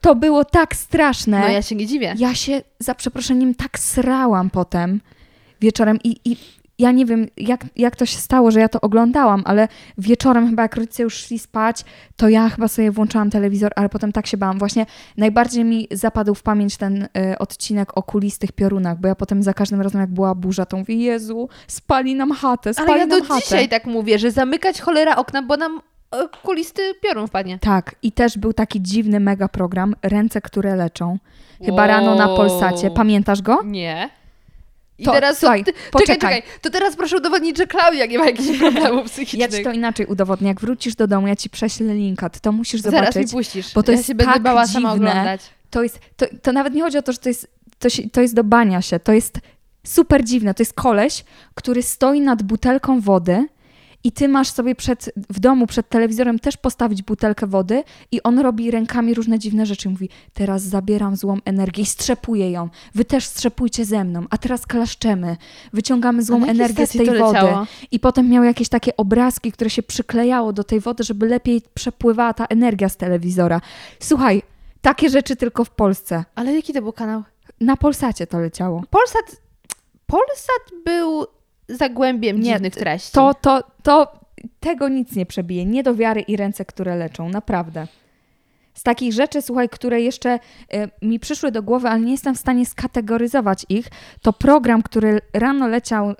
To 0.00 0.14
było 0.14 0.44
tak 0.44 0.76
straszne. 0.76 1.40
No 1.40 1.48
ja 1.48 1.62
się 1.62 1.74
nie 1.74 1.86
dziwię. 1.86 2.14
Ja 2.18 2.34
się 2.34 2.62
za 2.78 2.94
przeproszeniem 2.94 3.54
tak 3.54 3.78
srałam 3.78 4.50
potem, 4.50 5.00
wieczorem 5.60 5.98
i, 6.04 6.16
i 6.24 6.36
ja 6.78 6.90
nie 6.92 7.06
wiem, 7.06 7.26
jak, 7.36 7.64
jak 7.76 7.96
to 7.96 8.06
się 8.06 8.18
stało, 8.18 8.50
że 8.50 8.60
ja 8.60 8.68
to 8.68 8.80
oglądałam, 8.80 9.42
ale 9.44 9.68
wieczorem 9.98 10.48
chyba 10.50 10.62
jak 10.62 10.76
rodzice 10.76 11.02
już 11.02 11.14
szli 11.14 11.38
spać, 11.38 11.84
to 12.16 12.28
ja 12.28 12.48
chyba 12.48 12.68
sobie 12.68 12.90
włączałam 12.90 13.30
telewizor, 13.30 13.72
ale 13.76 13.88
potem 13.88 14.12
tak 14.12 14.26
się 14.26 14.36
bałam. 14.36 14.58
Właśnie 14.58 14.86
najbardziej 15.16 15.64
mi 15.64 15.88
zapadł 15.90 16.34
w 16.34 16.42
pamięć 16.42 16.76
ten 16.76 17.02
y, 17.02 17.38
odcinek 17.38 17.98
o 17.98 18.02
kulistych 18.02 18.52
piorunach, 18.52 19.00
bo 19.00 19.08
ja 19.08 19.14
potem 19.14 19.42
za 19.42 19.54
każdym 19.54 19.80
razem 19.80 20.00
jak 20.00 20.10
była 20.10 20.34
burza, 20.34 20.66
to 20.66 20.76
mówię, 20.76 20.94
Jezu, 20.94 21.48
spali 21.66 22.14
nam 22.14 22.32
chatę, 22.32 22.74
spali 22.74 22.90
Ale 22.90 22.98
ja 23.00 23.06
nam 23.06 23.18
do 23.20 23.24
chatę. 23.24 23.40
dzisiaj 23.40 23.68
tak 23.68 23.86
mówię, 23.86 24.18
że 24.18 24.30
zamykać 24.30 24.80
cholera 24.80 25.16
okna, 25.16 25.42
bo 25.42 25.56
nam 25.56 25.80
e, 26.12 26.28
kulisty 26.42 26.82
piorun 27.02 27.26
wpadnie. 27.26 27.58
Tak, 27.58 27.94
i 28.02 28.12
też 28.12 28.38
był 28.38 28.52
taki 28.52 28.82
dziwny 28.82 29.20
mega 29.20 29.48
program, 29.48 29.94
Ręce, 30.02 30.40
które 30.40 30.76
leczą. 30.76 31.18
Chyba 31.64 31.86
rano 31.86 32.14
na 32.14 32.26
Wow. 32.26 32.36
Polsacie. 32.36 32.90
Pamiętasz 32.90 33.42
go? 33.42 33.62
Nie. 33.64 34.10
I 34.98 35.04
To, 35.04 35.12
teraz 35.12 35.38
słuchaj, 35.38 35.64
ty, 35.64 35.72
poczekaj. 35.90 36.16
czekaj, 36.16 36.36
czekaj. 36.42 36.52
To 36.60 36.70
teraz 36.70 36.96
proszę 36.96 37.16
udowodnić, 37.16 37.56
że 37.56 37.66
Klaudia 37.66 38.06
nie 38.06 38.18
ma 38.18 38.24
jakichś 38.26 38.58
problemów 38.70 39.04
psychicznych. 39.06 39.40
Ja 39.52 39.58
ci 39.58 39.64
to 39.64 39.72
inaczej 39.72 40.06
udowodnię. 40.06 40.48
Jak 40.48 40.60
wrócisz 40.60 40.94
do 40.94 41.06
domu, 41.06 41.26
ja 41.26 41.36
ci 41.36 41.50
prześlę 41.50 41.94
linka, 41.94 42.30
ty 42.30 42.40
to 42.40 42.52
musisz 42.52 42.80
Zaraz 42.80 43.00
mi 43.00 43.12
zobaczyć. 43.12 43.32
puścisz. 43.32 43.74
bo 43.74 43.82
to 43.82 43.92
ja 43.92 43.96
jest 43.96 44.06
się 44.08 44.14
będę 44.14 44.32
tak 44.32 44.42
bała 44.42 44.66
sama 44.66 44.92
dziwne. 44.94 45.10
oglądać. 45.10 45.40
To, 45.70 45.82
jest, 45.82 45.98
to, 46.16 46.26
to 46.42 46.52
nawet 46.52 46.74
nie 46.74 46.82
chodzi 46.82 46.98
o 46.98 47.02
to, 47.02 47.12
że 47.12 47.18
to 47.18 47.28
jest, 47.28 47.48
to, 47.78 47.88
się, 47.88 48.10
to 48.10 48.20
jest 48.20 48.34
do 48.34 48.44
bania 48.44 48.82
się. 48.82 49.00
To 49.00 49.12
jest 49.12 49.38
super 49.86 50.24
dziwne. 50.24 50.54
To 50.54 50.62
jest 50.62 50.72
koleś, 50.72 51.24
który 51.54 51.82
stoi 51.82 52.20
nad 52.20 52.42
butelką 52.42 53.00
wody 53.00 53.46
i 54.04 54.12
ty 54.12 54.28
masz 54.28 54.50
sobie 54.50 54.74
przed, 54.74 55.10
w 55.30 55.40
domu 55.40 55.66
przed 55.66 55.88
telewizorem 55.88 56.38
też 56.38 56.56
postawić 56.56 57.02
butelkę 57.02 57.46
wody 57.46 57.84
i 58.12 58.22
on 58.22 58.38
robi 58.38 58.70
rękami 58.70 59.14
różne 59.14 59.38
dziwne 59.38 59.66
rzeczy. 59.66 59.88
Mówi, 59.88 60.08
teraz 60.34 60.62
zabieram 60.62 61.16
złą 61.16 61.38
energię 61.44 61.82
i 61.82 61.86
strzepuje 61.86 62.50
ją. 62.50 62.68
Wy 62.94 63.04
też 63.04 63.24
strzepujcie 63.24 63.84
ze 63.84 64.04
mną. 64.04 64.24
A 64.30 64.38
teraz 64.38 64.66
klaszczemy. 64.66 65.36
Wyciągamy 65.72 66.22
złą 66.22 66.44
energię 66.44 66.86
z 66.86 66.90
tej 66.90 67.06
wody. 67.06 67.18
leciało? 67.18 67.66
I 67.90 68.00
potem 68.00 68.28
miał 68.28 68.44
jakieś 68.44 68.68
takie 68.68 68.96
obrazki, 68.96 69.52
które 69.52 69.70
się 69.70 69.82
przyklejało 69.82 70.52
do 70.52 70.64
tej 70.64 70.80
wody, 70.80 71.04
żeby 71.04 71.26
lepiej 71.26 71.62
przepływała 71.74 72.34
ta 72.34 72.44
energia 72.44 72.88
z 72.88 72.96
telewizora. 72.96 73.60
Słuchaj, 74.00 74.42
takie 74.80 75.10
rzeczy 75.10 75.36
tylko 75.36 75.64
w 75.64 75.70
Polsce. 75.70 76.24
Ale 76.34 76.54
jaki 76.54 76.72
to 76.72 76.82
był 76.82 76.92
kanał? 76.92 77.22
Na 77.60 77.76
Polsacie 77.76 78.26
to 78.26 78.40
leciało. 78.40 78.82
Polsat, 78.90 79.36
Polsat 80.06 80.84
był 80.84 81.26
zagłębiem 81.68 82.40
Nie, 82.40 82.52
dziwnych 82.52 82.74
treści. 82.74 83.12
To, 83.12 83.34
to, 83.34 83.62
to 83.88 84.12
tego 84.60 84.88
nic 84.88 85.16
nie 85.16 85.26
przebije. 85.26 85.66
Nie 85.66 85.82
do 85.82 85.94
wiary 85.94 86.20
i 86.20 86.36
ręce, 86.36 86.64
które 86.64 86.96
leczą. 86.96 87.28
Naprawdę. 87.28 87.86
Z 88.74 88.82
takich 88.82 89.12
rzeczy, 89.12 89.42
słuchaj, 89.42 89.68
które 89.68 90.00
jeszcze 90.00 90.34
y, 90.34 91.06
mi 91.06 91.20
przyszły 91.20 91.52
do 91.52 91.62
głowy, 91.62 91.88
ale 91.88 92.00
nie 92.00 92.12
jestem 92.12 92.34
w 92.34 92.38
stanie 92.38 92.66
skategoryzować 92.66 93.66
ich, 93.68 93.86
to 94.22 94.32
program, 94.32 94.82
który 94.82 95.20
rano 95.32 95.68
leciał, 95.68 96.10
y, 96.10 96.14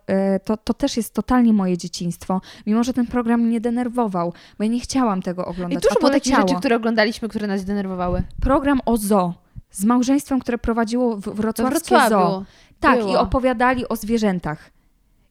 to, 0.45 0.57
to 0.57 0.75
też 0.75 0.97
jest 0.97 1.15
totalnie 1.15 1.53
moje 1.53 1.79
dzieciństwo. 1.79 2.41
Mimo, 2.67 2.85
że 2.85 2.93
ten 2.93 3.07
program 3.07 3.41
mnie 3.41 3.61
denerwował, 3.61 4.33
bo 4.59 4.65
ja 4.65 4.71
nie 4.71 4.81
chciałam 4.81 5.23
tego 5.23 5.43
I 5.43 5.47
oglądać. 5.47 5.83
dużo 5.83 5.93
a 5.93 5.95
to 5.95 6.01
było 6.01 6.13
takich 6.13 6.37
rzeczy, 6.37 6.55
które 6.55 6.77
oglądaliśmy, 6.77 7.29
które 7.29 7.47
nas 7.47 7.65
denerwowały. 7.65 8.23
Program 8.41 8.81
o 8.87 8.97
zoo. 8.97 9.35
Z 9.71 9.85
małżeństwem, 9.85 10.41
które 10.41 10.59
prowadziło 10.59 11.17
w 11.17 11.21
wrocławskie 11.21 11.97
zoo. 12.09 12.45
Tak, 12.81 12.99
było. 12.99 13.13
i 13.13 13.17
opowiadali 13.17 13.89
o 13.89 13.97
zwierzętach. 13.97 14.78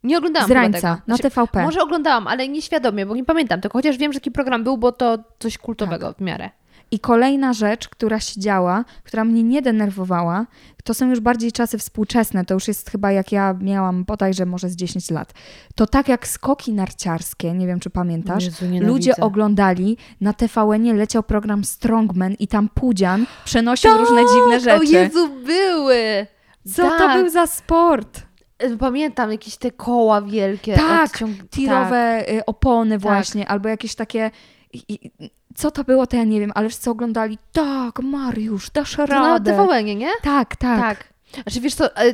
Nie 0.03 0.17
oglądałam 0.17 0.49
Z 0.49 0.51
rańca, 0.51 0.79
tego. 0.79 1.01
na 1.07 1.15
Znaczy, 1.15 1.23
TVP. 1.23 1.63
Może 1.63 1.81
oglądałam, 1.81 2.27
ale 2.27 2.47
nieświadomie, 2.47 3.05
bo 3.05 3.15
nie 3.15 3.25
pamiętam 3.25 3.61
tego. 3.61 3.73
Chociaż 3.73 3.97
wiem, 3.97 4.13
że 4.13 4.19
taki 4.19 4.31
program 4.31 4.63
był, 4.63 4.77
bo 4.77 4.91
to 4.91 5.17
coś 5.39 5.57
kultowego 5.57 6.13
w 6.13 6.21
miarę. 6.21 6.49
I 6.91 6.99
kolejna 6.99 7.53
rzecz, 7.53 7.89
która 7.89 8.19
się 8.19 8.41
działa, 8.41 8.85
która 9.03 9.23
mnie 9.25 9.43
nie 9.43 9.61
denerwowała, 9.61 10.45
to 10.83 10.93
są 10.93 11.09
już 11.09 11.19
bardziej 11.19 11.51
czasy 11.51 11.77
współczesne, 11.77 12.45
to 12.45 12.53
już 12.53 12.67
jest 12.67 12.89
chyba 12.89 13.11
jak 13.11 13.31
ja 13.31 13.55
miałam 13.61 14.03
bodajże 14.03 14.45
może 14.45 14.69
z 14.69 14.75
10 14.75 15.11
lat. 15.11 15.33
To 15.75 15.87
tak 15.87 16.07
jak 16.07 16.27
skoki 16.27 16.73
narciarskie, 16.73 17.53
nie 17.53 17.67
wiem 17.67 17.79
czy 17.79 17.89
pamiętasz, 17.89 18.43
Jezu, 18.43 18.65
ludzie 18.81 19.15
oglądali, 19.17 19.97
na 20.21 20.33
TVN-ie 20.33 20.93
leciał 20.93 21.23
program 21.23 21.63
Strongman 21.63 22.33
i 22.33 22.47
tam 22.47 22.69
Pudzian 22.69 23.25
przenosił 23.45 23.97
różne 23.97 24.21
dziwne 24.33 24.59
rzeczy. 24.59 24.97
O 24.97 24.99
Jezu, 25.01 25.29
były! 25.45 26.27
Co 26.75 26.83
to 26.83 26.97
Tak. 26.97 27.21
był 27.21 27.29
za 27.29 27.47
sport? 27.47 28.26
E, 28.59 28.77
Pamiętam 28.77 29.31
jakieś 29.31 29.57
te 29.57 29.71
koła 29.71 30.21
wielkie. 30.21 30.75
Tak, 30.75 31.11
odciąg- 31.11 31.49
tirowe 31.49 32.31
y, 32.33 32.45
opony 32.45 32.95
Tak. 32.95 33.01
właśnie, 33.01 33.47
albo 33.47 33.69
jakieś 33.69 33.95
takie... 33.95 34.31
i- 34.73 34.83
i- 34.89 35.11
Co 35.55 35.71
to 35.71 35.83
było, 35.83 36.07
to 36.07 36.17
ja 36.17 36.23
nie 36.23 36.39
wiem, 36.39 36.51
ale 36.55 36.69
wszyscy 36.69 36.89
oglądali, 36.89 37.37
tak, 37.53 37.99
Mariusz, 37.99 38.69
dasz 38.69 38.95
To 38.95 39.05
na 39.07 39.19
radę. 39.19 39.51
tvn 39.51 39.85
nie? 39.97 40.09
Tak, 40.23 40.55
tak. 40.55 40.79
Tak. 40.81 41.13
Znaczy 41.43 41.61
wiesz 41.61 41.75
co, 41.75 41.95
e, 41.95 42.13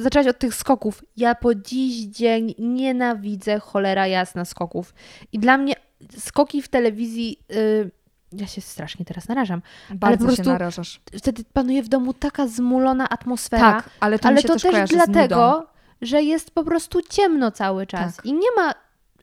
zaczęłaś 0.00 0.26
od 0.28 0.38
tych 0.38 0.54
skoków. 0.54 1.02
Ja 1.16 1.34
po 1.34 1.54
dziś 1.54 1.94
dzień 2.04 2.54
nienawidzę 2.58 3.60
cholera 3.60 4.06
jasna 4.06 4.44
skoków. 4.44 4.94
I 5.32 5.38
dla 5.38 5.58
mnie 5.58 5.74
skoki 6.18 6.62
w 6.62 6.68
telewizji... 6.68 7.38
y, 7.52 7.90
ja 8.32 8.46
się 8.46 8.60
strasznie 8.60 9.04
teraz 9.04 9.28
narażam. 9.28 9.62
Bardzo 9.90 10.24
po 10.24 10.30
się 10.30 10.36
prostu 10.36 10.52
narażasz. 10.52 11.00
Wtedy 11.18 11.44
panuje 11.52 11.82
w 11.82 11.88
domu 11.88 12.14
taka 12.14 12.46
zmulona 12.48 13.08
atmosfera. 13.08 13.72
Tak, 13.72 13.90
ale 14.00 14.18
to 14.18 14.28
ale 14.28 14.42
się 14.42 14.48
to 14.48 14.54
też, 14.54 14.62
też 14.62 14.90
dlatego, 14.90 15.66
że 16.04 16.22
jest 16.22 16.50
po 16.50 16.64
prostu 16.64 17.02
ciemno 17.02 17.50
cały 17.50 17.86
czas 17.86 18.16
Tak. 18.16 18.26
i 18.26 18.32
nie 18.32 18.48
ma 18.56 18.72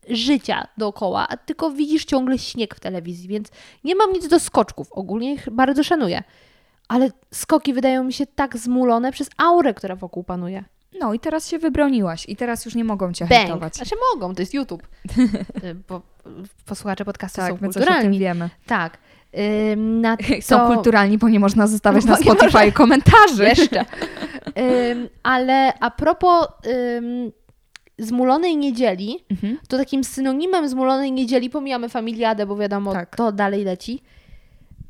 życia 0.09 0.67
dookoła, 0.77 1.27
a 1.29 1.37
tylko 1.37 1.71
widzisz 1.71 2.05
ciągle 2.05 2.37
śnieg 2.37 2.75
w 2.75 2.79
telewizji, 2.79 3.27
więc 3.27 3.47
nie 3.83 3.95
mam 3.95 4.13
nic 4.13 4.27
do 4.27 4.39
skoczków. 4.39 4.91
Ogólnie 4.91 5.33
ich 5.33 5.49
bardzo 5.49 5.83
szanuję. 5.83 6.23
Ale 6.87 7.11
skoki 7.33 7.73
wydają 7.73 8.03
mi 8.03 8.13
się 8.13 8.25
tak 8.27 8.57
zmulone 8.57 9.11
przez 9.11 9.29
aurę, 9.37 9.73
która 9.73 9.95
wokół 9.95 10.23
panuje. 10.23 10.63
No 10.99 11.13
i 11.13 11.19
teraz 11.19 11.47
się 11.49 11.59
wybroniłaś 11.59 12.25
i 12.29 12.35
teraz 12.35 12.65
już 12.65 12.75
nie 12.75 12.83
mogą 12.83 13.13
cię 13.13 13.25
Bang! 13.25 13.41
hejtować. 13.41 13.75
Znaczy 13.75 13.95
mogą, 14.13 14.35
to 14.35 14.41
jest 14.41 14.53
YouTube. 14.53 14.83
Y, 15.63 15.75
Bo 15.89 16.01
posłuchacze 16.65 17.05
podcastu 17.05 17.41
Tak, 17.41 17.51
są 17.51 17.57
my 17.61 17.69
coś 17.69 17.87
o 17.87 18.01
tym 18.01 18.11
wiemy. 18.11 18.49
Tak. 18.65 18.97
Na 19.77 20.17
Są 20.41 20.57
to- 20.59 20.67
kulturalni, 20.67 21.17
bo 21.17 21.29
nie 21.29 21.39
można 21.39 21.67
zostawiać 21.67 22.05
na 22.05 22.15
Spotify 22.17 22.43
można. 22.57 22.71
komentarzy. 22.71 23.43
Jeszcze. 23.43 23.85
Ale 25.23 25.73
a 25.79 25.91
propos 25.91 26.47
zmulonej 27.99 28.57
niedzieli, 28.57 29.19
Mhm. 29.31 29.57
to 29.67 29.77
takim 29.77 30.03
synonimem 30.03 30.67
zmulonej 30.69 31.11
niedzieli, 31.11 31.49
pomijamy 31.49 31.89
familiadę, 31.89 32.45
bo 32.45 32.55
wiadomo, 32.57 32.93
Tak. 32.93 33.15
to 33.15 33.31
dalej 33.31 33.63
leci, 33.63 34.01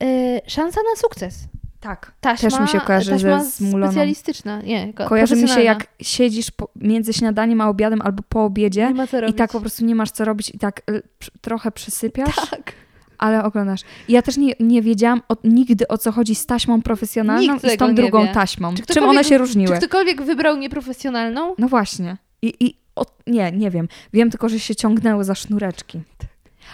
y, 0.03 0.41
szansa 0.47 0.79
na 0.93 1.01
sukces. 1.01 1.35
Tak, 1.79 2.11
Taśma, 2.21 2.49
też 2.49 2.59
mi 2.59 2.67
się 2.67 2.79
kojarzy 2.79 3.17
ze 3.19 3.39
zmuloną. 3.43 3.87
specjalistyczna. 3.91 4.61
Nie, 4.61 4.93
ko- 4.93 5.05
Kojarzy 5.05 5.35
mi 5.35 5.47
się 5.49 5.61
jak 5.61 5.87
siedzisz 6.01 6.51
po, 6.51 6.69
między 6.75 7.13
śniadaniem 7.13 7.61
a 7.61 7.69
obiadem 7.69 8.01
albo 8.01 8.23
po 8.29 8.43
obiedzie 8.43 8.93
i 9.27 9.33
tak 9.33 9.51
po 9.51 9.59
prostu 9.61 9.85
nie 9.85 9.95
masz 9.95 10.11
co 10.11 10.25
robić 10.25 10.49
i 10.49 10.59
tak 10.59 10.81
y, 10.89 11.01
trochę 11.41 11.71
przysypiasz, 11.71 12.35
Tak. 12.49 12.73
Ale 13.21 13.43
oglądasz. 13.43 13.81
Ja 14.09 14.21
też 14.21 14.37
nie, 14.37 14.53
nie 14.59 14.81
wiedziałam 14.81 15.21
o, 15.29 15.37
nigdy 15.43 15.87
o 15.87 15.97
co 15.97 16.11
chodzi 16.11 16.35
z 16.35 16.45
taśmą 16.45 16.81
profesjonalną 16.81 17.53
Nikt 17.53 17.65
i 17.65 17.69
z 17.69 17.77
tą 17.77 17.95
drugą 17.95 18.25
wie. 18.25 18.31
taśmą. 18.33 18.73
Czy 18.75 18.93
Czym 18.93 19.03
one 19.03 19.23
się 19.23 19.37
różniły? 19.37 19.73
Czy 19.73 19.77
ktokolwiek 19.77 20.21
wybrał 20.21 20.57
nieprofesjonalną? 20.57 21.55
No 21.57 21.67
właśnie. 21.67 22.17
I, 22.41 22.53
i 22.59 22.77
o, 22.95 23.05
nie, 23.27 23.51
nie 23.51 23.71
wiem. 23.71 23.87
Wiem 24.13 24.29
tylko, 24.29 24.49
że 24.49 24.59
się 24.59 24.75
ciągnęły 24.75 25.23
za 25.23 25.35
sznureczki. 25.35 26.01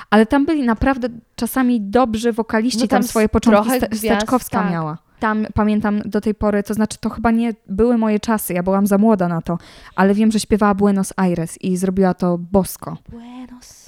Ale 0.09 0.25
tam 0.25 0.45
byli 0.45 0.63
naprawdę 0.63 1.09
czasami 1.35 1.81
dobrzy 1.81 2.31
wokaliści, 2.33 2.79
No 2.81 2.87
tam, 2.87 3.01
tam 3.01 3.07
swoje 3.09 3.29
początki 3.29 3.71
Ste- 3.71 3.95
Steczkowska 3.97 4.59
tak. 4.61 4.71
miała. 4.71 4.97
Tam 5.19 5.45
pamiętam 5.53 6.01
do 6.05 6.21
tej 6.21 6.35
pory, 6.35 6.63
to 6.63 6.73
znaczy 6.73 6.97
to 7.01 7.09
chyba 7.09 7.31
nie 7.31 7.53
były 7.69 7.97
moje 7.97 8.19
czasy, 8.19 8.53
ja 8.53 8.63
byłam 8.63 8.87
za 8.87 8.97
młoda 8.97 9.27
na 9.27 9.41
to, 9.41 9.57
ale 9.95 10.13
wiem, 10.13 10.31
że 10.31 10.39
śpiewała 10.39 10.75
Buenos 10.75 11.13
Aires 11.15 11.57
i 11.61 11.77
zrobiła 11.77 12.13
to 12.13 12.37
bosko. 12.37 12.97
Buenos. 13.09 13.86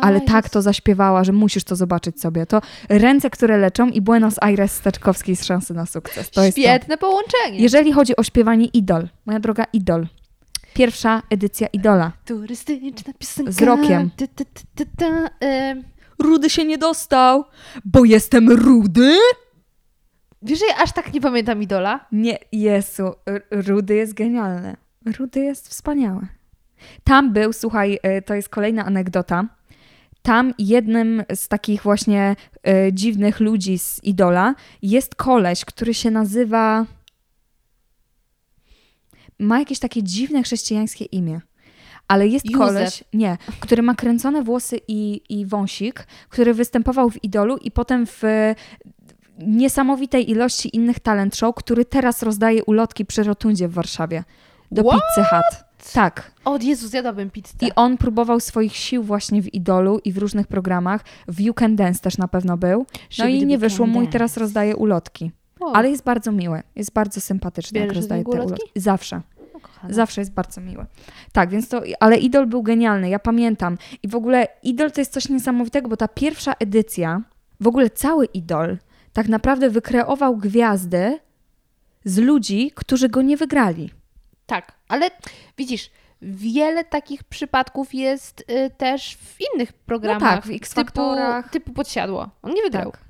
Ale 0.00 0.16
Aires. 0.16 0.32
tak 0.32 0.48
to 0.48 0.62
zaśpiewała, 0.62 1.24
że 1.24 1.32
musisz 1.32 1.64
to 1.64 1.76
zobaczyć 1.76 2.20
sobie. 2.20 2.46
To 2.46 2.60
ręce, 2.88 3.30
które 3.30 3.58
leczą 3.58 3.88
i 3.88 4.00
Buenos 4.00 4.34
Aires 4.40 4.72
Steczkowskiej 4.72 5.36
z 5.36 5.44
szansy 5.44 5.74
na 5.74 5.86
sukces. 5.86 6.30
To 6.30 6.44
jest 6.44 6.56
to. 6.56 6.62
Świetne 6.62 6.98
połączenie. 6.98 7.58
Jeżeli 7.58 7.92
chodzi 7.92 8.16
o 8.16 8.22
śpiewanie 8.22 8.66
Idol, 8.66 9.08
moja 9.26 9.40
droga 9.40 9.64
Idol, 9.72 10.06
pierwsza 10.74 11.22
edycja 11.30 11.66
Idola. 11.66 12.12
Turystyczna 12.24 13.12
piosenka. 13.18 13.52
Z 13.52 13.62
rokiem. 13.62 14.10
Ty, 14.16 14.28
ty, 14.28 14.44
ty, 14.74 14.86
ty. 14.96 15.06
Ym, 15.46 15.84
Rudy 16.18 16.50
się 16.50 16.64
nie 16.64 16.78
dostał, 16.78 17.44
bo 17.84 18.04
jestem 18.04 18.50
rudy? 18.50 19.16
Wiesz, 20.42 20.58
że 20.58 20.66
ja 20.66 20.76
aż 20.76 20.92
tak 20.92 21.12
nie 21.14 21.20
pamiętam 21.20 21.62
Idola? 21.62 22.06
Nie, 22.12 22.38
Jezu, 22.52 23.12
Rudy 23.50 23.94
jest 23.94 24.14
genialny. 24.14 24.76
Rudy 25.18 25.40
jest 25.40 25.68
wspaniały. 25.68 26.26
Tam 27.04 27.32
był, 27.32 27.52
słuchaj, 27.52 27.98
y, 28.18 28.22
to 28.22 28.34
jest 28.34 28.48
kolejna 28.48 28.84
anegdota. 28.84 29.44
Tam 30.26 30.54
jednym 30.58 31.22
z 31.34 31.48
takich 31.48 31.82
właśnie 31.82 32.36
y, 32.68 32.92
dziwnych 32.92 33.40
ludzi 33.40 33.78
z 33.78 34.04
Idola 34.04 34.54
jest 34.82 35.14
koleś, 35.14 35.64
który 35.64 35.94
się 35.94 36.10
nazywa. 36.10 36.86
Ma 39.38 39.58
jakieś 39.58 39.78
takie 39.78 40.02
dziwne 40.02 40.42
chrześcijańskie 40.42 41.04
imię. 41.04 41.40
Ale 42.08 42.28
jest 42.28 42.50
Józef. 42.50 42.58
koleś, 42.58 43.04
nie, 43.12 43.38
który 43.60 43.82
ma 43.82 43.94
kręcone 43.94 44.42
włosy 44.42 44.80
i, 44.88 45.22
i 45.28 45.46
wąsik, 45.46 46.06
który 46.28 46.54
występował 46.54 47.10
w 47.10 47.24
Idolu 47.24 47.56
i 47.56 47.70
potem 47.70 48.06
w 48.06 48.22
niesamowitej 49.38 50.30
ilości 50.30 50.76
innych 50.76 51.00
talent 51.00 51.36
show, 51.36 51.54
który 51.54 51.84
teraz 51.84 52.22
rozdaje 52.22 52.64
ulotki 52.64 53.04
przy 53.06 53.22
Rotundzie 53.22 53.68
w 53.68 53.72
Warszawie. 53.72 54.24
Do 54.70 54.82
What? 54.82 55.00
Pizzy 55.16 55.28
Hut. 55.28 55.63
Tak. 55.92 56.30
O 56.44 56.58
Jezus, 56.62 56.90
zjadłabym 56.90 57.30
pizzę. 57.30 57.54
I 57.60 57.72
on 57.76 57.96
próbował 57.96 58.40
swoich 58.40 58.76
sił 58.76 59.02
właśnie 59.02 59.42
w 59.42 59.54
Idolu 59.54 60.00
i 60.04 60.12
w 60.12 60.18
różnych 60.18 60.46
programach. 60.46 61.04
W 61.28 61.40
You 61.40 61.54
Can 61.54 61.76
Dance 61.76 62.00
też 62.00 62.18
na 62.18 62.28
pewno 62.28 62.56
był. 62.56 62.86
No 63.18 63.26
i 63.26 63.46
nie 63.46 63.58
wyszło 63.58 63.86
mu 63.86 64.02
i 64.02 64.08
teraz 64.08 64.36
rozdaje 64.36 64.76
ulotki. 64.76 65.30
O, 65.60 65.72
Ale 65.76 65.90
jest 65.90 66.04
bardzo 66.04 66.32
miły. 66.32 66.62
Jest 66.76 66.92
bardzo 66.92 67.20
sympatyczny, 67.20 67.78
jak 67.80 67.88
Bierzesz 67.88 67.96
rozdaje 67.96 68.24
od 68.24 68.32
te 68.32 68.38
ulotki. 68.38 68.70
Zawsze. 68.76 69.20
o, 69.54 69.60
kochana. 69.60 69.94
Zawsze 69.94 70.20
jest 70.20 70.32
bardzo 70.32 70.60
miły. 70.60 70.86
Tak, 71.32 71.50
więc 71.50 71.68
to, 71.68 71.82
ale 72.00 72.16
Idol 72.16 72.46
był 72.46 72.62
genialny, 72.62 73.08
ja 73.08 73.18
pamiętam. 73.18 73.78
I 74.02 74.08
w 74.08 74.14
ogóle 74.14 74.48
Idol 74.62 74.92
to 74.92 75.00
jest 75.00 75.12
coś 75.12 75.28
niesamowitego, 75.28 75.88
bo 75.88 75.96
ta 75.96 76.08
pierwsza 76.08 76.52
edycja, 76.52 77.22
w 77.60 77.66
ogóle 77.66 77.90
cały 77.90 78.26
Idol, 78.26 78.78
tak 79.12 79.28
naprawdę 79.28 79.70
wykreował 79.70 80.36
gwiazdy 80.36 81.18
z 82.04 82.18
ludzi, 82.18 82.72
którzy 82.74 83.08
go 83.08 83.22
nie 83.22 83.36
wygrali. 83.36 83.90
Tak, 84.46 84.72
ale 84.88 85.10
widzisz, 85.58 85.90
wiele 86.22 86.84
takich 86.84 87.24
przypadków 87.24 87.94
jest 87.94 88.40
y, 88.50 88.70
też 88.76 89.16
w 89.16 89.36
innych 89.54 89.72
programach. 89.72 90.22
No 90.22 90.28
tak, 90.28 90.40
w 90.40 90.46
typu, 90.46 90.56
X-Faktorach. 90.56 91.50
typu 91.50 91.72
podsiadło. 91.72 92.28
On 92.42 92.54
nie 92.54 92.62
wygrał. 92.62 92.90
Tak. 92.90 93.00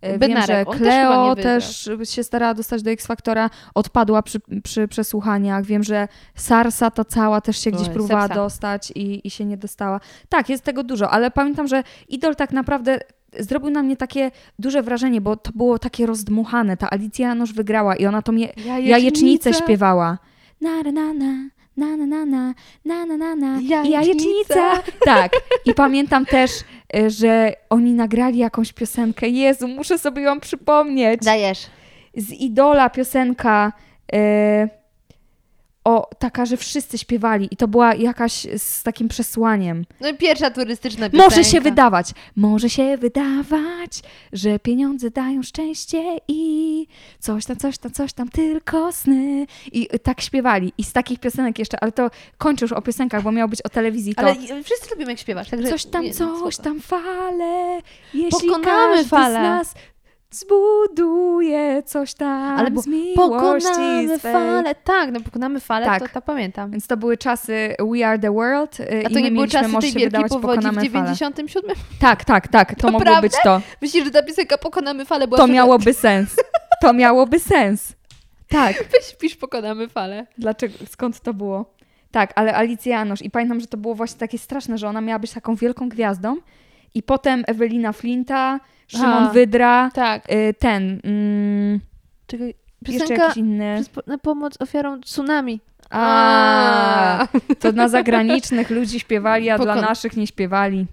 E, 0.00 0.18
Wiem, 0.18 0.42
że 0.42 0.64
też 0.64 0.76
Cleo 0.76 1.34
nie 1.34 1.42
też, 1.42 1.90
się 2.04 2.24
starała 2.24 2.54
dostać 2.54 2.82
do 2.82 2.90
X-Faktora, 2.90 3.50
odpadła 3.74 4.22
przy, 4.22 4.40
przy 4.64 4.88
przesłuchaniach. 4.88 5.64
Wiem, 5.64 5.82
że 5.82 6.08
Sarsa 6.34 6.90
ta 6.90 7.04
cała 7.04 7.40
też 7.40 7.58
się 7.58 7.70
gdzieś 7.70 7.88
Oj, 7.88 7.92
próbowała 7.94 8.22
Sepsa. 8.22 8.34
dostać 8.34 8.90
i, 8.90 9.26
i 9.26 9.30
się 9.30 9.44
nie 9.44 9.56
dostała. 9.56 10.00
Tak, 10.28 10.48
jest 10.48 10.64
tego 10.64 10.82
dużo, 10.82 11.10
ale 11.10 11.30
pamiętam, 11.30 11.68
że 11.68 11.82
Idol 12.08 12.36
tak 12.36 12.52
naprawdę 12.52 13.00
zrobił 13.38 13.70
na 13.70 13.82
mnie 13.82 13.96
takie 13.96 14.30
duże 14.58 14.82
wrażenie, 14.82 15.20
bo 15.20 15.36
to 15.36 15.50
było 15.52 15.78
takie 15.78 16.06
rozdmuchane. 16.06 16.76
Ta 16.76 16.90
Alicja 16.90 17.28
Janusz 17.28 17.52
wygrała 17.52 17.96
i 17.96 18.06
ona 18.06 18.22
to 18.22 18.32
mnie 18.32 18.52
jajecznicę 18.82 19.54
śpiewała. 19.54 20.18
Na, 20.60 20.82
na, 20.82 20.92
na, 20.92 21.12
na. 21.12 21.48
Na, 21.76 21.96
na, 21.96 22.06
na, 22.06 22.24
na, 22.24 22.54
na, 22.84 23.06
na, 23.06 23.16
na, 23.16 23.36
na. 23.36 23.60
Jajecznica. 23.60 24.82
Tak. 25.04 25.32
I 25.64 25.74
pamiętam 25.74 26.26
też, 26.26 26.50
y, 26.96 27.10
że 27.10 27.52
oni 27.70 27.92
nagrali 27.92 28.38
jakąś 28.38 28.72
piosenkę. 28.72 29.28
Jezu, 29.28 29.68
muszę 29.68 29.98
sobie 29.98 30.22
ją 30.22 30.40
przypomnieć. 30.40 31.20
Dajesz. 31.24 31.66
Z 32.16 32.30
Idola 32.32 32.90
piosenka 32.90 33.72
y, 34.14 34.79
o, 35.84 36.08
taka, 36.18 36.46
że 36.46 36.56
wszyscy 36.56 36.98
śpiewali 36.98 37.48
i 37.50 37.56
to 37.56 37.68
była 37.68 37.94
jakaś 37.94 38.46
z 38.58 38.82
takim 38.82 39.08
przesłaniem. 39.08 39.84
No 40.00 40.08
i 40.08 40.14
pierwsza 40.14 40.50
turystyczna 40.50 41.10
piosenka. 41.10 41.24
Może 41.36 41.44
się 41.44 41.60
wydawać, 41.60 42.10
może 42.36 42.70
się 42.70 42.96
wydawać, 42.96 44.02
że 44.32 44.58
pieniądze 44.58 45.10
dają 45.10 45.42
szczęście 45.42 46.16
i 46.28 46.86
coś 47.18 47.44
tam, 47.44 47.56
coś 47.56 47.78
tam, 47.78 47.92
coś 47.92 48.12
tam, 48.12 48.28
tylko 48.28 48.92
sny. 48.92 49.46
I 49.72 49.88
tak 50.02 50.20
śpiewali. 50.20 50.72
I 50.78 50.84
z 50.84 50.92
takich 50.92 51.18
piosenek 51.20 51.58
jeszcze, 51.58 51.80
ale 51.82 51.92
to 51.92 52.10
kończę 52.38 52.64
już 52.64 52.72
o 52.72 52.82
piosenkach, 52.82 53.22
bo 53.22 53.32
miało 53.32 53.48
być 53.48 53.62
o 53.62 53.68
telewizji. 53.68 54.14
To 54.14 54.20
Ale 54.22 54.32
i- 54.34 54.64
wszyscy 54.64 54.90
lubimy, 54.90 55.10
jak 55.12 55.18
śpiewasz. 55.20 55.48
Także 55.50 55.68
coś 55.68 55.84
tam, 55.86 56.04
nie, 56.04 56.14
coś 56.14 56.56
tam 56.56 56.80
fale, 56.80 57.80
jeśli 58.14 58.48
Pokonamy 58.48 58.94
każdy 58.96 59.08
falę. 59.08 59.34
z 59.34 59.42
nas 59.42 59.74
zbuduje 60.30 61.82
coś 61.82 62.14
tam 62.14 62.58
Ale 62.58 62.70
bo 62.70 62.82
z 62.82 62.86
miłości 62.86 63.16
pokonamy 63.16 64.18
swej. 64.18 64.32
falę. 64.32 64.74
Tak, 64.74 65.12
no 65.12 65.20
pokonamy 65.20 65.60
falę, 65.60 65.86
Tak. 65.86 66.02
to, 66.02 66.08
to 66.14 66.22
pamiętam. 66.22 66.70
Więc 66.70 66.86
to 66.86 66.96
były 66.96 67.16
czasy 67.16 67.74
We 67.92 68.06
Are 68.08 68.18
The 68.18 68.32
World 68.32 68.80
y, 68.80 68.84
A 69.06 69.08
i 69.08 69.14
to 69.14 69.20
nie 69.20 69.30
były 69.30 69.48
czasy 69.48 69.72
tej 69.80 69.92
wielkiej 69.92 70.10
powodzi 70.10 70.38
w 70.38 70.40
pokonamy 70.40 70.90
falę. 70.90 71.14
97? 71.14 71.76
Tak, 72.00 72.24
tak, 72.24 72.48
tak, 72.48 72.74
to 72.74 72.86
mogło 72.86 72.98
Naprawdę? 72.98 73.28
być 73.28 73.36
to. 73.44 73.60
Myślisz, 73.82 74.04
że 74.04 74.10
ta 74.10 74.22
piosenka 74.22 74.58
Pokonamy 74.58 75.04
falę 75.04 75.28
była 75.28 75.38
To 75.38 75.46
miałoby 75.46 75.94
sens. 75.94 76.36
To 76.82 76.92
miałoby 76.92 77.38
sens. 77.38 77.92
Tak. 78.48 78.76
Weź 78.92 79.16
pisz 79.16 79.36
Pokonamy 79.36 79.88
falę. 79.88 80.26
Dlaczego, 80.38 80.74
skąd 80.88 81.20
to 81.20 81.34
było? 81.34 81.74
Tak, 82.10 82.32
ale 82.36 82.54
Alicja 82.54 82.98
Janusz. 82.98 83.22
I 83.22 83.30
pamiętam, 83.30 83.60
że 83.60 83.66
to 83.66 83.76
było 83.76 83.94
właśnie 83.94 84.18
takie 84.18 84.38
straszne, 84.38 84.78
że 84.78 84.88
ona 84.88 85.00
miała 85.00 85.18
być 85.18 85.32
taką 85.32 85.54
wielką 85.54 85.88
gwiazdą 85.88 86.36
i 86.94 87.02
potem 87.02 87.44
Ewelina 87.46 87.92
Flinta, 87.92 88.60
Szymon 88.90 89.22
A, 89.24 89.30
Wydra, 89.30 89.90
Tak. 89.94 90.32
y, 90.32 90.54
ten, 90.58 91.00
mm, 91.04 91.80
Czekaj, 92.26 92.54
jeszcze 92.88 93.14
jakiś 93.14 93.36
inny. 93.36 93.82
na 94.06 94.18
pomoc 94.18 94.54
ofiarom 94.60 95.02
tsunami. 95.02 95.60
A, 95.90 97.26
to 97.58 97.72
na 97.72 97.88
zagranicznych 97.88 98.70
ludzi 98.70 99.00
śpiewali, 99.00 99.50
a 99.50 99.58
dla 99.58 99.74
Pokon- 99.74 99.80
naszych 99.82 100.16
nie 100.16 100.26
śpiewali. 100.26 100.86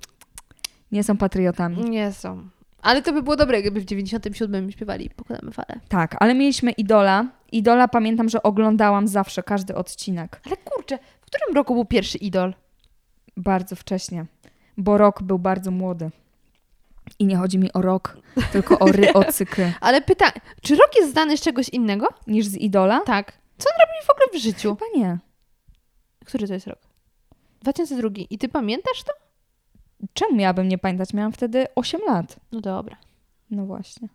Nie 0.91 1.03
są 1.03 1.17
patriotami. 1.17 1.89
Nie 1.89 2.11
są. 2.11 2.49
Ale 2.81 3.01
to 3.01 3.13
by 3.13 3.21
było 3.23 3.35
dobre, 3.35 3.61
gdyby 3.61 3.81
w 3.81 3.85
97 3.85 4.71
śpiewali 4.71 5.09
Pokonamy 5.09 5.51
falę. 5.51 5.79
Tak, 5.89 6.15
ale 6.19 6.33
mieliśmy 6.35 6.71
Idola. 6.71 7.25
Idola 7.51 7.87
pamiętam, 7.87 8.29
że 8.29 8.43
oglądałam 8.43 9.07
zawsze 9.07 9.43
każdy 9.43 9.75
odcinek. 9.75 10.41
Ale 10.45 10.57
kurczę, 10.57 10.99
w 11.21 11.25
którym 11.25 11.55
roku 11.55 11.73
był 11.73 11.85
pierwszy 11.85 12.17
idol? 12.17 12.53
Bardzo 13.37 13.75
wcześnie, 13.75 14.25
bo 14.77 14.97
rok 14.97 15.23
był 15.23 15.39
bardzo 15.39 15.71
młody. 15.71 16.09
I 17.19 17.25
nie 17.25 17.37
chodzi 17.37 17.59
mi 17.59 17.73
o 17.73 17.81
rok, 17.81 18.17
tylko 18.51 18.79
o 18.79 18.85
ryocykl. 18.91 19.61
Ale 19.81 20.01
pytanie, 20.01 20.41
czy 20.61 20.75
rok 20.75 20.91
jest 20.99 21.11
znany 21.11 21.37
z 21.37 21.41
czegoś 21.41 21.69
innego? 21.69 22.07
Niż 22.27 22.45
z 22.45 22.55
Idola? 22.55 23.01
Tak. 23.01 23.31
Co 23.57 23.69
on 23.69 23.75
robi 23.79 24.05
w 24.07 24.09
ogóle 24.09 24.39
w 24.39 24.43
życiu? 24.43 24.75
Chyba 24.75 24.99
nie. 24.99 25.17
Który 26.25 26.47
to 26.47 26.53
jest 26.53 26.67
rok? 26.67 26.79
2002. 27.61 28.09
I 28.29 28.37
ty 28.37 28.49
pamiętasz 28.49 29.03
to? 29.03 29.13
Czemu 30.13 30.35
miałabym 30.35 30.67
nie 30.67 30.77
pamiętać? 30.77 31.13
Miałam 31.13 31.31
wtedy 31.31 31.65
8 31.75 32.01
lat. 32.07 32.39
No 32.51 32.61
dobra. 32.61 32.97
No 33.51 33.65
właśnie. 33.65 34.09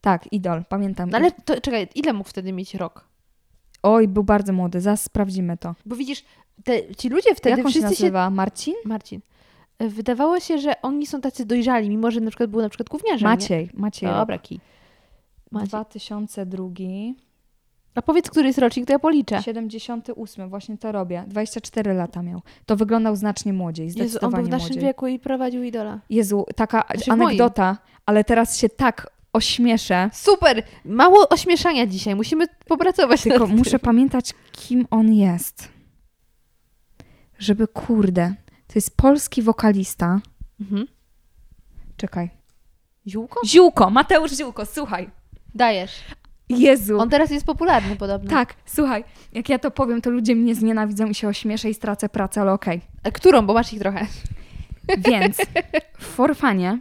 Tak, 0.00 0.32
Idol, 0.32 0.64
pamiętam. 0.68 1.10
No 1.10 1.18
ale 1.18 1.32
to, 1.32 1.60
czekaj, 1.60 1.88
ile 1.94 2.12
mógł 2.12 2.30
wtedy 2.30 2.52
mieć 2.52 2.74
rok? 2.74 3.08
Oj, 3.82 4.08
był 4.08 4.24
bardzo 4.24 4.52
młody, 4.52 4.80
zaraz 4.80 5.02
sprawdzimy 5.02 5.56
to. 5.56 5.74
Bo 5.86 5.96
widzisz, 5.96 6.24
te, 6.64 6.94
ci 6.94 7.08
ludzie 7.08 7.34
wtedy 7.34 7.56
Jak 7.56 7.66
on 7.66 7.72
się 7.72 7.80
wszyscy 7.80 7.96
się... 7.96 8.04
nazywa? 8.04 8.30
Marcin? 8.30 8.74
Marcin. 8.84 9.20
Wydawało 9.80 10.40
się, 10.40 10.58
że 10.58 10.82
oni 10.82 11.06
są 11.06 11.20
tacy 11.20 11.46
dojrzali, 11.46 11.88
mimo 11.88 12.10
że 12.10 12.20
na 12.20 12.30
przykład 12.30 12.50
był 12.50 12.60
na 12.60 12.68
przykład 12.68 12.88
gówniarzem. 12.88 13.28
Maciej. 13.28 13.70
Maciej. 13.74 14.06
Nie? 14.06 14.12
rok. 14.12 14.20
Dobra, 14.22 14.38
kij. 14.38 14.60
Maciej. 15.50 15.68
2002. 15.68 16.64
A 17.94 18.02
powiedz, 18.02 18.30
który 18.30 18.46
jest 18.46 18.58
rocznik, 18.58 18.86
to 18.86 18.92
ja 18.92 18.98
policzę. 18.98 19.42
78, 19.42 20.48
właśnie 20.48 20.78
to 20.78 20.92
robię. 20.92 21.24
24 21.26 21.94
lata 21.94 22.22
miał. 22.22 22.42
To 22.66 22.76
wyglądał 22.76 23.16
znacznie 23.16 23.52
młodziej, 23.52 23.86
Jezu, 23.86 23.98
on 24.00 24.08
zdecydowanie 24.08 24.42
był 24.42 24.46
w 24.48 24.50
naszym 24.50 24.66
młodziej. 24.68 24.82
wieku 24.82 25.06
i 25.06 25.18
prowadził 25.18 25.62
idola. 25.62 26.00
Jezu, 26.10 26.44
taka 26.56 26.84
Znaczy 26.90 27.04
w 27.04 27.06
moim. 27.08 27.22
anegdota, 27.22 27.78
ale 28.06 28.24
teraz 28.24 28.56
się 28.58 28.68
tak 28.68 29.10
ośmieszę, 29.32 30.10
Super! 30.12 30.62
Mało 30.84 31.28
ośmieszania 31.28 31.86
dzisiaj, 31.86 32.14
musimy 32.14 32.46
popracować 32.66 33.22
tylko 33.22 33.46
muszę 33.46 33.78
pamiętać, 33.78 34.34
kim 34.52 34.86
on 34.90 35.12
jest. 35.14 35.68
Żeby, 37.38 37.68
kurde, 37.68 38.34
to 38.68 38.72
jest 38.74 38.96
polski 38.96 39.42
wokalista. 39.42 40.20
Mhm. 40.60 40.86
Czekaj. 41.96 42.30
Ziółko? 43.06 43.40
Ziółko, 43.46 43.90
Mateusz 43.90 44.32
Ziółko, 44.32 44.66
słuchaj. 44.66 45.10
Dajesz. 45.54 46.04
Jezu. 46.48 46.98
On 46.98 47.10
teraz 47.10 47.30
jest 47.30 47.46
popularny 47.46 47.96
podobno. 47.96 48.30
Tak, 48.30 48.54
słuchaj, 48.66 49.04
jak 49.32 49.48
ja 49.48 49.58
to 49.58 49.70
powiem, 49.70 50.00
to 50.00 50.10
ludzie 50.10 50.34
mnie 50.34 50.54
znienawidzą 50.54 51.06
i 51.06 51.14
się 51.14 51.28
ośmieszę 51.28 51.70
i 51.70 51.74
stracę 51.74 52.08
pracę, 52.08 52.40
ale 52.40 52.52
okej. 52.52 52.80
A 53.04 53.10
którą, 53.10 53.46
bo 53.46 53.54
masz 53.54 53.72
ich 53.72 53.80
trochę. 53.80 54.06
Więc 54.98 55.36
w 55.98 56.04
Forfanie 56.04 56.78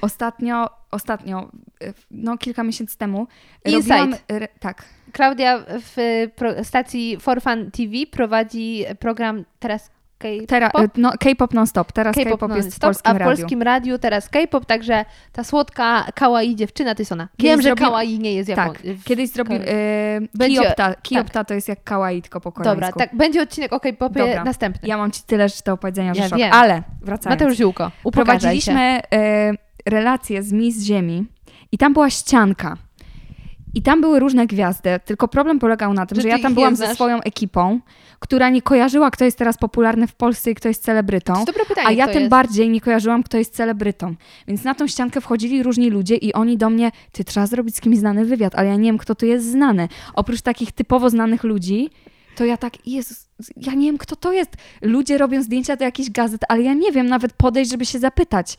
ostatnio, 0.00 0.70
ostatnio, 0.90 1.50
y, 1.82 1.94
no 2.10 2.38
kilka 2.38 2.62
miesięcy 2.62 2.98
temu 2.98 3.26
Inside. 3.64 3.98
robiłam, 3.98 4.20
re, 4.28 4.48
tak, 4.60 4.84
Klaudia 5.12 5.64
w 5.68 6.26
pro, 6.36 6.64
stacji 6.64 7.16
For 7.20 7.42
Fun 7.42 7.70
TV 7.70 7.92
prowadzi 8.10 8.84
program 9.00 9.44
teraz 9.58 9.90
K-pop. 10.18 10.80
Y, 10.82 10.88
no, 10.96 11.12
non-stop, 11.52 11.92
teraz 11.92 12.16
K-pop, 12.16 12.40
K-pop 12.40 12.56
jest 12.56 12.76
w 12.76 12.78
polskim 12.80 13.10
a 13.10 13.14
w 13.14 13.16
radiu. 13.16 13.36
polskim 13.36 13.62
radiu 13.62 13.98
teraz 13.98 14.28
K-pop, 14.28 14.66
także 14.66 15.04
ta 15.32 15.44
słodka 15.44 16.06
kawaii 16.14 16.56
dziewczyna 16.56 16.94
to 16.94 17.02
jest 17.02 17.12
ona. 17.12 17.28
Kiedyś 17.36 17.50
Wiem, 17.50 17.62
że 17.62 17.68
zrobi- 17.68 17.80
kawaii 17.84 18.18
nie 18.18 18.34
jest 18.34 18.48
Japon. 18.48 18.72
Tak, 18.74 18.82
kiedyś 19.04 19.30
zrobił, 19.30 19.56
y, 19.56 20.28
Będzie- 20.34 20.60
Kiopta, 20.60 20.94
Kiopta 21.02 21.44
to 21.44 21.54
jest 21.54 21.68
jak 21.68 21.84
kawaii, 21.84 22.22
tylko 22.22 22.40
po 22.40 22.52
koreańsku. 22.52 22.80
Dobra, 22.90 23.06
tak, 23.06 23.16
będzie 23.16 23.42
odcinek 23.42 23.72
o 23.72 23.80
K-popie 23.80 24.42
następny. 24.44 24.88
Ja 24.88 24.96
mam 24.96 25.10
ci 25.10 25.22
tyle 25.26 25.48
rzeczy 25.48 25.62
do 25.66 25.72
opowiedzenia, 25.72 26.14
że 26.14 26.20
Ja 26.22 26.28
szok. 26.28 26.38
wiem. 26.38 26.52
Ale 26.52 26.82
wracając. 27.02 27.40
Mateusz 27.40 27.56
Ziółko, 27.58 27.90
uprowadziliśmy. 28.04 28.74
Prowadziliśmy 28.74 29.54
y, 29.86 29.90
relacje 29.90 30.42
z 30.42 30.52
Miss 30.52 30.82
Ziemi 30.82 31.26
i 31.72 31.78
tam 31.78 31.92
była 31.92 32.10
ścianka. 32.10 32.76
I 33.74 33.82
tam 33.82 34.00
były 34.00 34.20
różne 34.20 34.46
gwiazdy, 34.46 35.00
tylko 35.04 35.28
problem 35.28 35.58
polegał 35.58 35.92
na 35.94 36.06
tym, 36.06 36.16
Że 36.16 36.22
że, 36.22 36.28
ja 36.28 36.38
tam 36.38 36.54
byłam 36.54 36.76
ze 36.76 36.94
swoją 36.94 37.20
ekipą, 37.20 37.80
która 38.18 38.50
nie 38.50 38.62
kojarzyła, 38.62 39.10
kto 39.10 39.24
jest 39.24 39.38
teraz 39.38 39.58
popularny 39.58 40.06
w 40.06 40.14
Polsce 40.14 40.50
i 40.50 40.54
kto 40.54 40.68
jest 40.68 40.82
celebrytą. 40.82 41.32
To 41.32 41.38
jest 41.38 41.46
dobre 41.52 41.64
pytanie, 41.64 41.88
A 41.88 41.92
ja 41.92 42.06
tym 42.06 42.18
jest. 42.18 42.30
bardziej 42.30 42.70
nie 42.70 42.80
kojarzyłam, 42.80 43.22
kto 43.22 43.38
jest 43.38 43.54
celebrytą. 43.54 44.14
Więc 44.48 44.64
na 44.64 44.74
tą 44.74 44.86
ściankę 44.86 45.20
wchodzili 45.20 45.62
różni 45.62 45.90
ludzie 45.90 46.16
i 46.16 46.32
oni 46.32 46.58
do 46.58 46.70
mnie, 46.70 46.90
ty 47.12 47.24
trzeba 47.24 47.46
zrobić 47.46 47.76
z 47.76 47.80
kimś 47.80 47.98
znany 47.98 48.24
wywiad, 48.24 48.54
ale 48.54 48.68
ja 48.68 48.76
nie 48.76 48.88
wiem, 48.88 48.98
kto 48.98 49.14
tu 49.14 49.26
jest 49.26 49.50
znany. 49.50 49.88
Oprócz 50.14 50.40
takich 50.40 50.72
typowo 50.72 51.10
znanych 51.10 51.44
ludzi, 51.44 51.90
to 52.36 52.44
ja 52.44 52.56
tak, 52.56 52.86
Jezus, 52.86 53.28
ja 53.56 53.74
nie 53.74 53.86
wiem, 53.86 53.98
kto 53.98 54.16
to 54.16 54.32
jest. 54.32 54.50
Ludzie 54.82 55.18
robią 55.18 55.42
zdjęcia 55.42 55.76
do 55.76 55.84
jakichś 55.84 56.10
gazet, 56.10 56.40
ale 56.48 56.62
ja 56.62 56.74
nie 56.74 56.92
wiem 56.92 57.06
nawet 57.06 57.32
podejść, 57.32 57.70
żeby 57.70 57.86
się 57.86 57.98
zapytać. 57.98 58.58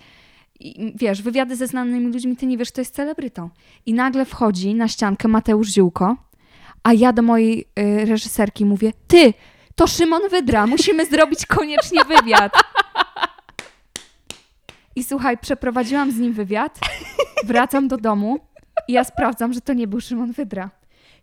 I 0.60 0.94
wiesz, 0.96 1.22
wywiady 1.22 1.56
ze 1.56 1.68
znanymi 1.68 2.14
ludźmi, 2.14 2.36
ty 2.38 2.46
nie 2.46 2.58
wiesz, 2.58 2.72
kto 2.72 2.82
jest 2.82 2.96
celebrytą. 2.96 3.50
I 3.86 3.94
nagle 3.94 4.26
wchodzi 4.26 4.76
na 4.76 4.88
ściankę 4.88 5.28
Mateusz 5.28 5.68
Ziółko, 5.70 6.16
a 6.84 6.94
ja 6.94 7.14
do 7.14 7.22
mojej 7.22 7.66
y, 7.80 8.06
reżyserki 8.06 8.66
mówię, 8.66 8.94
ty, 9.08 9.34
to 9.76 9.88
Szymon 9.88 10.22
Wydra, 10.32 10.68
musimy 10.68 11.06
zrobić 11.06 11.46
koniecznie 11.46 12.06
wywiad. 12.06 12.54
I 14.96 15.04
słuchaj, 15.04 15.38
przeprowadziłam 15.38 16.12
z 16.12 16.18
nim 16.18 16.34
wywiad, 16.34 16.80
wracam 17.46 17.88
do 17.88 17.98
domu 17.98 18.40
i 18.88 18.94
ja 18.94 19.04
sprawdzam, 19.04 19.54
że 19.54 19.62
to 19.62 19.74
nie 19.74 19.88
był 19.88 20.02
Szymon 20.02 20.32
Wydra. 20.32 20.70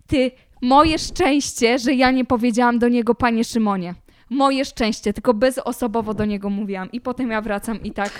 Ty, 0.07 0.31
moje 0.63 0.99
szczęście, 0.99 1.79
że 1.79 1.95
ja 1.95 2.11
nie 2.11 2.25
powiedziałam 2.25 2.79
do 2.79 2.89
niego, 2.89 3.15
panie 3.15 3.45
Szymonie. 3.45 3.95
Moje 4.31 4.65
szczęście, 4.65 5.13
tylko 5.13 5.35
bezosobowo 5.35 6.15
do 6.15 6.25
niego 6.25 6.51
mówiłam. 6.51 6.93
I 6.93 7.01
potem 7.01 7.31
ja 7.31 7.41
wracam 7.41 7.83
i 7.83 7.93
tak, 7.93 8.11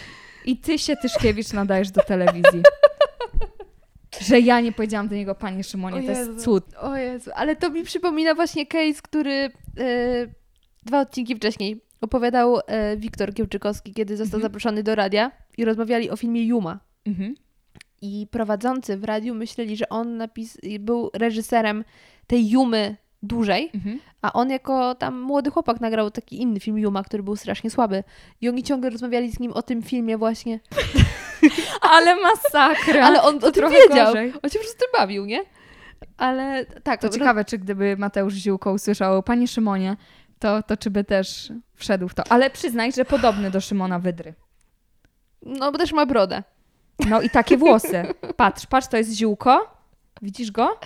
i 0.45 0.57
ty 0.57 0.79
się, 0.79 0.97
Tyszkiewicz, 0.97 1.53
nadajesz 1.53 1.91
do 1.91 2.03
telewizji. 2.03 2.63
Że 4.21 4.41
ja 4.41 4.61
nie 4.61 4.73
powiedziałam 4.73 5.09
do 5.09 5.15
niego, 5.15 5.35
panie 5.35 5.65
Szymonie, 5.65 6.03
to 6.03 6.11
jest 6.11 6.45
cud. 6.45 6.65
O 6.81 6.97
Jezu, 6.97 7.31
ale 7.35 7.57
to 7.57 7.71
mi 7.71 7.85
przypomina 7.85 8.35
właśnie 8.35 8.67
case, 8.67 9.03
który 9.03 9.33
e, 9.33 9.51
dwa 10.85 11.01
odcinki 11.01 11.37
wcześniej 11.37 11.81
opowiadał 12.01 12.59
e, 12.67 12.97
Wiktor 12.97 13.35
Kiełczykowski, 13.35 13.95
kiedy 13.95 14.17
został 14.17 14.41
zaproszony 14.41 14.83
do 14.83 14.95
radia 14.95 15.33
i 15.59 15.65
rozmawiali 15.65 16.11
o 16.11 16.17
filmie 16.17 16.47
Juma. 16.47 16.81
Mhm. 17.07 17.35
I 18.03 18.27
prowadzący 18.31 18.97
w 18.97 19.05
radiu 19.05 19.35
myśleli, 19.35 19.77
że 19.77 19.89
on 19.89 20.17
napis, 20.17 20.59
był 20.81 21.11
reżyserem 21.15 21.85
tej 22.27 22.49
Jumy 22.49 22.97
dłużej, 23.23 23.71
Mhm. 23.75 24.01
a 24.23 24.33
on 24.33 24.51
jako 24.51 24.95
tam 24.95 25.21
młody 25.21 25.51
chłopak 25.51 25.81
nagrał 25.81 26.11
taki 26.11 26.43
inny 26.43 26.61
film 26.61 26.79
Juma, 26.79 27.03
który 27.03 27.23
był 27.23 27.37
strasznie 27.37 27.71
słaby. 27.71 28.05
I 28.41 28.49
oni 28.49 28.63
ciągle 28.63 28.91
rozmawiali 28.91 29.31
z 29.33 29.41
nim 29.41 29.53
o 29.53 29.63
tym 29.63 29.83
filmie 29.83 30.19
właśnie. 30.19 30.61
Ale 31.81 32.17
masakra. 32.17 33.07
Ale 33.07 33.23
on 33.23 33.39
To 33.41 33.47
o 33.47 33.53
tym 33.53 33.71
wiedział. 33.71 34.07
gorzej. 34.07 34.33
On 34.43 34.51
się 34.51 34.59
po 34.59 34.65
prostu 34.65 34.85
bawił, 34.99 35.25
nie? 35.27 35.45
Ale 36.17 36.67
tak, 36.83 37.01
To 37.01 37.09
ciekawe, 37.09 37.45
czy 37.45 37.59
gdyby 37.59 37.97
Mateusz 37.99 38.35
Ziółko 38.35 38.73
usłyszał, 38.73 39.23
panie 39.23 39.49
Szymonie, 39.49 39.97
to, 40.39 40.63
to 40.63 40.77
czy 40.77 40.91
by 40.91 41.05
też 41.05 41.53
wszedł 41.75 42.09
w 42.09 42.15
to. 42.15 42.23
Ale 42.29 42.51
przyznaj, 42.51 42.93
że 42.93 43.05
podobny 43.05 43.51
do 43.51 43.61
Szymona 43.61 43.99
Wydry. 43.99 44.35
No, 45.43 45.73
bo 45.73 45.79
też 45.79 45.93
ma 45.93 46.07
brodę. 46.07 46.43
No 47.09 47.23
i 47.23 47.31
takie 47.31 47.57
włosy. 47.57 48.03
Patrz, 48.37 48.67
patrz, 48.67 48.89
to 48.89 48.97
jest 48.97 49.13
ziółko. 49.13 49.77
Widzisz 50.23 50.51
go? 50.51 50.81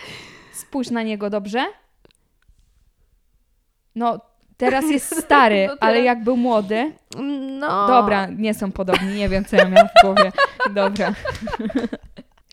Spójrz 0.52 0.90
na 0.90 1.02
niego 1.02 1.30
dobrze. 1.30 1.64
No, 3.94 4.20
teraz 4.56 4.90
jest 4.90 5.20
stary, 5.24 5.66
No 5.70 5.76
ale 5.80 6.00
jak 6.00 6.24
był 6.24 6.36
młody. 6.36 6.92
No. 7.58 7.88
Dobra, 7.88 8.26
nie 8.26 8.54
są 8.54 8.72
podobni, 8.72 9.14
nie 9.14 9.28
wiem, 9.28 9.44
co 9.44 9.56
ja 9.56 9.68
miałam 9.68 9.88
w 9.88 10.02
głowie. 10.02 10.32
Dobra. 10.70 11.12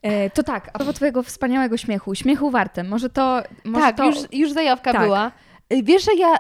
E, 0.04 0.30
to 0.30 0.44
tak, 0.44 0.70
a 0.74 0.78
propos 0.78 0.96
twojego 0.96 1.24
wspaniałego 1.24 1.78
śmiechu, 1.78 2.16
śmiechu 2.16 2.52
wartym, 2.52 2.88
może 2.88 3.10
to... 3.10 3.42
Może 3.66 3.86
tak, 3.86 3.98
to... 3.98 4.06
już, 4.06 4.18
już 4.32 4.52
zajawka 4.52 4.94
Tak. 4.94 5.02
była. 5.02 5.32
Y, 5.74 5.84
Wiesz, 5.84 6.04
że 6.06 6.14
ja 6.14 6.36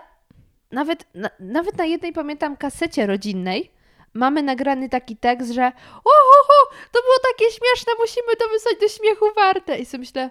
nawet 0.71 1.05
na, 1.15 1.29
nawet 1.39 1.77
na 1.77 1.85
jednej, 1.85 2.13
pamiętam, 2.13 2.57
kasecie 2.57 3.05
rodzinnej 3.05 3.71
mamy 4.13 4.43
nagrany 4.43 4.89
taki 4.89 5.17
tekst, 5.17 5.51
że 5.51 5.65
o, 5.95 6.09
ho, 6.09 6.43
ho, 6.47 6.75
to 6.91 7.01
było 7.01 7.15
takie 7.31 7.45
śmieszne, 7.45 7.93
musimy 7.99 8.35
to 8.39 8.47
wysłać 8.49 8.75
do 8.81 8.87
śmiechu 8.87 9.25
warte. 9.35 9.77
I 9.79 9.85
sobie 9.85 9.99
myślę, 9.99 10.29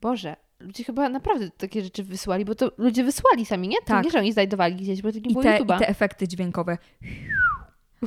Boże, 0.00 0.36
ludzie 0.60 0.84
chyba 0.84 1.08
naprawdę 1.08 1.50
takie 1.50 1.82
rzeczy 1.82 2.04
wysłali, 2.04 2.44
bo 2.44 2.54
to 2.54 2.70
ludzie 2.78 3.04
wysłali 3.04 3.46
sami, 3.46 3.68
nie? 3.68 3.76
To 3.76 3.84
Tak. 3.86 4.04
nie, 4.04 4.10
że 4.10 4.18
oni 4.18 4.32
znajdowali 4.32 4.74
gdzieś, 4.74 5.02
bo 5.02 5.12
to 5.12 5.18
nie 5.18 5.30
I 5.30 5.32
było 5.32 5.42
te, 5.42 5.58
I 5.58 5.60
YouTube'a. 5.60 5.78
te 5.78 5.88
efekty 5.88 6.28
dźwiękowe. 6.28 6.78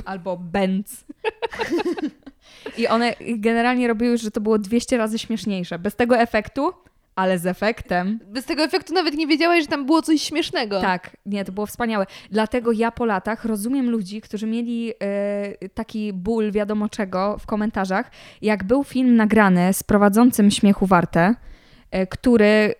Albo 0.04 0.36
Benz. 0.36 1.04
I 2.78 2.86
one 2.88 3.14
generalnie 3.36 3.88
robiły, 3.88 4.18
że 4.18 4.30
to 4.30 4.40
było 4.40 4.58
200 4.58 4.96
razy 4.98 5.18
śmieszniejsze. 5.18 5.78
Bez 5.78 5.96
tego 5.96 6.18
efektu, 6.18 6.72
ale 7.14 7.38
z 7.38 7.46
efektem. 7.46 8.18
Bez 8.26 8.44
tego 8.44 8.62
efektu 8.62 8.94
nawet 8.94 9.14
nie 9.14 9.26
wiedziałaś, 9.26 9.60
że 9.62 9.66
tam 9.68 9.86
było 9.86 10.02
coś 10.02 10.22
śmiesznego. 10.22 10.80
Tak, 10.80 11.16
nie, 11.26 11.44
to 11.44 11.52
było 11.52 11.66
wspaniałe. 11.66 12.06
Dlatego 12.30 12.72
ja 12.72 12.90
po 12.90 13.04
latach 13.04 13.44
rozumiem 13.44 13.90
ludzi, 13.90 14.20
którzy 14.20 14.46
mieli 14.46 14.92
e, 15.00 15.68
taki 15.68 16.12
ból 16.12 16.52
wiadomo 16.52 16.88
czego 16.88 17.38
w 17.38 17.46
komentarzach, 17.46 18.10
jak 18.42 18.64
był 18.64 18.84
film 18.84 19.16
nagrany 19.16 19.72
z 19.72 19.82
prowadzącym 19.82 20.50
Śmiechu 20.50 20.86
Warte, 20.86 21.34
który 22.10 22.74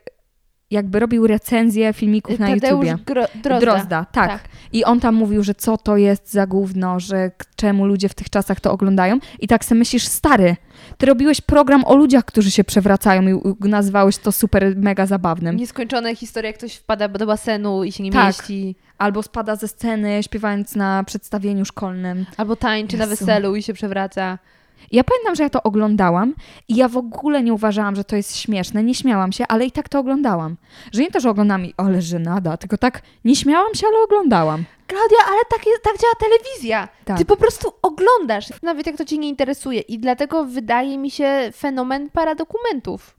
jakby 0.70 0.98
robił 1.00 1.26
recenzję 1.26 1.92
filmików 1.92 2.38
na 2.38 2.46
Tadeusz 2.48 2.86
YouTubie. 2.88 3.04
Gro- 3.04 3.28
Drozda. 3.42 3.60
Drozda, 3.60 4.06
tak. 4.12 4.28
Tak. 4.30 4.42
I 4.72 4.84
on 4.84 5.00
tam 5.00 5.14
mówił, 5.14 5.42
że 5.42 5.54
co 5.54 5.76
to 5.76 5.96
jest 5.96 6.30
za 6.32 6.46
gówno, 6.46 7.00
że 7.00 7.30
czemu 7.56 7.86
ludzie 7.86 8.08
w 8.08 8.14
tych 8.14 8.30
czasach 8.30 8.60
to 8.60 8.72
oglądają. 8.72 9.18
I 9.40 9.48
tak 9.48 9.64
sobie 9.64 9.78
myślisz, 9.78 10.06
stary, 10.06 10.56
ty 10.98 11.06
robiłeś 11.06 11.40
program 11.40 11.84
o 11.84 11.96
ludziach, 11.96 12.24
którzy 12.24 12.50
się 12.50 12.64
przewracają 12.64 13.22
i 13.22 13.40
nazywałeś 13.60 14.18
to 14.18 14.32
super 14.32 14.76
mega 14.76 15.06
zabawnym. 15.06 15.56
Nieskończone 15.56 16.16
historie, 16.16 16.48
jak 16.50 16.58
ktoś 16.58 16.74
wpada 16.74 17.08
do 17.08 17.26
basenu 17.26 17.84
i 17.84 17.92
się 17.92 18.02
nie 18.02 18.12
Tak. 18.12 18.26
mieści. 18.26 18.76
Albo 18.98 19.22
spada 19.22 19.56
ze 19.56 19.68
sceny 19.68 20.22
śpiewając 20.22 20.76
na 20.76 21.04
przedstawieniu 21.04 21.64
szkolnym. 21.64 22.26
Albo 22.36 22.56
tańczy 22.56 22.96
na 22.96 23.04
Jezu. 23.04 23.16
weselu 23.16 23.56
i 23.56 23.62
się 23.62 23.72
przewraca. 23.74 24.38
Ja 24.90 25.04
pamiętam, 25.04 25.34
że 25.34 25.42
ja 25.42 25.50
to 25.50 25.62
oglądałam 25.62 26.34
i 26.68 26.76
ja 26.76 26.88
w 26.88 26.96
ogóle 26.96 27.42
nie 27.42 27.52
uważałam, 27.54 27.96
że 27.96 28.04
to 28.04 28.16
jest 28.16 28.36
śmieszne, 28.36 28.82
nie 28.84 28.94
śmiałam 28.94 29.32
się, 29.32 29.44
ale 29.48 29.64
i 29.66 29.70
tak 29.72 29.88
to 29.88 29.98
oglądałam. 29.98 30.56
Że 30.92 31.02
nie 31.02 31.10
to, 31.10 31.20
że 31.20 31.30
oglądam 31.30 31.64
i 31.64 31.74
ale 31.76 32.02
żenada, 32.02 32.56
tylko 32.56 32.78
tak 32.78 33.02
nie 33.24 33.36
śmiałam 33.36 33.74
się, 33.74 33.86
ale 33.86 34.04
oglądałam. 34.04 34.64
Klaudia, 34.86 35.18
ale 35.28 35.38
tak, 35.50 35.66
jest, 35.66 35.82
tak 35.82 35.98
działa 35.98 36.12
telewizja. 36.20 36.88
Tak. 37.04 37.18
Ty 37.18 37.24
po 37.24 37.36
prostu 37.36 37.72
oglądasz, 37.82 38.46
nawet 38.62 38.86
jak 38.86 38.96
to 38.96 39.04
cię 39.04 39.18
nie 39.18 39.28
interesuje. 39.28 39.80
I 39.80 39.98
dlatego 39.98 40.44
wydaje 40.44 40.98
mi 40.98 41.10
się 41.10 41.50
fenomen 41.56 42.10
paradokumentów, 42.10 43.16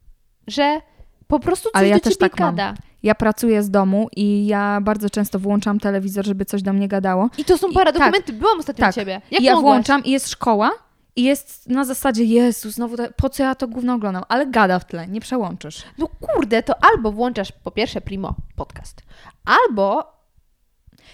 że 0.48 0.82
po 1.28 1.40
prostu 1.40 1.64
coś 1.70 1.80
Ale 1.80 1.88
ja 1.88 1.96
do 1.96 2.02
też 2.02 2.18
tak 2.18 2.40
mam. 2.40 2.56
gada. 2.56 2.74
Ja 3.04 3.16
pracuję 3.16 3.64
z 3.64 3.70
domu 3.70 4.08
i 4.16 4.48
ja 4.48 4.80
bardzo 4.82 5.10
często 5.10 5.40
włączam 5.40 5.80
telewizor, 5.80 6.26
żeby 6.26 6.46
coś 6.46 6.62
do 6.62 6.74
mnie 6.74 6.88
gadało. 6.88 7.30
I 7.38 7.46
to 7.46 7.58
są 7.58 7.68
I- 7.68 7.74
paradokumenty. 7.74 8.34
Byłam 8.34 8.60
ostatnio 8.60 8.82
tak. 8.86 8.92
u 8.92 8.96
ciebie. 8.96 9.22
Jak 9.32 9.42
I 9.42 9.44
ja 9.44 9.56
mogłaś? 9.56 9.72
włączam 9.74 10.04
i 10.04 10.12
jest 10.12 10.30
szkoła 10.30 10.72
i 11.16 11.24
jest 11.24 11.70
na 11.70 11.86
zasadzie, 11.86 12.24
Jezu, 12.24 12.72
znowu 12.72 12.98
to, 12.98 13.04
po 13.16 13.30
co 13.30 13.44
ja 13.44 13.56
to 13.56 13.68
gówno 13.68 13.94
oglądam? 13.94 14.24
Ale 14.30 14.48
gada 14.48 14.80
w 14.80 14.86
tle, 14.86 15.08
nie 15.08 15.22
przełączysz. 15.22 15.84
No 15.98 16.08
kurde, 16.08 16.64
to 16.64 16.74
albo 16.84 17.12
włączasz 17.12 17.52
po 17.52 17.72
pierwsze 17.72 18.02
Primo 18.02 18.36
podcast, 18.56 19.02
albo 19.46 20.14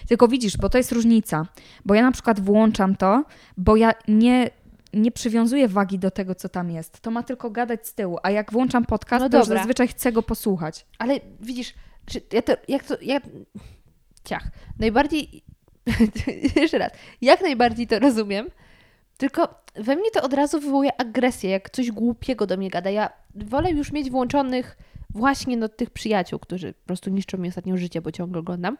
Tylko 0.08 0.28
widzisz, 0.28 0.56
bo 0.56 0.68
to 0.68 0.78
jest 0.78 0.92
różnica. 0.92 1.46
Bo 1.84 1.94
ja 1.94 2.02
na 2.02 2.12
przykład 2.12 2.40
włączam 2.40 2.96
to, 2.96 3.24
bo 3.56 3.76
ja 3.76 3.92
nie, 4.08 4.50
nie 4.92 5.12
przywiązuję 5.12 5.68
wagi 5.68 5.98
do 5.98 6.10
tego, 6.10 6.34
co 6.34 6.48
tam 6.48 6.70
jest. 6.70 7.00
To 7.00 7.10
ma 7.10 7.22
tylko 7.22 7.50
gadać 7.50 7.86
z 7.86 7.94
tyłu. 7.94 8.18
A 8.22 8.30
jak 8.30 8.52
włączam 8.52 8.84
podcast, 8.84 9.22
No 9.22 9.28
to 9.28 9.38
już 9.38 9.46
dobra. 9.46 9.58
zazwyczaj 9.58 9.88
chcę 9.88 10.12
go 10.12 10.22
posłuchać. 10.22 10.86
Ale 10.98 11.20
widzisz, 11.40 11.74
ja 12.32 12.42
to, 12.42 12.52
jak 12.68 12.84
to, 12.84 12.96
ja... 13.02 13.20
Ciach. 14.24 14.50
Najbardziej, 14.78 15.42
jeszcze 16.56 16.78
raz, 16.78 16.92
jak 17.20 17.40
najbardziej 17.40 17.86
to 17.86 17.98
rozumiem, 17.98 18.46
tylko 19.20 19.54
we 19.74 19.96
mnie 19.96 20.10
to 20.10 20.22
od 20.22 20.32
razu 20.32 20.60
wywołuje 20.60 21.00
agresję, 21.00 21.50
jak 21.50 21.70
coś 21.70 21.90
głupiego 21.90 22.46
do 22.46 22.56
mnie 22.56 22.70
gada. 22.70 22.90
Ja 22.90 23.10
wolę 23.34 23.70
już 23.70 23.92
mieć 23.92 24.10
włączonych 24.10 24.76
właśnie 25.10 25.56
no, 25.56 25.68
tych 25.68 25.90
przyjaciół, 25.90 26.38
którzy 26.38 26.72
po 26.72 26.86
prostu 26.86 27.10
niszczą 27.10 27.38
mi 27.38 27.48
ostatnio 27.48 27.76
życie, 27.76 28.00
bo 28.00 28.12
ciągle 28.12 28.40
oglądam, 28.40 28.76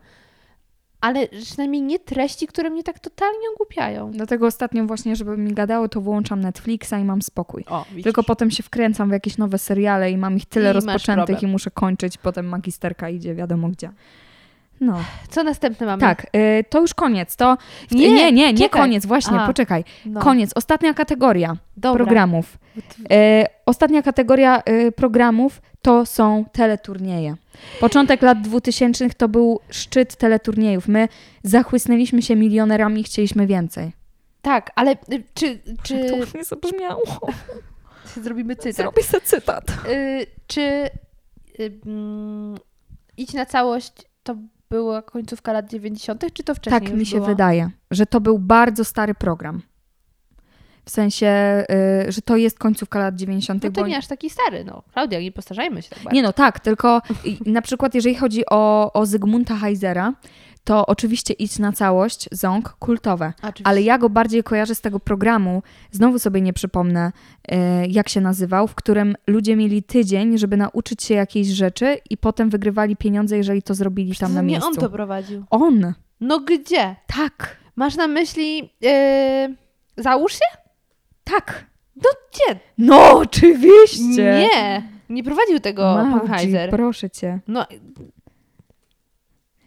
ale 1.00 1.28
przynajmniej 1.28 1.82
nie 1.82 1.98
treści, 1.98 2.46
które 2.46 2.70
mnie 2.70 2.82
tak 2.82 2.98
totalnie 2.98 3.50
ogłupiają. 3.54 4.10
Dlatego 4.10 4.46
ostatnio 4.46 4.86
właśnie, 4.86 5.16
żeby 5.16 5.36
mi 5.36 5.54
gadało, 5.54 5.88
to 5.88 6.00
włączam 6.00 6.40
Netflixa 6.40 6.92
i 7.00 7.04
mam 7.04 7.22
spokój. 7.22 7.64
O. 7.68 7.84
Tylko 8.02 8.22
potem 8.22 8.50
się 8.50 8.62
wkręcam 8.62 9.08
w 9.08 9.12
jakieś 9.12 9.38
nowe 9.38 9.58
seriale 9.58 10.10
i 10.10 10.16
mam 10.16 10.36
ich 10.36 10.46
tyle 10.46 10.70
I 10.70 10.72
rozpoczętych 10.72 11.42
i 11.42 11.46
muszę 11.46 11.70
kończyć. 11.70 12.18
Potem 12.18 12.46
magisterka 12.46 13.08
idzie 13.08 13.34
wiadomo 13.34 13.68
gdzie. 13.68 13.90
No, 14.80 14.98
Co 15.30 15.44
następne 15.44 15.86
mamy? 15.86 16.00
tak, 16.00 16.26
y, 16.36 16.64
to 16.70 16.80
już 16.80 16.94
koniec. 16.94 17.36
To 17.36 17.56
Nie, 17.90 18.08
nie, 18.08 18.32
nie, 18.32 18.52
nie 18.52 18.58
czekaj. 18.58 18.80
koniec, 18.82 19.06
właśnie, 19.06 19.40
A. 19.40 19.46
poczekaj. 19.46 19.84
No. 20.06 20.20
Koniec, 20.20 20.50
ostatnia 20.54 20.94
kategoria 20.94 21.56
Dobra. 21.76 22.04
programów. 22.04 22.58
E, 23.10 23.46
ostatnia 23.66 24.02
kategoria 24.02 24.62
e, 24.62 24.92
programów 24.92 25.62
to 25.82 26.06
są 26.06 26.44
teleturnieje. 26.52 27.36
Początek 27.80 28.22
lat 28.22 28.40
2000 28.42 29.10
to 29.10 29.28
był 29.28 29.60
szczyt 29.70 30.16
teleturniejów. 30.16 30.88
My 30.88 31.08
zachłysnęliśmy 31.42 32.22
się 32.22 32.36
milionerami 32.36 33.00
i 33.00 33.04
chcieliśmy 33.04 33.46
więcej. 33.46 33.92
Tak, 34.42 34.70
ale 34.74 34.92
y, 34.92 35.22
czy, 35.34 35.58
czy 35.82 35.94
nie 36.34 36.44
zabrzmiało. 36.44 37.02
zrobimy 38.22 38.56
cytat? 38.56 38.76
Zrobię 38.76 39.02
sobie 39.02 39.20
cytat. 39.20 39.64
Y, 39.88 40.26
czy 40.46 40.60
y, 41.60 41.80
mm, 41.86 42.58
idź 43.16 43.34
na 43.34 43.46
całość 43.46 43.92
to 44.22 44.34
była 44.70 45.02
końcówka 45.02 45.52
lat 45.52 45.70
90., 45.70 46.24
czy 46.32 46.42
to 46.42 46.54
wcześniej? 46.54 46.80
Tak 46.80 46.98
mi 46.98 47.06
się 47.06 47.16
było? 47.16 47.28
wydaje, 47.28 47.70
że 47.90 48.06
to 48.06 48.20
był 48.20 48.38
bardzo 48.38 48.84
stary 48.84 49.14
program. 49.14 49.62
W 50.84 50.90
sensie, 50.90 51.64
y, 52.08 52.12
że 52.12 52.22
to 52.22 52.36
jest 52.36 52.58
końcówka 52.58 52.98
lat 52.98 53.16
90. 53.16 53.64
No 53.64 53.70
to 53.70 53.80
bo- 53.80 53.86
nie 53.86 53.96
aż 53.98 54.06
taki 54.06 54.30
stary, 54.30 54.64
no. 54.64 54.82
Klaudia, 54.92 55.20
nie 55.20 55.32
postarzajmy 55.32 55.82
się 55.82 55.88
tak 55.88 55.98
bardzo. 55.98 56.14
Nie 56.14 56.22
no, 56.22 56.32
tak, 56.32 56.60
tylko 56.60 57.02
na 57.46 57.62
przykład 57.62 57.94
jeżeli 57.94 58.14
chodzi 58.14 58.42
o, 58.50 58.92
o 58.92 59.06
Zygmunta 59.06 59.56
Heisera, 59.56 60.12
to 60.64 60.86
oczywiście 60.86 61.34
idź 61.34 61.58
na 61.58 61.72
całość, 61.72 62.28
ząg, 62.32 62.68
kultowe. 62.78 63.32
Oczywiście. 63.38 63.66
Ale 63.66 63.82
ja 63.82 63.98
go 63.98 64.10
bardziej 64.10 64.42
kojarzę 64.42 64.74
z 64.74 64.80
tego 64.80 65.00
programu, 65.00 65.62
znowu 65.90 66.18
sobie 66.18 66.40
nie 66.40 66.52
przypomnę, 66.52 67.12
e, 67.48 67.86
jak 67.86 68.08
się 68.08 68.20
nazywał, 68.20 68.68
w 68.68 68.74
którym 68.74 69.14
ludzie 69.26 69.56
mieli 69.56 69.82
tydzień, 69.82 70.38
żeby 70.38 70.56
nauczyć 70.56 71.02
się 71.02 71.14
jakiejś 71.14 71.48
rzeczy 71.48 71.98
i 72.10 72.16
potem 72.16 72.50
wygrywali 72.50 72.96
pieniądze, 72.96 73.36
jeżeli 73.36 73.62
to 73.62 73.74
zrobili 73.74 74.16
tam 74.16 74.34
na 74.34 74.40
nie 74.40 74.46
miejscu. 74.46 74.68
on 74.68 74.74
to 74.74 74.90
prowadził. 74.90 75.44
On! 75.50 75.94
No 76.20 76.40
gdzie? 76.40 76.96
Tak, 77.06 77.60
Masz 77.76 77.96
na 77.96 78.08
myśli... 78.08 78.70
Yy, 78.80 79.56
załóż 79.96 80.32
się? 80.32 80.44
tak. 81.24 81.66
No 81.96 82.10
gdzie? 82.30 82.60
No, 82.78 83.18
oczywiście! 83.18 84.48
Nie, 84.52 84.82
nie 85.08 85.24
prowadził 85.24 85.60
tego 85.60 86.04
Małdzi, 86.04 86.52
proszę 86.70 87.10
cię. 87.10 87.40
No, 87.48 87.66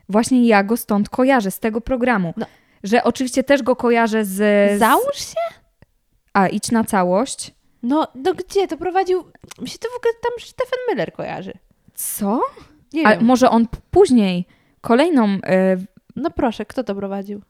Właśnie 0.10 0.48
ja 0.48 0.64
go 0.64 0.78
stąd 0.78 1.10
kojarzę, 1.10 1.52
z 1.52 1.60
tego 1.60 1.82
programu. 1.82 2.34
No. 2.38 2.46
Że 2.84 3.04
oczywiście 3.04 3.44
też 3.44 3.64
go 3.64 3.76
kojarzę 3.76 4.26
z... 4.26 4.80
załóż 4.80 5.16
się? 5.18 5.56
A, 6.34 6.48
idź 6.48 6.72
na 6.72 6.84
całość. 6.84 7.52
No, 7.84 8.08
no 8.16 8.34
gdzie? 8.34 8.68
To 8.68 8.78
prowadził... 8.78 9.24
Mi 9.62 9.70
się 9.70 9.78
to 9.80 9.88
w 9.90 9.98
ogóle 9.98 10.14
tam 10.24 10.32
Stefan 10.48 10.80
Miller 10.90 11.14
kojarzy. 11.14 11.54
Co? 11.94 12.42
Nie 12.94 13.08
A 13.08 13.16
wiem. 13.16 13.26
może 13.26 13.50
on 13.50 13.68
później, 13.92 14.46
kolejną, 14.82 15.26
e, 15.26 15.78
No 16.16 16.32
proszę, 16.32 16.66
kto 16.66 16.84
to 16.84 16.96
prowadził? 16.96 17.42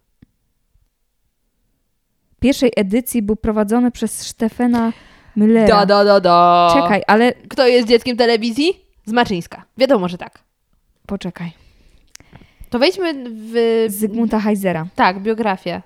pierwszej 2.40 2.72
edycji 2.76 3.22
był 3.22 3.36
prowadzony 3.36 3.92
przez 3.92 4.20
Stefana 4.28 4.94
Müllera. 5.38 5.86
da, 5.86 6.04
da, 6.06 6.20
da. 6.20 6.70
Czekaj, 6.74 7.02
ale 7.08 7.34
Kto 7.34 7.68
jest 7.68 7.88
dzieckiem 7.88 8.18
telewizji? 8.18 8.86
Z 9.06 9.12
Maczyńska. 9.12 9.66
Wiadomo, 9.78 10.08
że 10.08 10.18
tak. 10.18 10.40
poczekaj. 11.08 11.52
To 12.74 12.80
wejdźmy 12.80 13.14
w... 13.30 13.54
Zygmunta 13.88 14.40
Heisera. 14.40 14.88
Tak, 14.96 15.20
biografię. 15.20 15.82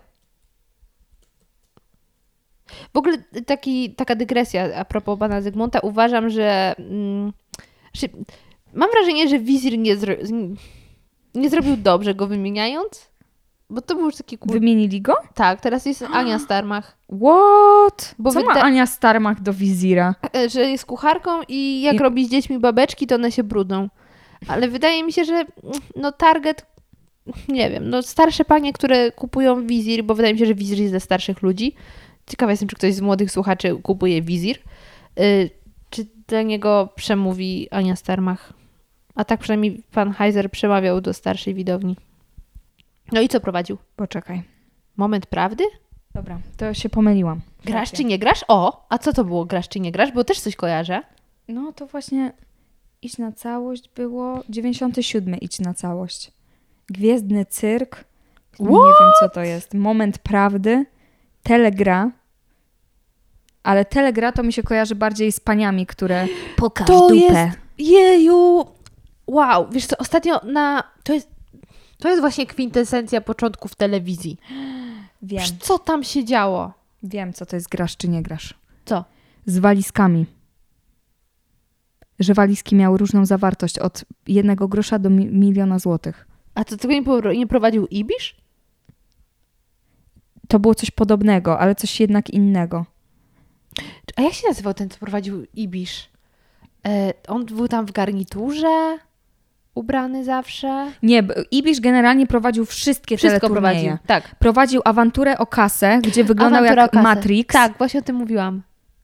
W 2.93 2.97
ogóle 2.97 3.17
taki, 3.45 3.89
taka 3.95 4.15
dygresja 4.15 4.75
a 4.79 4.85
propos 4.85 5.19
pana 5.19 5.41
Zygmunta. 5.41 5.79
Uważam, 5.79 6.29
że... 6.29 6.75
Mm, 6.79 7.33
że 7.93 8.07
mam 8.73 8.89
wrażenie, 8.91 9.27
że 9.29 9.39
Wizir 9.39 9.77
nie, 9.77 9.97
zro, 9.97 10.13
nie 11.35 11.49
zrobił 11.49 11.77
dobrze 11.77 12.15
go 12.15 12.27
wymieniając, 12.27 13.09
bo 13.69 13.81
to 13.81 13.95
był 13.95 14.05
już 14.05 14.15
taki 14.15 14.37
kur... 14.37 14.51
Wymienili 14.51 15.01
go? 15.01 15.13
Tak, 15.33 15.61
teraz 15.61 15.85
jest 15.85 16.01
Ania 16.01 16.39
Starmach, 16.39 16.97
What? 17.07 18.15
Bo 18.19 18.31
Co 18.31 18.39
ma 18.43 18.53
wyda- 18.53 18.61
Ania 18.61 18.85
Starmach 18.85 19.41
do 19.41 19.53
wizira? 19.53 20.15
e, 20.35 20.49
że 20.49 20.61
jest 20.69 20.85
kucharką 20.85 21.41
i 21.47 21.81
jak 21.81 21.95
I- 21.95 21.99
robi 21.99 22.25
z 22.25 22.31
dziećmi 22.31 22.59
babeczki, 22.59 23.07
to 23.07 23.15
one 23.15 23.31
się 23.31 23.43
brudzą. 23.43 23.89
Ale 24.47 24.67
wydaje 24.67 25.03
mi 25.03 25.13
się, 25.13 25.25
że 25.25 25.45
no 25.95 26.11
target, 26.11 26.65
nie 27.47 27.69
wiem, 27.69 27.89
no 27.89 28.01
starsze 28.01 28.45
panie, 28.45 28.73
które 28.73 29.11
kupują 29.11 29.67
Wizir, 29.67 30.03
bo 30.03 30.15
wydaje 30.15 30.33
mi 30.33 30.39
się, 30.39 30.45
że 30.45 30.55
Wizir 30.55 30.79
jest 30.79 30.93
dla 30.93 30.99
starszych 30.99 31.41
ludzi. 31.41 31.75
Ciekawa 32.27 32.51
jestem, 32.51 32.69
czy 32.69 32.75
ktoś 32.75 32.93
z 32.93 33.01
młodych 33.01 33.31
słuchaczy 33.31 33.75
kupuje 33.83 34.21
Wizir. 34.21 34.57
Y, 35.19 35.49
czy 35.89 36.05
do 36.27 36.41
niego 36.41 36.89
przemówi 36.95 37.67
Ania 37.71 37.95
Starmach? 37.95 38.53
A 39.15 39.25
tak 39.25 39.39
przynajmniej 39.39 39.83
pan 39.91 40.13
Heiser 40.13 40.51
przemawiał 40.51 41.01
do 41.01 41.13
starszej 41.13 41.53
widowni. 41.53 41.95
No 43.11 43.21
i 43.21 43.29
co 43.29 43.39
prowadził? 43.39 43.77
Poczekaj. 43.95 44.43
Moment 44.97 45.25
prawdy? 45.25 45.63
Dobra, 46.13 46.39
to 46.57 46.73
się 46.73 46.89
pomyliłam. 46.89 47.41
Grasz 47.65 47.91
czy 47.91 48.03
nie 48.03 48.19
grasz? 48.19 48.45
O, 48.47 48.85
a 48.89 48.97
co 48.97 49.13
to 49.13 49.23
było 49.23 49.45
grasz 49.45 49.69
czy 49.69 49.79
nie 49.79 49.91
grasz? 49.91 50.11
Bo 50.11 50.23
też 50.23 50.39
coś 50.39 50.55
kojarzę. 50.55 51.01
No 51.47 51.73
to 51.73 51.87
właśnie 51.87 52.31
idź 53.01 53.17
na 53.17 53.31
całość 53.31 53.89
było 53.95 54.43
97 54.49 55.35
idź 55.35 55.59
na 55.59 55.73
całość. 55.73 56.31
Gwiezdny 56.89 57.45
cyrk. 57.45 58.03
Nie 58.59 58.67
wiem 58.69 59.11
co 59.19 59.29
to 59.29 59.41
jest. 59.41 59.73
Moment 59.73 60.17
prawdy. 60.19 60.85
Telegra. 61.43 62.11
Ale 63.63 63.85
telegra 63.85 64.31
to 64.31 64.43
mi 64.43 64.53
się 64.53 64.63
kojarzy 64.63 64.95
bardziej 64.95 65.31
z 65.31 65.39
paniami, 65.39 65.85
które 65.85 66.27
pokaż 66.55 66.87
To 66.87 67.09
dupę. 67.09 67.15
jest- 67.15 67.57
Jeju! 67.77 68.65
Wow, 69.27 69.67
wiesz 69.71 69.85
co, 69.85 69.97
ostatnio 69.97 70.41
na... 70.43 70.83
To 71.03 71.13
jest, 71.13 71.29
to 71.97 72.09
jest 72.09 72.21
właśnie 72.21 72.45
kwintesencja 72.45 73.21
początków 73.21 73.75
telewizji. 73.75 74.37
Wiem, 75.21 75.39
Wiesz, 75.39 75.51
co 75.59 75.79
tam 75.79 76.03
się 76.03 76.25
działo? 76.25 76.73
wiem 77.03 77.33
co 77.33 77.45
to 77.45 77.55
jest 77.55 77.69
grasz 77.69 77.97
czy 77.97 78.07
nie 78.09 78.21
grasz. 78.23 78.53
Co? 78.85 79.05
Z 79.45 79.57
walizkami. 79.59 80.25
Że 82.19 82.33
walizki 82.33 82.75
miały 82.75 82.97
różną 82.97 83.25
zawartość 83.25 83.79
od 83.79 84.05
jednego 84.27 84.67
grosza 84.67 84.99
do 84.99 85.09
mi- 85.09 85.25
miliona 85.27 85.79
złotych. 85.79 86.27
A 86.57 86.63
to 86.63 86.77
tego 86.77 86.93
nie, 86.93 87.37
nie 87.37 87.47
prowadził 87.47 87.87
Ibisz? 87.87 88.35
To 90.47 90.59
było 90.59 90.75
coś 90.75 90.91
podobnego, 90.91 91.59
ale 91.59 91.75
coś 91.75 91.99
jednak 91.99 92.29
innego. 92.29 92.85
A 94.15 94.21
jak 94.21 94.33
się 94.33 94.47
nazywał 94.47 94.73
ten, 94.73 94.89
co 94.89 94.97
prowadził 94.99 95.45
Ibisz? 95.53 96.09
E, 96.87 97.13
on 97.27 97.45
był 97.45 97.67
tam 97.67 97.85
w 97.85 97.91
garniturze, 97.91 98.97
ubrany 99.75 100.23
zawsze. 100.23 100.91
Nie, 101.03 101.23
Ibisz 101.51 101.79
generalnie 101.79 102.27
prowadził 102.27 102.65
wszystkie 102.65 103.17
Wszystko 103.17 103.39
teleturnieje. 103.39 103.81
prowadził. 103.81 104.07
Tak. 104.07 104.35
Prowadził 104.35 104.81
awanturę 104.85 105.37
o 105.37 105.45
kasę, 105.47 105.99
gdzie 106.03 106.23
wyglądał 106.23 106.59
Awantura 106.63 106.81
jak. 106.81 106.93
Matrix. 106.93 107.53
Tak, 107.53 107.77
właśnie 107.77 107.99
o 107.99 108.03
tym 108.03 108.15
mówiłam. 108.15 108.61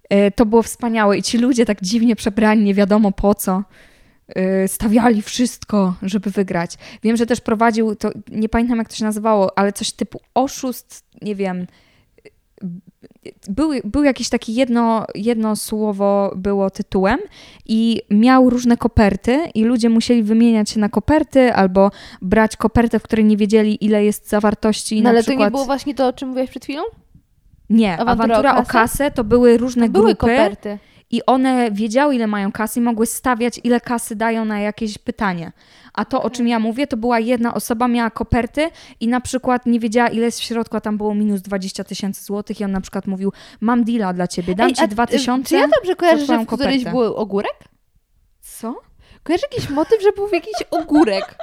E, 0.09 0.31
To 0.31 0.45
było 0.45 0.61
wspaniałe 0.63 1.17
i 1.17 1.23
ci 1.23 1.37
ludzie 1.37 1.65
tak 1.65 1.81
dziwnie 1.81 2.15
przebrani, 2.15 2.63
nie 2.63 2.73
wiadomo 2.73 3.11
po 3.11 3.35
co, 3.35 3.63
stawiali 4.67 5.21
wszystko, 5.21 5.93
żeby 6.01 6.29
wygrać. 6.29 6.77
Wiem, 7.03 7.17
że 7.17 7.25
też 7.25 7.41
prowadził, 7.41 7.95
to 7.95 8.11
nie 8.31 8.49
pamiętam 8.49 8.77
jak 8.77 8.89
to 8.89 8.95
się 8.95 9.05
nazywało, 9.05 9.57
ale 9.57 9.73
coś 9.73 9.91
typu 9.91 10.19
oszust, 10.33 11.05
nie 11.21 11.35
wiem. 11.35 11.67
Był, 13.49 13.71
był 13.83 14.03
jakiś 14.03 14.29
taki 14.29 14.55
jedno, 14.55 15.05
jedno 15.15 15.55
słowo 15.55 16.33
było 16.35 16.69
tytułem 16.69 17.19
i 17.65 18.01
miał 18.09 18.49
różne 18.49 18.77
koperty 18.77 19.39
i 19.55 19.63
ludzie 19.63 19.89
musieli 19.89 20.23
wymieniać 20.23 20.69
się 20.69 20.79
na 20.79 20.89
koperty 20.89 21.53
albo 21.53 21.91
brać 22.21 22.57
kopertę, 22.57 22.99
w 22.99 23.03
której 23.03 23.25
nie 23.25 23.37
wiedzieli 23.37 23.85
ile 23.85 24.05
jest 24.05 24.29
zawartości. 24.29 25.01
No, 25.01 25.09
ale 25.09 25.21
przykład... 25.21 25.39
to 25.39 25.45
nie 25.45 25.51
było 25.51 25.65
właśnie 25.65 25.95
to, 25.95 26.07
o 26.07 26.13
czym 26.13 26.29
mówiłeś 26.29 26.49
przed 26.49 26.63
chwilą? 26.63 26.83
Nie, 27.69 27.97
Awantura 27.97 28.25
awantura, 28.25 28.55
o 28.55 28.59
o, 28.59 28.65
kasę? 28.65 28.73
kasę? 28.73 29.11
to 29.11 29.23
były 29.23 29.57
różne 29.57 29.89
Były 29.89 30.05
grupy 30.05 30.17
koperty. 30.17 30.79
I 31.13 31.25
one 31.25 31.71
wiedziały, 31.71 32.15
ile 32.15 32.27
mają 32.27 32.51
kasy 32.51 32.79
i 32.79 32.83
mogły 32.83 33.05
stawiać, 33.05 33.59
ile 33.63 33.81
kasy 33.81 34.15
dają 34.15 34.45
na 34.45 34.59
jakieś 34.59 34.97
pytanie. 34.97 35.51
A 35.93 36.05
to, 36.05 36.23
o 36.23 36.29
czym 36.29 36.47
ja 36.47 36.59
mówię, 36.59 36.87
to 36.87 36.97
była 36.97 37.19
jedna 37.19 37.53
osoba, 37.53 37.87
miała 37.87 38.09
koperty 38.09 38.69
i 38.99 39.07
na 39.07 39.21
przykład 39.21 39.65
nie 39.65 39.79
wiedziała, 39.79 40.09
ile 40.09 40.25
jest 40.25 40.39
w 40.39 40.43
środku, 40.43 40.77
a 40.77 40.81
tam 40.81 40.97
było 40.97 41.15
minus 41.15 41.41
20 41.41 41.83
tysięcy 41.83 42.23
złotych 42.23 42.61
i 42.61 42.63
on 42.63 42.71
na 42.71 42.81
przykład 42.81 43.07
mówił, 43.07 43.33
mam 43.61 43.83
deala 43.83 44.13
dla 44.13 44.27
ciebie, 44.27 44.55
dam 44.55 44.67
Ej, 44.67 44.73
ci 44.73 44.83
a, 44.83 44.87
2 44.87 45.03
y, 45.03 45.07
tysiące. 45.07 45.49
Czy 45.49 45.55
ja 45.55 45.67
dobrze 45.67 45.95
kojarzę, 45.95 46.25
że 46.25 46.39
w 46.39 46.45
którejś 46.45 46.83
był 46.83 47.15
ogórek? 47.15 47.55
Co? 48.41 48.75
Kojarzę 49.23 49.47
jakiś 49.51 49.69
motyw, 49.69 50.01
że 50.01 50.11
był 50.11 50.29
jakiś 50.33 50.63
ogórek. 50.71 51.35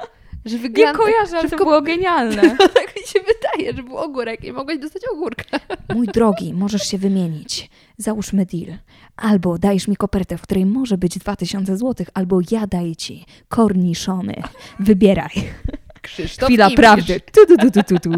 Że 0.45 0.55
Nie 0.55 0.61
wygrano... 0.61 0.99
kojarzę, 0.99 1.37
ale 1.37 1.49
to 1.49 1.57
było 1.57 1.81
genialne. 1.81 2.57
tak 2.73 2.95
mi 2.95 3.07
się 3.07 3.19
wydaje, 3.19 3.73
że 3.73 3.83
był 3.83 3.97
ogórek 3.97 4.43
i 4.43 4.51
mogłeś 4.51 4.79
dostać 4.79 5.03
ogórka. 5.13 5.59
Mój 5.95 6.07
drogi, 6.07 6.53
możesz 6.53 6.83
się 6.83 6.97
wymienić. 6.97 7.69
Załóżmy 7.97 8.45
deal. 8.45 8.77
Albo 9.15 9.57
dajesz 9.57 9.87
mi 9.87 9.95
kopertę, 9.95 10.37
w 10.37 10.41
której 10.41 10.65
może 10.65 10.97
być 10.97 11.17
2000 11.19 11.77
złotych, 11.77 12.07
albo 12.13 12.39
ja 12.51 12.67
daję 12.67 12.95
ci 12.95 13.25
korniszony. 13.49 14.43
Wybieraj. 14.79 15.31
Krzysztof 16.01 16.47
Chwila 16.49 16.67
Ibisz. 16.67 16.77
prawdy. 16.77 17.19
Tu, 17.19 17.45
tu, 17.45 17.57
tu, 17.57 17.71
tu, 17.71 17.83
tu, 17.83 17.99
tu. 17.99 18.09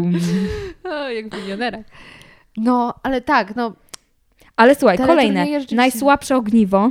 O, 0.84 1.08
jak 1.08 1.34
w 1.34 1.42
milionerach. 1.42 1.84
No, 2.56 2.94
ale 3.02 3.20
tak, 3.20 3.56
no, 3.56 3.72
Ale 4.56 4.74
słuchaj, 4.74 4.98
kolejne. 4.98 5.46
Najsłabsze 5.72 6.36
ogniwo 6.36 6.90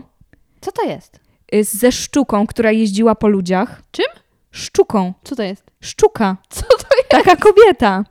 co 0.64 0.72
to 0.72 0.84
jest? 0.84 1.20
y, 1.56 1.64
ze 1.64 1.92
szczuką, 1.92 2.48
która 2.48 2.72
jeździła 2.72 3.16
po 3.16 3.28
ludziach. 3.28 3.82
Czym? 3.92 4.06
Szczuką. 4.54 5.14
Co 5.24 5.36
to 5.36 5.44
jest? 5.44 5.64
Szczuka. 5.82 6.38
Co 6.50 6.62
to 6.62 6.88
jest? 6.98 7.10
Taka 7.10 7.36
kobieta. 7.36 8.04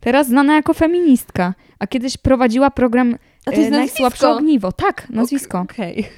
Teraz 0.00 0.26
znana 0.26 0.54
jako 0.54 0.74
feministka. 0.74 1.54
A 1.78 1.86
kiedyś 1.86 2.16
prowadziła 2.16 2.70
program 2.70 3.16
A 3.46 3.50
to 3.50 3.56
jest 3.56 3.68
y, 3.72 3.76
Najsłabsze 3.76 4.30
ogniwo. 4.30 4.72
Tak, 4.72 5.10
nazwisko. 5.10 5.60
Okej. 5.60 6.08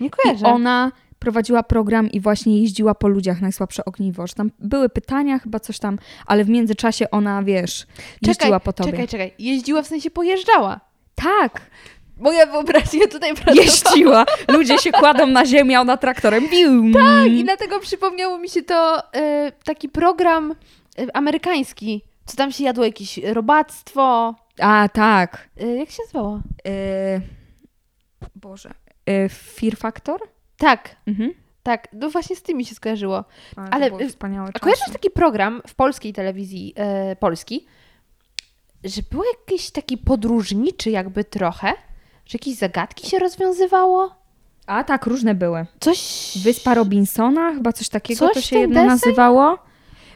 Nie 0.00 0.06
I 0.06 0.10
kojarzę. 0.10 0.46
ona 0.46 0.92
prowadziła 1.18 1.62
program 1.62 2.10
i 2.10 2.20
właśnie 2.20 2.60
jeździła 2.60 2.94
po 2.94 3.08
ludziach 3.08 3.40
Najsłabsze 3.40 3.84
ogniwo. 3.84 4.26
Że 4.26 4.34
tam 4.34 4.50
były 4.58 4.88
pytania, 4.88 5.38
chyba 5.38 5.60
coś 5.60 5.78
tam, 5.78 5.98
ale 6.26 6.44
w 6.44 6.48
międzyczasie 6.48 7.10
ona, 7.10 7.42
wiesz, 7.42 7.86
jeździła 8.22 8.34
czekaj, 8.34 8.60
po 8.60 8.72
tobie. 8.72 8.90
Czekaj, 8.90 9.08
czekaj. 9.08 9.32
Jeździła 9.38 9.82
w 9.82 9.86
sensie 9.86 10.10
pojeżdżała. 10.10 10.80
Tak, 11.14 11.60
Moja 12.20 12.46
wyobraźnia 12.46 13.06
tutaj 13.06 13.34
pracowała. 13.34 13.64
jeździła. 13.66 14.24
Ludzie 14.48 14.78
się 14.78 14.92
kładą 14.92 15.26
na 15.26 15.46
ziemię, 15.46 15.78
a 15.78 15.80
ona 15.80 15.96
traktorem. 15.96 16.48
Bium. 16.48 16.92
Tak, 16.92 17.26
i 17.26 17.44
dlatego 17.44 17.80
przypomniało 17.80 18.38
mi 18.38 18.48
się 18.48 18.62
to 18.62 19.02
e, 19.14 19.52
taki 19.64 19.88
program 19.88 20.54
e, 20.98 21.16
amerykański, 21.16 22.02
co 22.26 22.36
tam 22.36 22.52
się 22.52 22.64
jadło 22.64 22.84
jakieś 22.84 23.18
robactwo. 23.18 24.34
A, 24.60 24.88
tak. 24.92 25.48
E, 25.60 25.66
jak 25.66 25.90
się 25.90 26.02
nazywało? 26.02 26.40
Y, 26.66 27.20
Boże. 28.34 28.70
Fear 29.54 29.76
Factor? 29.76 30.20
Tak. 30.56 30.96
Mhm. 31.06 31.34
Tak, 31.62 31.88
no 31.92 32.10
właśnie 32.10 32.36
z 32.36 32.42
tymi 32.42 32.64
się 32.64 32.74
skojarzyło. 32.74 33.24
Ale, 33.56 33.68
Ale, 33.70 33.90
to 33.90 33.96
były 33.96 34.08
wspaniałe 34.08 34.48
A 34.48 34.52
czasy. 34.52 34.62
kojarzysz 34.62 34.92
taki 34.92 35.10
program 35.10 35.62
w 35.66 35.74
polskiej 35.74 36.12
telewizji 36.12 36.72
e, 36.76 37.16
Polski, 37.16 37.66
że 38.84 39.02
był 39.10 39.22
jakiś 39.38 39.70
taki 39.70 39.98
podróżniczy 39.98 40.90
jakby 40.90 41.24
trochę, 41.24 41.72
że 42.30 42.36
jakieś 42.36 42.54
zagadki 42.54 43.10
się 43.10 43.18
rozwiązywało? 43.18 44.14
A 44.66 44.84
tak, 44.84 45.06
różne 45.06 45.34
były. 45.34 45.66
Coś... 45.80 45.98
Wyspa 46.44 46.74
Robinsona, 46.74 47.54
chyba 47.54 47.72
coś 47.72 47.88
takiego 47.88 48.26
Coś 48.26 48.34
to 48.34 48.40
się 48.40 48.58
jedno 48.58 48.74
deseń? 48.74 48.88
nazywało. 48.88 49.58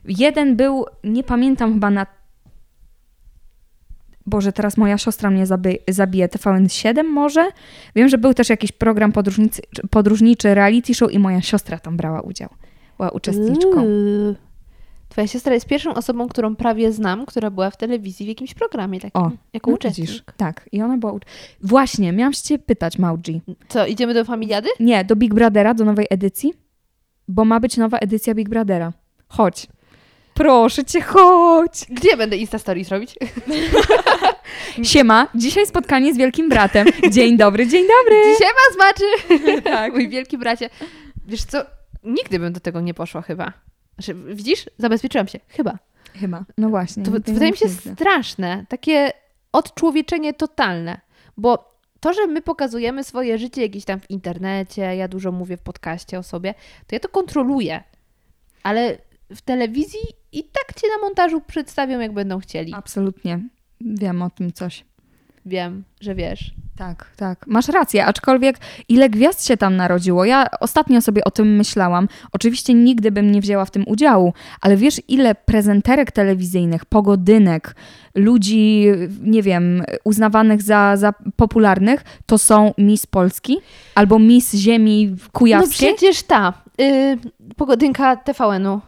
Jeden 0.04 0.56
był, 0.56 0.84
nie 1.04 1.24
pamiętam 1.24 1.72
chyba 1.74 1.90
na... 1.90 2.06
Boże, 4.26 4.52
teraz 4.52 4.76
moja 4.76 4.98
siostra 4.98 5.30
mnie 5.30 5.46
zabi- 5.46 5.78
zabije. 5.88 6.28
TVN7 6.28 7.04
może? 7.04 7.48
Wiem, 7.94 8.08
że 8.08 8.18
był 8.18 8.34
też 8.34 8.48
jakiś 8.48 8.72
program 8.72 9.12
podróżnicy, 9.12 9.62
podróżniczy, 9.90 10.54
reality 10.54 10.94
show 10.94 11.12
i 11.12 11.18
moja 11.18 11.42
siostra 11.42 11.78
tam 11.78 11.96
brała 11.96 12.20
udział. 12.20 12.48
Była 12.96 13.10
uczestniczką. 13.10 13.82
Uuu. 13.84 14.34
Twoja 15.14 15.26
siostra 15.26 15.54
jest 15.54 15.66
pierwszą 15.66 15.94
osobą, 15.94 16.28
którą 16.28 16.56
prawie 16.56 16.92
znam, 16.92 17.26
która 17.26 17.50
była 17.50 17.70
w 17.70 17.76
telewizji 17.76 18.26
w 18.26 18.28
jakimś 18.28 18.54
programie 18.54 19.00
takim, 19.00 19.22
O, 19.22 19.30
jako 19.52 19.70
no 19.70 19.74
uczestnik. 19.74 20.08
widzisz. 20.08 20.22
Tak, 20.36 20.68
i 20.72 20.82
ona 20.82 20.96
była... 20.96 21.12
Właśnie, 21.60 22.12
miałam 22.12 22.32
się 22.32 22.42
cię 22.42 22.58
pytać, 22.58 22.98
Mauji. 22.98 23.40
Co, 23.68 23.86
idziemy 23.86 24.14
do 24.14 24.24
Familiady? 24.24 24.68
Nie, 24.80 25.04
do 25.04 25.16
Big 25.16 25.34
Brothera, 25.34 25.74
do 25.74 25.84
nowej 25.84 26.06
edycji, 26.10 26.54
bo 27.28 27.44
ma 27.44 27.60
być 27.60 27.76
nowa 27.76 27.98
edycja 27.98 28.34
Big 28.34 28.48
Brothera. 28.48 28.92
Chodź. 29.28 29.66
Proszę 30.34 30.84
cię, 30.84 31.00
chodź. 31.00 31.84
Gdzie 31.90 32.16
będę 32.16 32.36
Insta 32.36 32.58
Stories 32.58 32.88
robić? 32.88 33.14
Siema, 34.82 35.28
dzisiaj 35.34 35.66
spotkanie 35.66 36.14
z 36.14 36.16
wielkim 36.16 36.48
bratem. 36.48 36.86
Dzień 37.10 37.36
dobry, 37.36 37.66
dzień 37.66 37.86
dobry. 37.86 38.22
Siema, 38.38 38.74
zmaczy! 38.74 39.62
tak, 39.74 39.92
mój 39.92 40.08
wielki 40.08 40.38
bracie. 40.38 40.70
Wiesz 41.26 41.44
co, 41.44 41.58
nigdy 42.04 42.38
bym 42.38 42.52
do 42.52 42.60
tego 42.60 42.80
nie 42.80 42.94
poszła 42.94 43.22
chyba. 43.22 43.52
Znaczy, 43.98 44.14
widzisz? 44.34 44.70
Zabezpieczyłam 44.78 45.28
się. 45.28 45.38
Chyba. 45.48 45.78
Chyba, 46.14 46.44
no 46.58 46.68
właśnie. 46.68 47.02
To, 47.02 47.10
to 47.10 47.32
wydaje 47.32 47.50
mi 47.50 47.56
się 47.56 47.68
widzę. 47.68 47.94
straszne. 47.94 48.66
Takie 48.68 49.12
odczłowieczenie 49.52 50.34
totalne. 50.34 51.00
Bo 51.36 51.74
to, 52.00 52.12
że 52.12 52.26
my 52.26 52.42
pokazujemy 52.42 53.04
swoje 53.04 53.38
życie 53.38 53.62
jakieś 53.62 53.84
tam 53.84 54.00
w 54.00 54.10
internecie, 54.10 54.82
ja 54.82 55.08
dużo 55.08 55.32
mówię 55.32 55.56
w 55.56 55.62
podcaście 55.62 56.18
o 56.18 56.22
sobie, 56.22 56.54
to 56.86 56.96
ja 56.96 57.00
to 57.00 57.08
kontroluję. 57.08 57.82
Ale 58.62 58.98
w 59.34 59.42
telewizji 59.42 60.00
i 60.32 60.44
tak 60.44 60.80
cię 60.80 60.86
na 60.96 61.06
montażu 61.06 61.40
przedstawią, 61.40 62.00
jak 62.00 62.12
będą 62.12 62.38
chcieli. 62.38 62.74
Absolutnie. 62.74 63.40
Wiem 63.80 64.22
o 64.22 64.30
tym 64.30 64.52
coś. 64.52 64.84
Wiem, 65.46 65.84
że 66.00 66.14
wiesz. 66.14 66.54
Tak, 66.76 67.06
tak. 67.16 67.46
Masz 67.46 67.68
rację, 67.68 68.06
aczkolwiek 68.06 68.56
ile 68.88 69.08
gwiazd 69.10 69.46
się 69.46 69.56
tam 69.56 69.76
narodziło? 69.76 70.24
Ja 70.24 70.46
ostatnio 70.60 71.00
sobie 71.00 71.24
o 71.24 71.30
tym 71.30 71.56
myślałam. 71.56 72.08
Oczywiście 72.32 72.74
nigdy 72.74 73.10
bym 73.12 73.32
nie 73.32 73.40
wzięła 73.40 73.64
w 73.64 73.70
tym 73.70 73.84
udziału, 73.86 74.32
ale 74.60 74.76
wiesz, 74.76 75.00
ile 75.08 75.34
prezenterek 75.34 76.12
telewizyjnych, 76.12 76.84
pogodynek, 76.84 77.74
ludzi, 78.14 78.86
nie 79.22 79.42
wiem, 79.42 79.82
uznawanych 80.04 80.62
za, 80.62 80.96
za 80.96 81.12
popularnych, 81.36 82.04
to 82.26 82.38
są 82.38 82.72
Miss 82.78 83.06
Polski 83.06 83.58
albo 83.94 84.18
Miss 84.18 84.54
Ziemi 84.54 85.06
No 85.10 85.16
Kujawskiej? 85.32 85.94
przecież 85.94 86.22
ta 86.22 86.52
y, 86.80 87.18
pogodynka 87.56 88.16
TVN-u. 88.16 88.80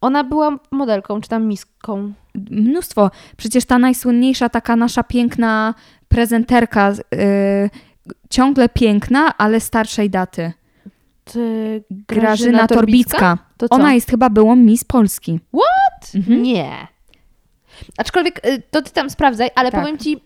Ona 0.00 0.24
była 0.24 0.58
modelką, 0.70 1.20
czy 1.20 1.28
tam 1.28 1.46
miską. 1.46 2.12
Mnóstwo. 2.50 3.10
Przecież 3.36 3.64
ta 3.64 3.78
najsłynniejsza, 3.78 4.48
taka 4.48 4.76
nasza 4.76 5.02
piękna 5.02 5.74
prezenterka, 6.14 6.92
y, 7.14 7.70
ciągle 8.30 8.68
piękna, 8.68 9.38
ale 9.38 9.60
starszej 9.60 10.10
daty. 10.10 10.52
Ty, 11.24 11.84
Grażyna 11.90 12.66
Torbicka. 12.66 13.38
To 13.56 13.68
co? 13.68 13.74
Ona 13.74 13.94
jest 13.94 14.10
chyba 14.10 14.30
byłą 14.30 14.56
Miss 14.56 14.84
Polski. 14.84 15.40
What? 15.52 16.14
Mhm. 16.14 16.42
Nie. 16.42 16.86
Aczkolwiek 17.98 18.46
y, 18.46 18.62
to 18.70 18.82
ty 18.82 18.90
tam 18.90 19.10
sprawdzaj, 19.10 19.50
ale 19.54 19.70
Tak. 19.70 19.80
powiem 19.80 19.98
ci, 19.98 20.20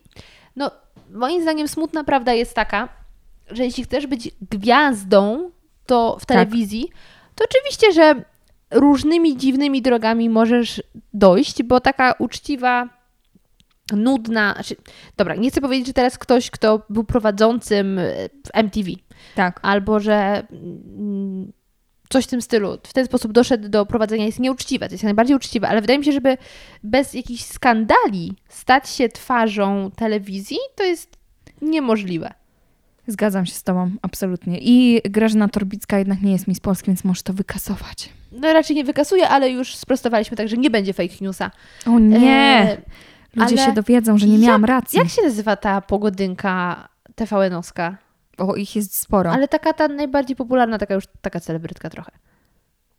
no 0.57 0.71
moim 1.11 1.43
zdaniem 1.43 1.69
smutna 1.69 2.05
prawda 2.05 2.33
jest 2.33 2.55
taka, 2.55 2.89
że 3.51 3.65
jeśli 3.65 3.85
chcesz 3.85 4.07
być 4.07 4.31
gwiazdą, 4.51 5.51
to 5.87 6.17
w 6.21 6.27
Tak. 6.27 6.37
telewizji, 6.39 6.89
to 7.35 7.45
oczywiście, 7.45 7.93
że 7.93 8.15
różnymi 8.71 9.37
dziwnymi 9.37 9.83
drogami 9.83 10.31
możesz 10.31 10.83
dojść, 11.15 11.63
bo 11.63 11.81
taka 11.81 12.15
uczciwa, 12.19 12.89
nudna, 13.97 14.53
znaczy, 14.55 14.77
dobra, 15.17 15.35
nie 15.35 15.51
chcę 15.51 15.61
powiedzieć, 15.61 15.87
że 15.87 15.93
teraz 15.93 16.19
ktoś, 16.19 16.51
kto 16.51 16.83
był 16.91 17.05
prowadzącym 17.05 17.99
y, 17.99 18.31
w 18.47 18.51
MTV, 18.55 18.91
Tak. 19.35 19.61
albo 19.63 20.01
że 20.01 20.43
mm, 20.53 21.53
coś 22.09 22.25
w 22.25 22.29
tym 22.29 22.43
stylu, 22.43 22.79
w 22.83 22.93
ten 22.93 23.07
sposób 23.07 23.33
doszedł 23.33 23.69
do 23.69 23.87
prowadzenia 23.87 24.27
jest 24.27 24.39
nieuczciwe, 24.41 24.89
to 24.89 24.95
jest 24.95 25.05
najbardziej 25.05 25.37
uczciwe, 25.37 25.69
ale 25.69 25.81
wydaje 25.81 25.99
mi 25.99 26.05
się, 26.05 26.13
żeby 26.13 26.37
bez 26.83 27.15
jakichś 27.15 27.45
skandali 27.45 28.37
stać 28.49 28.89
się 28.91 29.09
twarzą 29.09 29.91
telewizji, 29.97 30.59
to 30.75 30.85
jest 30.85 31.17
niemożliwe. 31.63 32.33
Zgadzam 33.07 33.47
się 33.47 33.55
z 33.55 33.63
tobą, 33.63 33.91
absolutnie. 34.03 34.59
I 34.61 35.01
Grażyna 35.05 35.49
Torbicka 35.49 35.99
jednak 35.99 36.23
nie 36.23 36.33
jest 36.33 36.49
Miss 36.49 36.61
Polski, 36.61 36.87
więc 36.87 37.05
możesz 37.05 37.23
to 37.23 37.33
wykasować. 37.33 38.09
No 38.33 38.53
raczej 38.53 38.77
nie 38.77 38.85
wykasuje, 38.85 39.29
ale 39.29 39.51
już 39.51 39.75
sprostowaliśmy 39.77 40.37
tak, 40.37 40.49
że 40.49 40.57
nie 40.57 40.71
będzie 40.71 40.93
fake 40.93 41.15
newsa. 41.21 41.51
O 41.87 41.99
nie! 41.99 42.29
E, 42.31 42.77
Ludzie 43.39 43.57
ale 43.57 43.67
się 43.67 43.73
dowiedzą, 43.73 44.19
że 44.19 44.27
nie 44.27 44.33
jak- 44.33 44.43
miałam 44.43 44.65
racji. 44.65 44.99
jak 44.99 45.09
się 45.09 45.23
nazywa 45.23 45.57
ta 45.57 45.81
pogodynka 45.81 46.89
TVN-owska? 47.15 47.97
O, 48.39 48.55
ich 48.55 48.77
jest 48.77 48.99
sporo. 48.99 49.31
Ale 49.33 49.49
taka 49.49 49.73
ta 49.73 49.89
najbardziej 49.89 50.37
popularna, 50.37 50.79
taka 50.79 50.95
już 50.95 51.05
taka 51.21 51.41
celebrytka 51.41 51.91
trochę. 51.91 52.11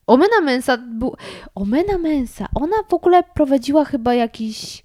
Omena 0.08 0.42
Mensa, 0.44 0.78
był... 0.78 1.16
Omena 1.56 1.98
Mensa, 1.98 2.48
ona 2.56 2.76
w 2.90 2.94
ogóle 2.94 3.24
prowadziła 3.24 3.86
chyba 3.86 4.14
jakiś... 4.14 4.84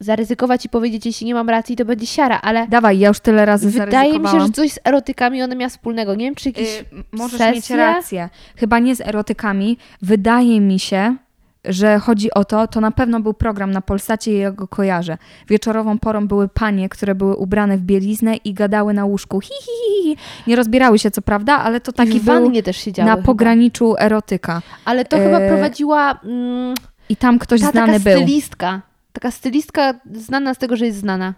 Zaryzykować 0.00 0.64
i 0.64 0.68
powiedzieć, 0.68 1.06
jeśli 1.06 1.26
nie 1.26 1.34
mam 1.34 1.50
racji, 1.50 1.76
to 1.76 1.84
będzie 1.84 2.06
siara, 2.06 2.40
ale 2.40 2.68
Dawaj, 2.68 2.98
ja 2.98 3.08
już 3.08 3.20
tyle 3.20 3.44
razy 3.44 3.70
wydaje 3.70 4.18
mi 4.18 4.28
się, 4.28 4.40
że 4.40 4.48
coś 4.50 4.72
z 4.72 4.78
erotykami 4.84 5.42
ona 5.42 5.54
miała 5.54 5.68
wspólnego. 5.68 6.14
Nie 6.14 6.24
wiem, 6.26 6.34
czy 6.34 6.48
jakieś 6.48 6.80
Y, 6.80 6.84
możesz 7.12 7.38
sesje? 7.38 7.54
mieć 7.54 7.70
rację. 7.70 8.28
Chyba 8.56 8.78
nie 8.78 8.96
z 8.96 9.00
erotykami. 9.00 9.78
Wydaje 10.02 10.60
mi 10.60 10.78
się, 10.78 11.16
że 11.64 11.98
chodzi 11.98 12.30
o 12.34 12.44
to, 12.44 12.66
to 12.66 12.80
na 12.80 12.90
pewno 12.90 13.20
był 13.20 13.34
program 13.34 13.70
na 13.70 13.80
Polsacie 13.80 14.32
i 14.32 14.38
ja 14.38 14.52
go 14.52 14.68
kojarzę. 14.68 15.18
Wieczorową 15.48 15.98
porą 15.98 16.28
były 16.28 16.48
panie, 16.48 16.88
które 16.88 17.14
były 17.14 17.36
ubrane 17.36 17.78
w 17.78 17.82
bieliznę 17.82 18.36
i 18.36 18.54
gadały 18.54 18.94
na 18.94 19.04
łóżku. 19.04 19.40
Hi, 19.40 19.48
hi, 19.62 19.70
hi, 20.02 20.16
hi. 20.16 20.16
Nie 20.46 20.56
rozbierały 20.56 20.98
się, 20.98 21.10
co 21.10 21.22
prawda, 21.22 21.52
ale 21.58 21.80
to 21.80 21.92
Taki 21.92 22.20
wannie 22.20 22.62
też 22.62 22.76
siedziały 22.76 23.08
na 23.08 23.14
chyba. 23.16 23.26
pograniczu 23.26 23.94
erotyka. 23.98 24.62
Ale 24.84 25.04
to 25.04 25.16
chyba 25.16 25.38
E, 25.40 25.48
prowadziła 25.48 26.18
mm, 26.24 26.74
I 27.08 27.16
tam 27.16 27.38
ktoś 27.38 27.60
ta 27.60 27.70
znany 27.70 27.92
taka 27.92 28.04
był. 28.04 28.18
stylistka. 28.22 28.80
Taka 29.12 29.30
stylistka 29.30 29.94
znana 30.12 30.54
z 30.54 30.58
tego, 30.58 30.76
że 30.76 30.86
jest 30.86 30.98
znana. 30.98 31.34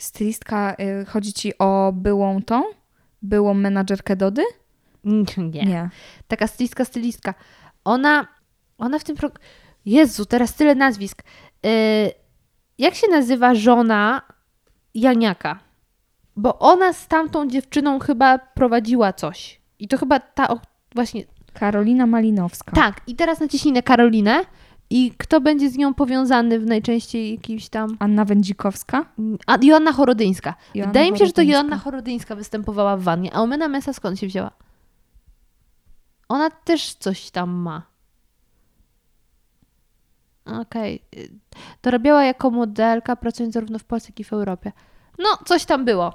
Stylistka, 0.00 0.74
y, 1.02 1.04
chodzi 1.04 1.32
ci 1.32 1.58
o 1.58 1.92
byłą 1.96 2.42
tą? 2.42 2.62
Byłą 3.22 3.54
menadżerkę 3.54 4.16
Dody? 4.16 4.42
Nie. 5.04 5.64
Nie. 5.64 5.90
Taka 6.28 6.46
stylistka, 6.46 6.84
stylistka. 6.84 7.34
Ona, 7.84 8.26
ona 8.82 8.98
w 8.98 9.04
tym 9.04 9.16
pro... 9.16 9.30
Jezu, 9.84 10.26
teraz 10.26 10.54
tyle 10.54 10.74
nazwisk. 10.74 11.22
Yy, 11.62 11.70
jak 12.78 12.94
się 12.94 13.06
nazywa 13.10 13.54
żona 13.54 14.22
Janiaka? 14.94 15.58
Bo 16.36 16.58
ona 16.58 16.92
z 16.92 17.08
tamtą 17.08 17.48
dziewczyną 17.48 17.98
chyba 17.98 18.38
prowadziła 18.38 19.12
coś. 19.12 19.60
I 19.78 19.88
to 19.88 19.98
chyba 19.98 20.20
ta, 20.20 20.48
o, 20.48 20.60
właśnie, 20.94 21.24
Karolina 21.54 22.06
Malinowska. 22.06 22.72
tak. 22.72 23.00
I 23.06 23.14
teraz 23.16 23.40
naciśnij 23.40 23.74
na 23.74 23.82
Karolinę. 23.82 24.44
I 24.90 25.12
kto 25.18 25.40
będzie 25.40 25.70
z 25.70 25.76
nią 25.76 25.94
powiązany 25.94 26.58
w 26.58 26.66
najczęściej 26.66 27.30
jakimś 27.32 27.68
tam... 27.68 27.96
Anna 27.98 28.24
Wędzikowska? 28.24 29.04
A, 29.46 29.58
Joanna 29.62 29.92
Chorodyńska. 29.92 30.54
Joanna 30.74 30.92
Wydaje 30.92 31.12
mi 31.12 31.18
się, 31.18 31.26
że 31.26 31.32
to. 31.32 31.42
Joanna 31.42 31.78
Chorodyńska 31.78 32.34
występowała 32.34 32.96
w 32.96 33.02
wannie. 33.02 33.34
A 33.34 33.40
Omena 33.40 33.68
Mesa 33.68 33.92
skąd 33.92 34.18
się 34.18 34.26
wzięła? 34.26 34.50
Ona 36.28 36.50
też 36.50 36.94
coś 36.94 37.30
tam 37.30 37.50
ma. 37.50 37.91
Okej. 40.60 41.02
Y, 41.16 41.28
Dorabiała 41.82 42.24
jako 42.24 42.50
modelka, 42.50 43.16
pracując 43.16 43.54
zarówno 43.54 43.78
w 43.78 43.84
Polsce, 43.84 44.08
jak 44.08 44.20
i 44.20 44.24
w 44.24 44.32
Europie. 44.32 44.72
No, 45.18 45.38
coś 45.46 45.64
tam 45.64 45.84
było. 45.84 46.14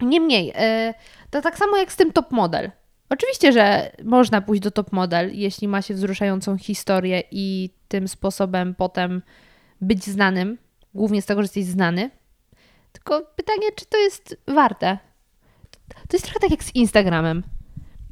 Niemniej, 0.00 0.50
y, 0.50 0.94
to 1.30 1.42
tak 1.42 1.58
samo 1.58 1.76
jak 1.76 1.92
z 1.92 1.96
tym 1.96 2.12
top 2.12 2.30
model. 2.30 2.70
Oczywiście, 3.08 3.52
że 3.52 3.92
można 4.04 4.40
pójść 4.40 4.62
do 4.62 4.70
top 4.70 4.92
model, 4.92 5.30
jeśli 5.34 5.68
ma 5.68 5.82
się 5.82 5.94
wzruszającą 5.94 6.58
historię 6.58 7.22
i 7.30 7.70
tym 7.88 8.08
sposobem 8.08 8.74
potem 8.74 9.22
być 9.80 10.04
znanym, 10.04 10.58
głównie 10.94 11.22
z 11.22 11.26
tego, 11.26 11.42
że 11.42 11.44
jesteś 11.44 11.64
znany. 11.64 12.10
Tylko 12.92 13.22
pytanie, 13.36 13.66
czy 13.76 13.86
to 13.86 13.98
jest 13.98 14.36
warte? 14.46 14.98
To 16.08 16.16
jest 16.16 16.24
trochę 16.24 16.40
tak 16.40 16.50
jak 16.50 16.64
z 16.64 16.74
Instagramem. 16.74 17.42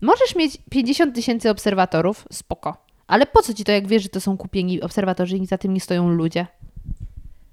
Możesz 0.00 0.36
mieć 0.36 0.58
50 0.70 1.14
tysięcy 1.14 1.50
obserwatorów, 1.50 2.24
spoko. 2.32 2.76
Ale 3.10 3.26
po 3.26 3.42
co 3.42 3.54
ci 3.54 3.64
to, 3.64 3.72
jak 3.72 3.86
wiesz, 3.86 4.02
że 4.02 4.08
to 4.08 4.20
są 4.20 4.36
kupieni 4.36 4.82
obserwatorzy 4.82 5.36
i 5.36 5.46
za 5.46 5.58
tym 5.58 5.74
nie 5.74 5.80
stoją 5.80 6.08
ludzie? 6.10 6.46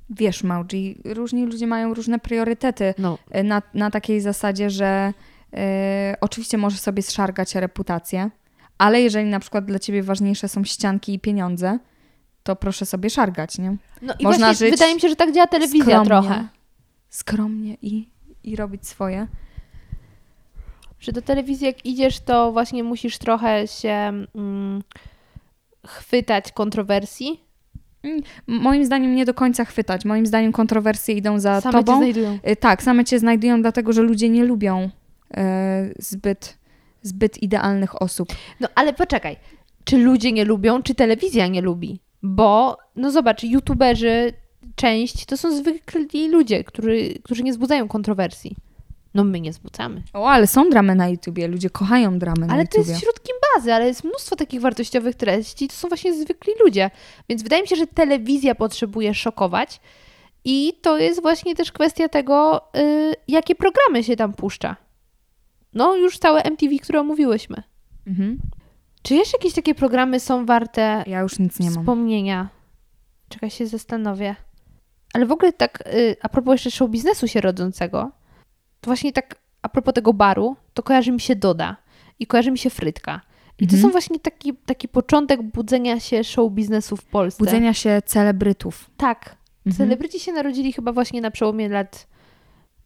Wiesz, 0.10 0.44
Mauji, 0.44 1.02
różni 1.06 1.46
ludzie 1.46 1.68
mają 1.68 1.94
różne 1.94 2.20
priorytety 2.20 2.94
No. 2.98 3.18
y, 3.36 3.44
na, 3.44 3.62
na 3.74 3.92
takiej 3.92 4.22
zasadzie, 4.22 4.70
że 4.70 5.14
y, 5.54 5.58
oczywiście 6.22 6.58
możesz 6.58 6.80
sobie 6.80 7.04
zszargać 7.04 7.56
reputację, 7.56 8.30
ale 8.78 9.02
jeżeli 9.02 9.30
na 9.30 9.40
przykład 9.40 9.66
dla 9.66 9.80
ciebie 9.80 10.04
ważniejsze 10.04 10.48
są 10.48 10.64
ścianki 10.64 11.14
i 11.14 11.20
pieniądze, 11.20 11.80
to 12.44 12.56
proszę 12.56 12.86
sobie 12.86 13.10
szargać, 13.10 13.58
nie? 13.58 13.78
No 14.02 14.14
i 14.20 14.24
Można 14.24 14.48
właśnie 14.48 14.68
żyć 14.68 14.72
wydaje 14.72 14.96
mi 14.96 15.02
się, 15.02 15.10
że 15.10 15.16
tak 15.16 15.34
działa 15.34 15.48
telewizja 15.48 15.86
skromnie, 15.86 16.06
trochę. 16.06 16.48
Skromnie 17.10 17.78
i, 17.82 18.10
i 18.44 18.56
robić 18.56 18.88
swoje. 18.88 19.28
Że 21.00 21.12
do 21.12 21.22
telewizji 21.22 21.68
jak 21.68 21.86
idziesz, 21.86 22.20
to 22.20 22.52
właśnie 22.52 22.84
musisz 22.84 23.18
trochę 23.18 23.68
się 23.68 23.90
mm, 24.36 24.84
chwytać 25.88 26.52
kontrowersji. 26.52 27.44
M- 28.04 28.22
Moim 28.48 28.86
zdaniem 28.86 29.16
nie 29.16 29.26
do 29.26 29.34
końca 29.34 29.66
chwytać. 29.66 30.06
Moim 30.06 30.26
zdaniem 30.26 30.52
kontrowersje 30.52 31.16
idą 31.16 31.40
za 31.40 31.62
Same 31.62 31.74
cię 31.80 31.84
tobą. 31.86 31.98
znajdują. 31.98 32.40
Y, 32.50 32.56
Tak, 32.56 32.84
same 32.84 33.06
cię 33.06 33.20
znajdują, 33.20 33.62
dlatego 33.62 33.94
że 33.94 34.02
ludzie 34.02 34.30
nie 34.30 34.44
lubią 34.46 34.90
e, 35.38 35.90
zbyt, 36.00 36.58
zbyt 37.02 37.44
idealnych 37.44 38.02
osób. 38.02 38.30
No 38.60 38.68
ale 38.76 38.94
poczekaj, 38.94 39.36
czy 39.84 39.98
ludzie 39.98 40.32
nie 40.32 40.46
lubią, 40.46 40.84
czy 40.84 40.96
telewizja 40.96 41.48
nie 41.48 41.62
lubi? 41.62 42.00
Bo, 42.24 42.78
no 42.96 43.12
zobacz, 43.12 43.44
youtuberzy, 43.44 44.34
część 44.76 45.26
to 45.26 45.38
są 45.38 45.58
zwykli 45.58 46.30
ludzie, 46.30 46.64
którzy, 46.64 46.98
którzy 47.24 47.44
nie 47.44 47.52
wzbudzają 47.52 47.88
kontrowersji. 47.88 48.56
No 49.14 49.24
my 49.24 49.42
nie 49.42 49.52
wzbudzamy. 49.52 50.04
O, 50.14 50.30
ale 50.30 50.48
są 50.48 50.70
dramy 50.70 50.96
na 50.96 51.08
YouTubie, 51.10 51.48
ludzie 51.48 51.70
kochają 51.70 52.20
dramy 52.20 52.48
na 52.48 52.54
Ale 52.54 52.68
to 52.68 52.78
YouTubie. 52.78 52.92
jest 52.94 53.04
środkiem 53.04 53.36
ale 53.66 53.88
jest 53.88 54.04
mnóstwo 54.04 54.36
takich 54.36 54.62
wartościowych 54.62 55.16
treści, 55.16 55.68
to 55.68 55.74
są 55.74 55.88
właśnie 55.88 56.14
zwykli 56.14 56.54
ludzie. 56.64 56.92
Więc 57.30 57.44
wydaje 57.44 57.62
mi 57.62 57.68
się, 57.68 57.76
że 57.76 57.88
telewizja 57.88 58.56
potrzebuje 58.56 59.14
szokować 59.14 59.80
i 60.46 60.74
to 60.82 60.98
jest 60.98 61.22
właśnie 61.22 61.56
też 61.56 61.72
kwestia 61.72 62.10
tego, 62.10 62.62
y, 62.78 63.14
jakie 63.28 63.56
programy 63.56 64.04
się 64.04 64.16
tam 64.16 64.34
puszcza. 64.34 64.76
No 65.74 65.96
już 65.96 66.18
całe 66.18 66.44
MTV, 66.44 66.80
które 66.80 67.00
omówiłyśmy. 67.00 67.64
Mhm. 68.08 68.40
Czy 69.02 69.16
jeszcze 69.16 69.38
jakieś 69.38 69.54
takie 69.54 69.76
programy 69.76 70.20
są 70.20 70.46
warte 70.46 71.04
Ja 71.08 71.20
już 71.20 71.40
nic 71.40 71.60
nie 71.60 71.72
mam. 71.72 71.80
wspomnienia? 71.80 72.50
Czekaj, 73.30 73.50
się 73.50 73.68
zastanowię. 73.68 74.36
Ale 75.14 75.26
w 75.26 75.32
ogóle 75.32 75.54
tak, 75.54 75.84
y, 75.94 76.16
a 76.22 76.30
propos 76.30 76.52
jeszcze 76.52 76.72
show 76.72 76.90
biznesu 76.90 77.28
się 77.28 77.42
rodzącego, 77.42 78.12
to 78.82 78.90
właśnie 78.90 79.14
tak 79.14 79.36
a 79.62 79.70
propos 79.70 79.94
tego 79.94 80.14
baru, 80.14 80.56
to 80.74 80.84
kojarzy 80.84 81.12
mi 81.12 81.22
się 81.22 81.36
Doda 81.36 81.78
i 82.20 82.28
kojarzy 82.28 82.52
mi 82.52 82.58
się 82.58 82.70
Frytka. 82.70 83.22
I 83.60 83.68
to 83.68 83.76
Mhm. 83.76 83.82
są 83.82 83.92
właśnie 83.92 84.20
taki, 84.20 84.54
taki 84.54 84.88
początek 84.88 85.42
budzenia 85.42 86.00
się 86.00 86.24
show 86.24 86.52
biznesu 86.52 86.98
w 86.98 87.06
Polsce. 87.06 87.44
Budzenia 87.46 87.74
się 87.74 88.02
celebrytów. 88.06 88.90
Tak. 88.98 89.36
Mhm. 89.66 89.76
Celebryci 89.90 90.20
się 90.20 90.32
narodzili 90.34 90.74
chyba 90.74 90.92
właśnie 90.92 91.22
na 91.22 91.32
przełomie 91.32 91.70
lat, 91.70 92.08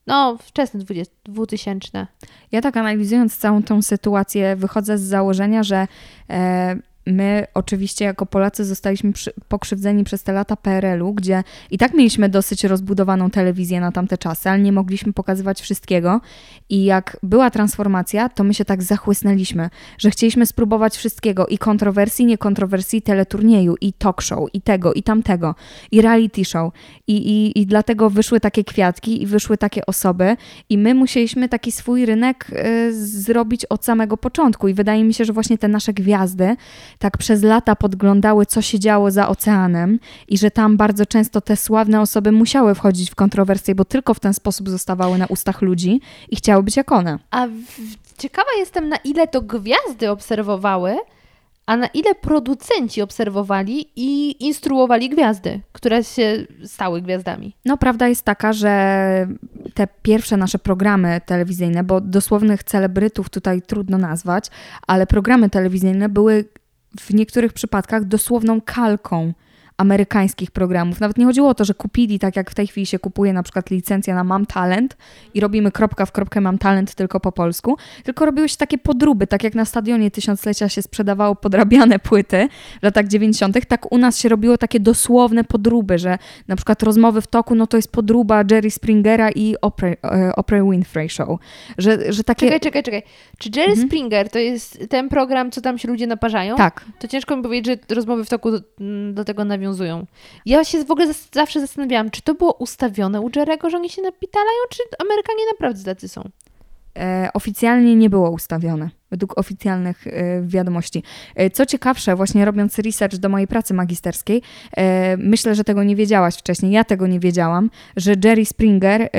no, 0.08 0.38
wczesne 0.42 0.80
20, 0.80 1.14
2000. 1.26 2.08
Ja 2.52 2.62
tak 2.62 2.78
analizując 2.78 3.38
całą 3.38 3.64
tą 3.64 3.82
sytuację, 3.82 4.56
wychodzę 4.56 4.98
z 4.98 5.02
założenia, 5.02 5.64
że 5.64 5.88
e, 6.30 6.76
my 7.06 7.48
oczywiście 7.54 8.06
jako 8.06 8.26
Polacy 8.26 8.66
zostaliśmy 8.66 9.14
przy, 9.14 9.34
pokrzywdzeni 9.48 10.04
przez 10.04 10.24
te 10.24 10.34
lata 10.34 10.56
PRL-u, 10.56 11.14
gdzie 11.14 11.44
i 11.72 11.78
tak 11.78 11.94
mieliśmy 11.94 12.30
dosyć 12.30 12.64
rozbudowaną 12.64 13.30
telewizję 13.30 13.82
na 13.82 13.92
tamte 13.92 14.18
czasy, 14.18 14.50
ale 14.50 14.60
nie 14.60 14.72
mogliśmy 14.72 15.14
pokazywać 15.14 15.62
wszystkiego. 15.62 16.22
I 16.70 16.84
jak 16.84 17.18
była 17.24 17.50
transformacja, 17.50 18.30
to 18.30 18.44
my 18.44 18.54
się 18.54 18.66
tak 18.66 18.84
zachłysnęliśmy, 18.84 19.70
że 19.98 20.12
chcieliśmy 20.12 20.46
spróbować 20.46 20.98
wszystkiego 20.98 21.48
i 21.48 21.58
kontrowersji, 21.58 22.26
niekontrowersji, 22.26 23.02
teleturnieju, 23.02 23.76
i 23.82 23.94
talk 23.94 24.22
show, 24.22 24.50
i 24.54 24.62
tego, 24.62 24.94
i 24.94 25.04
tamtego, 25.04 25.56
i 25.92 26.02
reality 26.02 26.46
show. 26.46 26.74
I, 27.08 27.16
i, 27.16 27.60
I 27.60 27.66
dlatego 27.66 28.10
wyszły 28.10 28.40
takie 28.40 28.64
kwiatki 28.64 29.24
i 29.24 29.26
wyszły 29.26 29.58
takie 29.58 29.86
osoby, 29.86 30.38
i 30.70 30.78
my 30.78 30.94
musieliśmy 30.94 31.50
taki 31.50 31.72
swój 31.72 32.06
rynek 32.06 32.48
y, 32.50 33.08
zrobić 33.08 33.66
od 33.66 33.86
samego 33.86 34.18
początku. 34.18 34.68
I 34.68 34.74
wydaje 34.74 35.04
mi 35.04 35.14
się, 35.14 35.26
że 35.26 35.34
właśnie 35.34 35.58
te 35.58 35.68
nasze 35.68 35.94
gwiazdy 35.94 36.56
tak 37.02 37.18
przez 37.18 37.44
lata 37.44 37.76
podglądały, 37.76 38.46
co 38.46 38.62
się 38.62 38.80
działo 38.80 39.12
za 39.12 39.28
oceanem, 39.28 40.00
i 40.28 40.38
że 40.38 40.52
tam 40.52 40.78
bardzo 40.78 41.06
często 41.06 41.42
te 41.42 41.58
sławne 41.58 42.02
osoby 42.02 42.32
musiały 42.32 42.76
wchodzić 42.76 43.12
w 43.12 43.16
kontrowersje, 43.16 43.76
bo 43.76 43.86
tylko 43.86 44.14
w 44.14 44.20
ten 44.20 44.34
sposób 44.34 44.70
zostawały 44.70 45.18
na 45.18 45.26
ustach 45.26 45.62
ludzi 45.62 46.02
i 46.30 46.36
chciały 46.36 46.64
być 46.64 46.78
jak 46.78 46.92
one. 46.92 47.20
A 47.32 47.48
ciekawa 48.18 48.50
jestem, 48.58 48.90
na 48.90 48.98
ile 48.98 49.28
to 49.28 49.42
gwiazdy 49.42 50.10
obserwowały, 50.10 50.98
a 51.66 51.78
na 51.78 51.88
ile 51.88 52.16
producenci 52.16 53.02
obserwowali 53.02 53.86
i 53.96 54.36
instruowali 54.46 55.10
gwiazdy, 55.10 55.62
które 55.72 56.04
się 56.04 56.46
stały 56.66 57.02
gwiazdami. 57.02 57.56
No, 57.66 57.78
prawda 57.78 58.08
jest 58.08 58.24
taka, 58.24 58.54
że 58.54 59.28
te 59.74 59.88
pierwsze 60.02 60.38
nasze 60.38 60.60
programy 60.60 61.22
telewizyjne, 61.26 61.84
bo 61.84 62.02
dosłownych 62.02 62.64
celebrytów 62.64 63.30
tutaj 63.30 63.62
trudno 63.62 63.98
nazwać, 63.98 64.48
ale 64.88 65.08
programy 65.08 65.50
telewizyjne 65.50 66.10
były 66.10 66.46
w 67.00 67.14
niektórych 67.14 67.54
przypadkach 67.54 68.06
dosłowną 68.06 68.62
kalką 68.62 69.34
amerykańskich 69.82 70.52
programów. 70.52 71.00
Nawet 71.00 71.18
nie 71.18 71.26
chodziło 71.26 71.50
o 71.50 71.54
to, 71.54 71.66
że 71.66 71.74
kupili, 71.74 72.20
tak 72.20 72.36
jak 72.36 72.52
w 72.52 72.56
tej 72.56 72.68
chwili 72.68 72.86
się 72.86 73.00
kupuje 73.00 73.34
na 73.34 73.44
przykład 73.44 73.70
licencja 73.70 74.16
na 74.16 74.24
Mam 74.24 74.46
Talent 74.46 74.98
i 75.34 75.40
robimy 75.40 75.72
kropka 75.72 76.06
w 76.06 76.12
kropkę 76.12 76.42
Mam 76.42 76.58
Talent 76.58 76.96
tylko 76.96 77.20
po 77.20 77.32
polsku, 77.32 77.78
tylko 78.04 78.26
robiły 78.26 78.50
się 78.50 78.58
takie 78.58 78.78
podróby, 78.78 79.28
tak 79.28 79.44
jak 79.44 79.56
na 79.56 79.66
Stadionie 79.66 80.12
Tysiąclecia 80.12 80.70
się 80.70 80.82
sprzedawało 80.82 81.36
podrabiane 81.36 82.00
płyty 82.00 82.48
w 82.80 82.84
latach 82.84 83.08
90., 83.08 83.66
tak 83.68 83.92
u 83.92 83.98
nas 83.98 84.18
się 84.18 84.30
robiło 84.30 84.58
takie 84.58 84.80
dosłowne 84.80 85.44
podróby, 85.44 86.00
że 86.00 86.18
na 86.48 86.56
przykład 86.56 86.84
rozmowy 86.84 87.22
w 87.22 87.28
toku, 87.28 87.56
no 87.56 87.68
to 87.68 87.78
jest 87.78 87.92
podróba 87.92 88.44
Jerry 88.52 88.72
Springera 88.72 89.30
i 89.32 89.56
Oprah, 89.62 89.94
e, 90.04 90.36
Oprah 90.36 90.70
Winfrey 90.72 91.10
Show. 91.10 91.40
Że, 91.78 92.14
że 92.14 92.24
takie... 92.24 92.46
Czekaj, 92.46 92.60
czekaj, 92.60 92.84
czekaj. 92.84 93.04
Czy 93.38 93.50
Jerry 93.56 93.76
Springer 93.76 94.30
to 94.30 94.40
jest 94.40 94.90
ten 94.90 95.10
program, 95.10 95.52
co 95.52 95.62
tam 95.62 95.78
się 95.78 95.88
ludzie 95.88 96.08
naparzają? 96.08 96.56
Tak. 96.56 96.86
To 97.00 97.08
ciężko 97.08 97.38
mi 97.38 97.44
powiedzieć, 97.44 97.82
że 97.90 97.96
rozmowy 97.96 98.26
w 98.26 98.30
toku 98.30 98.52
do, 98.52 98.60
do 99.14 99.26
tego 99.26 99.46
nawiązują. 99.46 99.71
Ja 100.46 100.64
się 100.64 100.86
w 100.86 100.92
ogóle 100.92 101.14
zawsze 101.32 101.60
zastanawiałam, 101.60 102.12
czy 102.12 102.22
to 102.22 102.34
było 102.34 102.54
ustawione 102.54 103.22
u 103.22 103.30
Jerego, 103.36 103.70
że 103.70 103.78
oni 103.78 103.90
się 103.90 104.02
napitalają, 104.02 104.60
czy 104.70 104.84
Amerykanie 105.00 105.44
naprawdę 105.52 105.84
tacy 105.84 106.08
są? 106.08 106.30
e, 106.98 107.30
oficjalnie 107.34 107.96
nie 107.96 108.10
było 108.10 108.32
ustawione, 108.32 108.90
według 109.12 109.38
oficjalnych 109.38 110.08
e, 110.08 110.42
wiadomości. 110.42 111.04
E, 111.36 111.50
co 111.50 111.66
ciekawsze, 111.66 112.16
właśnie 112.16 112.46
robiąc 112.46 112.80
research 112.80 113.18
do 113.18 113.30
mojej 113.30 113.48
pracy 113.48 113.74
magisterskiej, 113.74 114.42
e, 114.78 115.18
myślę, 115.18 115.56
że 115.56 115.64
tego 115.64 115.84
nie 115.84 115.96
wiedziałaś 115.96 116.36
wcześniej, 116.36 116.72
ja 116.72 116.84
tego 116.84 117.08
nie 117.08 117.20
wiedziałam, 117.20 117.70
że 117.98 118.14
Jerry 118.24 118.46
Springer 118.46 119.10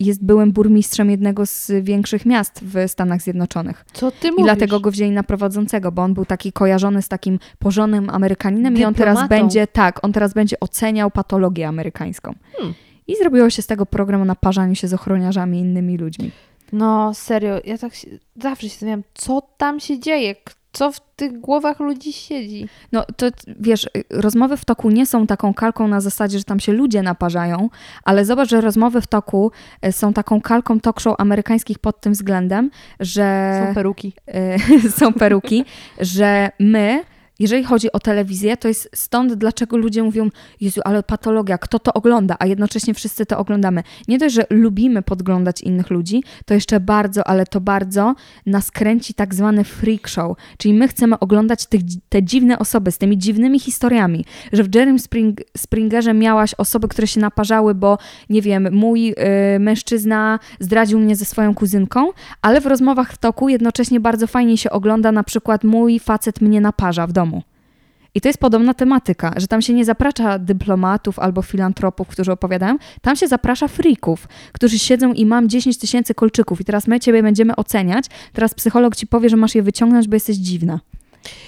jest 0.00 0.24
byłym 0.24 0.52
burmistrzem 0.52 1.10
jednego 1.10 1.46
z 1.46 1.72
większych 1.82 2.26
miast 2.26 2.60
w 2.62 2.90
Stanach 2.90 3.22
Zjednoczonych. 3.22 3.84
Co 3.92 4.10
ty 4.10 4.28
I 4.28 4.30
mówisz? 4.30 4.44
dlatego 4.44 4.80
go 4.80 4.90
wzięli 4.90 5.10
na 5.10 5.22
prowadzącego, 5.22 5.92
bo 5.92 6.02
on 6.02 6.14
był 6.14 6.24
taki 6.24 6.52
kojarzony 6.52 7.02
z 7.02 7.08
takim 7.08 7.38
porządnym 7.58 8.10
Amerykaninem 8.10 8.76
i 8.76 8.84
on 8.84 8.94
teraz 8.94 9.14
Dyplomatą. 9.14 9.42
będzie, 9.42 9.66
tak, 9.66 10.04
on 10.04 10.12
teraz 10.12 10.34
będzie 10.34 10.60
oceniał 10.60 11.10
patologię 11.10 11.68
amerykańską. 11.68 12.34
Hmm. 12.56 12.74
I 13.06 13.16
zrobiło 13.16 13.50
się 13.50 13.62
z 13.62 13.66
tego 13.66 13.86
program 13.86 14.22
o 14.22 14.24
naparzaniu 14.24 14.74
się 14.74 14.88
z 14.88 14.94
ochroniarzami 14.94 15.58
i 15.58 15.60
innymi 15.60 15.96
ludźmi. 15.96 16.30
No, 16.72 17.14
serio, 17.14 17.60
ja 17.64 17.78
tak 17.78 17.94
się, 17.94 18.08
zawsze 18.42 18.62
się 18.62 18.68
zastanawiam, 18.68 19.02
co 19.14 19.42
tam 19.56 19.80
się 19.80 19.98
dzieje, 20.00 20.34
co 20.72 20.92
w 20.92 21.00
tych 21.16 21.40
głowach 21.40 21.80
ludzi 21.80 22.12
siedzi. 22.12 22.68
No 22.92 23.04
to 23.16 23.26
wiesz, 23.60 23.88
rozmowy 24.10 24.56
w 24.56 24.64
toku 24.64 24.90
nie 24.90 25.06
są 25.06 25.26
taką 25.26 25.54
kalką 25.54 25.88
na 25.88 26.00
zasadzie, 26.00 26.38
że 26.38 26.44
tam 26.44 26.60
się 26.60 26.72
ludzie 26.72 27.02
naparzają, 27.02 27.68
ale 28.04 28.24
zobacz, 28.24 28.48
że 28.48 28.60
rozmowy 28.60 29.00
w 29.00 29.06
toku 29.06 29.52
y, 29.86 29.92
są 29.92 30.12
taką 30.12 30.40
kalką 30.40 30.80
talk 30.80 31.00
show 31.00 31.14
amerykańskich 31.20 31.78
pod 31.78 32.00
tym 32.00 32.12
względem, 32.12 32.70
że 33.00 33.60
Są 33.68 33.74
peruki. 33.74 34.12
y, 34.84 34.90
są 34.98 35.12
peruki, 35.12 35.64
że 36.00 36.50
my, 36.58 37.04
jeżeli 37.38 37.64
chodzi 37.64 37.92
o 37.92 38.00
telewizję, 38.00 38.56
to 38.56 38.68
jest 38.68 38.90
stąd, 38.94 39.34
dlaczego 39.34 39.76
ludzie 39.76 40.02
mówią, 40.02 40.28
Jezu, 40.60 40.80
ale 40.84 41.02
patologia, 41.02 41.58
kto 41.58 41.78
to 41.78 41.92
ogląda, 41.92 42.36
a 42.38 42.46
jednocześnie 42.46 42.94
wszyscy 42.94 43.26
to 43.26 43.38
oglądamy. 43.38 43.82
Nie 44.08 44.18
dość, 44.18 44.34
że 44.34 44.46
lubimy 44.50 45.02
podglądać 45.02 45.60
innych 45.60 45.90
ludzi, 45.90 46.22
to 46.46 46.54
jeszcze 46.54 46.80
bardzo, 46.80 47.26
ale 47.26 47.46
to 47.46 47.60
bardzo 47.60 48.14
nas 48.46 48.70
kręci 48.70 49.14
tak 49.14 49.34
zwany 49.34 49.64
freak 49.64 50.08
show, 50.08 50.36
czyli 50.58 50.74
my 50.74 50.88
chcemy 50.88 51.18
oglądać 51.18 51.66
tych, 51.66 51.80
te 52.08 52.22
dziwne 52.22 52.58
osoby 52.58 52.92
z 52.92 52.98
tymi 52.98 53.18
dziwnymi 53.18 53.60
historiami, 53.60 54.24
że 54.52 54.62
w 54.62 54.74
Jerrym 54.74 54.98
Spring, 54.98 55.40
Springerze 55.56 56.14
miałaś 56.14 56.54
osoby, 56.58 56.88
które 56.88 57.06
się 57.06 57.20
naparzały, 57.20 57.74
bo 57.74 57.98
nie 58.30 58.42
wiem, 58.42 58.68
mój 58.72 59.10
y, 59.10 59.14
mężczyzna 59.60 60.38
zdradził 60.60 60.98
mnie 60.98 61.16
ze 61.16 61.24
swoją 61.24 61.54
kuzynką, 61.54 62.10
ale 62.42 62.60
w 62.60 62.66
rozmowach 62.66 63.12
w 63.12 63.18
toku 63.18 63.48
jednocześnie 63.48 64.00
bardzo 64.00 64.26
fajnie 64.26 64.58
się 64.58 64.70
ogląda 64.70 65.12
na 65.12 65.24
przykład 65.24 65.64
mój 65.64 65.98
facet 65.98 66.40
mnie 66.40 66.60
naparza 66.60 67.06
w 67.06 67.12
domu. 67.12 67.21
I 68.14 68.20
to 68.20 68.28
jest 68.28 68.38
podobna 68.40 68.74
tematyka, 68.74 69.34
że 69.36 69.46
tam 69.46 69.62
się 69.62 69.72
nie 69.72 69.84
zaprasza 69.84 70.38
dyplomatów 70.38 71.18
albo 71.18 71.42
filantropów, 71.42 72.08
którzy 72.08 72.32
opowiadają, 72.32 72.76
tam 73.02 73.16
się 73.16 73.28
zaprasza 73.28 73.68
frików, 73.68 74.28
którzy 74.52 74.78
siedzą 74.78 75.12
i 75.12 75.26
mam 75.26 75.48
10 75.48 75.78
tysięcy 75.78 76.14
kolczyków 76.14 76.60
i 76.60 76.64
teraz 76.64 76.86
my 76.86 77.00
ciebie 77.00 77.22
będziemy 77.22 77.56
oceniać, 77.56 78.04
teraz 78.32 78.54
psycholog 78.54 78.96
ci 78.96 79.06
powie, 79.06 79.28
że 79.28 79.36
masz 79.36 79.54
je 79.54 79.62
wyciągnąć, 79.62 80.08
bo 80.08 80.16
jesteś 80.16 80.36
dziwna. 80.36 80.80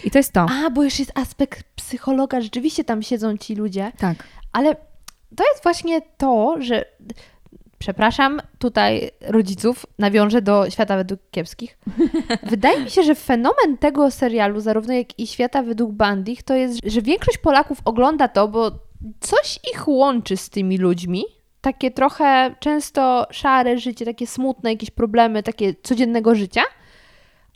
I 0.04 0.10
to 0.10 0.18
jest 0.18 0.32
to. 0.32 0.46
A, 0.66 0.70
bo 0.70 0.82
już 0.84 0.98
jest 0.98 1.18
aspekt 1.18 1.62
psychologa, 1.76 2.40
rzeczywiście 2.40 2.84
tam 2.84 3.02
siedzą 3.02 3.36
ci 3.36 3.54
ludzie, 3.54 3.92
Tak. 3.98 4.24
ale 4.52 4.76
to 5.36 5.44
jest 5.52 5.62
właśnie 5.62 6.00
to, 6.16 6.56
że 6.60 6.84
przepraszam 7.84 8.40
tutaj 8.58 9.10
rodziców, 9.20 9.86
nawiążę 9.98 10.42
do 10.42 10.70
świata 10.70 10.96
według 10.96 11.20
kiepskich. 11.30 11.78
Wydaje 12.52 12.80
mi 12.80 12.90
się, 12.90 13.02
że 13.02 13.14
fenomen 13.14 13.78
tego 13.80 14.10
serialu, 14.10 14.60
zarówno 14.60 14.94
jak 14.94 15.18
i 15.18 15.26
świata 15.26 15.62
według 15.62 15.92
Bandich, 15.92 16.42
to 16.42 16.54
jest, 16.54 16.78
że 16.86 17.02
większość 17.02 17.38
Polaków 17.38 17.78
ogląda 17.84 18.28
to, 18.28 18.48
bo 18.48 18.70
coś 19.20 19.58
ich 19.74 19.88
łączy 19.88 20.36
z 20.36 20.50
tymi 20.50 20.78
ludźmi. 20.78 21.24
Takie 21.60 21.90
trochę 21.90 22.54
często 22.60 23.26
szare 23.30 23.78
życie, 23.78 24.04
takie 24.04 24.26
smutne, 24.26 24.70
jakieś 24.70 24.90
problemy, 24.90 25.42
takie 25.42 25.74
codziennego 25.82 26.34
życia. 26.34 26.62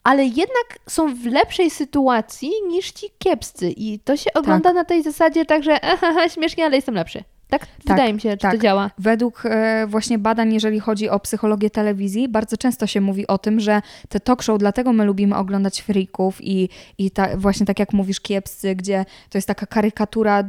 Ale 0.05 0.25
jednak 0.25 0.79
są 0.89 1.15
w 1.15 1.27
lepszej 1.27 1.71
sytuacji 1.71 2.51
niż 2.69 2.93
ci 2.93 3.07
kiepscy. 3.19 3.71
I 3.71 3.99
to 3.99 4.17
się 4.17 4.31
ogląda 4.35 4.73
na 4.73 4.85
tej 4.85 5.03
zasadzie 5.03 5.45
tak, 5.45 5.63
że 5.63 5.81
aha, 6.03 6.29
śmiesznie, 6.29 6.65
ale 6.65 6.77
jestem 6.77 6.95
lepszy. 6.95 7.25
Tak, 7.49 7.67
wydaje 7.87 8.13
mi 8.13 8.21
się, 8.21 8.31
to 8.31 8.37
tak. 8.37 8.63
działa. 8.63 8.91
Według 8.99 9.43
e, 9.47 9.87
właśnie 9.87 10.19
badań, 10.19 10.55
jeżeli 10.55 10.81
chodzi 10.81 11.09
o 11.11 11.21
psychologię 11.21 11.71
telewizji, 11.71 12.29
bardzo 12.29 12.57
często 12.57 12.87
się 12.87 13.01
mówi 13.01 13.27
o 13.27 13.39
tym, 13.39 13.61
że 13.61 13.83
te 14.09 14.21
talk 14.21 14.43
show, 14.43 14.59
dlatego 14.59 14.93
my 14.93 15.05
lubimy 15.05 15.37
oglądać 15.37 15.81
freaków 15.81 16.39
i, 16.41 16.69
i 16.99 17.11
ta, 17.11 17.37
właśnie 17.37 17.67
tak 17.67 17.79
jak 17.79 17.93
mówisz, 17.93 18.21
kiepscy, 18.21 18.75
gdzie 18.75 19.05
to 19.31 19.39
jest 19.39 19.49
taka 19.49 19.67
karykatura 19.67 20.45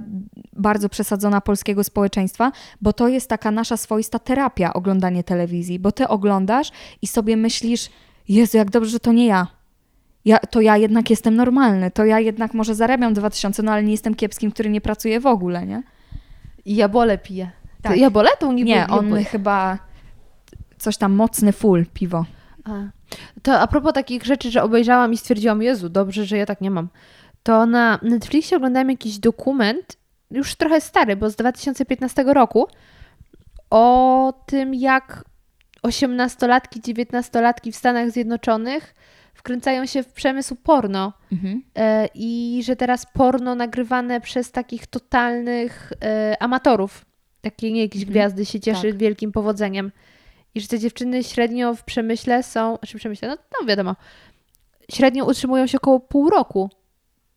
bardzo 0.54 0.90
przesadzona 0.90 1.42
polskiego 1.42 1.84
społeczeństwa, 1.84 2.52
bo 2.82 2.94
to 2.94 3.08
jest 3.08 3.30
taka 3.30 3.52
nasza 3.52 3.78
swoista 3.78 4.20
terapia, 4.20 4.74
oglądanie 4.74 5.24
telewizji, 5.24 5.80
bo 5.80 5.92
ty 5.92 6.08
oglądasz 6.08 6.72
i 7.02 7.08
sobie 7.08 7.38
myślisz, 7.38 7.90
Jezu, 8.30 8.58
jak 8.58 8.70
dobrze, 8.70 8.90
że 8.90 9.00
to 9.00 9.12
nie 9.14 9.26
ja. 9.26 9.48
Ja, 10.26 10.38
to 10.38 10.62
ja 10.62 10.78
jednak 10.78 11.10
jestem 11.10 11.36
normalny, 11.36 11.92
to 11.92 12.06
ja 12.06 12.20
jednak 12.20 12.54
może 12.54 12.76
zarabiam 12.76 13.14
2000, 13.14 13.64
no 13.64 13.72
ale 13.72 13.84
nie 13.84 13.92
jestem 13.92 14.16
kiepskim, 14.16 14.52
który 14.52 14.70
nie 14.70 14.82
pracuje 14.82 15.20
w 15.20 15.26
ogóle, 15.26 15.66
nie? 15.66 15.84
I 16.65 16.76
jabole 16.76 17.18
pije. 17.18 17.52
Tak. 17.81 17.98
Jabole 17.98 18.30
to 18.40 18.53
nie 18.53 18.64
Nie, 18.64 18.88
on 18.88 19.23
chyba 19.23 19.80
coś 20.77 20.98
tam 20.98 21.14
mocny 21.14 21.52
full 21.52 21.86
piwo. 21.94 22.26
A. 22.65 22.72
To 23.41 23.60
a 23.60 23.68
propos 23.68 23.94
takich 23.94 24.26
rzeczy, 24.26 24.52
że 24.52 24.64
obejrzałam 24.64 25.14
i 25.14 25.18
stwierdziłam, 25.18 25.61
Jezu, 25.61 25.90
dobrze, 25.90 26.26
że 26.26 26.38
ja 26.38 26.45
tak 26.45 26.61
nie 26.61 26.72
mam. 26.72 26.90
To 27.44 27.65
na 27.65 27.99
Netflixie 28.02 28.57
oglądałem 28.57 28.90
jakiś 28.90 29.19
dokument, 29.19 29.98
już 30.31 30.56
trochę 30.56 30.81
stary, 30.81 31.15
bo 31.15 31.30
z 31.30 31.36
2015 31.36 32.23
roku, 32.23 32.68
o 33.69 34.34
tym, 34.45 34.73
jak 34.73 35.23
osiemnastolatki, 35.84 36.81
dziewiętnastolatki 36.81 37.72
w 37.72 37.76
Stanach 37.76 38.11
Zjednoczonych 38.11 38.94
wkręcają 39.50 39.86
się 39.86 40.04
w 40.04 40.14
przemysł 40.14 40.56
porno. 40.56 41.14
E, 41.76 42.08
I 42.16 42.62
że 42.66 42.76
teraz 42.76 43.06
porno 43.14 43.56
nagrywane 43.56 44.22
przez 44.22 44.52
takich 44.52 44.88
totalnych 44.88 45.94
e, 46.04 46.36
amatorów, 46.44 47.06
takie 47.42 47.72
nie 47.72 47.82
jakieś 47.82 48.06
gwiazdy 48.06 48.46
się 48.46 48.60
cieszy 48.60 48.88
Tak. 48.90 48.98
wielkim 48.98 49.32
powodzeniem. 49.32 49.92
I 50.56 50.62
że 50.62 50.68
te 50.68 50.80
dziewczyny 50.80 51.24
średnio 51.24 51.76
w 51.76 51.84
przemyśle 51.84 52.44
są, 52.44 52.76
znaczy 52.76 52.98
w 52.98 53.02
przemyśle, 53.02 53.28
no, 53.28 53.38
no 53.62 53.68
wiadomo, 53.68 53.96
średnio 54.92 55.26
utrzymują 55.26 55.68
się 55.68 55.78
około 55.78 56.00
pół 56.00 56.30
roku. 56.30 56.70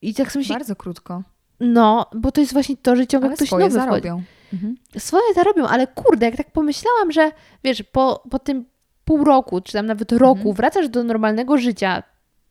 I 0.02 0.14
tak 0.14 0.32
sobie 0.32 0.44
Bardzo 0.48 0.76
krótko. 0.76 1.22
no, 1.60 2.06
bo 2.14 2.32
to 2.32 2.40
jest 2.40 2.52
właśnie 2.52 2.76
to, 2.76 2.96
że 2.96 3.06
ciągle 3.06 3.28
Ale 3.28 3.36
ktoś 3.36 3.48
swoje 3.48 3.64
nowy 3.64 3.74
zarobią. 3.74 4.22
Mhm. 4.52 4.76
Swoje 4.98 5.34
zarobią, 5.34 5.66
ale 5.66 5.86
kurde, 5.86 6.26
jak 6.26 6.36
tak 6.36 6.50
pomyślałam, 6.50 7.12
że 7.12 7.30
wiesz, 7.64 7.82
po, 7.82 8.22
po 8.30 8.38
tym 8.38 8.64
pół 9.04 9.24
roku, 9.24 9.60
czy 9.60 9.72
tam 9.72 9.86
nawet 9.86 10.12
roku, 10.12 10.38
Mhm. 10.38 10.54
wracasz 10.56 10.88
do 10.88 11.04
normalnego 11.04 11.58
życia, 11.58 12.02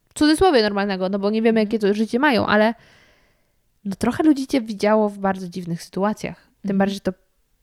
w 0.10 0.14
cudzysłowie 0.14 0.62
normalnego, 0.64 1.10
no 1.10 1.20
bo 1.20 1.30
nie 1.30 1.42
wiemy, 1.42 1.60
jakie 1.60 1.80
to 1.80 1.94
życie 1.94 2.20
mają, 2.20 2.46
ale 2.48 2.74
no 3.86 3.96
trochę 3.96 4.24
ludzi 4.24 4.48
cię 4.48 4.62
widziało 4.62 5.10
w 5.10 5.18
bardzo 5.18 5.48
dziwnych 5.48 5.84
sytuacjach. 5.84 6.38
Tym 6.42 6.52
Mhm. 6.72 6.78
bardziej, 6.78 6.94
że 6.96 7.00
to 7.02 7.14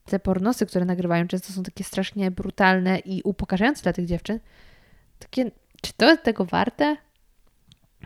te 0.04 0.18
pornosy, 0.18 0.66
które 0.66 0.84
nagrywają, 0.84 1.28
często 1.28 1.52
są 1.52 1.62
takie 1.62 1.84
strasznie 1.84 2.30
brutalne 2.30 2.98
i 2.98 3.22
upokarzające 3.24 3.82
dla 3.82 3.92
tych 3.92 4.06
dziewczyn. 4.06 4.40
Takie, 5.18 5.50
czy 5.82 5.92
to 5.96 6.10
jest 6.10 6.22
tego 6.22 6.44
warte? 6.44 6.96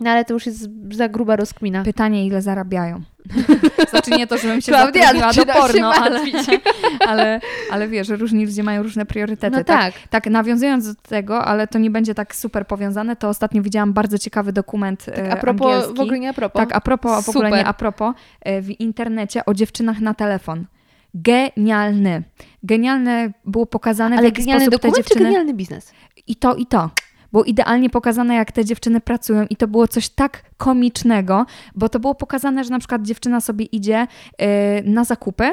No 0.01 0.11
ale 0.11 0.25
to 0.25 0.35
już 0.35 0.47
jest 0.47 0.69
za 0.91 1.09
gruba 1.09 1.37
rozkmina. 1.37 1.83
Pytanie, 1.83 2.27
ile 2.27 2.43
zarabiają. 2.43 3.03
znaczy 3.91 4.11
nie 4.11 4.27
to, 4.27 4.39
żebym 4.39 4.61
się 4.61 4.73
Klaudia, 4.73 5.03
zatrudniła 5.03 5.29
do 5.29 5.35
zaczynam 5.35 5.57
się 5.57 5.61
porno, 5.61 5.95
ale, 5.95 6.21
ale, 7.11 7.41
ale 7.71 7.89
wiesz, 7.89 8.07
że 8.07 8.17
różni 8.17 8.47
ludzie 8.47 8.63
mają 8.63 8.83
różne 8.83 9.07
priorytety. 9.07 9.57
No 9.57 9.65
tak. 9.65 9.95
tak, 10.11 10.27
nawiązując 10.27 10.95
do 10.95 11.03
tego, 11.03 11.45
ale 11.45 11.67
to 11.67 11.79
nie 11.79 11.91
będzie 11.91 12.15
tak 12.15 12.35
super 12.35 12.67
powiązane, 12.67 13.17
to 13.17 13.29
ostatnio 13.29 13.63
widziałam 13.63 13.93
bardzo 13.93 14.19
ciekawy 14.19 14.53
dokument 14.53 15.07
e, 15.09 15.33
A 15.33 15.37
propos, 15.37 15.73
angielski. 15.73 15.97
w 15.97 16.01
ogóle 16.01 16.19
nie 16.19 16.29
a 16.29 16.33
propos. 16.33 16.61
Tak, 16.61 16.77
a 16.77 16.81
propos, 16.81 17.13
a 17.13 17.23
w 17.23 17.29
ogóle 17.29 17.51
nie 17.51 17.67
a 17.67 17.73
propos, 17.73 18.15
e, 18.41 18.63
w 18.63 18.81
internecie 18.81 19.45
o 19.45 19.55
dziewczynach 19.55 20.01
na 20.01 20.15
telefon. 20.15 20.67
Genialny. 21.15 22.23
Genialne 22.63 23.33
było 23.45 23.67
pokazane, 23.67 24.17
w 24.17 24.19
Ale 24.19 24.29
jaki 24.29 24.43
genialny 24.43 24.67
sposób 24.67 24.81
te 24.81 24.89
dokument 24.89 25.07
dziewczyny... 25.07 25.21
czy 25.21 25.25
genialny 25.25 25.55
biznes? 25.55 25.93
I 26.27 26.37
to, 26.37 26.55
i 26.55 26.67
to. 26.67 26.91
Było 27.33 27.45
idealnie 27.45 27.91
pokazane, 27.91 28.35
jak 28.35 28.53
te 28.53 28.65
dziewczyny 28.65 29.01
pracują, 29.01 29.47
i 29.51 29.57
to 29.57 29.69
było 29.69 29.89
coś 29.89 30.09
tak 30.09 30.43
komicznego, 30.57 31.47
bo 31.75 31.89
to 31.89 32.01
było 32.01 32.15
pokazane, 32.15 32.65
że 32.65 32.71
na 32.71 32.79
przykład 32.79 33.03
dziewczyna 33.03 33.41
sobie 33.41 33.65
idzie 33.65 34.07
yy, 34.39 34.47
na 34.85 35.05
zakupy, 35.05 35.51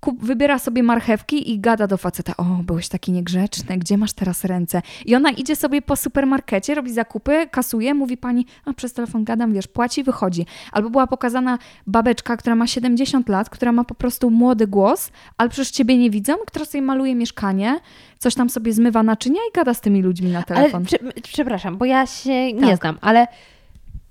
kup, 0.00 0.24
wybiera 0.24 0.58
sobie 0.58 0.82
marchewki 0.82 1.52
i 1.52 1.60
gada 1.60 1.86
do 1.86 1.96
faceta: 1.96 2.36
O, 2.36 2.44
byłeś 2.44 2.88
taki 2.88 3.12
niegrzeczny, 3.12 3.78
gdzie 3.78 3.98
masz 3.98 4.12
teraz 4.12 4.44
ręce? 4.44 4.82
I 5.06 5.14
ona 5.14 5.30
idzie 5.30 5.56
sobie 5.56 5.82
po 5.82 5.96
supermarkecie, 5.96 6.74
robi 6.74 6.92
zakupy, 6.92 7.46
kasuje, 7.50 7.94
mówi 7.94 8.16
pani: 8.16 8.46
A 8.64 8.72
przez 8.72 8.92
telefon 8.92 9.24
gadam, 9.24 9.52
wiesz, 9.52 9.66
płaci, 9.66 10.04
wychodzi. 10.04 10.46
Albo 10.72 10.90
była 10.90 11.06
pokazana 11.06 11.58
babeczka, 11.86 12.36
która 12.36 12.56
ma 12.56 12.66
70 12.66 13.28
lat, 13.28 13.50
która 13.50 13.72
ma 13.72 13.84
po 13.84 13.94
prostu 13.94 14.30
młody 14.30 14.66
głos, 14.66 15.10
ale 15.36 15.48
przecież 15.50 15.70
ciebie 15.70 15.96
nie 15.98 16.10
widzą, 16.10 16.34
która 16.46 16.64
sobie 16.64 16.82
maluje 16.82 17.14
mieszkanie, 17.14 17.80
coś 18.18 18.34
tam 18.34 18.50
sobie 18.50 18.72
zmywa 18.72 19.02
naczynia 19.02 19.40
i 19.50 19.52
gada 19.54 19.74
z 19.74 19.80
tymi 19.80 20.02
ludźmi 20.02 20.30
na 20.30 20.42
telefon. 20.42 20.74
Ale 20.74 21.12
prze, 21.12 21.22
przepraszam, 21.22 21.76
bo 21.76 21.84
ja 21.84 22.06
się 22.06 22.52
nie 22.52 22.60
Tak. 22.70 22.80
znam, 22.80 22.98
ale 23.00 23.26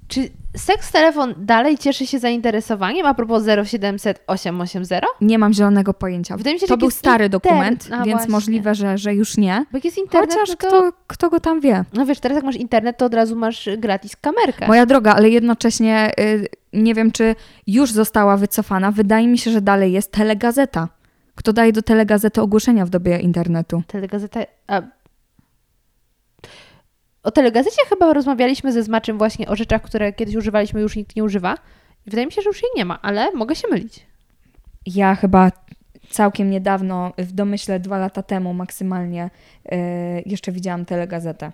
czy 0.07 0.29
seks 0.57 0.91
telefon 0.91 1.33
dalej 1.37 1.77
cieszy 1.77 2.07
się 2.07 2.19
zainteresowaniem 2.19 3.05
a 3.05 3.13
propos 3.13 3.43
0700 3.65 4.23
880? 4.27 5.03
Nie 5.21 5.39
mam 5.39 5.53
zielonego 5.53 5.93
pojęcia. 5.93 6.37
Wydaje 6.37 6.53
mi 6.53 6.59
się, 6.59 6.67
to 6.67 6.73
jak 6.73 6.79
był 6.79 6.91
stary 6.91 7.25
internet- 7.25 7.29
dokument, 7.29 7.89
A, 7.91 8.03
więc 8.03 8.17
właśnie. 8.17 8.31
możliwe, 8.31 8.75
że, 8.75 8.97
że 8.97 9.13
już 9.13 9.37
nie. 9.37 9.65
Bo 9.71 9.77
jak 9.77 9.85
jest 9.85 9.97
internet, 9.97 10.33
Chociaż 10.33 10.49
no 10.49 10.55
to... 10.55 10.67
kto, 10.67 10.91
kto 11.07 11.29
go 11.29 11.39
tam 11.39 11.59
wie. 11.59 11.85
No 11.93 12.05
wiesz, 12.05 12.19
teraz 12.19 12.35
jak 12.35 12.45
masz 12.45 12.55
internet, 12.55 12.97
to 12.97 13.05
od 13.05 13.13
razu 13.13 13.35
masz 13.35 13.69
gratis 13.77 14.15
kamerkę. 14.15 14.67
Moja 14.67 14.85
droga, 14.85 15.15
ale 15.15 15.29
jednocześnie 15.29 16.11
y, 16.19 16.47
nie 16.73 16.93
wiem, 16.93 17.11
czy 17.11 17.35
już 17.67 17.91
została 17.91 18.37
wycofana. 18.37 18.91
Wydaje 18.91 19.27
mi 19.27 19.37
się, 19.37 19.51
że 19.51 19.61
dalej 19.61 19.91
jest 19.91 20.11
telegazeta. 20.11 20.87
Kto 21.35 21.53
daje 21.53 21.73
do 21.73 21.81
telegazety 21.81 22.41
ogłoszenia 22.41 22.85
w 22.85 22.89
dobie 22.89 23.19
internetu? 23.19 23.83
Telegazeta... 23.87 24.39
A... 24.67 24.81
O 27.27 27.31
telegazecie 27.31 27.81
chyba 27.89 28.13
rozmawialiśmy 28.13 28.71
ze 28.71 28.83
Zmaczym 28.83 29.17
właśnie 29.17 29.47
o 29.47 29.55
rzeczach, 29.55 29.81
które 29.81 30.13
kiedyś 30.13 30.35
używaliśmy, 30.35 30.81
już 30.81 30.95
nikt 30.95 31.15
nie 31.15 31.23
używa. 31.23 31.55
I 32.05 32.09
wydaje 32.09 32.25
mi 32.25 32.31
się, 32.31 32.41
że 32.41 32.49
już 32.49 32.63
jej 32.63 32.71
nie 32.75 32.85
ma, 32.85 33.01
ale 33.01 33.31
mogę 33.31 33.55
się 33.55 33.67
mylić. 33.67 34.05
Ja 34.85 35.15
chyba 35.15 35.51
całkiem 36.09 36.49
niedawno, 36.49 37.13
w 37.17 37.31
domyśle 37.31 37.79
dwa 37.79 37.97
lata 37.97 38.23
temu 38.23 38.53
maksymalnie, 38.53 39.29
y, 39.65 39.77
jeszcze 40.25 40.51
widziałam 40.51 40.85
telegazetę. 40.85 41.51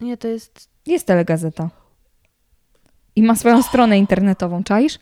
Nie, 0.00 0.16
to 0.16 0.28
jest... 0.28 0.70
Jest 0.86 1.06
telegazeta. 1.06 1.70
I 3.16 3.22
ma 3.22 3.34
swoją 3.34 3.62
stronę 3.62 3.98
internetową, 3.98 4.64
czaisz? 4.64 4.98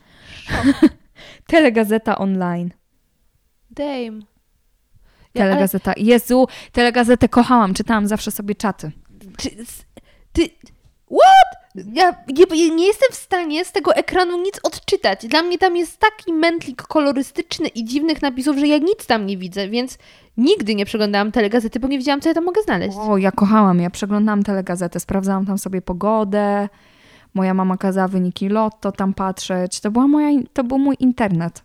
Telegazeta 1.47 2.19
online. 2.19 2.71
Dame. 3.71 4.21
Telegazeta. 5.33 5.93
Jezu, 5.97 6.49
telegazetę 6.73 7.29
kochałam, 7.29 7.75
czytałam 7.75 8.07
zawsze 8.07 8.31
sobie 8.31 8.55
czaty. 8.55 8.93
Ty. 10.33 10.51
What? 11.07 11.67
Ja 11.95 12.15
nie, 12.55 12.71
nie 12.71 12.87
jestem 12.87 13.09
w 13.13 13.15
stanie 13.15 13.65
z 13.65 13.73
tego 13.73 13.95
ekranu 13.95 14.43
nic 14.43 14.61
odczytać. 14.63 15.27
Dla 15.27 15.43
mnie 15.43 15.59
tam 15.59 15.77
jest 15.77 15.99
taki 15.99 16.33
mętlik 16.33 16.83
kolorystyczny 16.83 17.69
i 17.69 17.85
dziwnych 17.85 18.23
napisów, 18.23 18.57
że 18.57 18.67
ja 18.67 18.79
nic 18.79 19.07
tam 19.07 19.27
nie 19.27 19.37
widzę, 19.37 19.69
więc 19.69 19.99
nigdy 20.37 20.75
nie 20.75 20.87
przeglądałam 20.87 21.33
telegazety, 21.33 21.81
bo 21.81 21.89
nie 21.89 21.99
wiedziałam, 21.99 22.21
co 22.21 22.29
ja 22.29 22.35
tam 22.35 22.45
mogę 22.45 22.63
znaleźć. 22.63 22.97
O, 23.01 23.17
ja 23.17 23.33
kochałam, 23.33 23.81
ja 23.81 23.91
przeglądałam 23.91 24.43
telegazetę, 24.43 25.01
sprawdzałam 25.01 25.47
tam 25.47 25.59
sobie 25.59 25.83
pogodę, 25.83 26.69
moja 27.35 27.55
mama 27.55 27.77
kazała 27.77 28.09
wyniki 28.09 28.49
lotto 28.49 28.93
tam 28.93 29.15
patrzeć, 29.15 29.81
to, 29.81 29.91
była 29.91 30.09
moja, 30.09 30.29
to 30.53 30.65
był 30.65 30.79
mój 30.79 30.97
internet. 31.01 31.63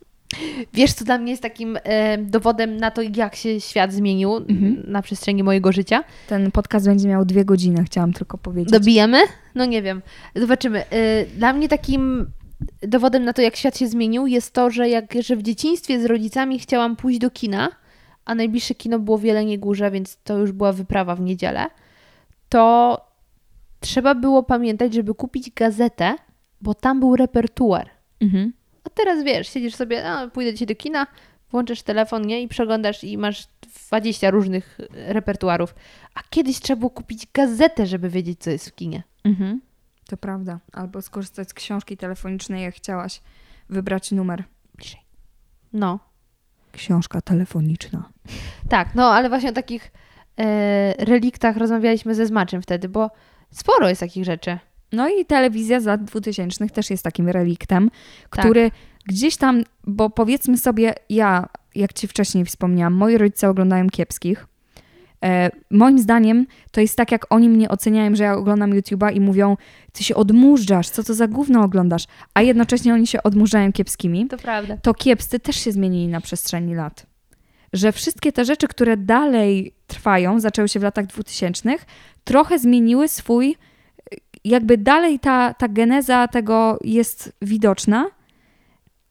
Wiesz, 0.74 0.94
co 0.94 1.06
dla 1.06 1.18
mnie 1.18 1.32
jest 1.32 1.44
takim 1.44 1.78
e, 1.84 2.18
dowodem 2.18 2.78
na 2.78 2.92
to, 2.92 3.02
jak 3.16 3.36
się 3.36 3.62
świat 3.62 3.94
zmienił 3.94 4.36
Mhm. 4.36 4.84
na 4.88 5.02
przestrzeni 5.02 5.44
mojego 5.44 5.72
życia? 5.72 6.04
Ten 6.28 6.52
podcast 6.52 6.86
będzie 6.86 7.08
miał 7.08 7.26
dwie 7.26 7.46
godziny, 7.46 7.84
chciałam 7.84 8.14
tylko 8.14 8.38
powiedzieć. 8.38 8.72
Dobijemy? 8.72 9.18
No 9.56 9.66
nie 9.66 9.82
wiem. 9.82 10.02
Zobaczymy. 10.36 10.84
Y, 10.94 11.28
Dla 11.38 11.54
mnie 11.54 11.70
takim 11.70 12.32
dowodem 12.82 13.26
na 13.26 13.34
to, 13.34 13.42
jak 13.42 13.56
świat 13.56 13.78
się 13.78 13.88
zmienił, 13.88 14.28
jest 14.28 14.54
to, 14.54 14.70
że 14.70 14.90
jak 14.90 15.14
że 15.22 15.36
w 15.36 15.44
dzieciństwie 15.44 16.02
z 16.02 16.06
rodzicami 16.06 16.60
chciałam 16.60 16.96
pójść 16.96 17.20
do 17.20 17.30
kina, 17.30 17.70
a 18.26 18.36
najbliższe 18.36 18.76
kino 18.76 19.00
było 19.00 19.18
w 19.18 19.24
Jeleniej 19.24 19.60
Górze, 19.60 19.92
więc 19.92 20.18
to 20.24 20.38
już 20.38 20.52
była 20.52 20.74
wyprawa 20.74 21.16
w 21.16 21.22
niedzielę, 21.22 21.66
to 22.50 22.98
trzeba 23.80 24.16
było 24.16 24.44
pamiętać, 24.44 24.94
żeby 24.94 25.14
kupić 25.14 25.52
gazetę, 25.52 26.16
bo 26.62 26.74
tam 26.74 27.00
był 27.00 27.16
repertuar. 27.16 27.90
Mhm. 28.22 28.54
A 28.84 28.90
teraz 28.90 29.24
wiesz, 29.24 29.48
siedzisz 29.50 29.76
sobie, 29.76 30.10
a 30.10 30.28
pójdę 30.28 30.54
dzisiaj 30.54 30.68
do 30.68 30.76
kina, 30.76 31.08
włączasz 31.52 31.82
telefon, 31.82 32.28
nie? 32.28 32.42
I 32.42 32.48
przeglądasz 32.48 33.04
i 33.04 33.18
masz 33.18 33.48
20 33.88 34.30
różnych 34.30 34.78
repertuarów. 34.92 35.76
A 36.16 36.20
kiedyś 36.30 36.60
trzeba 36.60 36.80
było 36.80 36.90
kupić 36.90 37.28
gazetę, 37.34 37.86
żeby 37.86 38.10
wiedzieć, 38.10 38.40
co 38.40 38.50
jest 38.50 38.70
w 38.70 38.76
kinie. 38.76 39.04
Mhm. 39.24 39.62
To 40.08 40.18
prawda. 40.18 40.60
Albo 40.74 41.02
skorzystać 41.02 41.50
z 41.50 41.54
książki 41.54 41.98
telefonicznej, 41.98 42.64
jak 42.64 42.76
chciałaś 42.76 43.22
wybrać 43.70 44.12
numer. 44.12 44.44
No. 45.74 46.00
Książka 46.72 47.22
telefoniczna. 47.22 48.10
Tak, 48.70 48.96
no 48.96 49.14
ale 49.14 49.30
właśnie 49.30 49.50
o 49.50 49.54
takich 49.54 49.92
e, 50.38 51.06
reliktach 51.06 51.58
rozmawialiśmy 51.58 52.16
ze 52.16 52.26
Zmaczem 52.26 52.62
wtedy, 52.62 52.90
bo 52.90 53.12
sporo 53.52 53.90
jest 53.90 54.00
takich 54.00 54.26
rzeczy. 54.26 54.60
No 54.92 55.10
i 55.10 55.26
telewizja 55.26 55.80
z 55.80 55.86
lat 55.86 56.04
2000 56.04 56.68
też 56.68 56.90
jest 56.90 57.04
takim 57.04 57.30
reliktem, 57.30 57.90
który 58.30 58.72
gdzieś 59.06 59.38
tam, 59.38 59.64
bo 59.88 60.10
powiedzmy 60.10 60.58
sobie, 60.58 60.94
ja, 61.10 61.50
jak 61.76 61.94
ci 61.94 62.08
wcześniej 62.08 62.46
wspomniałam, 62.46 62.94
moi 62.94 63.18
rodzice 63.18 63.50
oglądają 63.50 63.90
kiepskich. 63.90 64.48
E, 65.24 65.52
moim 65.72 66.00
zdaniem 66.00 66.46
to 66.72 66.82
jest 66.82 66.98
tak, 66.98 67.12
jak 67.12 67.26
oni 67.30 67.50
mnie 67.50 67.70
oceniają, 67.70 68.16
że 68.16 68.24
ja 68.24 68.34
oglądam 68.34 68.72
YouTube'a 68.72 69.14
i 69.14 69.20
mówią, 69.20 69.58
ty 69.92 70.04
się 70.04 70.16
odmurzasz, 70.16 70.90
co 70.90 71.04
to 71.04 71.14
za 71.14 71.28
gówno 71.28 71.64
oglądasz, 71.64 72.06
a 72.34 72.42
jednocześnie 72.42 72.94
oni 72.94 73.08
się 73.08 73.24
odmurzają 73.24 73.72
kiepskimi. 73.72 74.28
To 74.28 74.38
prawda. 74.38 74.78
to 74.78 74.94
kiepscy 74.94 75.40
też 75.40 75.56
się 75.56 75.72
zmienili 75.72 76.08
na 76.08 76.22
przestrzeni 76.22 76.76
lat. 76.76 77.06
Że 77.74 77.92
wszystkie 77.92 78.32
te 78.32 78.46
rzeczy, 78.46 78.68
które 78.68 78.98
dalej 78.98 79.74
trwają, 79.88 80.40
zaczęły 80.40 80.70
się 80.70 80.80
w 80.80 80.84
latach 80.84 81.06
2000, 81.06 81.76
trochę 82.24 82.60
zmieniły 82.60 83.08
swój, 83.08 83.56
jakby 84.44 84.78
dalej 84.78 85.20
ta, 85.20 85.54
ta 85.54 85.68
geneza 85.68 86.28
tego 86.28 86.80
jest 86.84 87.34
widoczna, 87.42 88.06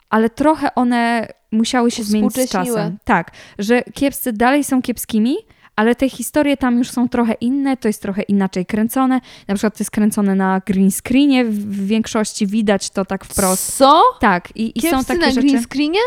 ale 0.09 0.29
trochę 0.29 0.75
one 0.75 1.27
musiały 1.51 1.91
się 1.91 2.03
zmienić 2.03 2.33
z 2.33 2.49
czasem. 2.49 2.97
Tak, 3.03 3.31
że 3.59 3.83
kiepscy 3.93 4.33
dalej 4.33 4.63
są 4.63 4.81
kiepskimi, 4.81 5.35
ale 5.75 5.95
te 5.95 6.09
historie 6.09 6.57
tam 6.57 6.77
już 6.77 6.89
są 6.91 7.09
trochę 7.09 7.33
inne, 7.33 7.77
to 7.77 7.87
jest 7.87 8.01
trochę 8.01 8.21
inaczej 8.21 8.65
kręcone. 8.65 9.21
Na 9.47 9.55
przykład 9.55 9.77
to 9.77 9.81
jest 9.81 9.91
kręcone 9.91 10.35
na 10.35 10.61
green 10.65 10.91
screenie, 10.91 11.45
w, 11.45 11.85
większości 11.85 12.47
widać 12.47 12.89
to 12.89 13.05
tak 13.05 13.25
wprost. 13.25 13.77
Co? 13.77 14.03
Tak, 14.19 14.49
i, 14.55 14.77
i 14.79 14.81
są 14.81 15.03
takie 15.03 15.19
na 15.19 15.31
rzeczy. 15.31 15.47
green 15.47 15.63
screenie? 15.63 15.99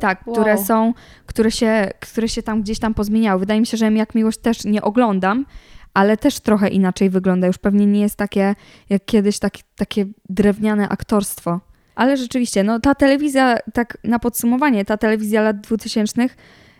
Tak, 0.00 0.26
Wow. 0.26 0.34
które 0.34 0.58
są, 0.58 0.94
które 1.26 1.50
się, 1.50 1.90
które 2.00 2.28
się 2.28 2.42
tam 2.42 2.62
gdzieś 2.62 2.78
tam 2.78 2.94
pozmieniały. 2.94 3.40
Wydaje 3.40 3.60
mi 3.60 3.66
się, 3.66 3.76
że 3.76 3.92
jak 3.92 4.14
miłość 4.14 4.38
też 4.38 4.64
nie 4.64 4.82
oglądam, 4.82 5.46
ale 5.96 6.16
też 6.16 6.40
trochę 6.40 6.68
inaczej 6.68 7.10
wygląda. 7.10 7.46
Już 7.46 7.58
pewnie 7.58 7.86
nie 7.86 8.00
jest 8.00 8.16
takie 8.16 8.54
jak 8.90 9.04
kiedyś 9.04 9.38
taki, 9.38 9.62
takie 9.76 10.06
drewniane 10.28 10.88
aktorstwo. 10.88 11.60
Ale 11.94 12.16
rzeczywiście, 12.16 12.62
no 12.62 12.80
ta 12.80 12.94
telewizja, 12.94 13.56
tak 13.74 13.98
na 14.04 14.18
podsumowanie, 14.18 14.84
ta 14.84 14.96
telewizja 14.96 15.42
lat 15.42 15.60
2000 15.60 16.28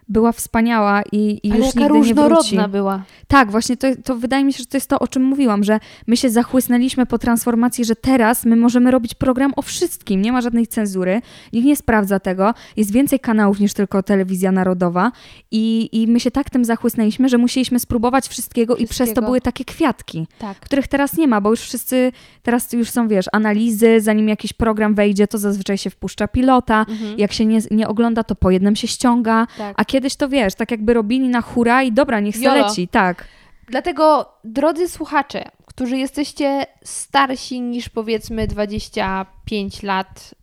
była 0.08 0.32
wspaniała 0.32 1.02
i, 1.12 1.40
i 1.42 1.50
Ale 1.50 1.58
już 1.58 1.66
jaka 1.66 1.80
nigdy 1.80 1.94
nie 1.98 2.14
wróci. 2.14 2.14
różnorodna 2.30 2.68
była. 2.68 3.02
Tak, 3.28 3.50
właśnie 3.50 3.76
to, 3.76 3.86
to 4.04 4.16
wydaje 4.16 4.44
mi 4.44 4.52
się, 4.52 4.58
że 4.58 4.66
to 4.66 4.76
jest 4.76 4.88
to, 4.90 4.98
o 4.98 5.08
czym 5.08 5.22
mówiłam, 5.24 5.64
że 5.64 5.80
my 6.06 6.16
się 6.16 6.30
zachłysnęliśmy 6.30 7.06
po 7.06 7.18
transformacji, 7.18 7.84
że 7.84 7.96
teraz 7.96 8.44
my 8.44 8.56
możemy 8.56 8.90
robić 8.90 9.14
program 9.14 9.52
o 9.56 9.62
wszystkim, 9.62 10.22
nie 10.22 10.32
ma 10.32 10.40
żadnej 10.40 10.66
cenzury, 10.66 11.20
nikt 11.52 11.66
nie 11.66 11.76
sprawdza 11.76 12.20
tego, 12.20 12.54
jest 12.76 12.92
więcej 12.92 13.20
kanałów 13.20 13.60
niż 13.60 13.74
tylko 13.74 14.02
telewizja 14.02 14.52
narodowa 14.52 15.12
i, 15.50 15.88
i 15.92 16.06
my 16.08 16.20
się 16.20 16.30
tak 16.30 16.50
tym 16.50 16.64
zachłysnęliśmy, 16.64 17.28
że 17.28 17.38
musieliśmy 17.38 17.80
spróbować 17.80 18.28
wszystkiego, 18.28 18.76
i 18.76 18.84
przez 18.86 18.98
to 18.98 19.04
Wszystkiego. 19.04 19.26
były 19.26 19.40
takie 19.40 19.64
kwiatki, 19.64 20.26
Tak. 20.38 20.60
których 20.60 20.88
teraz 20.88 21.16
nie 21.16 21.28
ma, 21.28 21.40
bo 21.40 21.50
już 21.50 21.60
wszyscy, 21.60 22.12
teraz 22.42 22.72
już 22.72 22.90
są, 22.90 23.08
wiesz, 23.08 23.26
analizy, 23.32 24.00
zanim 24.00 24.28
jakiś 24.28 24.52
program 24.52 24.94
wejdzie, 24.94 25.28
to 25.28 25.38
zazwyczaj 25.38 25.78
się 25.78 25.90
wpuszcza 25.90 26.28
pilota, 26.28 26.86
jak 27.18 27.32
się 27.32 27.46
nie, 27.46 27.58
nie 27.70 27.88
ogląda, 27.88 28.24
to 28.24 28.34
po 28.34 28.50
jednym 28.50 28.76
się 28.76 28.86
ściąga, 28.88 29.40
Mhm. 29.40 29.46
Tak. 29.58 29.74
a 29.80 29.84
kiedyś 29.96 30.16
to, 30.16 30.28
wiesz, 30.28 30.54
tak 30.54 30.70
jakby 30.70 30.94
robili 30.94 31.28
na 31.28 31.40
hura 31.40 31.82
i 31.82 31.92
dobra, 31.92 32.20
niech 32.20 32.36
se 32.36 32.54
leci, 32.54 32.88
tak. 32.88 33.24
Dlatego, 33.68 34.32
drodzy 34.44 34.88
słuchacze, 34.88 35.44
którzy 35.66 35.96
jesteście 35.96 36.66
starsi 36.84 37.60
niż 37.60 37.88
powiedzmy 37.88 38.46
25 38.46 39.82
lat, 39.82 40.34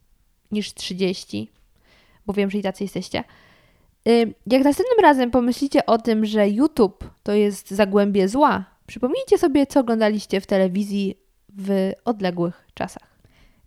niż 0.52 0.74
30, 0.74 1.52
bo 2.26 2.34
wiem, 2.34 2.50
że 2.50 2.58
i 2.58 2.62
tacy 2.62 2.84
jesteście, 2.84 3.24
jak 4.48 4.64
następnym 4.64 5.00
razem 5.02 5.32
pomyślicie 5.32 5.86
o 5.86 5.98
tym, 5.98 6.26
że 6.26 6.50
YouTube 6.50 7.04
to 7.24 7.34
jest 7.34 7.72
zagłębie 7.72 8.28
zła, 8.28 8.66
przypomnijcie 8.88 9.38
sobie, 9.38 9.68
co 9.68 9.80
oglądaliście 9.80 10.42
w 10.42 10.48
telewizji 10.48 11.18
w 11.58 11.92
odległych 12.06 12.68
czasach. 12.74 13.14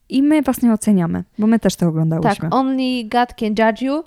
I 0.09 0.23
my 0.23 0.43
was 0.43 0.63
nie 0.63 0.73
oceniamy, 0.73 1.25
bo 1.39 1.47
my 1.47 1.59
też 1.59 1.77
to 1.77 1.89
oglądałyśmy. 1.89 2.51
Tak, 2.51 2.55
Only 2.55 3.05
God 3.05 3.35
Can 3.39 3.49
Judge 3.49 3.83
You. 3.83 4.05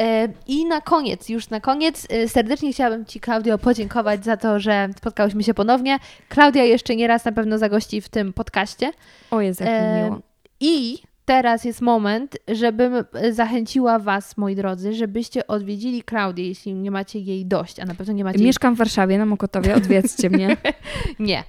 E, 0.00 0.28
I 0.46 0.64
na 0.64 0.80
koniec, 0.80 1.28
już 1.28 1.50
na 1.50 1.60
koniec, 1.60 2.06
e, 2.10 2.28
serdecznie 2.28 2.72
chciałabym 2.72 3.06
Ci, 3.06 3.20
Klaudio, 3.20 3.58
podziękować 3.58 4.24
za 4.24 4.36
to, 4.36 4.60
że 4.60 4.88
spotkałyśmy 4.98 5.42
się 5.42 5.54
ponownie. 5.54 5.98
Klaudia 6.28 6.64
jeszcze 6.64 6.96
nie 6.96 7.06
raz 7.06 7.24
na 7.24 7.32
pewno 7.32 7.58
zagości 7.58 8.00
w 8.00 8.08
tym 8.08 8.32
podcaście. 8.32 8.92
O 9.30 9.40
jest 9.40 9.60
jak 9.60 9.68
E, 9.68 10.04
miło. 10.04 10.20
I 10.60 10.98
teraz 11.24 11.64
jest 11.64 11.80
moment, 11.80 12.36
żebym 12.48 12.92
zachęciła 13.30 13.98
Was, 13.98 14.36
moi 14.36 14.54
drodzy, 14.54 14.92
żebyście 14.94 15.46
odwiedzili 15.46 16.02
Klaudię, 16.02 16.48
jeśli 16.48 16.74
nie 16.74 16.90
macie 16.90 17.18
jej 17.18 17.46
dość, 17.46 17.80
a 17.80 17.84
na 17.84 17.94
pewno 17.94 18.12
nie 18.12 18.24
macie 18.24 18.38
jej... 18.38 18.46
Mieszkam 18.46 18.74
w 18.74 18.78
Warszawie, 18.78 19.18
na 19.18 19.26
Mokotowie, 19.26 19.74
odwiedzcie 19.74 20.30
mnie. 20.30 20.56
Nie. 21.18 21.44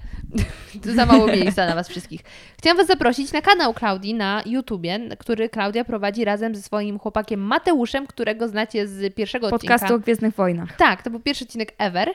To 0.82 0.92
za 0.94 1.06
mało 1.06 1.26
miejsca 1.26 1.66
na 1.66 1.74
Was 1.74 1.88
wszystkich. 1.88 2.20
Chciałam 2.58 2.76
Was 2.76 2.86
zaprosić 2.86 3.32
na 3.32 3.42
kanał 3.42 3.74
Klaudii 3.74 4.14
na 4.14 4.42
YouTubie, 4.46 5.00
który 5.18 5.48
Klaudia 5.48 5.84
prowadzi 5.84 6.24
razem 6.24 6.54
ze 6.54 6.62
swoim 6.62 6.98
chłopakiem 6.98 7.40
Mateuszem, 7.40 8.06
którego 8.06 8.48
znacie 8.48 8.86
z 8.88 9.14
pierwszego 9.14 9.50
Podcastu 9.50 9.74
odcinka. 9.74 9.94
o 9.94 9.98
Gwiezdnych 9.98 10.34
Wojnach. 10.34 10.76
Tak, 10.76 11.02
to 11.02 11.10
był 11.10 11.20
pierwszy 11.20 11.44
odcinek 11.44 11.72
ever. 11.78 12.10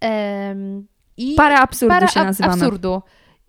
Em, 0.00 0.86
I 1.16 1.34
Para 1.34 1.60
absurdu 1.60 1.94
para 1.94 2.08
się 2.08 2.24
nazywamy. 2.24 2.52
absurdu. 2.54 3.02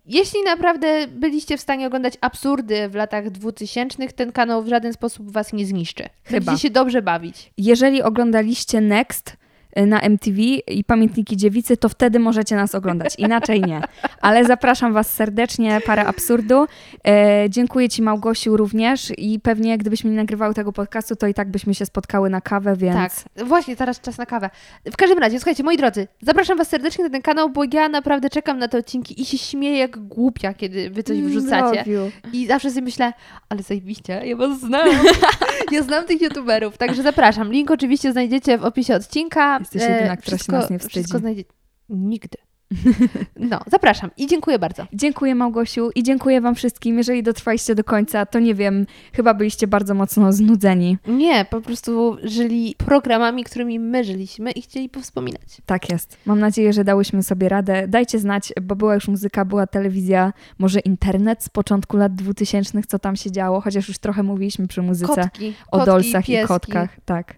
Jeśli 0.04 0.42
naprawdę 0.44 1.06
byliście 1.08 1.56
w 1.56 1.60
stanie 1.60 1.86
oglądać 1.86 2.14
absurdy 2.20 2.88
w 2.88 2.94
latach 2.94 3.30
2000, 3.30 4.08
ten 4.08 4.32
kanał 4.32 4.62
w 4.62 4.68
żaden 4.68 4.92
sposób 4.92 5.30
Was 5.30 5.52
nie 5.52 5.66
zniszczy. 5.66 6.08
Chyba. 6.24 6.40
Będziecie 6.40 6.68
się 6.68 6.70
dobrze 6.70 7.02
bawić. 7.02 7.52
Jeżeli 7.58 8.02
oglądaliście 8.02 8.80
Next 8.80 9.36
na 9.76 10.00
MTV 10.00 10.40
i 10.66 10.84
Pamiętniki 10.84 11.36
Dziewicy, 11.36 11.76
to 11.76 11.88
wtedy 11.88 12.18
możecie 12.18 12.56
nas 12.56 12.74
oglądać. 12.74 13.14
Inaczej 13.18 13.60
nie. 13.60 13.80
Ale 14.20 14.44
zapraszam 14.44 14.92
Was 14.92 15.14
serdecznie, 15.14 15.80
para 15.86 16.06
absurdu. 16.06 16.66
E, 17.06 17.44
dziękuję 17.48 17.88
Ci 17.88 18.02
Małgosiu 18.02 18.56
również 18.56 19.12
i 19.18 19.40
pewnie 19.40 19.78
gdybyśmy 19.78 20.10
nie 20.10 20.16
nagrywały 20.16 20.54
tego 20.54 20.72
podcastu, 20.72 21.16
to 21.16 21.26
i 21.26 21.34
tak 21.34 21.50
byśmy 21.50 21.74
się 21.74 21.86
spotkały 21.86 22.30
na 22.30 22.40
kawę, 22.40 22.76
więc... 22.76 23.24
Tak, 23.24 23.46
właśnie, 23.46 23.76
teraz 23.76 24.00
czas 24.00 24.18
na 24.18 24.26
kawę. 24.26 24.50
W 24.92 24.96
każdym 24.96 25.18
razie, 25.18 25.38
słuchajcie, 25.38 25.62
moi 25.62 25.76
drodzy, 25.76 26.08
zapraszam 26.22 26.58
Was 26.58 26.68
serdecznie 26.68 27.04
na 27.04 27.10
ten 27.10 27.22
kanał, 27.22 27.50
bo 27.50 27.62
ja 27.72 27.88
naprawdę 27.88 28.30
czekam 28.30 28.58
na 28.58 28.68
te 28.68 28.78
odcinki 28.78 29.20
i 29.20 29.24
się 29.24 29.38
śmieję 29.38 29.78
jak 29.78 29.98
głupia, 29.98 30.54
kiedy 30.54 30.90
Wy 30.90 31.02
coś 31.02 31.18
wrzucacie. 31.18 31.78
Love 31.78 31.90
you. 31.90 32.10
I 32.32 32.46
zawsze 32.46 32.70
sobie 32.70 32.82
myślę, 32.82 33.12
ale 33.48 33.62
zajebiście, 33.62 34.22
ja 34.24 34.36
was 34.36 34.60
znam. 34.60 34.88
ja 35.72 35.82
znam 35.82 36.04
tych 36.04 36.20
youtuberów, 36.20 36.78
także 36.78 37.02
zapraszam. 37.02 37.52
Link 37.52 37.70
oczywiście 37.70 38.12
znajdziecie 38.12 38.58
w 38.58 38.64
opisie 38.64 38.94
odcinka. 38.94 39.60
Jesteś 39.62 39.82
jedyna, 39.82 40.16
która 40.16 40.38
się 40.38 40.52
nas 40.52 40.70
nie 40.70 40.78
wstydzi. 40.78 41.00
Wszystko 41.00 41.18
znajdzie... 41.18 41.44
Nigdy. 41.88 42.38
No, 43.50 43.60
zapraszam 43.66 44.10
i 44.16 44.26
dziękuję 44.26 44.58
bardzo. 44.58 44.86
Dziękuję 44.92 45.34
Małgosiu 45.34 45.90
i 45.94 46.02
dziękuję 46.02 46.40
Wam 46.40 46.54
wszystkim. 46.54 46.98
Jeżeli 46.98 47.22
dotrwaliście 47.22 47.74
do 47.74 47.84
końca, 47.84 48.26
to 48.26 48.38
nie 48.38 48.54
wiem, 48.54 48.86
chyba 49.12 49.34
byliście 49.34 49.66
bardzo 49.66 49.94
mocno 49.94 50.32
znudzeni. 50.32 50.98
Nie, 51.06 51.44
po 51.50 51.60
prostu 51.60 52.16
żyli 52.22 52.74
programami, 52.78 53.44
którymi 53.44 53.78
my 53.78 54.04
żyliśmy 54.04 54.50
i 54.50 54.62
chcieli 54.62 54.88
powspominać. 54.88 55.62
Tak 55.66 55.90
jest. 55.90 56.16
Mam 56.26 56.40
nadzieję, 56.40 56.72
że 56.72 56.84
dałyśmy 56.84 57.22
sobie 57.22 57.48
radę. 57.48 57.88
Dajcie 57.88 58.18
znać, 58.18 58.52
bo 58.62 58.76
była 58.76 58.94
już 58.94 59.08
muzyka, 59.08 59.44
była 59.44 59.66
telewizja, 59.66 60.32
może 60.58 60.80
internet 60.80 61.44
z 61.44 61.48
początku 61.48 61.96
lat 61.96 62.14
2000, 62.14 62.82
co 62.88 62.98
tam 62.98 63.16
się 63.16 63.30
działo, 63.30 63.60
chociaż 63.60 63.88
już 63.88 63.98
trochę 63.98 64.22
mówiliśmy 64.22 64.66
przy 64.66 64.82
muzyce 64.82 65.14
Kotki, 65.14 65.54
o 65.70 65.78
kotki, 65.78 65.86
dolsach 65.86 66.28
i 66.28 66.32
pieski. 66.32 66.48
kotkach. 66.48 66.96
Tak, 67.04 67.34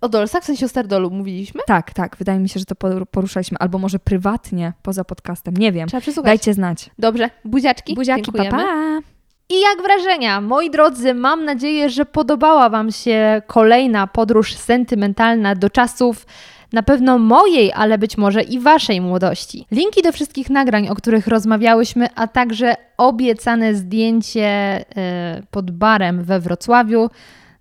O 0.00 0.08
dolsach, 0.08 0.42
w 0.42 0.46
sensie 0.46 0.66
o 0.66 0.68
Stardolu 0.68 1.10
mówiliśmy? 1.10 1.60
tak, 1.66 1.92
tak. 1.94 2.16
Wydaje 2.16 2.38
mi 2.38 2.48
się, 2.48 2.60
że 2.60 2.66
to 2.66 2.74
por- 2.74 3.06
poruszaliśmy. 3.08 3.58
Albo 3.58 3.78
może 3.78 3.98
prywatnie, 3.98 4.72
poza 4.82 5.04
podcastem. 5.04 5.56
Nie 5.56 5.72
wiem. 5.72 5.88
Trzeba 5.88 6.00
przesłuchać. 6.00 6.30
Dajcie 6.30 6.54
znać. 6.54 6.90
Dobrze, 6.98 7.30
buziaczki. 7.44 7.94
Buziaki, 7.94 8.32
pa, 8.32 8.42
Dziękujemy. 8.42 8.64
pa! 8.64 9.00
I 9.48 9.60
jak 9.60 9.82
wrażenia? 9.82 10.40
Moi 10.40 10.70
drodzy, 10.70 11.14
mam 11.14 11.44
nadzieję, 11.44 11.90
że 11.90 12.04
podobała 12.06 12.68
Wam 12.68 12.92
się 12.92 13.42
kolejna 13.46 14.06
podróż 14.06 14.54
sentymentalna 14.54 15.54
do 15.54 15.70
czasów 15.70 16.26
na 16.72 16.82
pewno 16.82 17.18
mojej, 17.18 17.72
ale 17.72 17.98
być 17.98 18.18
może 18.18 18.42
i 18.42 18.58
Waszej 18.60 19.00
młodości. 19.00 19.66
Linki 19.70 20.02
do 20.02 20.12
wszystkich 20.12 20.50
nagrań, 20.50 20.88
o 20.88 20.94
których 20.94 21.26
rozmawiałyśmy, 21.26 22.06
a 22.14 22.26
także 22.26 22.74
obiecane 22.98 23.74
zdjęcie 23.74 24.44
e, 24.46 25.42
pod 25.50 25.70
barem 25.70 26.24
we 26.24 26.40
Wrocławiu, 26.40 27.10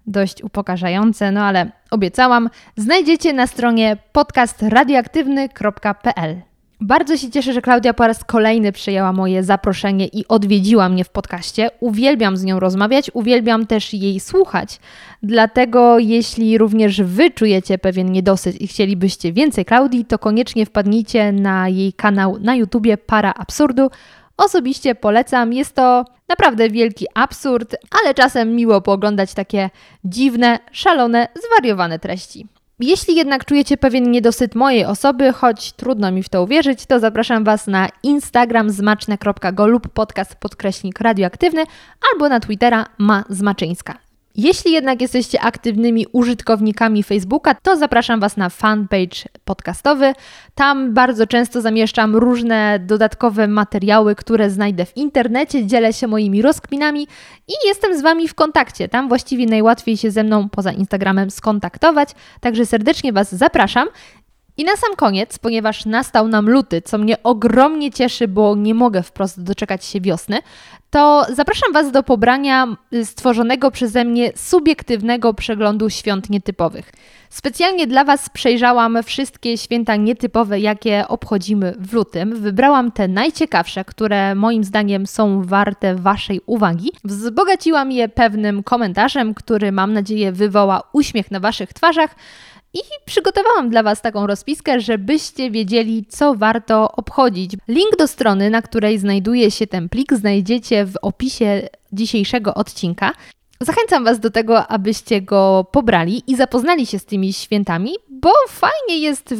dość 0.08 0.44
upokarzające, 0.44 1.32
no 1.32 1.42
ale 1.42 1.72
obiecałam, 1.92 2.50
znajdziecie 2.78 3.34
na 3.34 3.48
stronie 3.48 3.98
podcastradioaktywny.pl. 4.12 6.42
Bardzo 6.84 7.18
się 7.18 7.30
cieszę, 7.30 7.54
że 7.54 7.62
Klaudia 7.62 7.94
po 7.94 8.08
raz 8.08 8.24
kolejny 8.24 8.72
przyjęła 8.72 9.14
moje 9.14 9.44
zaproszenie 9.44 10.08
i 10.08 10.28
odwiedziła 10.28 10.90
mnie 10.90 11.04
w 11.04 11.10
podcaście. 11.10 11.70
Uwielbiam 11.80 12.38
z 12.38 12.44
nią 12.44 12.60
rozmawiać, 12.60 13.12
uwielbiam 13.14 13.66
też 13.66 13.94
jej 13.94 14.20
słuchać. 14.20 14.80
Dlatego, 15.24 16.00
jeśli 16.00 16.58
również 16.58 17.02
Wy 17.02 17.32
czujecie 17.32 17.78
pewien 17.78 18.12
niedosyt 18.12 18.62
i 18.62 18.68
chcielibyście 18.68 19.34
więcej 19.34 19.66
Klaudii, 19.66 20.06
to 20.06 20.20
koniecznie 20.20 20.66
wpadnijcie 20.66 21.32
na 21.32 21.70
jej 21.70 21.94
kanał 21.94 22.38
na 22.40 22.56
YouTubie 22.56 22.98
Para 22.98 23.34
Absurdu. 23.34 23.90
Osobiście 24.42 24.96
polecam, 24.96 25.54
jest 25.54 25.76
to 25.76 26.06
naprawdę 26.30 26.70
wielki 26.70 27.06
absurd, 27.14 27.76
ale 28.02 28.14
czasem 28.14 28.56
miło 28.56 28.82
pooglądać 28.82 29.34
takie 29.34 29.70
dziwne, 30.06 30.60
szalone, 30.72 31.28
zwariowane 31.48 32.00
treści. 32.00 32.48
Jeśli 32.80 33.16
jednak 33.16 33.46
czujecie 33.46 33.78
pewien 33.78 34.12
niedosyt 34.12 34.56
mojej 34.56 34.86
osoby, 34.86 35.34
choć 35.34 35.72
trudno 35.72 36.12
mi 36.12 36.24
w 36.24 36.30
to 36.30 36.44
uwierzyć, 36.44 36.86
to 36.86 37.00
zapraszam 37.00 37.44
Was 37.44 37.68
na 37.68 37.90
Instagram 38.04 38.70
zmaczne.go 38.70 39.68
lub 39.68 39.88
podcast 39.88 40.36
podkreśnik 40.36 41.00
radioaktywny 41.00 41.64
albo 42.14 42.30
na 42.30 42.40
Twittera 42.40 42.86
ma 42.98 43.24
Zmaczyńska. 43.30 44.11
Jeśli 44.36 44.72
jednak 44.72 45.02
jesteście 45.02 45.42
aktywnymi 45.42 46.06
użytkownikami 46.12 47.04
Facebooka, 47.04 47.56
to 47.64 47.78
zapraszam 47.78 48.20
Was 48.20 48.38
na 48.38 48.50
fanpage 48.50 49.30
podcastowy. 49.46 50.14
Tam 50.56 50.94
bardzo 50.94 51.28
często 51.28 51.62
zamieszczam 51.62 52.16
różne 52.16 52.80
dodatkowe 52.80 53.48
materiały, 53.48 54.16
które 54.16 54.50
znajdę 54.50 54.86
w 54.86 54.98
internecie, 54.98 55.66
dzielę 55.66 55.94
się 55.94 56.08
moimi 56.08 56.42
rozkminami 56.42 57.08
i 57.48 57.54
jestem 57.68 57.98
z 57.98 58.02
Wami 58.02 58.28
w 58.28 58.36
kontakcie. 58.36 58.88
Tam 58.88 59.08
właściwie 59.08 59.46
najłatwiej 59.46 59.98
się 59.98 60.12
ze 60.12 60.24
mną 60.24 60.50
poza 60.50 60.72
Instagramem 60.72 61.32
skontaktować, 61.32 62.10
także 62.40 62.66
serdecznie 62.66 63.14
Was 63.14 63.36
zapraszam. 63.36 63.88
I 64.58 64.64
na 64.64 64.76
sam 64.76 64.96
koniec, 64.96 65.40
ponieważ 65.40 65.86
nastał 65.86 66.28
nam 66.28 66.50
luty, 66.50 66.82
co 66.82 66.98
mnie 66.98 67.24
ogromnie 67.24 67.92
cieszy, 67.92 68.28
bo 68.28 68.56
nie 68.56 68.74
mogę 68.74 69.04
wprost 69.04 69.44
doczekać 69.44 69.86
się 69.86 70.02
wiosny, 70.02 70.40
to 70.90 71.26
zapraszam 71.34 71.74
Was 71.74 71.92
do 71.92 72.04
pobrania 72.04 72.68
stworzonego 73.04 73.72
przeze 73.72 74.06
mnie 74.06 74.32
subiektywnego 74.36 75.34
przeglądu 75.34 75.90
świąt 75.90 76.30
nietypowych. 76.30 76.92
Specjalnie 77.30 77.88
dla 77.88 78.04
Was 78.04 78.30
przejrzałam 78.30 79.04
wszystkie 79.04 79.58
święta 79.58 79.96
nietypowe, 79.96 80.60
jakie 80.60 81.08
obchodzimy 81.08 81.76
w 81.80 81.94
lutym. 81.94 82.36
Wybrałam 82.36 82.92
te 82.92 83.08
najciekawsze, 83.08 83.86
które 83.86 84.36
moim 84.36 84.64
zdaniem 84.64 85.08
są 85.08 85.42
warte 85.44 85.96
Waszej 85.96 86.42
uwagi. 86.46 86.92
Wzbogaciłam 87.04 87.92
je 87.92 88.10
pewnym 88.10 88.64
komentarzem, 88.64 89.34
który 89.34 89.72
mam 89.72 89.94
nadzieję 89.94 90.32
wywoła 90.32 90.84
uśmiech 90.94 91.32
na 91.32 91.40
Waszych 91.40 91.74
twarzach. 91.74 92.16
I 92.74 92.80
przygotowałam 93.06 93.70
dla 93.70 93.84
Was 93.84 94.02
taką 94.02 94.28
rozpiskę, 94.28 94.80
żebyście 94.80 95.52
wiedzieli, 95.52 96.06
co 96.10 96.36
warto 96.36 96.92
obchodzić. 96.92 97.52
Link 97.68 97.96
do 97.98 98.08
strony, 98.08 98.50
na 98.50 98.62
której 98.62 99.00
znajduje 99.00 99.52
się 99.52 99.68
ten 99.68 99.90
plik, 99.90 100.14
znajdziecie 100.14 100.86
w 100.86 100.96
opisie 101.02 101.70
dzisiejszego 101.94 102.54
odcinka. 102.54 103.14
Zachęcam 103.62 104.04
Was 104.04 104.20
do 104.20 104.30
tego, 104.32 104.68
abyście 104.68 105.22
go 105.22 105.68
pobrali 105.72 106.24
i 106.28 106.36
zapoznali 106.36 106.86
się 106.86 107.00
z 107.00 107.06
tymi 107.06 107.34
świętami, 107.34 107.92
bo 108.10 108.32
fajnie 108.50 109.00
jest 109.00 109.36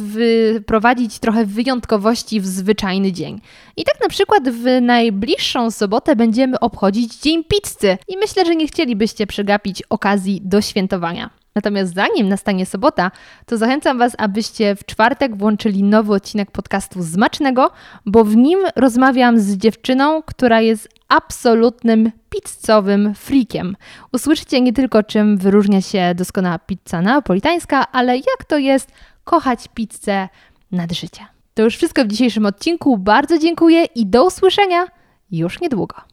wprowadzić 0.62 1.18
trochę 1.18 1.46
wyjątkowości 1.46 2.40
w 2.40 2.46
zwyczajny 2.46 3.12
dzień. 3.12 3.40
I 3.76 3.84
tak 3.84 4.00
na 4.00 4.08
przykład 4.08 4.48
w 4.48 4.80
najbliższą 4.80 5.70
sobotę 5.70 6.16
będziemy 6.16 6.60
obchodzić 6.60 7.16
Dzień 7.16 7.44
Pizzy 7.44 7.98
i 8.08 8.16
myślę, 8.16 8.44
że 8.44 8.56
nie 8.56 8.66
chcielibyście 8.66 9.26
przegapić 9.26 9.82
okazji 9.90 10.40
do 10.44 10.60
świętowania. 10.60 11.41
Natomiast 11.54 11.94
zanim 11.94 12.28
nastanie 12.28 12.66
sobota, 12.66 13.10
to 13.46 13.56
zachęcam 13.56 13.98
Was, 13.98 14.12
abyście 14.18 14.76
w 14.76 14.84
czwartek 14.84 15.36
włączyli 15.36 15.82
nowy 15.82 16.14
odcinek 16.14 16.50
podcastu 16.50 17.02
Zmacznego, 17.02 17.70
bo 18.06 18.24
w 18.24 18.36
nim 18.36 18.58
rozmawiam 18.76 19.40
z 19.40 19.56
dziewczyną, 19.56 20.22
która 20.22 20.60
jest 20.60 20.88
absolutnym 21.08 22.12
pizzowym 22.30 23.14
freakiem. 23.14 23.76
Usłyszycie 24.12 24.60
nie 24.60 24.72
tylko 24.72 25.02
czym 25.02 25.38
wyróżnia 25.38 25.80
się 25.80 26.14
doskonała 26.14 26.58
pizza 26.58 27.02
neapolitańska, 27.02 27.92
ale 27.92 28.16
jak 28.16 28.44
to 28.48 28.58
jest 28.58 28.90
kochać 29.24 29.68
pizzę 29.74 30.28
nad 30.72 30.92
życie. 30.92 31.26
To 31.54 31.62
już 31.62 31.76
wszystko 31.76 32.04
w 32.04 32.08
dzisiejszym 32.08 32.46
odcinku. 32.46 32.98
Bardzo 32.98 33.38
dziękuję 33.38 33.84
i 33.84 34.06
do 34.06 34.26
usłyszenia 34.26 34.86
już 35.30 35.60
niedługo. 35.60 36.11